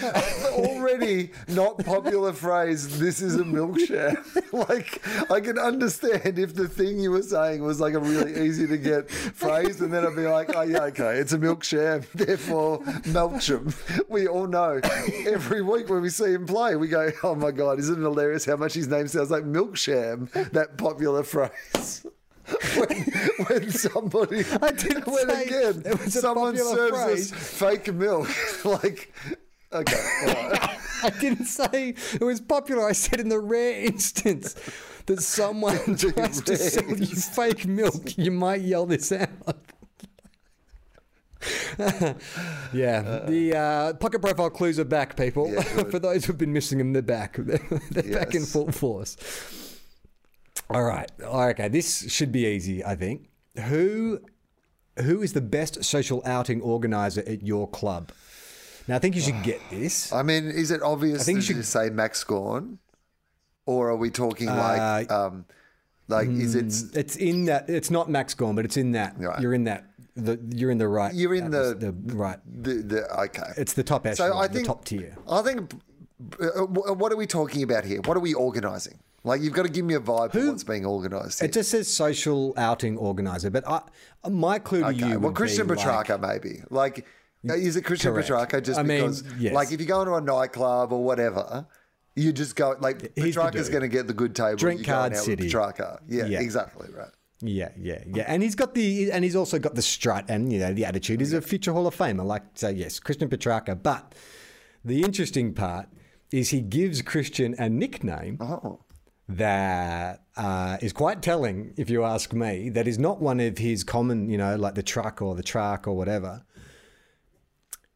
already 0.52 1.30
not 1.48 1.78
popular 1.84 2.32
phrase, 2.32 2.98
this 2.98 3.20
is 3.20 3.36
a 3.36 3.44
milk 3.44 3.78
sham. 3.80 4.16
like, 4.52 5.02
I 5.30 5.40
can 5.40 5.58
understand 5.58 6.38
if 6.38 6.54
the 6.54 6.68
thing 6.68 6.98
you 6.98 7.10
were 7.10 7.22
saying 7.22 7.62
was 7.62 7.80
like 7.80 7.94
a 7.94 8.00
really 8.00 8.46
easy 8.46 8.66
to 8.66 8.76
get 8.76 9.10
phrase, 9.10 9.80
and 9.80 9.92
then 9.92 10.06
I'd 10.06 10.16
be 10.16 10.26
like, 10.26 10.54
oh, 10.54 10.62
yeah, 10.62 10.84
okay, 10.84 11.18
it's 11.18 11.32
a 11.32 11.38
milk 11.38 11.64
sham, 11.64 12.02
therefore, 12.14 12.80
Melksham. 12.80 13.74
We 14.08 14.28
all 14.28 14.46
know 14.46 14.80
every 15.26 15.62
week 15.62 15.88
when 15.88 16.02
we 16.02 16.10
see 16.10 16.32
him 16.32 16.46
play, 16.46 16.76
we 16.76 16.88
go, 16.88 17.10
oh 17.22 17.34
my 17.34 17.50
God, 17.50 17.78
isn't 17.78 17.98
it 17.98 18.02
hilarious 18.02 18.44
how 18.44 18.56
much 18.56 18.74
his 18.74 18.88
name 18.88 19.08
sounds 19.08 19.30
like 19.30 19.44
milksham?" 19.44 20.30
that 20.52 20.76
popular 20.78 21.22
phrase? 21.22 22.06
when, 22.76 23.02
when 23.46 23.70
somebody, 23.70 24.44
I 24.60 24.70
didn't 24.70 25.06
when 25.06 25.28
say 25.28 25.44
again, 25.44 25.82
it 25.86 25.98
was 25.98 26.12
someone 26.12 26.56
serves 26.56 27.02
phrase. 27.02 27.32
us 27.32 27.58
fake 27.58 27.92
milk, 27.94 28.28
like, 28.64 29.12
okay, 29.72 30.08
right. 30.26 30.78
I 31.02 31.10
didn't 31.20 31.46
say 31.46 31.94
it 32.12 32.22
was 32.22 32.40
popular. 32.40 32.86
I 32.86 32.92
said 32.92 33.20
in 33.20 33.28
the 33.28 33.40
rare 33.40 33.80
instance 33.80 34.54
that 35.06 35.22
someone 35.22 35.96
tries 35.96 36.42
to 36.42 36.56
sell 36.56 36.96
you 36.96 37.06
fake 37.06 37.66
milk, 37.66 38.18
you 38.18 38.30
might 38.30 38.60
yell 38.60 38.84
this 38.86 39.10
out. 39.12 39.28
yeah, 42.72 43.24
the 43.26 43.54
uh, 43.54 43.92
pocket 43.94 44.20
profile 44.20 44.50
clues 44.50 44.78
are 44.78 44.84
back, 44.84 45.16
people. 45.16 45.50
Yeah. 45.50 45.62
For 45.62 45.98
those 45.98 46.24
who've 46.24 46.38
been 46.38 46.52
missing 46.52 46.78
them, 46.78 46.92
they're 46.92 47.02
back. 47.02 47.36
They're, 47.38 47.58
they're 47.90 48.18
back 48.18 48.34
in 48.34 48.44
full 48.44 48.72
force. 48.72 49.16
All 50.74 50.84
right, 50.84 51.10
okay. 51.20 51.68
This 51.68 52.10
should 52.12 52.32
be 52.32 52.46
easy, 52.46 52.84
I 52.84 52.96
think. 52.96 53.28
Who, 53.66 54.20
who 55.00 55.22
is 55.22 55.32
the 55.32 55.40
best 55.40 55.84
social 55.84 56.22
outing 56.26 56.60
organizer 56.60 57.22
at 57.26 57.42
your 57.42 57.68
club? 57.68 58.10
Now, 58.88 58.96
I 58.96 58.98
think 58.98 59.14
you 59.14 59.22
should 59.22 59.42
get 59.42 59.60
this. 59.70 60.12
I 60.12 60.22
mean, 60.22 60.44
is 60.50 60.70
it 60.70 60.82
obvious 60.82 61.22
I 61.22 61.24
think 61.24 61.38
that 61.40 61.48
you 61.48 61.54
should- 61.56 61.64
say 61.66 61.90
Max 61.90 62.22
Gawn, 62.24 62.78
or 63.66 63.88
are 63.90 63.96
we 63.96 64.10
talking 64.10 64.48
like, 64.48 65.10
um, 65.10 65.46
like 66.08 66.28
is 66.28 66.54
it? 66.54 66.66
Mm, 66.66 66.96
It's 66.96 67.16
in 67.16 67.44
that. 67.46 67.70
It's 67.70 67.90
not 67.90 68.10
Max 68.10 68.34
Gawn, 68.34 68.54
but 68.54 68.64
it's 68.66 68.76
in 68.76 68.92
that. 68.92 69.16
You're 69.40 69.54
in 69.54 69.64
that. 69.64 69.86
The, 70.16 70.38
you're 70.54 70.70
in 70.70 70.78
the 70.78 70.86
right. 70.86 71.14
You're 71.14 71.34
in 71.34 71.44
atmos- 71.50 71.80
the- 71.80 71.92
the 71.92 72.14
right. 72.14 72.38
The, 72.62 72.74
the 72.74 73.20
okay. 73.22 73.52
It's 73.56 73.72
the 73.72 73.82
top 73.82 74.06
echelon, 74.06 74.32
So 74.32 74.36
I 74.38 74.48
think 74.48 74.66
the 74.66 74.72
top 74.74 74.84
tier. 74.84 75.16
I 75.30 75.40
think. 75.42 75.72
uh, 76.40 76.66
What 76.66 77.10
are 77.12 77.16
we 77.16 77.26
talking 77.26 77.62
about 77.62 77.84
here? 77.86 78.00
What 78.04 78.16
are 78.16 78.20
we 78.20 78.34
organising? 78.34 78.98
Like 79.26 79.40
you've 79.40 79.54
got 79.54 79.62
to 79.62 79.70
give 79.70 79.84
me 79.86 79.94
a 79.94 80.00
vibe 80.00 80.32
for 80.32 80.46
what's 80.46 80.64
being 80.64 80.84
organised. 80.84 81.42
It 81.42 81.52
just 81.52 81.70
says 81.70 81.88
social 81.92 82.52
outing 82.58 82.98
organizer, 82.98 83.50
but 83.50 83.66
I, 83.66 83.80
my 84.28 84.58
clue 84.58 84.82
to 84.84 84.92
you. 84.92 85.18
well, 85.18 85.32
Christian 85.32 85.66
be 85.66 85.74
like- 85.74 86.20
maybe. 86.20 86.62
Like, 86.70 87.06
is 87.42 87.76
it 87.76 87.82
Christian 87.82 88.12
Correct. 88.12 88.28
Petracca 88.28 88.62
just 88.62 88.78
I 88.78 88.82
mean, 88.82 89.00
because? 89.00 89.24
yes. 89.38 89.54
Like, 89.54 89.72
if 89.72 89.80
you 89.80 89.86
go 89.86 90.00
into 90.02 90.14
a 90.14 90.20
nightclub 90.20 90.92
or 90.92 91.02
whatever, 91.04 91.66
you 92.16 92.32
just 92.32 92.54
go 92.54 92.76
like 92.80 93.12
He's 93.16 93.34
Petracca's 93.36 93.68
going 93.70 93.82
to 93.82 93.88
get 93.88 94.06
the 94.06 94.14
good 94.14 94.34
table. 94.36 94.56
Drink 94.56 94.84
card 94.84 95.16
city. 95.16 95.48
Petracca. 95.48 96.00
Yeah, 96.06 96.26
Yeah. 96.26 96.40
exactly 96.40 96.88
right. 96.94 97.08
Yeah, 97.40 97.70
yeah, 97.78 98.02
yeah, 98.06 98.24
and 98.26 98.42
he's 98.42 98.54
got 98.54 98.74
the, 98.74 99.10
and 99.12 99.22
he's 99.22 99.36
also 99.36 99.58
got 99.58 99.74
the 99.74 99.82
strut 99.82 100.24
and 100.28 100.50
you 100.50 100.58
know 100.58 100.72
the 100.72 100.84
attitude. 100.86 101.20
He's 101.20 101.34
a 101.34 101.42
future 101.42 101.72
Hall 101.72 101.86
of 101.86 101.94
Famer. 101.94 102.24
Like, 102.24 102.42
so 102.54 102.68
yes, 102.68 102.98
Christian 103.00 103.28
Petracca. 103.28 103.82
But 103.82 104.14
the 104.84 105.02
interesting 105.02 105.52
part 105.52 105.88
is 106.32 106.50
he 106.50 106.60
gives 106.62 107.02
Christian 107.02 107.54
a 107.58 107.68
nickname 107.68 108.38
Oh. 108.40 108.80
That 109.28 110.22
uh, 110.36 110.76
is 110.82 110.92
quite 110.92 111.22
telling, 111.22 111.72
if 111.76 111.88
you 111.88 112.04
ask 112.04 112.32
me. 112.32 112.68
That 112.68 112.86
is 112.86 112.98
not 112.98 113.20
one 113.20 113.40
of 113.40 113.56
his 113.58 113.82
common, 113.82 114.28
you 114.28 114.36
know, 114.36 114.56
like 114.56 114.74
the 114.74 114.82
truck 114.82 115.22
or 115.22 115.34
the 115.34 115.42
truck 115.42 115.86
or 115.88 115.96
whatever. 115.96 116.44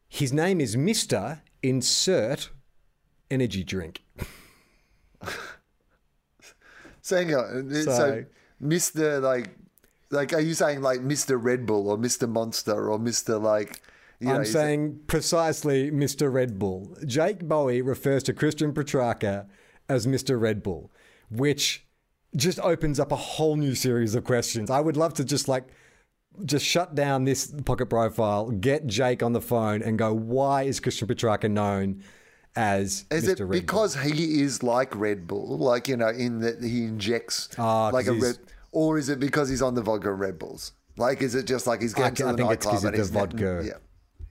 His 0.07 0.33
name 0.33 0.59
is 0.59 0.75
Mister 0.75 1.41
Insert 1.61 2.49
Energy 3.29 3.63
Drink. 3.63 4.03
So, 7.01 7.15
hang 7.17 7.33
on. 7.33 7.71
So, 7.73 7.81
So- 7.83 8.25
Mr. 8.61 9.21
Like, 9.21 9.49
like, 10.11 10.33
are 10.33 10.39
you 10.41 10.53
saying 10.53 10.81
like 10.81 10.99
Mr. 10.99 11.41
Red 11.41 11.65
Bull 11.65 11.89
or 11.89 11.97
Mr. 11.97 12.29
Monster 12.29 12.89
or 12.89 12.99
Mr. 12.99 13.41
Like? 13.41 13.81
You 14.19 14.27
know, 14.27 14.35
I'm 14.35 14.41
it- 14.41 14.45
saying 14.47 14.99
precisely 15.07 15.89
Mr. 15.91 16.31
Red 16.31 16.59
Bull. 16.59 16.95
Jake 17.05 17.47
Bowey 17.47 17.81
refers 17.81 18.21
to 18.23 18.33
Christian 18.33 18.73
Petracca 18.73 19.47
as 19.87 20.05
Mr. 20.05 20.39
Red 20.39 20.61
Bull, 20.61 20.91
which 21.29 21.85
just 22.35 22.59
opens 22.59 22.99
up 22.99 23.11
a 23.11 23.15
whole 23.15 23.55
new 23.55 23.75
series 23.75 24.15
of 24.15 24.23
questions. 24.23 24.69
I 24.69 24.79
would 24.79 24.97
love 24.97 25.13
to 25.15 25.25
just 25.25 25.47
like 25.47 25.65
just 26.45 26.65
shut 26.65 26.95
down 26.95 27.25
this 27.25 27.47
pocket 27.65 27.87
profile, 27.87 28.51
get 28.51 28.87
Jake 28.87 29.23
on 29.23 29.33
the 29.33 29.41
phone, 29.41 29.81
and 29.81 29.97
go, 29.97 30.13
why 30.13 30.63
is 30.63 30.79
Christian 30.79 31.07
Petracca 31.07 31.49
known 31.49 32.03
as 32.55 33.05
Is 33.11 33.25
Mr. 33.27 33.39
it 33.41 33.43
Red 33.45 33.51
because 33.51 33.95
he 33.95 34.41
is 34.41 34.63
like 34.63 34.95
Red 34.95 35.27
Bull, 35.27 35.57
like 35.57 35.87
you 35.87 35.97
know, 35.97 36.09
in 36.09 36.39
that 36.41 36.63
he 36.63 36.85
injects 36.85 37.49
Ah, 37.57 37.89
like 37.89 38.07
a 38.07 38.13
Red, 38.13 38.37
or 38.71 38.97
is 38.97 39.09
it 39.09 39.19
because 39.19 39.49
he's 39.49 39.61
on 39.61 39.75
the 39.75 39.81
vodka 39.81 40.11
Red 40.13 40.39
Bulls? 40.39 40.73
Like, 40.97 41.21
is 41.21 41.33
it 41.35 41.45
just 41.45 41.65
like 41.67 41.81
he's 41.81 41.93
I 41.95 42.09
getting 42.09 42.15
to 42.15 42.27
I 42.27 42.31
the 42.31 42.37
think 42.37 42.51
it's 42.51 42.65
'cause 42.65 42.83
nightclub 42.83 42.83
of 42.83 42.85
and 42.85 42.93
the 42.93 42.97
he's 42.97 43.09
vodka. 43.09 43.61
Yeah, 43.65 44.23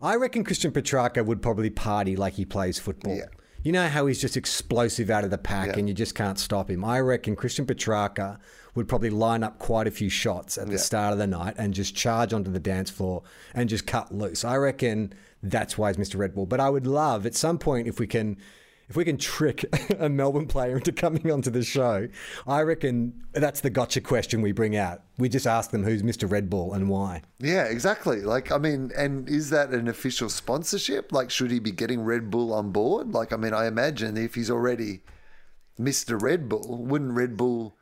I 0.00 0.16
reckon 0.16 0.44
Christian 0.44 0.72
Petracca 0.72 1.24
would 1.24 1.42
probably 1.42 1.70
party 1.70 2.16
like 2.16 2.34
he 2.34 2.44
plays 2.44 2.78
football. 2.78 3.16
Yeah. 3.16 3.26
You 3.62 3.72
know 3.72 3.88
how 3.88 4.06
he's 4.06 4.20
just 4.20 4.36
explosive 4.38 5.10
out 5.10 5.24
of 5.24 5.30
the 5.30 5.36
pack 5.38 5.68
Yeah. 5.68 5.78
and 5.78 5.88
you 5.88 5.94
just 5.94 6.14
can't 6.14 6.38
stop 6.38 6.70
him. 6.70 6.82
I 6.84 7.00
reckon 7.00 7.36
Christian 7.36 7.66
Petracca 7.66 8.38
would 8.74 8.88
probably 8.88 9.10
line 9.10 9.42
up 9.42 9.58
quite 9.58 9.86
a 9.86 9.90
few 9.90 10.08
shots 10.08 10.56
at 10.56 10.66
the 10.66 10.72
Yeah. 10.74 10.78
start 10.78 11.12
of 11.12 11.18
the 11.18 11.26
night 11.26 11.54
and 11.58 11.74
just 11.74 11.94
charge 11.94 12.32
onto 12.32 12.50
the 12.50 12.60
dance 12.60 12.88
floor 12.88 13.22
and 13.54 13.68
just 13.68 13.86
cut 13.86 14.14
loose. 14.14 14.44
I 14.44 14.56
reckon 14.56 15.12
that's 15.42 15.76
why 15.76 15.92
he's 15.92 15.96
Mr. 15.98 16.18
Red 16.18 16.34
Bull. 16.34 16.46
But 16.46 16.60
I 16.60 16.70
would 16.70 16.86
love 16.86 17.26
at 17.26 17.34
some 17.34 17.58
point 17.58 17.86
if 17.86 17.98
we 18.00 18.06
can 18.06 18.38
if 18.90 18.96
we 18.96 19.04
can 19.04 19.16
trick 19.16 19.64
a 19.98 20.08
Melbourne 20.08 20.46
player 20.46 20.76
into 20.76 20.92
coming 20.92 21.30
onto 21.30 21.48
the 21.48 21.62
show, 21.62 22.08
I 22.46 22.62
reckon 22.62 23.22
that's 23.32 23.60
the 23.60 23.70
gotcha 23.70 24.00
question 24.00 24.42
we 24.42 24.52
bring 24.52 24.76
out. 24.76 25.02
We 25.16 25.28
just 25.28 25.46
ask 25.46 25.70
them 25.70 25.84
who's 25.84 26.02
Mr. 26.02 26.30
Red 26.30 26.50
Bull 26.50 26.74
and 26.74 26.88
why. 26.88 27.22
yeah, 27.38 27.64
exactly. 27.64 28.20
Like, 28.20 28.50
I 28.52 28.58
mean, 28.58 28.90
and 28.96 29.28
is 29.28 29.50
that 29.50 29.70
an 29.70 29.88
official 29.88 30.28
sponsorship? 30.28 31.12
Like, 31.12 31.30
should 31.30 31.50
he 31.50 31.60
be 31.60 31.70
getting 31.70 32.02
Red 32.02 32.30
Bull 32.30 32.52
on 32.52 32.72
board? 32.72 33.14
Like, 33.14 33.32
I 33.32 33.36
mean, 33.36 33.54
I 33.54 33.66
imagine 33.66 34.16
if 34.16 34.34
he's 34.34 34.50
already 34.50 35.00
Mr. 35.78 36.20
Red 36.20 36.48
Bull, 36.48 36.84
wouldn't 36.84 37.12
Red 37.12 37.36
Bull 37.36 37.76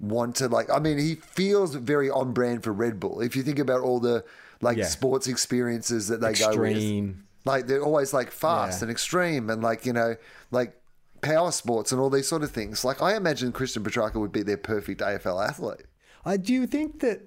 want 0.00 0.34
to 0.36 0.48
like? 0.48 0.68
I 0.70 0.78
mean, 0.80 0.98
he 0.98 1.14
feels 1.14 1.74
very 1.76 2.10
on 2.10 2.32
brand 2.32 2.64
for 2.64 2.72
Red 2.72 2.98
Bull. 3.00 3.20
If 3.20 3.36
you 3.36 3.42
think 3.42 3.58
about 3.58 3.80
all 3.82 4.00
the 4.00 4.24
like 4.60 4.76
Yeah. 4.76 4.86
sports 4.86 5.28
experiences 5.28 6.08
that 6.08 6.20
they 6.20 6.32
go 6.34 6.48
with. 6.56 7.14
Like 7.48 7.66
they're 7.66 7.82
always 7.82 8.12
like 8.12 8.30
fast 8.30 8.80
Yeah. 8.80 8.84
and 8.84 8.90
extreme 8.90 9.48
and 9.48 9.62
like, 9.62 9.86
you 9.86 9.94
know, 9.94 10.16
like 10.50 10.78
power 11.22 11.50
sports 11.50 11.92
and 11.92 12.00
all 12.00 12.10
these 12.10 12.28
sort 12.28 12.42
of 12.42 12.50
things. 12.50 12.84
Like 12.84 13.00
I 13.02 13.16
imagine 13.16 13.52
Christian 13.52 13.82
Petracca 13.82 14.20
would 14.20 14.32
be 14.32 14.42
their 14.42 14.58
perfect 14.58 15.00
AFL 15.00 15.48
athlete. 15.48 15.86
I 16.24 16.36
do 16.36 16.52
you 16.52 16.66
think 16.66 17.00
that 17.00 17.22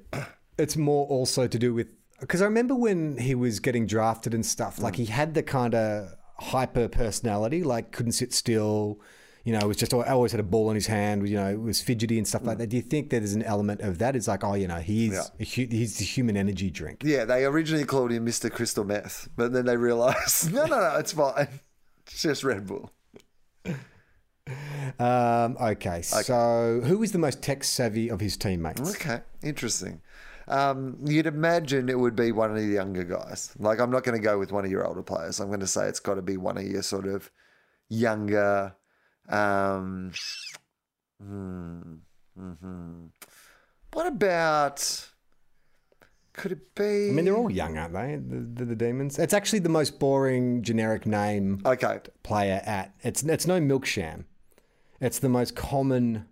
it's 0.58 0.78
more 0.78 1.08
also 1.08 1.48
to 1.48 1.58
do 1.58 1.74
with 1.74 1.88
because 2.20 2.42
I 2.42 2.46
remember 2.46 2.76
when 2.76 3.18
he 3.18 3.34
was 3.34 3.60
getting 3.60 3.88
drafted 3.88 4.36
and 4.36 4.46
stuff, 4.46 4.80
like 4.80 4.96
hmm. 4.96 5.04
he 5.04 5.06
had 5.08 5.34
the 5.34 5.42
kind 5.42 5.74
of 5.74 6.14
hyper 6.40 6.88
personality, 6.88 7.64
like 7.64 7.92
couldn't 7.92 8.12
sit 8.14 8.32
still, 8.32 9.00
you 9.44 9.54
know, 9.54 9.60
it 9.60 9.68
was 9.68 9.78
just 9.78 9.94
always 9.94 10.32
had 10.32 10.40
a 10.40 10.44
ball 10.44 10.70
in 10.70 10.76
his 10.76 10.88
hand, 10.88 11.28
you 11.28 11.36
know, 11.36 11.56
was 11.58 11.82
fidgety 11.82 12.18
and 12.18 12.28
stuff 12.28 12.44
like 12.44 12.58
that. 12.60 12.68
Do 12.68 12.76
you 12.76 12.82
think 12.84 13.10
that 13.10 13.20
there's 13.20 13.34
an 13.34 13.44
element 13.44 13.82
of 13.82 13.98
that? 14.00 14.16
It's 14.16 14.28
like, 14.28 14.44
oh, 14.44 14.54
you 14.54 14.68
know, 14.68 14.78
he's 14.78 15.14
Yeah. 15.14 15.24
hu- 15.40 15.68
he's 15.76 15.98
the 15.98 16.06
human 16.06 16.38
energy 16.38 16.70
drink. 16.70 17.02
Yeah, 17.04 17.26
they 17.26 17.46
originally 17.46 17.86
called 17.86 18.12
him 18.12 18.26
Mr. 18.26 18.52
Crystal 18.52 18.84
Meth, 18.84 19.30
but 19.36 19.52
then 19.54 19.66
they 19.66 19.78
realized, 19.78 20.54
no, 20.54 20.66
no, 20.66 20.80
no, 20.80 20.96
it's 21.00 21.14
fine. 21.14 21.48
It's 22.06 22.22
just 22.22 22.44
Red 22.44 22.68
Bull. 22.68 22.92
Um, 25.00 25.56
okay, 25.62 26.02
so 26.02 26.82
who 26.84 27.02
is 27.04 27.12
the 27.12 27.18
most 27.20 27.42
tech 27.42 27.64
savvy 27.64 28.10
of 28.10 28.20
his 28.20 28.36
teammates? 28.38 28.96
Okay, 28.96 29.22
interesting. 29.44 30.02
Um, 30.48 30.98
you'd 31.06 31.28
imagine 31.28 31.88
it 31.90 31.98
would 31.98 32.16
be 32.16 32.32
one 32.32 32.50
of 32.52 32.58
the 32.58 32.66
younger 32.66 33.04
guys. 33.04 33.54
Like, 33.58 33.80
I'm 33.80 33.92
not 33.92 34.04
going 34.04 34.18
to 34.20 34.24
go 34.24 34.38
with 34.38 34.52
one 34.52 34.66
of 34.66 34.72
your 34.72 34.86
older 34.86 35.04
players. 35.04 35.40
I'm 35.40 35.48
going 35.48 35.62
to 35.62 35.68
say 35.68 35.88
it's 35.88 36.00
got 36.00 36.16
to 36.16 36.22
be 36.22 36.36
one 36.38 36.58
of 36.58 36.64
your 36.64 36.82
sort 36.82 37.08
of 37.08 37.32
younger. 37.90 38.76
Um, 39.32 40.12
hmm, 41.22 41.82
hmm 42.38 43.06
What 43.94 44.08
about? 44.08 45.08
Could 46.34 46.54
it 46.54 46.76
be? 46.76 47.10
I 47.10 47.12
mean, 47.12 47.26
they're 47.26 47.36
all 47.36 47.52
young, 47.52 47.78
aren't 47.78 47.94
they? 47.94 48.16
The, 48.16 48.40
the, 48.42 48.66
the 48.66 48.76
demons. 48.76 49.20
It's 49.20 49.34
actually 49.34 49.60
the 49.60 49.70
most 49.70 50.00
boring 50.00 50.62
generic 50.64 51.06
name. 51.06 51.62
Okay. 51.66 52.00
Player 52.24 52.62
at 52.66 52.94
it's 53.04 53.24
it's 53.24 53.46
no 53.46 53.60
milksham. 53.60 54.26
It's 55.02 55.20
the 55.20 55.30
most 55.30 55.56
common, 55.56 56.26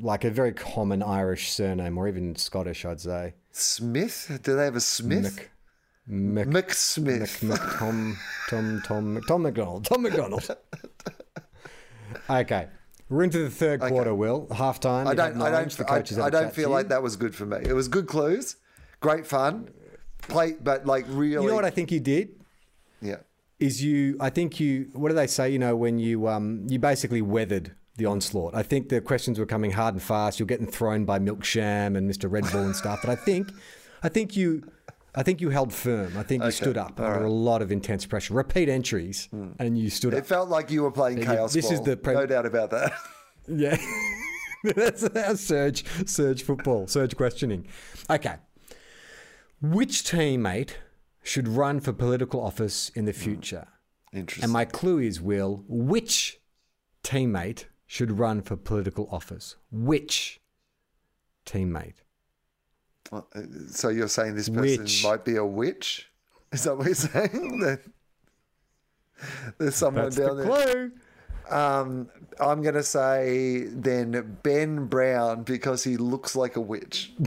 like 0.00 0.24
a 0.24 0.30
very 0.30 0.52
common 0.52 1.02
Irish 1.02 1.52
surname, 1.52 1.96
or 1.96 2.08
even 2.08 2.36
Scottish, 2.36 2.84
I'd 2.84 3.00
say. 3.00 3.34
Smith. 3.52 4.40
Do 4.42 4.56
they 4.56 4.64
have 4.64 4.76
a 4.76 4.80
Smith? 4.80 5.48
Mc, 6.06 6.48
McSmith. 6.52 7.42
Mc, 7.42 7.42
Mc, 7.42 7.60
Tom, 7.78 8.18
Tom, 8.48 8.82
Tom, 8.84 9.22
Tom 9.26 9.42
McDonald. 9.42 9.84
Tom 9.88 10.02
McDonald. 10.02 10.44
Okay. 12.28 12.68
We're 13.08 13.22
into 13.22 13.38
the 13.38 13.50
third 13.50 13.80
quarter, 13.80 14.14
Will. 14.14 14.48
Half 14.54 14.80
time. 14.80 15.06
I 15.06 15.14
don't. 15.14 15.40
I 15.40 15.50
don't. 15.50 15.90
I, 15.90 16.24
I 16.24 16.30
don't 16.30 16.54
feel 16.54 16.70
like 16.70 16.88
that 16.88 17.02
was 17.02 17.16
good 17.16 17.34
for 17.34 17.46
me. 17.46 17.58
It 17.62 17.74
was 17.74 17.86
good 17.88 18.06
clues, 18.06 18.56
great 19.00 19.26
fun. 19.26 19.68
Play, 20.22 20.52
but 20.52 20.86
like 20.86 21.04
really. 21.08 21.42
You 21.42 21.48
know 21.48 21.54
what 21.54 21.66
I 21.66 21.70
think 21.70 21.92
you 21.92 22.00
did? 22.00 22.40
Yeah. 23.02 23.16
Is 23.60 23.82
you? 23.82 24.16
I 24.20 24.30
think 24.30 24.58
you. 24.58 24.88
What 24.94 25.10
do 25.10 25.14
they 25.14 25.26
say? 25.26 25.50
You 25.50 25.58
know, 25.58 25.76
when 25.76 25.98
you 25.98 26.26
um, 26.28 26.66
you 26.68 26.78
basically 26.78 27.20
weathered 27.20 27.74
the 27.96 28.06
onslaught. 28.06 28.54
I 28.54 28.62
think 28.62 28.88
the 28.88 29.00
questions 29.00 29.38
were 29.38 29.46
coming 29.46 29.70
hard 29.70 29.94
and 29.94 30.02
fast. 30.02 30.38
You're 30.38 30.46
getting 30.46 30.66
thrown 30.66 31.04
by 31.04 31.18
Milk 31.18 31.44
Sham 31.44 31.94
and 31.94 32.10
Mr. 32.10 32.30
Red 32.30 32.50
Bull 32.50 32.64
and 32.64 32.74
stuff. 32.74 33.00
But 33.02 33.10
I 33.10 33.16
think, 33.16 33.52
I 34.02 34.08
think 34.08 34.36
you. 34.36 34.70
I 35.16 35.22
think 35.22 35.40
you 35.40 35.50
held 35.50 35.72
firm. 35.72 36.16
I 36.16 36.22
think 36.22 36.42
you 36.42 36.48
Okay, 36.48 36.56
stood 36.56 36.76
up 36.76 36.98
all 36.98 37.06
under 37.06 37.20
right. 37.20 37.26
a 37.26 37.32
lot 37.32 37.62
of 37.62 37.70
intense 37.70 38.04
pressure. 38.04 38.34
Repeat 38.34 38.68
entries, 38.68 39.28
hmm. 39.30 39.50
and 39.58 39.78
you 39.78 39.90
stood 39.90 40.12
It 40.12 40.18
up. 40.18 40.22
It 40.24 40.26
felt 40.26 40.48
like 40.48 40.70
you 40.70 40.82
were 40.82 40.90
playing 40.90 41.18
you- 41.18 41.24
chaos. 41.24 41.52
this 41.52 41.70
is 41.70 41.80
the 41.82 41.96
pre- 41.96 42.14
no 42.14 42.26
doubt 42.26 42.46
about 42.46 42.70
that. 42.70 42.92
Yeah. 43.46 43.76
That's 44.64 45.04
our 45.04 45.36
surge, 45.36 45.84
surge 46.08 46.42
football, 46.42 46.86
surge 46.86 47.14
questioning. 47.14 47.66
Okay. 48.08 48.36
Which 49.60 50.02
teammate 50.02 50.76
should 51.22 51.46
run 51.46 51.80
for 51.80 51.92
political 51.92 52.40
office 52.40 52.88
in 52.94 53.04
the 53.04 53.12
hmm. 53.12 53.18
future? 53.18 53.68
Interesting. 54.14 54.44
And 54.44 54.52
my 54.52 54.64
clue 54.64 54.98
is, 54.98 55.20
Will, 55.20 55.62
which 55.68 56.40
teammate 57.02 57.66
should 57.86 58.18
run 58.18 58.40
for 58.40 58.56
political 58.56 59.08
office? 59.10 59.56
Which 59.70 60.40
teammate? 61.44 61.96
So 63.70 63.88
you're 63.90 64.08
saying 64.08 64.34
this 64.34 64.48
person 64.48 64.82
Witch. 64.82 65.04
might 65.04 65.24
be 65.24 65.36
a 65.36 65.44
witch? 65.44 66.08
Is 66.52 66.64
that 66.64 66.76
what 66.76 66.86
you're 66.86 66.94
saying? 66.94 67.58
that 67.60 67.80
there's 69.58 69.76
someone 69.76 70.04
That's 70.04 70.16
down 70.16 70.36
the 70.36 70.44
there. 70.44 70.72
clue. 70.72 70.92
Um, 71.50 72.08
I'm 72.40 72.62
going 72.62 72.74
to 72.74 72.82
say 72.82 73.64
then 73.68 74.38
Ben 74.42 74.86
Brown 74.86 75.42
because 75.42 75.84
he 75.84 75.96
looks 75.96 76.34
like 76.34 76.56
a 76.56 76.60
witch. 76.60 77.12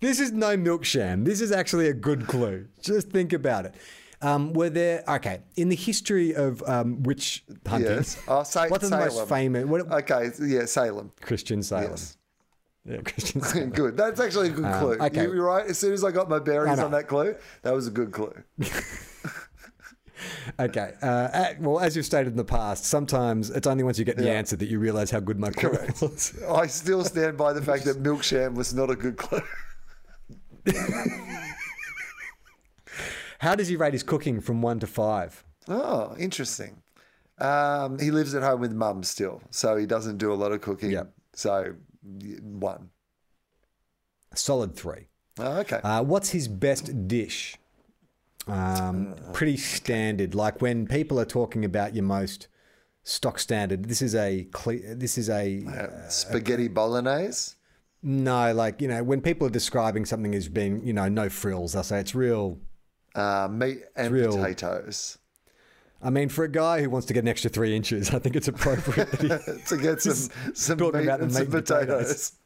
This 0.00 0.18
is 0.18 0.32
no 0.32 0.56
milk 0.56 0.84
sham. 0.84 1.24
This 1.24 1.40
is 1.42 1.52
actually 1.52 1.88
a 1.88 1.92
good 1.92 2.26
clue. 2.26 2.68
Just 2.80 3.10
think 3.10 3.34
about 3.34 3.66
it. 3.66 3.74
Um, 4.22 4.52
were 4.52 4.68
there 4.68 5.02
okay 5.08 5.40
in 5.56 5.70
the 5.70 5.76
history 5.76 6.34
of 6.34 6.62
um, 6.68 7.02
witch 7.04 7.42
hunting? 7.66 7.90
Yes. 7.96 8.18
Oh, 8.28 8.44
what's 8.68 8.88
the 8.90 8.96
most 8.96 9.28
famous? 9.28 9.64
What, 9.66 9.90
Okay, 9.90 10.30
yeah, 10.42 10.66
Salem. 10.66 11.10
Christian 11.22 11.62
Salem. 11.62 11.90
Yes. 11.92 12.16
Yeah, 12.84 12.98
Christian 13.02 13.40
Salem. 13.40 13.70
good. 13.80 13.96
That's 13.96 14.20
actually 14.20 14.48
a 14.48 14.52
good 14.52 14.64
Um, 14.66 14.78
clue. 14.80 15.06
okay. 15.06 15.22
You, 15.22 15.34
you're 15.34 15.46
right. 15.46 15.66
As 15.66 15.78
soon 15.78 15.92
as 15.94 16.04
I 16.04 16.10
got 16.10 16.28
my 16.28 16.38
bearings 16.38 16.78
on 16.80 16.90
that 16.90 17.08
clue, 17.08 17.34
that 17.62 17.72
was 17.72 17.86
a 17.86 17.90
good 17.90 18.12
clue. 18.12 18.34
Okay. 20.58 20.92
Uh, 21.00 21.54
well, 21.60 21.80
as 21.80 21.96
you've 21.96 22.04
stated 22.04 22.28
in 22.32 22.36
the 22.36 22.44
past, 22.44 22.84
sometimes 22.84 23.48
it's 23.48 23.66
only 23.66 23.82
once 23.82 23.98
you 23.98 24.04
get 24.04 24.18
the 24.18 24.24
Yeah. 24.24 24.32
answer 24.32 24.54
that 24.56 24.68
you 24.68 24.78
realise 24.78 25.10
how 25.10 25.18
good 25.20 25.38
my 25.40 25.48
clue 25.50 25.70
Correct. 25.70 26.02
was. 26.02 26.34
I 26.46 26.66
still 26.66 27.02
stand 27.04 27.38
by 27.38 27.54
the 27.54 27.62
fact 27.62 27.84
that 27.86 28.02
Melksham 28.02 28.54
was 28.54 28.74
not 28.74 28.90
a 28.90 28.96
good 28.96 29.16
clue. 29.16 29.40
How 33.40 33.54
does 33.54 33.68
he 33.68 33.76
rate 33.76 33.92
his 33.92 34.02
cooking 34.02 34.40
from 34.40 34.62
one 34.62 34.78
to 34.80 34.86
five? 34.86 35.44
Oh, 35.68 36.14
interesting. 36.18 36.82
Um, 37.38 37.98
he 37.98 38.10
lives 38.10 38.34
at 38.34 38.42
home 38.42 38.60
with 38.60 38.72
mum 38.72 39.02
still, 39.02 39.42
so 39.50 39.76
he 39.76 39.86
doesn't 39.86 40.18
do 40.18 40.32
a 40.32 40.34
lot 40.34 40.52
of 40.52 40.60
cooking. 40.60 40.90
Yep. 40.90 41.12
So 41.32 41.74
one. 42.42 42.90
Solid 44.34 44.76
three. 44.76 45.08
Oh, 45.38 45.58
okay. 45.60 45.80
Uh, 45.82 46.02
what's 46.02 46.30
his 46.30 46.48
best 46.48 47.08
dish? 47.08 47.56
Um, 48.46 49.14
pretty 49.32 49.56
standard. 49.56 50.34
Like 50.34 50.60
when 50.60 50.86
people 50.86 51.18
are 51.18 51.24
talking 51.24 51.64
about 51.64 51.94
your 51.94 52.04
most 52.04 52.48
stock 53.02 53.38
standard. 53.38 53.86
This 53.86 54.02
is 54.02 54.14
a 54.14 54.48
this 54.94 55.18
is 55.18 55.28
a 55.28 55.64
uh, 55.66 56.08
Spaghetti 56.08 56.68
bolognese. 56.68 57.54
no. 58.02 58.52
Like 58.52 58.80
you 58.80 58.88
know 58.88 59.02
when 59.02 59.20
people 59.20 59.46
are 59.46 59.50
describing 59.50 60.04
something 60.04 60.34
as 60.34 60.48
being 60.48 60.86
you 60.86 60.92
know 60.92 61.08
no 61.08 61.28
frills, 61.28 61.72
they'll 61.72 61.82
say 61.82 62.00
it's 62.00 62.14
real. 62.14 62.58
Uh, 63.14 63.48
meat 63.50 63.78
and 63.96 64.12
real- 64.12 64.36
potatoes. 64.36 65.18
I 66.02 66.08
mean, 66.08 66.30
for 66.30 66.44
a 66.44 66.48
guy 66.50 66.80
who 66.80 66.88
wants 66.88 67.06
to 67.08 67.12
get 67.12 67.24
an 67.24 67.28
extra 67.28 67.50
three 67.50 67.76
inches, 67.76 68.14
I 68.14 68.18
think 68.18 68.34
it's 68.34 68.48
appropriate 68.48 69.10
that 69.10 69.20
he 69.20 69.28
to 69.76 69.76
get 69.82 70.00
some 70.00 70.54
some 70.54 70.78
meat 70.78 70.94
about 70.94 71.20
and 71.20 71.30
meat 71.30 71.38
some 71.38 71.46
potatoes. 71.46 71.86
potatoes. 72.06 72.32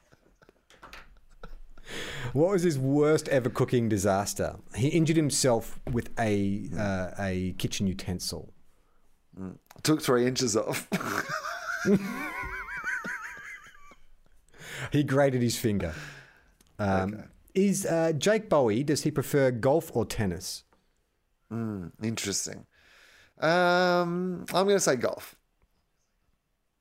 What 2.32 2.50
was 2.50 2.64
his 2.64 2.76
worst 2.80 3.28
ever 3.28 3.48
cooking 3.48 3.88
disaster? 3.88 4.56
He 4.74 4.88
injured 4.88 5.16
himself 5.16 5.78
with 5.92 6.10
a 6.18 6.68
uh, 6.76 7.10
a 7.16 7.54
kitchen 7.58 7.86
utensil. 7.86 8.52
Took 9.84 10.02
three 10.02 10.26
inches 10.26 10.56
off. 10.56 10.88
He 14.90 15.02
grated 15.02 15.42
his 15.42 15.56
finger. 15.56 15.94
Um, 16.78 17.24
Is 17.54 17.86
uh, 17.86 18.12
Jake 18.12 18.48
Bowey? 18.48 18.82
Does 18.84 19.02
he 19.02 19.10
prefer 19.10 19.50
golf 19.50 19.90
or 19.94 20.04
tennis? 20.04 20.64
Mm, 21.52 21.92
interesting. 22.02 22.66
Um, 23.40 24.44
I'm 24.52 24.64
going 24.64 24.76
to 24.76 24.80
say 24.80 24.96
golf. 24.96 25.36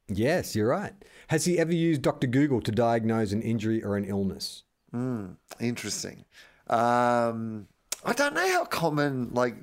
Yes, 0.08 0.56
you're 0.56 0.68
right. 0.68 0.94
Has 1.28 1.46
he 1.46 1.58
ever 1.58 1.74
used 1.74 2.02
Doctor 2.02 2.28
Google 2.28 2.62
to 2.62 2.72
diagnose 2.72 3.32
an 3.32 3.42
injury 3.42 3.84
or 3.84 3.96
an 3.98 4.06
illness? 4.06 4.64
Mm, 4.94 5.38
interesting. 5.60 6.26
Um, 6.68 7.68
I 8.06 8.14
don't 8.14 8.34
know 8.34 8.48
how 8.52 8.66
common 8.66 9.30
like 9.34 9.56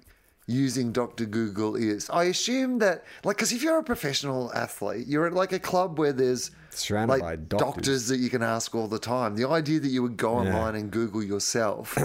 using 0.46 0.92
Doctor 0.92 1.26
Google 1.26 1.76
is. 1.76 2.08
I 2.10 2.24
assume 2.24 2.78
that 2.78 3.04
like 3.24 3.36
because 3.36 3.52
if 3.52 3.62
you're 3.62 3.78
a 3.78 3.84
professional 3.84 4.52
athlete, 4.54 5.06
you're 5.06 5.26
at 5.26 5.34
like 5.34 5.52
a 5.52 5.58
club 5.58 5.98
where 5.98 6.12
there's 6.12 6.50
Surrounded 6.70 7.12
like 7.14 7.22
by 7.22 7.36
doctors. 7.36 8.08
that 8.08 8.18
you 8.18 8.30
can 8.30 8.42
ask 8.42 8.74
all 8.74 8.86
the 8.88 8.98
time. 8.98 9.34
The 9.36 9.48
idea 9.48 9.80
that 9.80 9.88
you 9.88 10.02
would 10.02 10.16
go 10.16 10.32
Yeah. 10.42 10.54
online 10.54 10.74
and 10.76 10.90
Google 10.90 11.22
yourself. 11.22 11.96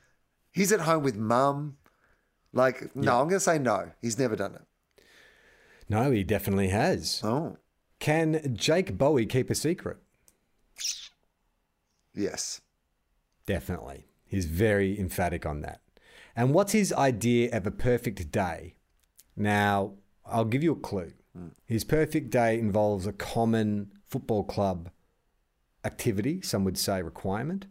He's 0.52 0.70
at 0.72 0.80
home 0.80 1.02
with 1.02 1.16
mum. 1.16 1.76
Like 2.52 2.94
no, 2.94 3.12
I'm 3.20 3.28
going 3.28 3.36
to 3.36 3.40
say 3.40 3.58
no. 3.58 3.90
He's 4.00 4.18
never 4.18 4.36
done 4.36 4.54
it. 4.54 4.62
No, 5.88 6.10
he 6.10 6.22
definitely 6.24 6.68
has. 6.68 7.20
Oh, 7.24 7.56
Can 7.98 8.54
Jake 8.56 8.96
Bowey 8.98 9.26
keep 9.26 9.50
a 9.50 9.54
secret? 9.54 9.98
yes. 12.14 12.60
Definitely. 13.46 14.06
He's 14.24 14.46
very 14.46 14.98
emphatic 14.98 15.44
on 15.44 15.60
that. 15.62 15.80
And 16.36 16.54
what's 16.54 16.72
his 16.72 16.92
idea 16.92 17.54
of 17.56 17.66
a 17.66 17.70
perfect 17.70 18.30
day? 18.30 18.74
Now, 19.36 19.94
I'll 20.24 20.44
give 20.44 20.62
you 20.62 20.72
a 20.72 20.76
clue. 20.76 21.12
Hmm. 21.36 21.48
His 21.66 21.84
perfect 21.84 22.30
day 22.30 22.58
involves 22.58 23.06
a 23.06 23.12
common 23.12 23.92
football 24.12 24.44
club 24.44 24.90
activity, 25.84 26.42
some 26.42 26.64
would 26.64 26.76
say 26.76 27.00
requirement, 27.00 27.64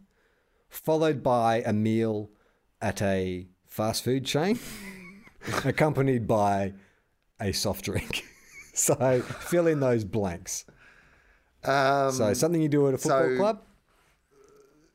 followed 0.68 1.22
by 1.22 1.62
a 1.64 1.72
meal 1.72 2.30
at 2.80 3.00
a 3.00 3.46
fast 3.64 4.02
food 4.02 4.26
chain, 4.26 4.58
accompanied 5.64 6.26
by 6.26 6.74
a 7.40 7.52
soft 7.52 7.84
drink. 7.84 8.24
so 8.74 9.22
fill 9.22 9.68
in 9.68 9.78
those 9.78 10.02
blanks. 10.02 10.64
Um, 11.62 12.10
so 12.10 12.34
something 12.34 12.60
you 12.60 12.68
do 12.68 12.88
at 12.88 12.94
a 12.94 12.98
football 12.98 13.28
so- 13.28 13.36
club? 13.36 13.62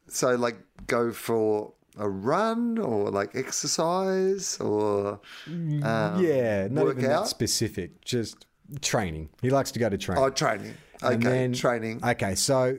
So 0.09 0.35
like 0.35 0.57
go 0.85 1.13
for 1.13 1.73
a 1.97 2.09
run 2.09 2.77
or 2.77 3.09
like 3.09 3.35
exercise 3.35 4.57
or 4.59 5.19
um, 5.47 6.21
yeah, 6.21 6.67
not 6.69 6.89
even 6.89 7.03
that 7.03 7.27
specific. 7.27 8.03
Just 8.03 8.45
training. 8.81 9.29
He 9.41 9.49
likes 9.49 9.71
to 9.71 9.79
go 9.79 9.89
to 9.89 9.97
train. 9.97 10.17
Oh, 10.17 10.29
training. 10.29 10.73
Okay, 11.03 11.17
then- 11.17 11.53
training. 11.53 11.99
Okay, 12.03 12.35
so 12.35 12.77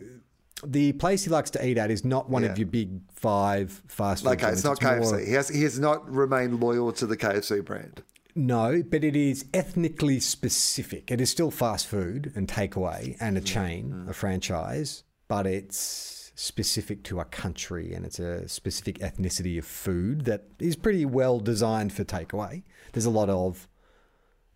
the 0.66 0.92
place 0.92 1.24
he 1.24 1.30
likes 1.30 1.50
to 1.50 1.64
eat 1.66 1.78
at 1.78 1.90
is 1.90 2.04
not 2.04 2.28
one 2.28 2.42
Yeah. 2.42 2.50
of 2.50 2.58
your 2.58 2.66
big 2.66 3.00
five 3.12 3.82
fast 3.86 4.24
food. 4.24 4.30
Okay, 4.32 4.48
it's 4.50 4.64
not 4.64 4.80
joints. 4.80 5.12
KFC. 5.12 5.26
He 5.26 5.32
has 5.34 5.48
he 5.48 5.62
has 5.62 5.78
not 5.78 6.10
remained 6.12 6.60
loyal 6.60 6.92
to 6.92 7.06
the 7.06 7.16
KFC 7.16 7.60
brand. 7.64 8.02
No, 8.34 8.82
but 8.88 9.02
it 9.02 9.16
is 9.16 9.44
ethnically 9.52 10.20
specific. 10.20 11.10
It 11.10 11.20
is 11.20 11.28
still 11.30 11.50
fast 11.50 11.86
food 11.86 12.32
and 12.36 12.46
takeaway 12.48 13.16
and 13.20 13.36
Mm, 13.36 13.40
a 13.40 13.42
chain, 13.44 14.06
a 14.08 14.12
franchise, 14.12 15.02
but 15.26 15.46
it's 15.46 16.30
specific 16.36 17.02
to 17.04 17.18
a 17.18 17.24
country 17.24 17.92
and 17.94 18.06
it's 18.06 18.20
a 18.20 18.46
specific 18.48 18.98
ethnicity 19.00 19.58
of 19.58 19.64
food 19.64 20.24
that 20.24 20.44
is 20.60 20.76
pretty 20.76 21.04
well 21.04 21.40
designed 21.40 21.92
for 21.92 22.04
takeaway. 22.04 22.62
There's 22.92 23.06
a 23.06 23.10
lot 23.10 23.28
of, 23.28 23.66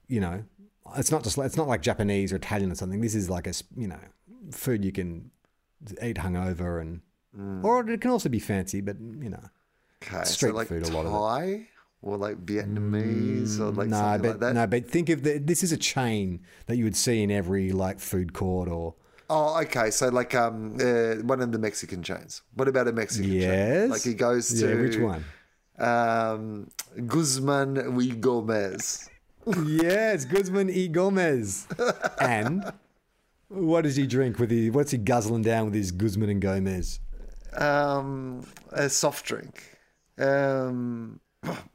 you 0.06 0.20
know, 0.20 0.44
it's 0.96 1.10
not 1.10 1.22
just 1.24 1.38
it's 1.38 1.56
not 1.56 1.68
like 1.68 1.82
Japanese 1.82 2.32
or 2.32 2.36
Italian 2.36 2.70
or 2.72 2.74
something. 2.74 3.00
This 3.00 3.14
is 3.14 3.28
like 3.30 3.46
a 3.46 3.52
you 3.76 3.88
know 3.88 4.00
food 4.50 4.84
you 4.84 4.92
can 4.92 5.30
eat 6.02 6.16
hungover 6.16 6.80
and, 6.80 7.00
or 7.64 7.88
it 7.88 8.00
can 8.00 8.10
also 8.10 8.28
be 8.28 8.38
fancy, 8.38 8.80
but 8.80 8.96
you 9.00 9.30
know, 9.30 9.48
Mm. 10.02 10.14
Okay, 10.16 10.24
street 10.24 10.50
so 10.50 10.54
like 10.56 10.68
food. 10.68 10.82
A 10.82 10.90
lot 10.90 11.06
of 11.06 11.12
it. 11.12 11.16
Thai 11.16 11.66
or 12.02 12.16
like 12.16 12.44
Vietnamese 12.44 13.60
or 13.60 13.70
like 13.70 13.88
no, 13.88 13.96
something 13.96 14.22
but 14.22 14.28
like 14.30 14.40
that. 14.40 14.54
no, 14.54 14.66
but 14.66 14.90
think 14.90 15.08
of 15.08 15.22
the, 15.22 15.38
this 15.38 15.62
is 15.62 15.70
a 15.70 15.76
chain 15.76 16.40
that 16.66 16.76
you 16.76 16.82
would 16.82 16.96
see 16.96 17.22
in 17.22 17.30
every 17.30 17.70
like 17.70 18.00
food 18.00 18.32
court 18.32 18.68
or 18.68 18.94
Oh, 19.30 19.60
okay. 19.62 19.90
So 19.90 20.08
like 20.08 20.34
um 20.34 20.76
uh, 20.80 21.14
one 21.22 21.40
of 21.40 21.52
the 21.52 21.58
Mexican 21.58 22.02
chains. 22.02 22.42
What 22.54 22.66
about 22.68 22.88
a 22.88 22.92
Mexican 22.92 23.30
chain? 23.30 23.40
Yes. 23.40 23.90
Like 23.90 24.02
he 24.02 24.14
goes 24.14 24.48
to 24.60 24.68
Yeah, 24.68 24.80
which 24.82 24.98
one? 24.98 25.24
Um, 25.78 26.68
Guzman 27.06 27.94
y 27.96 28.06
Gomez. 28.18 29.08
Yes, 29.66 30.24
Guzman 30.24 30.70
E. 30.70 30.88
Gomez. 30.88 31.66
and 32.20 32.72
What 33.48 33.82
does 33.82 33.96
he 33.96 34.06
drink 34.06 34.38
with 34.38 34.50
his? 34.50 34.70
What's 34.70 34.90
he 34.92 34.98
guzzling 34.98 35.42
down 35.42 35.66
with 35.66 35.74
his 35.74 35.90
Guzman 35.92 36.30
and 36.30 36.40
Gomez? 36.40 37.00
Um, 37.56 38.46
a 38.70 38.88
soft 38.88 39.26
drink. 39.26 39.62
Um, 40.18 41.20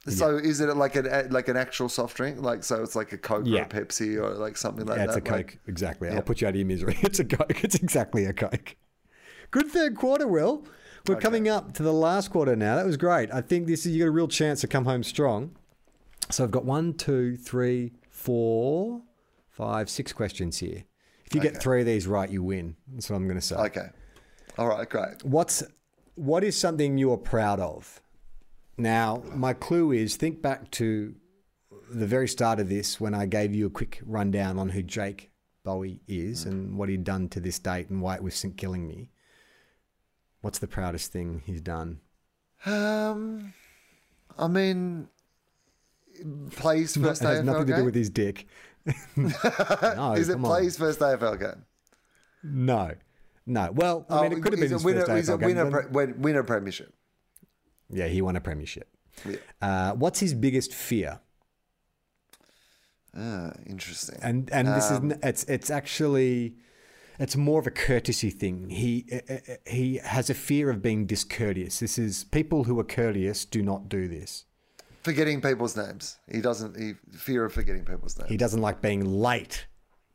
so 0.08 0.38
is 0.38 0.62
it 0.62 0.76
like 0.78 0.96
an 0.96 1.30
like 1.32 1.50
an 1.50 1.58
actual 1.58 1.90
soft 1.90 2.16
drink? 2.18 2.42
Like 2.42 2.64
so, 2.64 2.82
it's 2.82 2.96
like 2.96 3.12
a 3.12 3.18
Coke 3.18 3.46
or 3.48 3.62
a 3.62 3.66
Pepsi 3.66 4.16
or 4.16 4.34
like 4.36 4.58
something 4.58 4.86
like 4.86 4.98
yeah, 4.98 5.08
that. 5.08 5.18
it's 5.18 5.28
a 5.28 5.32
like- 5.32 5.48
Coke. 5.50 5.60
exactly. 5.68 6.08
Yeah. 6.08 6.16
I'll 6.16 6.22
put 6.22 6.42
you 6.42 6.48
out 6.48 6.52
of 6.52 6.56
your 6.56 6.66
misery. 6.66 6.98
It's 7.02 7.20
a 7.20 7.26
Coke. 7.26 7.64
It's 7.64 7.76
exactly 7.76 8.26
a 8.26 8.34
Coke. 8.34 8.76
Good 9.52 9.68
third 9.68 9.96
quarter, 9.96 10.28
Will. 10.28 10.66
We're 11.08 11.16
coming 11.16 11.48
up 11.48 11.74
to 11.76 11.84
the 11.84 11.94
last 11.94 12.32
quarter 12.32 12.54
now. 12.56 12.76
That 12.76 12.86
was 12.86 12.98
great. 12.98 13.34
I 13.34 13.40
think 13.40 13.66
this 13.68 13.86
is 13.86 13.94
you 13.96 14.04
got 14.04 14.10
a 14.10 14.12
real 14.12 14.28
chance 14.28 14.60
to 14.62 14.68
come 14.68 14.84
home 14.86 15.04
strong. 15.04 15.56
So 16.30 16.44
I've 16.44 16.52
got 16.52 16.66
one, 16.66 16.94
two, 16.94 17.38
three, 17.38 17.94
four, 18.10 19.02
five, 19.50 19.90
six 19.90 20.14
questions 20.14 20.58
here. 20.58 20.84
If 21.26 21.36
you 21.36 21.42
get 21.42 21.62
three 21.62 21.82
of 21.82 21.86
these 21.86 22.08
right, 22.08 22.30
you 22.30 22.42
win. 22.44 22.76
That's 22.94 23.10
what 23.10 23.18
I'm 23.18 23.28
going 23.28 23.40
to 23.40 23.46
say. 23.46 23.56
Okay. 23.56 23.88
All 24.58 24.68
right. 24.68 24.90
Great. 24.90 25.24
What's 25.24 25.64
what 26.16 26.44
is 26.44 26.58
something 26.58 26.98
you 26.98 27.12
are 27.12 27.18
proud 27.18 27.60
of? 27.60 28.02
Now, 28.78 29.24
my 29.34 29.54
clue 29.54 29.92
is 29.92 30.16
think 30.16 30.42
back 30.42 30.72
to 30.72 31.16
the 31.90 32.08
very 32.08 32.28
start 32.28 32.60
of 32.60 32.70
this 32.70 33.00
when 33.00 33.14
I 33.14 33.26
gave 33.26 33.54
you 33.54 33.68
a 33.68 33.70
quick 33.70 34.02
rundown 34.06 34.58
on 34.58 34.70
who 34.70 34.84
Jake 34.84 35.32
Bowey 35.64 36.00
is 36.08 36.46
and 36.46 36.78
what 36.78 36.90
he'd 36.90 37.04
done 37.04 37.28
to 37.30 37.40
this 37.40 37.60
date 37.60 37.90
and 37.90 38.02
why 38.02 38.16
it 38.16 38.24
was 38.24 38.46
killing 38.56 38.88
me. 38.88 39.10
What's 40.42 40.60
the 40.60 40.68
proudest 40.68 41.12
thing 41.12 41.42
he's 41.46 41.62
done? 41.62 42.00
Um, 42.66 43.54
I 44.38 44.48
mean, 44.48 45.10
plays 46.52 46.96
first 46.96 47.22
it 47.22 47.26
has 47.26 47.40
AFL 47.40 47.46
nothing 47.46 47.68
to 47.68 47.76
do 47.78 47.86
with 47.86 47.96
his 47.96 48.10
dick. 48.10 48.48
no, 49.16 50.14
is 50.14 50.30
it 50.30 50.34
come 50.34 50.46
on. 50.46 50.52
plays 50.52 50.78
first 50.78 51.00
AFL 51.00 51.40
game? 51.40 51.66
No, 52.44 52.92
no. 53.46 53.72
Well, 53.74 54.06
I 54.10 54.24
mean, 54.24 54.32
it 54.34 54.42
could 54.42 54.54
have 54.54 54.62
been 54.62 54.72
his 54.72 54.84
a 54.84 54.86
winner. 54.86 55.06
first 55.06 55.18
He's 55.18 55.30
a 55.30 55.34
AFL 55.34 55.40
game, 55.40 55.48
winner. 55.48 55.72
Pre- 55.72 55.92
win- 55.92 56.22
winner 56.22 56.44
premiership. 56.44 56.94
Yeah, 57.90 58.08
he 58.08 58.22
won 58.22 58.36
a 58.36 58.42
premiership. 58.42 58.90
Yeah. 59.28 59.38
Uh, 59.62 59.94
what's 59.94 60.20
his 60.20 60.34
biggest 60.34 60.74
fear? 60.74 61.20
Ah, 63.16 63.54
interesting. 63.66 64.20
and 64.22 64.50
and 64.52 64.68
this 64.68 64.92
is 64.92 64.98
Um, 64.98 65.14
it's 65.24 65.44
it's 65.46 65.70
actually 65.72 66.56
it's 67.20 67.36
more 67.36 67.60
of 67.60 67.66
a 67.68 67.72
courtesy 67.72 68.30
thing. 68.30 68.70
He 68.70 69.06
uh, 69.12 69.34
uh, 69.34 69.56
he 69.66 69.98
has 69.98 70.30
a 70.30 70.34
fear 70.36 70.70
of 70.70 70.82
being 70.82 71.06
discourteous. 71.08 71.80
This 71.80 71.98
is 71.98 72.26
people 72.26 72.66
who 72.66 72.80
are 72.80 72.84
courteous 72.84 73.44
do 73.46 73.64
not 73.64 73.90
do 73.90 74.08
this. 74.08 74.46
Forgetting 75.08 75.40
people's 75.42 75.78
names. 75.78 76.18
He 76.30 76.42
doesn't. 76.42 76.78
He 76.78 76.94
fear 77.18 77.46
of 77.46 77.54
forgetting 77.54 77.86
people's 77.86 78.18
names. 78.18 78.30
He 78.30 78.36
doesn't 78.36 78.62
like 78.62 78.82
being 78.82 79.06
late. 79.06 79.66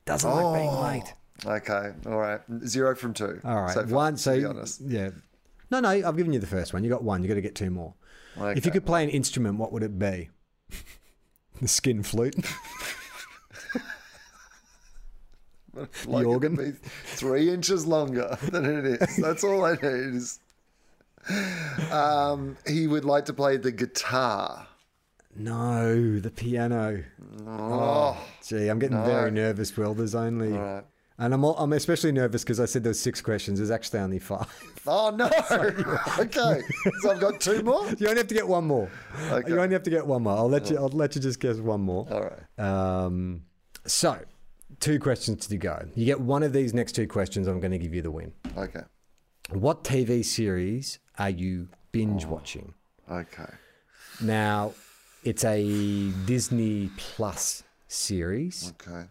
Doesn't 0.04 0.30
like 0.30 0.54
being 0.54 0.70
late. 0.72 1.14
Okay. 1.46 1.92
All 2.06 2.18
right. 2.18 2.40
Zero 2.66 2.94
from 2.94 3.14
two. 3.14 3.40
All 3.42 3.62
right, 3.62 3.72
So 3.74 3.86
far, 3.86 3.94
one. 3.94 4.16
So 4.18 4.32
honest. 4.50 4.82
yeah, 4.82 5.10
no, 5.70 5.80
no. 5.80 5.88
I've 5.88 6.16
given 6.16 6.34
you 6.34 6.38
the 6.40 6.46
first 6.46 6.74
one. 6.74 6.84
You 6.84 6.90
got 6.90 7.02
one. 7.02 7.22
You 7.22 7.28
got 7.28 7.34
to 7.36 7.40
get 7.40 7.54
two 7.54 7.70
more. 7.70 7.94
If 8.36 8.66
you 8.66 8.72
could 8.72 8.84
play 8.84 9.02
an 9.02 9.08
instrument, 9.10 9.58
what 9.58 9.72
would 9.72 9.82
it 9.82 9.98
be? 9.98 10.28
the 11.60 11.68
skin 11.68 12.02
flute. 12.02 12.36
Like 16.06 16.26
organ. 16.26 16.54
be 16.56 16.72
three 16.72 17.48
inches 17.50 17.86
longer 17.86 18.36
than 18.50 18.66
it 18.66 18.84
is. 19.00 19.16
That's 19.16 19.42
all 19.42 19.64
I 19.64 19.72
need. 19.72 19.82
Is, 19.84 20.38
um, 21.90 22.58
he 22.66 22.86
would 22.86 23.06
like 23.06 23.24
to 23.26 23.32
play 23.32 23.56
the 23.56 23.72
guitar. 23.72 24.66
No, 25.34 26.18
the 26.18 26.30
piano. 26.30 27.02
Oh, 27.46 28.16
gee, 28.46 28.68
I'm 28.68 28.78
getting 28.78 28.98
no. 28.98 29.04
very 29.04 29.30
nervous. 29.30 29.74
Will 29.76 29.94
there's 29.94 30.14
only, 30.14 30.52
and 31.18 31.34
I'm 31.34 31.44
all, 31.44 31.56
I'm 31.56 31.72
especially 31.72 32.12
nervous 32.12 32.42
because 32.42 32.60
I 32.60 32.64
said 32.66 32.82
there 32.82 32.90
was 32.90 33.00
six 33.00 33.20
questions. 33.20 33.58
There's 33.58 33.70
actually 33.70 34.00
only 34.00 34.18
five. 34.18 34.46
Oh 34.86 35.10
no! 35.10 35.26
okay, 36.18 36.62
so 37.00 37.10
I've 37.10 37.20
got 37.20 37.40
two 37.40 37.62
more. 37.62 37.88
You 37.98 38.08
only 38.08 38.18
have 38.18 38.26
to 38.28 38.34
get 38.34 38.46
one 38.46 38.64
more. 38.64 38.90
Okay. 39.30 39.48
You 39.48 39.60
only 39.60 39.74
have 39.74 39.84
to 39.84 39.90
get 39.90 40.06
one 40.06 40.24
more. 40.24 40.36
I'll 40.36 40.48
let 40.48 40.70
you. 40.70 40.76
I'll 40.76 40.88
let 40.88 41.14
you 41.14 41.20
just 41.20 41.40
guess 41.40 41.56
one 41.56 41.80
more. 41.80 42.06
All 42.10 42.30
right. 42.30 43.04
Um, 43.04 43.42
so, 43.86 44.18
two 44.80 44.98
questions 44.98 45.46
to 45.46 45.56
go. 45.56 45.86
You 45.94 46.04
get 46.04 46.20
one 46.20 46.42
of 46.42 46.52
these 46.52 46.74
next 46.74 46.92
two 46.92 47.06
questions. 47.06 47.46
I'm 47.46 47.60
going 47.60 47.72
to 47.72 47.78
give 47.78 47.94
you 47.94 48.02
the 48.02 48.10
win. 48.10 48.32
Okay. 48.56 48.82
What 49.50 49.84
TV 49.84 50.24
series 50.24 50.98
are 51.18 51.30
you 51.30 51.68
binge 51.90 52.24
watching? 52.24 52.74
Okay. 53.10 53.52
Now, 54.20 54.72
it's 55.22 55.44
a 55.44 56.10
Disney 56.26 56.90
Plus 56.96 57.62
series. 57.88 58.72
Okay. 58.80 59.06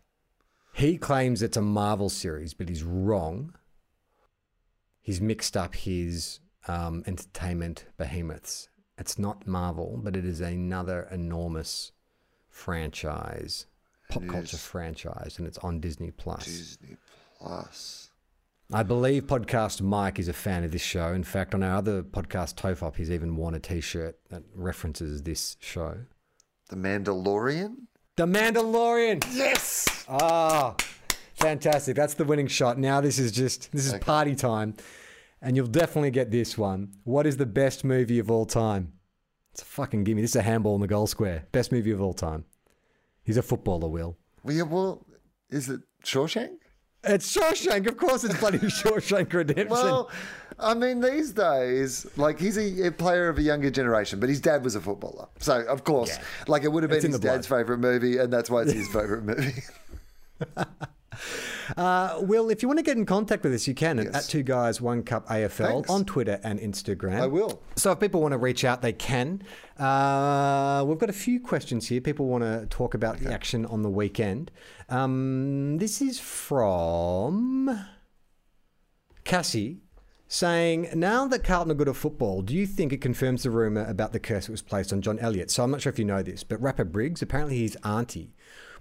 He 0.74 0.98
claims 0.98 1.42
it's 1.42 1.58
a 1.58 1.62
Marvel 1.62 2.10
series, 2.10 2.54
but 2.54 2.70
he's 2.70 2.84
wrong. 2.84 3.54
He's 5.02 5.20
mixed 5.22 5.58
up 5.58 5.76
his 5.76 6.40
um, 6.68 7.04
entertainment 7.08 7.86
behemoths. 7.98 8.70
It's 8.98 9.18
not 9.18 9.48
Marvel, 9.48 10.00
but 10.02 10.16
it 10.16 10.26
is 10.26 10.42
another 10.42 11.08
enormous 11.12 11.92
franchise, 12.50 13.66
pop 14.10 14.24
It 14.24 14.30
culture 14.30 14.56
is. 14.58 14.62
franchise, 14.64 15.36
and 15.40 15.48
it's 15.48 15.58
on 15.60 15.80
Disney 15.80 16.12
Plus. 16.12 16.46
Disney 16.46 16.98
Plus. 17.40 18.11
I 18.74 18.84
believe 18.84 19.28
podcast 19.28 19.82
Mike 19.82 20.18
is 20.18 20.30
a 20.30 20.34
fan 20.34 20.64
of 20.64 20.72
this 20.72 20.82
show. 20.82 21.14
In 21.14 21.26
fact, 21.26 21.54
on 21.54 21.62
our 21.62 21.76
other 21.76 22.04
podcast, 22.04 22.56
Tofop, 22.56 22.96
he's 22.96 23.12
even 23.12 23.36
worn 23.36 23.54
a 23.54 23.60
T-shirt 23.60 24.18
that 24.30 24.44
references 24.56 25.24
this 25.24 25.58
show. 25.60 25.98
The 26.70 26.78
Mandalorian. 26.78 27.76
The 28.16 28.26
Mandalorian. 28.26 29.26
Yes. 29.34 30.06
Ah, 30.08 30.76
fantastic! 31.34 31.98
That's 31.98 32.14
the 32.14 32.24
winning 32.24 32.48
shot. 32.48 32.78
Now 32.78 33.02
this 33.02 33.20
is 33.20 33.34
just 33.34 33.72
this 33.74 33.86
is 33.86 33.94
party 34.00 34.36
time, 34.36 34.76
and 35.42 35.58
you'll 35.58 35.68
definitely 35.68 36.12
get 36.12 36.32
this 36.32 36.58
one. 36.58 36.94
What 37.04 37.28
is 37.28 37.36
the 37.36 37.46
best 37.46 37.84
movie 37.84 38.20
of 38.20 38.32
all 38.32 38.46
time? 38.46 38.94
It's 39.52 39.64
a 39.64 39.66
fucking 39.66 40.06
gimme. 40.06 40.22
This 40.22 40.32
is 40.32 40.38
a 40.38 40.42
handball 40.44 40.76
in 40.76 40.82
the 40.82 40.88
goal 40.88 41.08
square. 41.08 41.46
Best 41.52 41.74
movie 41.74 41.92
of 41.92 42.02
all 42.02 42.14
time. 42.14 42.46
He's 43.24 43.38
a 43.38 43.42
footballer, 43.42 43.90
Will. 43.90 44.18
Well, 44.44 44.56
yeah, 44.56 44.64
well, 44.64 45.06
is 45.50 45.68
it 45.68 45.82
Shawshank? 46.06 46.58
It's 47.04 47.36
Shawshank. 47.36 47.88
Of 47.88 47.98
course, 47.98 48.24
it's 48.24 48.38
bloody 48.40 48.58
Shawshank 48.60 49.34
Redemption. 49.34 49.70
Well, 49.70 50.10
I 50.60 50.76
mean, 50.76 51.00
these 51.02 51.32
days, 51.32 52.06
like 52.18 52.40
he's 52.40 52.58
a, 52.58 52.88
a 52.88 52.92
player 52.92 53.28
of 53.30 53.38
a 53.40 53.42
younger 53.42 53.72
generation, 53.72 54.20
but 54.20 54.30
his 54.30 54.40
dad 54.40 54.64
was 54.64 54.76
a 54.76 54.82
footballer, 54.82 55.28
so 55.40 55.62
of 55.66 55.84
course, 55.84 56.20
like 56.48 56.64
it 56.64 56.72
would 56.72 56.84
have 56.84 56.92
been 56.92 57.02
his 57.02 57.12
the 57.14 57.20
blood. 57.20 57.34
dad's 57.38 57.48
favorite 57.48 57.80
movie, 57.80 58.18
and 58.20 58.32
that's 58.32 58.50
why 58.50 58.62
it's 58.62 58.72
his 58.72 58.88
favorite 58.94 59.24
movie. 59.24 59.64
Uh, 61.78 62.20
Will, 62.22 62.50
if 62.50 62.62
you 62.62 62.68
want 62.68 62.80
to 62.80 62.84
get 62.84 62.98
in 62.98 63.06
contact 63.06 63.44
with 63.44 63.54
us, 63.54 63.68
you 63.68 63.74
can 63.74 64.00
at 64.00 64.24
Two 64.24 64.44
Guys 64.44 64.82
One 64.82 65.04
Cup 65.04 65.28
AFL 65.28 65.74
Thanks. 65.74 65.90
on 65.90 66.06
Twitter 66.06 66.40
and 66.44 66.60
Instagram. 66.60 67.22
I 67.22 67.28
will. 67.28 67.62
So 67.76 67.92
if 67.92 68.00
people 68.00 68.22
want 68.22 68.34
to 68.34 68.38
reach 68.38 68.64
out, 68.64 68.82
they 68.82 68.94
can. 68.94 69.44
Uh, 69.78 70.84
we've 70.88 71.00
got 71.00 71.10
a 71.10 71.14
few 71.14 71.40
questions 71.40 71.88
here. 71.88 72.02
People 72.02 72.28
want 72.28 72.44
to 72.44 72.68
talk 72.70 72.94
about 72.94 73.20
the 73.20 73.32
action 73.32 73.66
on 73.66 73.82
the 73.82 73.90
weekend. 73.90 74.52
Um, 74.90 75.78
this 75.78 76.02
is 76.02 76.20
from 76.20 77.86
Cassie 79.24 79.82
saying, 80.32 80.88
Now 80.94 81.28
that 81.28 81.44
Carlton 81.44 81.72
are 81.72 81.76
good 81.76 81.90
at 81.90 81.96
football, 81.96 82.42
do 82.42 82.56
you 82.56 82.66
think 82.66 82.94
it 82.94 83.02
confirms 83.02 83.44
the 83.44 83.52
rumour 83.52 83.86
about 83.86 84.14
the 84.14 84.20
curse 84.20 84.46
that 84.46 84.52
was 84.52 84.62
placed 84.62 84.94
on 84.94 85.02
John 85.02 85.20
Elliott? 85.20 85.52
So 85.52 85.64
I'm 85.64 85.72
not 85.72 85.82
sure 85.82 85.92
if 85.92 86.00
you 86.00 86.06
know 86.06 86.24
this, 86.24 86.44
but 86.44 86.62
rapper 86.62 86.86
Briggs, 86.86 87.22
apparently 87.22 87.60
his 87.60 87.78
auntie, 87.84 88.34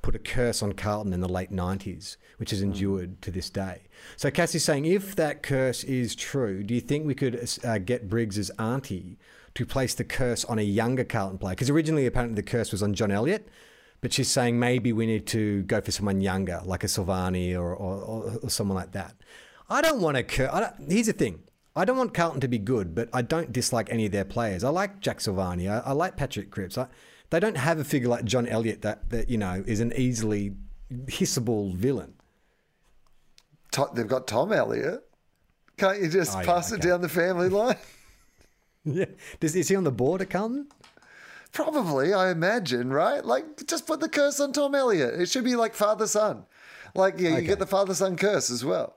put 0.03 0.15
a 0.15 0.19
curse 0.19 0.63
on 0.63 0.73
Carlton 0.73 1.13
in 1.13 1.21
the 1.21 1.29
late 1.29 1.53
90s, 1.53 2.17
which 2.39 2.51
has 2.51 2.63
endured 2.63 3.21
to 3.23 3.31
this 3.31 3.51
day. 3.51 3.83
So 4.17 4.31
Cassie's 4.31 4.65
saying, 4.65 4.87
if 4.87 5.15
that 5.17 5.43
curse 5.43 5.85
is 5.85 6.15
true, 6.15 6.63
do 6.63 6.75
you 6.75 6.81
think 6.81 7.07
we 7.07 7.15
could 7.15 7.49
uh, 7.65 7.79
get 7.79 8.09
Briggs's 8.09 8.51
auntie 8.59 9.19
to 9.55 9.67
place 9.67 9.95
the 9.95 10.05
curse 10.05 10.45
on 10.45 10.59
a 10.59 10.63
younger 10.63 11.05
Carlton 11.05 11.39
player? 11.39 11.55
Because 11.55 11.71
originally, 11.71 12.07
apparently, 12.07 12.37
the 12.37 12.43
curse 12.43 12.73
was 12.73 12.83
on 12.83 12.95
John 12.95 13.11
Elliott. 13.11 13.49
But 14.01 14.15
she's 14.15 14.31
saying 14.31 14.59
maybe 14.59 14.95
we 14.95 15.05
need 15.05 15.27
to 15.29 15.63
go 15.65 15.83
for 15.83 15.91
someone 15.91 16.23
younger, 16.23 16.63
like 16.65 16.83
a 16.83 16.87
Silvagni 16.87 17.55
or, 17.55 17.75
or, 17.75 18.39
or, 18.43 18.49
someone 18.49 18.75
like 18.75 18.93
that. 18.93 19.15
I 19.69 19.83
don't 19.83 20.01
want 20.01 20.17
to. 20.17 20.23
Cur- 20.23 20.75
here's 20.89 21.07
the 21.07 21.13
thing. 21.13 21.43
I 21.77 21.85
don't 21.85 21.99
want 21.99 22.15
Carlton 22.15 22.41
to 22.41 22.49
be 22.49 22.59
good, 22.59 22.95
but 22.95 23.11
I 23.13 23.21
don't 23.21 23.53
dislike 23.53 23.89
any 23.91 24.07
of 24.07 24.13
their 24.13 24.25
players. 24.25 24.65
I 24.65 24.71
like 24.71 25.01
Jack 25.01 25.19
Silvagni. 25.19 25.71
I, 25.71 25.91
I 25.91 25.93
like 25.93 26.17
Patrick 26.17 26.51
Cripps. 26.51 26.79
I, 26.79 26.87
they 27.31 27.41
don't 27.41 27.57
have 27.57 27.79
a 27.79 27.85
figure 27.85 28.09
like 28.09 28.25
John 28.25 28.47
Elliott 28.47 28.83
that, 28.83 29.11
that 29.11 29.29
you 29.31 29.39
know 29.39 29.63
is 29.67 29.81
an 29.81 29.93
easily 29.97 30.55
hissable 31.07 31.75
villain. 31.75 32.15
To- 33.73 33.91
they've 33.95 34.07
got 34.09 34.27
Tom 34.27 34.53
Elliott. 34.53 35.05
Can't 35.77 36.01
you 36.03 36.09
just 36.09 36.37
Oh, 36.37 36.41
yeah, 36.41 36.47
pass 36.47 36.73
it 36.73 36.81
down 36.83 37.01
the 37.01 37.09
family 37.09 37.49
line? 37.61 37.77
Yeah, 38.85 39.07
Does, 39.39 39.55
is 39.57 39.69
he 39.69 39.77
on 39.77 39.85
the 39.85 39.93
board 39.93 40.21
at 40.23 40.31
Carlton? 40.31 40.69
Probably, 41.53 42.13
I 42.15 42.31
imagine, 42.31 42.93
right? 42.93 43.25
Like, 43.25 43.67
just 43.67 43.87
put 43.87 44.01
the 44.01 44.09
curse 44.09 44.41
on 44.41 44.53
Tom 44.53 44.75
Elliott. 44.75 45.21
It 45.21 45.29
should 45.29 45.45
be 45.45 45.57
like 45.57 45.75
father 45.75 46.07
son. 46.07 46.45
Like, 46.95 47.19
yeah, 47.19 47.37
you 47.39 47.43
get 47.43 47.59
the 47.59 47.67
father 47.67 47.95
son 47.95 48.17
curse 48.17 48.51
as 48.51 48.65
well. 48.65 48.97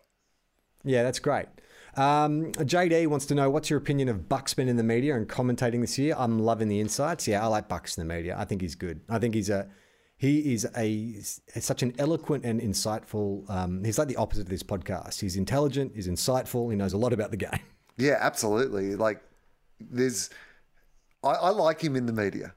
Yeah, 0.84 1.04
that's 1.04 1.20
great. 1.20 1.48
Um, 1.96 2.52
JD 2.54 3.08
wants 3.08 3.26
to 3.28 3.36
know 3.36 3.50
what's 3.50 3.70
your 3.70 3.78
opinion 3.78 4.10
of 4.10 4.28
Buxman 4.28 4.68
in 4.68 4.78
the 4.78 4.84
media 4.84 5.16
and 5.16 5.28
commentating 5.28 5.82
this 5.82 5.98
year. 6.00 6.16
I'm 6.18 6.40
loving 6.40 6.68
the 6.68 6.80
insights. 6.80 7.28
Yeah, 7.28 7.44
I 7.44 7.48
like 7.48 7.68
Bucks 7.68 7.98
in 7.98 8.08
the 8.08 8.14
media. 8.14 8.36
I 8.38 8.46
think 8.46 8.62
he's 8.62 8.76
good. 8.76 9.02
I 9.10 9.20
think 9.20 9.36
he's 9.36 9.50
a 9.50 9.70
He 10.18 10.54
is 10.54 10.68
a 10.76 11.16
such 11.60 11.84
an 11.84 11.94
eloquent 12.00 12.46
and 12.46 12.60
insightful. 12.62 13.48
Um, 13.50 13.84
he's 13.84 13.98
like 14.00 14.08
the 14.08 14.16
opposite 14.16 14.44
of 14.44 14.50
this 14.50 14.64
podcast. 14.64 15.20
He's 15.20 15.36
intelligent. 15.36 15.92
He's 15.96 16.08
insightful. 16.08 16.72
He 16.72 16.76
knows 16.78 16.94
a 16.94 16.98
lot 16.98 17.14
about 17.14 17.32
the 17.32 17.38
game. 17.38 17.60
Yeah, 17.98 18.18
absolutely. 18.20 18.96
Like, 18.96 19.22
there's, 19.80 20.32
I, 21.24 21.30
I 21.30 21.50
like 21.50 21.80
him 21.80 21.96
in 21.96 22.08
the 22.08 22.14
media. 22.14 22.56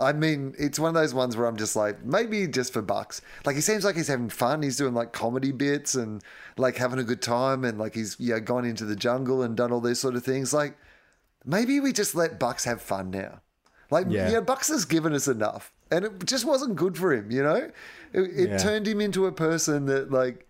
I 0.00 0.12
mean, 0.12 0.54
it's 0.58 0.78
one 0.78 0.88
of 0.88 0.94
those 0.94 1.14
ones 1.14 1.36
where 1.36 1.46
I'm 1.46 1.56
just 1.56 1.76
like, 1.76 2.04
maybe 2.04 2.48
just 2.48 2.72
for 2.72 2.82
bucks. 2.82 3.22
Like, 3.44 3.54
he 3.54 3.62
seems 3.62 3.84
like 3.84 3.94
he's 3.94 4.08
having 4.08 4.28
fun. 4.28 4.62
He's 4.62 4.76
doing 4.76 4.92
like 4.92 5.12
comedy 5.12 5.52
bits 5.52 5.94
and 5.94 6.20
like 6.56 6.76
having 6.76 6.98
a 6.98 7.04
good 7.04 7.22
time, 7.22 7.64
and 7.64 7.78
like 7.78 7.94
he's 7.94 8.16
you 8.18 8.34
know 8.34 8.40
gone 8.40 8.64
into 8.64 8.84
the 8.84 8.96
jungle 8.96 9.42
and 9.42 9.56
done 9.56 9.70
all 9.72 9.80
these 9.80 10.00
sort 10.00 10.16
of 10.16 10.24
things. 10.24 10.52
Like, 10.52 10.76
maybe 11.44 11.78
we 11.80 11.92
just 11.92 12.14
let 12.14 12.40
Bucks 12.40 12.64
have 12.64 12.82
fun 12.82 13.10
now. 13.10 13.40
Like, 13.90 14.06
Yeah. 14.08 14.30
know, 14.30 14.40
Bucks 14.40 14.68
has 14.68 14.84
given 14.84 15.12
us 15.12 15.28
enough, 15.28 15.72
and 15.92 16.04
it 16.04 16.24
just 16.26 16.44
wasn't 16.44 16.74
good 16.74 16.98
for 16.98 17.12
him. 17.12 17.30
You 17.30 17.42
know, 17.44 17.70
it, 18.12 18.22
it 18.36 18.50
Yeah. 18.50 18.58
turned 18.58 18.88
him 18.88 19.00
into 19.00 19.26
a 19.26 19.32
person 19.32 19.86
that 19.86 20.10
like 20.10 20.48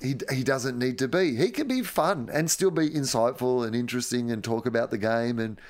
he 0.00 0.14
he 0.32 0.42
doesn't 0.42 0.78
need 0.78 0.96
to 0.98 1.08
be. 1.08 1.36
He 1.36 1.50
can 1.50 1.68
be 1.68 1.82
fun 1.82 2.30
and 2.32 2.50
still 2.50 2.70
be 2.70 2.88
insightful 2.88 3.66
and 3.66 3.76
interesting 3.76 4.30
and 4.30 4.42
talk 4.42 4.64
about 4.64 4.90
the 4.90 4.98
game 4.98 5.38
and 5.38 5.60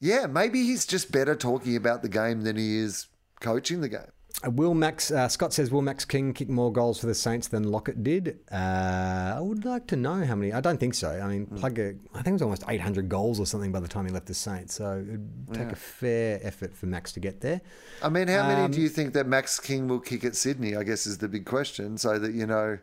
yeah, 0.00 0.26
maybe 0.26 0.62
he's 0.64 0.86
just 0.86 1.10
better 1.12 1.34
talking 1.34 1.76
about 1.76 2.02
the 2.02 2.08
game 2.08 2.42
than 2.42 2.56
he 2.56 2.78
is 2.78 3.06
coaching 3.40 3.80
the 3.80 3.88
game. 3.88 4.00
Uh, 4.44 4.50
Will 4.50 4.74
Max 4.74 5.12
uh, 5.12 5.28
Scott 5.28 5.52
says 5.52 5.70
Will 5.70 5.80
Max 5.80 6.04
King 6.04 6.32
kick 6.34 6.48
more 6.48 6.72
goals 6.72 6.98
for 6.98 7.06
the 7.06 7.14
Saints 7.14 7.46
than 7.46 7.62
Lockett 7.70 8.02
did. 8.02 8.40
Uh, 8.50 9.34
I 9.36 9.40
would 9.40 9.64
like 9.64 9.86
to 9.88 9.96
know 9.96 10.24
how 10.24 10.34
many. 10.34 10.52
I 10.52 10.60
don't 10.60 10.78
think 10.80 10.94
so. 10.94 11.08
I 11.08 11.28
mean, 11.28 11.46
Hmm. 11.46 11.56
Plugger, 11.58 11.98
I 12.12 12.16
think 12.16 12.26
it 12.28 12.32
was 12.32 12.42
almost 12.42 12.64
800 12.68 13.08
goals 13.08 13.38
or 13.38 13.46
something 13.46 13.70
by 13.70 13.78
the 13.78 13.86
time 13.86 14.06
he 14.06 14.12
left 14.12 14.26
the 14.26 14.34
Saints. 14.34 14.74
So 14.74 14.98
it'd 15.06 15.30
take 15.52 15.66
Yeah. 15.68 15.72
a 15.72 15.76
fair 15.76 16.40
effort 16.42 16.74
for 16.74 16.86
Max 16.86 17.12
to 17.12 17.20
get 17.20 17.42
there. 17.42 17.60
I 18.02 18.08
mean, 18.08 18.26
how 18.26 18.48
many 18.48 18.62
Um, 18.62 18.70
do 18.72 18.80
you 18.80 18.88
think 18.88 19.12
that 19.14 19.28
Max 19.28 19.60
King 19.60 19.86
will 19.86 20.00
kick 20.00 20.24
at 20.24 20.34
Sydney? 20.34 20.74
I 20.74 20.82
guess 20.82 21.06
is 21.06 21.18
the 21.18 21.28
big 21.28 21.46
question, 21.46 21.96
so 21.96 22.18
that 22.18 22.32
you 22.34 22.44
know 22.46 22.78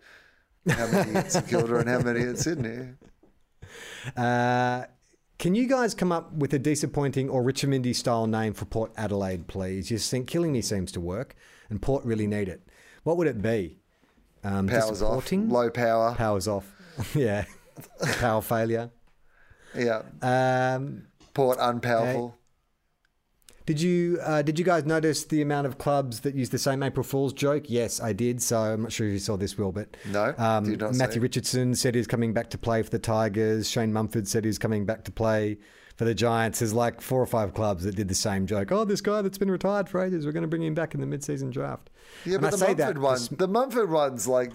how 0.69 0.87
many 0.87 1.15
at 1.17 1.31
St 1.33 1.47
Kilda 1.49 1.75
and 1.79 1.89
how 1.89 1.99
many 1.99 2.21
at 2.21 2.37
Sydney. 2.39 2.91
Uh, 4.17 4.83
can 5.41 5.55
you 5.55 5.67
guys 5.67 5.95
come 5.95 6.11
up 6.11 6.31
with 6.33 6.53
a 6.53 6.59
disappointing 6.59 7.27
or 7.27 7.41
Richmondy 7.41 7.95
style 7.95 8.27
name 8.27 8.53
for 8.53 8.65
Port 8.65 8.91
Adelaide, 8.95 9.47
please? 9.47 9.89
You 9.89 9.97
think 9.97 10.27
Killing 10.27 10.51
Me 10.51 10.61
seems 10.61 10.91
to 10.91 11.01
work, 11.01 11.35
and 11.71 11.81
Port 11.81 12.05
really 12.05 12.27
need 12.27 12.47
it. 12.47 12.61
What 13.01 13.17
would 13.17 13.25
it 13.25 13.41
be? 13.41 13.79
Um, 14.43 14.67
Powers 14.67 15.01
off, 15.01 15.31
low 15.31 15.71
power. 15.71 16.13
Powers 16.13 16.47
off. 16.47 16.71
yeah. 17.15 17.45
Power 18.19 18.43
failure. 18.43 18.91
Yeah. 19.75 20.03
Um, 20.21 21.07
Port 21.33 21.57
unpowerful. 21.57 22.35
Did 23.65 23.79
you 23.79 24.19
uh, 24.23 24.41
did 24.41 24.57
you 24.57 24.65
guys 24.65 24.85
notice 24.85 25.23
the 25.25 25.41
amount 25.41 25.67
of 25.67 25.77
clubs 25.77 26.21
that 26.21 26.35
use 26.35 26.49
the 26.49 26.57
same 26.57 26.81
April 26.83 27.03
Fool's 27.03 27.33
joke? 27.33 27.65
Yes, 27.67 28.01
I 28.01 28.13
did. 28.13 28.41
So 28.41 28.57
I'm 28.57 28.83
not 28.83 28.91
sure 28.91 29.07
if 29.07 29.13
you 29.13 29.19
saw 29.19 29.37
this, 29.37 29.57
Will, 29.57 29.71
but 29.71 29.95
No, 30.09 30.33
um, 30.37 30.77
Matthew. 30.97 31.21
Richardson 31.21 31.75
said 31.75 31.95
he's 31.95 32.07
coming 32.07 32.33
back 32.33 32.49
to 32.51 32.57
play 32.57 32.81
for 32.81 32.89
the 32.89 32.99
Tigers. 32.99 33.69
Shane 33.69 33.93
Mumford 33.93 34.27
said 34.27 34.45
he's 34.45 34.57
coming 34.57 34.85
back 34.85 35.03
to 35.05 35.11
play 35.11 35.57
for 36.01 36.05
the 36.05 36.15
Giants. 36.15 36.57
There's 36.57 36.73
like 36.73 36.99
four 36.99 37.21
or 37.21 37.27
five 37.27 37.53
clubs 37.53 37.83
that 37.83 37.95
did 37.95 38.07
the 38.07 38.15
same 38.15 38.47
joke. 38.47 38.71
Oh, 38.71 38.85
this 38.85 39.01
guy 39.01 39.21
that's 39.21 39.37
been 39.37 39.51
retired 39.51 39.87
for 39.87 40.03
ages, 40.03 40.25
we're 40.25 40.31
going 40.31 40.41
to 40.41 40.47
bring 40.47 40.63
him 40.63 40.73
back 40.73 40.95
in 40.95 40.99
the 40.99 41.05
mid-season 41.05 41.51
draft. 41.51 41.91
Yeah, 42.25 42.33
And 42.33 42.41
but 42.41 42.47
I 42.47 42.49
the 42.49 42.57
say 42.57 42.65
Mumford 42.69 42.95
that 42.95 42.97
one, 42.97 43.19
the 43.37 43.47
Mumford 43.47 43.91
one's 43.91 44.27
like 44.27 44.51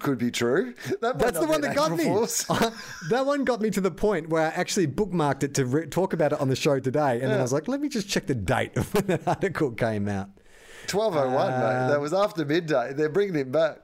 could 0.00 0.18
be 0.18 0.32
true. 0.32 0.74
That 1.00 1.20
That's 1.20 1.38
the 1.38 1.46
one 1.46 1.60
that 1.60 1.76
got 1.76 1.92
me. 1.96 2.06
That 3.10 3.26
one 3.26 3.44
got 3.44 3.60
me 3.60 3.70
to 3.70 3.80
the 3.80 3.92
point 3.92 4.28
where 4.28 4.42
I 4.42 4.46
actually 4.48 4.88
bookmarked 4.88 5.44
it 5.44 5.54
to 5.54 5.66
re- 5.66 5.86
talk 5.86 6.14
about 6.14 6.32
it 6.32 6.40
on 6.40 6.48
the 6.48 6.56
show 6.56 6.80
today, 6.80 7.20
and 7.20 7.30
then 7.30 7.38
I 7.38 7.42
was 7.42 7.52
like, 7.52 7.68
let 7.68 7.80
me 7.80 7.88
just 7.88 8.08
check 8.08 8.26
the 8.26 8.34
date 8.34 8.76
of 8.76 8.92
when 8.94 9.06
that 9.06 9.28
article 9.28 9.70
came 9.70 10.08
out. 10.08 10.30
1201, 10.90 11.46
mate. 11.48 11.56
Uh, 11.56 11.88
That 11.90 12.00
was 12.00 12.12
after 12.12 12.44
midday. 12.44 12.92
They're 12.92 13.08
bringing 13.08 13.36
him 13.36 13.52
back. 13.52 13.82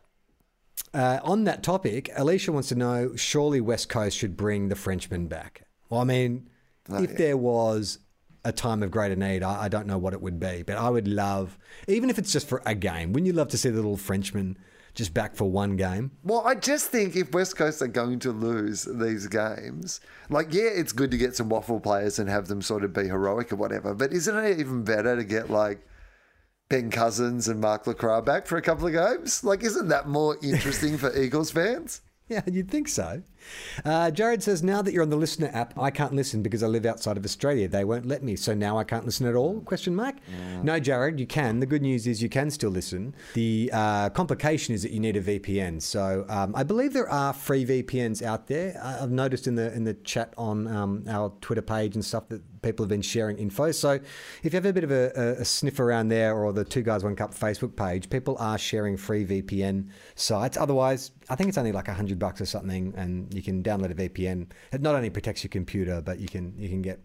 Uh, 0.93 1.21
on 1.23 1.45
that 1.45 1.63
topic, 1.63 2.11
Alicia 2.17 2.51
wants 2.51 2.71
to 2.71 2.75
know: 2.75 3.15
Surely 3.15 3.61
West 3.61 3.89
Coast 3.89 4.17
should 4.19 4.37
bring 4.37 4.69
the 4.69 4.75
Frenchman 4.75 5.29
back. 5.29 5.63
Well, 5.91 6.01
I 6.01 6.05
mean, 6.05 6.51
If 6.91 7.17
there 7.17 7.37
was 7.37 7.99
a 8.45 8.53
time 8.53 8.83
of 8.83 8.91
greater 8.91 9.17
need, 9.17 9.43
I, 9.43 9.65
I 9.65 9.69
don't 9.69 9.87
know 9.87 9.99
what 9.99 10.15
it 10.15 10.23
would 10.23 10.41
be, 10.41 10.63
but 10.63 10.77
I 10.77 10.89
would 10.89 11.09
love, 11.09 11.59
even 11.87 12.09
if 12.11 12.19
it's 12.19 12.33
just 12.33 12.49
for 12.49 12.63
a 12.65 12.75
game. 12.75 13.13
Wouldn't 13.13 13.27
you 13.27 13.33
love 13.33 13.49
to 13.49 13.59
see 13.59 13.69
the 13.69 13.77
little 13.77 13.97
Frenchman 13.97 14.57
just 14.95 15.13
back 15.13 15.37
for 15.37 15.51
one 15.51 15.77
game? 15.77 16.11
Well, 16.25 16.43
I 16.47 16.55
just 16.55 16.91
think 16.91 17.15
if 17.15 17.33
West 17.33 17.57
Coast 17.57 17.83
are 17.83 17.89
going 17.89 18.19
to 18.21 18.33
lose 18.33 18.85
these 18.85 19.27
games, 19.27 20.01
like, 20.31 20.53
yeah, 20.53 20.71
it's 20.75 20.93
good 20.93 21.11
to 21.11 21.19
get 21.19 21.37
some 21.37 21.49
waffle 21.49 21.81
players 21.81 22.19
and 22.19 22.29
have 22.29 22.49
them 22.49 22.63
sort 22.63 22.85
of 22.85 22.93
be 22.93 23.05
heroic 23.05 23.53
or 23.53 23.57
whatever, 23.57 23.95
but 23.95 24.13
isn't 24.13 24.37
it 24.37 24.59
even 24.59 24.83
better 24.83 25.17
to 25.17 25.25
get 25.25 25.51
like 25.51 25.87
Ben 26.69 26.91
Cousins 26.91 27.49
and 27.49 27.61
Mark 27.61 27.85
LeCras 27.85 28.25
back 28.25 28.47
for 28.47 28.57
a 28.57 28.63
couple 28.63 28.87
of 28.87 28.93
games? 28.93 29.45
Like, 29.45 29.63
isn't 29.63 29.89
that 29.89 30.09
more 30.09 30.37
interesting 30.43 30.99
for 30.99 31.17
Eagles 31.21 31.51
fans? 31.51 32.03
Yeah, 32.29 32.43
you'd 32.47 32.71
think 32.71 32.89
so. 32.89 33.23
Uh, 33.85 34.11
Jared 34.11 34.43
says, 34.43 34.63
now 34.63 34.83
that 34.83 34.93
you're 34.93 35.03
on 35.03 35.11
the 35.11 35.17
listener 35.17 35.51
app, 35.53 35.79
I 35.79 35.91
can't 35.91 36.13
listen 36.15 36.43
because 36.43 36.63
I 36.63 36.67
live 36.67 36.87
outside 36.87 37.17
of 37.17 37.25
Australia. 37.25 37.69
They 37.69 37.85
won't 37.85 38.07
let 38.07 38.23
me. 38.23 38.37
So 38.37 38.55
now 38.55 38.79
I 38.79 38.85
can't 38.85 39.05
listen 39.05 39.27
at 39.27 39.35
all? 39.35 39.61
Question 39.61 39.95
mark. 39.95 40.17
No, 40.63 40.79
Jared, 40.81 41.19
you 41.21 41.27
can. 41.27 41.61
The 41.61 41.67
good 41.67 41.83
news 41.83 42.07
is 42.07 42.23
you 42.23 42.29
can 42.29 42.51
still 42.51 42.71
listen. 42.71 43.15
The 43.35 43.71
uh, 43.73 44.11
complication 44.11 44.75
is 44.75 44.83
that 44.83 44.93
you 44.93 45.01
need 45.01 45.17
a 45.17 45.23
VPN. 45.23 45.81
So 45.83 46.27
um, 46.29 46.55
I 46.55 46.63
believe 46.63 46.93
there 46.93 47.09
are 47.09 47.33
free 47.33 47.65
VPNs 47.65 48.23
out 48.23 48.47
there. 48.47 48.81
I've 48.83 49.11
noticed 49.11 49.47
in 49.47 49.55
the 49.55 49.73
in 49.73 49.85
the 49.85 49.95
chat 49.95 50.35
on 50.37 50.67
um, 50.67 51.05
our 51.09 51.33
Twitter 51.41 51.63
page 51.63 51.95
and 51.95 52.05
stuff 52.05 52.29
that 52.29 52.43
people 52.63 52.85
have 52.85 52.89
been 52.89 53.03
sharing 53.03 53.39
info. 53.39 53.71
So 53.73 53.93
if 54.43 54.53
you 54.53 54.57
have 54.57 54.67
a 54.67 54.73
bit 54.73 54.85
of 54.85 54.91
a, 54.91 55.13
a, 55.17 55.43
a 55.43 55.45
sniff 55.45 55.81
around 55.81 56.09
there 56.09 56.35
or 56.37 56.53
the 56.53 56.65
Two 56.65 56.83
Guys 56.83 57.05
One 57.05 57.17
Cup 57.17 57.35
Facebook 57.35 57.77
page, 57.77 58.11
people 58.11 58.37
are 58.39 58.59
sharing 58.59 58.97
free 58.97 59.25
VPN 59.25 59.89
sites. 60.15 60.57
Otherwise, 60.57 61.13
I 61.31 61.37
think 61.37 61.49
it's 61.49 61.59
only 61.59 61.73
like 61.73 61.89
a 61.89 61.95
hundred 61.95 62.19
bucks 62.19 62.41
or 62.41 62.47
something, 62.47 62.95
and 62.97 63.28
you 63.33 63.43
can 63.43 63.63
download 63.63 63.91
a 63.91 64.09
VPN. 64.09 64.49
It 64.73 64.81
not 64.81 64.95
only 64.95 65.11
protects 65.11 65.43
your 65.43 65.51
computer, 65.51 66.01
but 66.01 66.19
you 66.19 66.29
can 66.29 66.55
you 66.59 66.69
can 66.69 66.83
get 66.83 67.05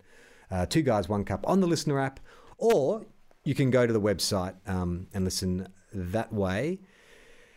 uh, 0.52 0.66
Two 0.66 0.82
Guys 0.82 1.10
One 1.10 1.24
Cup 1.24 1.48
on 1.48 1.62
the 1.62 1.68
Listener 1.68 2.00
app, 2.00 2.20
or 2.58 3.06
you 3.44 3.56
can 3.56 3.72
go 3.72 3.88
to 3.88 3.94
the 3.94 4.02
website 4.02 4.56
um, 4.68 5.08
and 5.14 5.24
listen 5.26 5.68
that 5.94 6.32
way. 6.34 6.80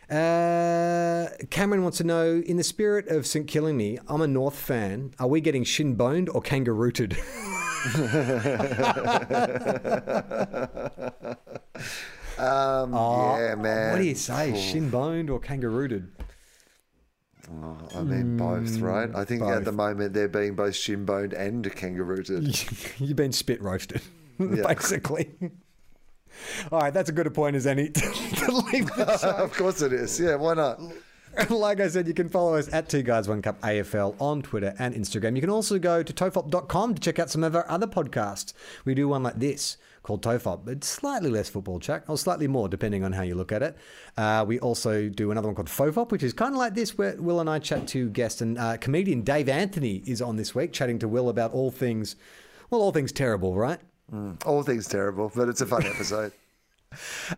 Uh, 0.09 1.27
Cameron 1.49 1.83
wants 1.83 1.97
to 1.97 2.05
know, 2.05 2.41
in 2.45 2.55
the 2.55 2.63
spirit 2.63 3.09
of 3.09 3.27
St. 3.27 3.45
Killing 3.45 3.75
Me, 3.75 3.99
I'm 4.07 4.21
a 4.21 4.27
North 4.27 4.55
fan. 4.55 5.13
Are 5.19 5.27
we 5.27 5.41
getting 5.41 5.65
shin 5.65 5.95
boned 5.95 6.29
or 6.29 6.41
kangarooted? 6.41 7.17
Um, 12.37 12.93
Oh, 12.93 13.35
yeah, 13.39 13.55
man. 13.55 13.91
What 13.91 13.97
do 13.97 14.03
you 14.03 14.13
say, 14.15 14.55
shin 14.59 14.89
boned 14.91 15.29
or 15.29 15.39
kangarooted? 15.39 16.11
Oh, 17.49 17.77
I 17.95 18.01
mean, 18.03 18.35
both, 18.37 18.77
hmm, 18.77 18.83
right? 18.83 19.09
I 19.15 19.23
think 19.23 19.41
at 19.43 19.63
the 19.63 19.71
moment 19.71 20.13
they're 20.13 20.27
being 20.27 20.55
both 20.55 20.75
shin 20.75 21.05
boned 21.05 21.33
and 21.33 21.73
kangarooted. 21.75 22.43
You've 22.99 23.15
been 23.15 23.31
spit 23.31 23.61
roasted, 23.61 24.01
Yeah. 24.39 24.67
basically. 24.67 25.29
All 26.71 26.79
right, 26.79 26.93
that's 26.93 27.09
a 27.09 27.13
good 27.13 27.25
a 27.25 27.31
point 27.31 27.55
as 27.55 27.65
any 27.65 27.89
to 27.89 28.51
leave 28.71 28.87
the 28.95 29.17
show. 29.21 29.29
of 29.29 29.53
course 29.53 29.81
it 29.81 29.93
is. 29.93 30.19
Yeah, 30.19 30.35
why 30.35 30.53
not? 30.55 30.79
like 31.49 31.79
I 31.79 31.87
said, 31.87 32.07
you 32.07 32.13
can 32.13 32.29
follow 32.29 32.55
us 32.55 32.71
at 32.73 32.89
Two 32.89 33.01
Guys 33.03 33.27
One 33.29 33.41
Cup 33.41 33.59
AFL 33.61 34.15
on 34.19 34.41
Twitter 34.41 34.73
and 34.79 34.93
Instagram. 34.93 35.35
You 35.35 35.41
can 35.41 35.49
also 35.49 35.79
go 35.79 36.03
to 36.03 36.13
tofop.com 36.13 36.95
to 36.95 36.99
check 37.01 37.19
out 37.19 37.29
some 37.29 37.43
of 37.43 37.55
our 37.55 37.69
other 37.69 37.87
podcasts. 37.87 38.53
We 38.85 38.93
do 38.93 39.07
one 39.07 39.23
like 39.23 39.39
this 39.39 39.77
called 40.07 40.23
Tofop. 40.23 40.69
It's 40.69 40.87
slightly 40.87 41.29
less 41.29 41.49
football 41.49 41.79
chat, 41.79 42.05
or 42.07 42.17
slightly 42.17 42.47
more, 42.47 42.69
depending 42.69 43.03
on 43.03 43.11
how 43.11 43.23
you 43.23 43.35
look 43.35 43.51
at 43.51 43.61
it. 43.61 43.77
Uh, 44.15 44.45
we 44.47 44.57
also 44.59 45.09
do 45.09 45.31
another 45.31 45.49
one 45.49 45.55
called 45.55 45.67
Fofop, 45.67 46.11
which 46.11 46.23
is 46.23 46.31
kind 46.31 46.53
of 46.53 46.57
like 46.57 46.75
this, 46.75 46.97
where 46.97 47.21
Will 47.21 47.41
and 47.41 47.49
I 47.49 47.59
chat 47.59 47.87
to 47.89 48.09
guests. 48.09 48.39
And 48.39 48.57
uh, 48.57 48.77
comedian 48.77 49.21
Dave 49.21 49.49
Anthony 49.49 49.97
is 50.07 50.21
on 50.21 50.37
this 50.37 50.55
week, 50.55 50.71
chatting 50.71 50.97
to 50.99 51.09
Will 51.09 51.27
about 51.27 51.51
all 51.51 51.71
things, 51.71 52.15
well, 52.69 52.81
all 52.81 52.93
things 52.93 53.11
terrible, 53.11 53.55
right? 53.55 53.79
All 54.45 54.63
things 54.63 54.87
terrible, 54.87 55.29
but 55.35 55.49
it's 55.49 55.59
a 55.59 55.65
fun 55.65 55.85
episode. 55.85 56.31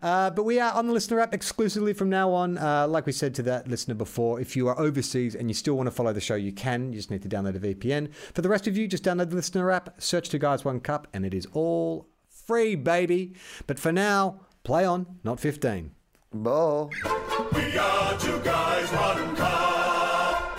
Uh, 0.00 0.30
but 0.30 0.44
we 0.44 0.60
are 0.60 0.72
on 0.74 0.86
the 0.86 0.92
listener 0.92 1.18
app 1.18 1.34
exclusively 1.34 1.92
from 1.92 2.08
now 2.08 2.30
on. 2.30 2.56
Uh, 2.56 2.86
like 2.86 3.04
we 3.04 3.10
said 3.10 3.34
to 3.34 3.42
that 3.42 3.66
listener 3.66 3.96
before, 3.96 4.40
if 4.40 4.54
you 4.54 4.68
are 4.68 4.78
overseas 4.78 5.34
and 5.34 5.50
you 5.50 5.54
still 5.54 5.74
want 5.74 5.88
to 5.88 5.90
follow 5.90 6.12
the 6.12 6.20
show, 6.20 6.36
you 6.36 6.52
can. 6.52 6.92
You 6.92 6.98
just 6.98 7.10
need 7.10 7.22
to 7.22 7.28
download 7.28 7.56
a 7.56 7.74
VPN. 7.74 8.14
For 8.32 8.42
the 8.42 8.48
rest 8.48 8.68
of 8.68 8.76
you, 8.76 8.86
just 8.86 9.02
download 9.02 9.30
the 9.30 9.36
listener 9.36 9.72
app, 9.72 10.00
search 10.00 10.28
Two 10.28 10.38
Guys 10.38 10.64
One 10.64 10.78
Cup, 10.78 11.08
and 11.12 11.26
it 11.26 11.34
is 11.34 11.48
all 11.52 12.06
free, 12.50 12.74
baby. 12.74 13.32
But 13.68 13.78
for 13.78 13.92
now, 13.92 14.40
play 14.64 14.84
on, 14.84 15.06
not 15.22 15.38
15. 15.38 15.92
Ball. 16.32 16.90
We 17.54 17.78
are 17.78 18.18
two 18.18 18.40
guys, 18.40 18.90
one 18.90 19.36
cup. 19.36 20.58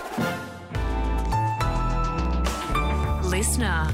Listener. 3.25 3.91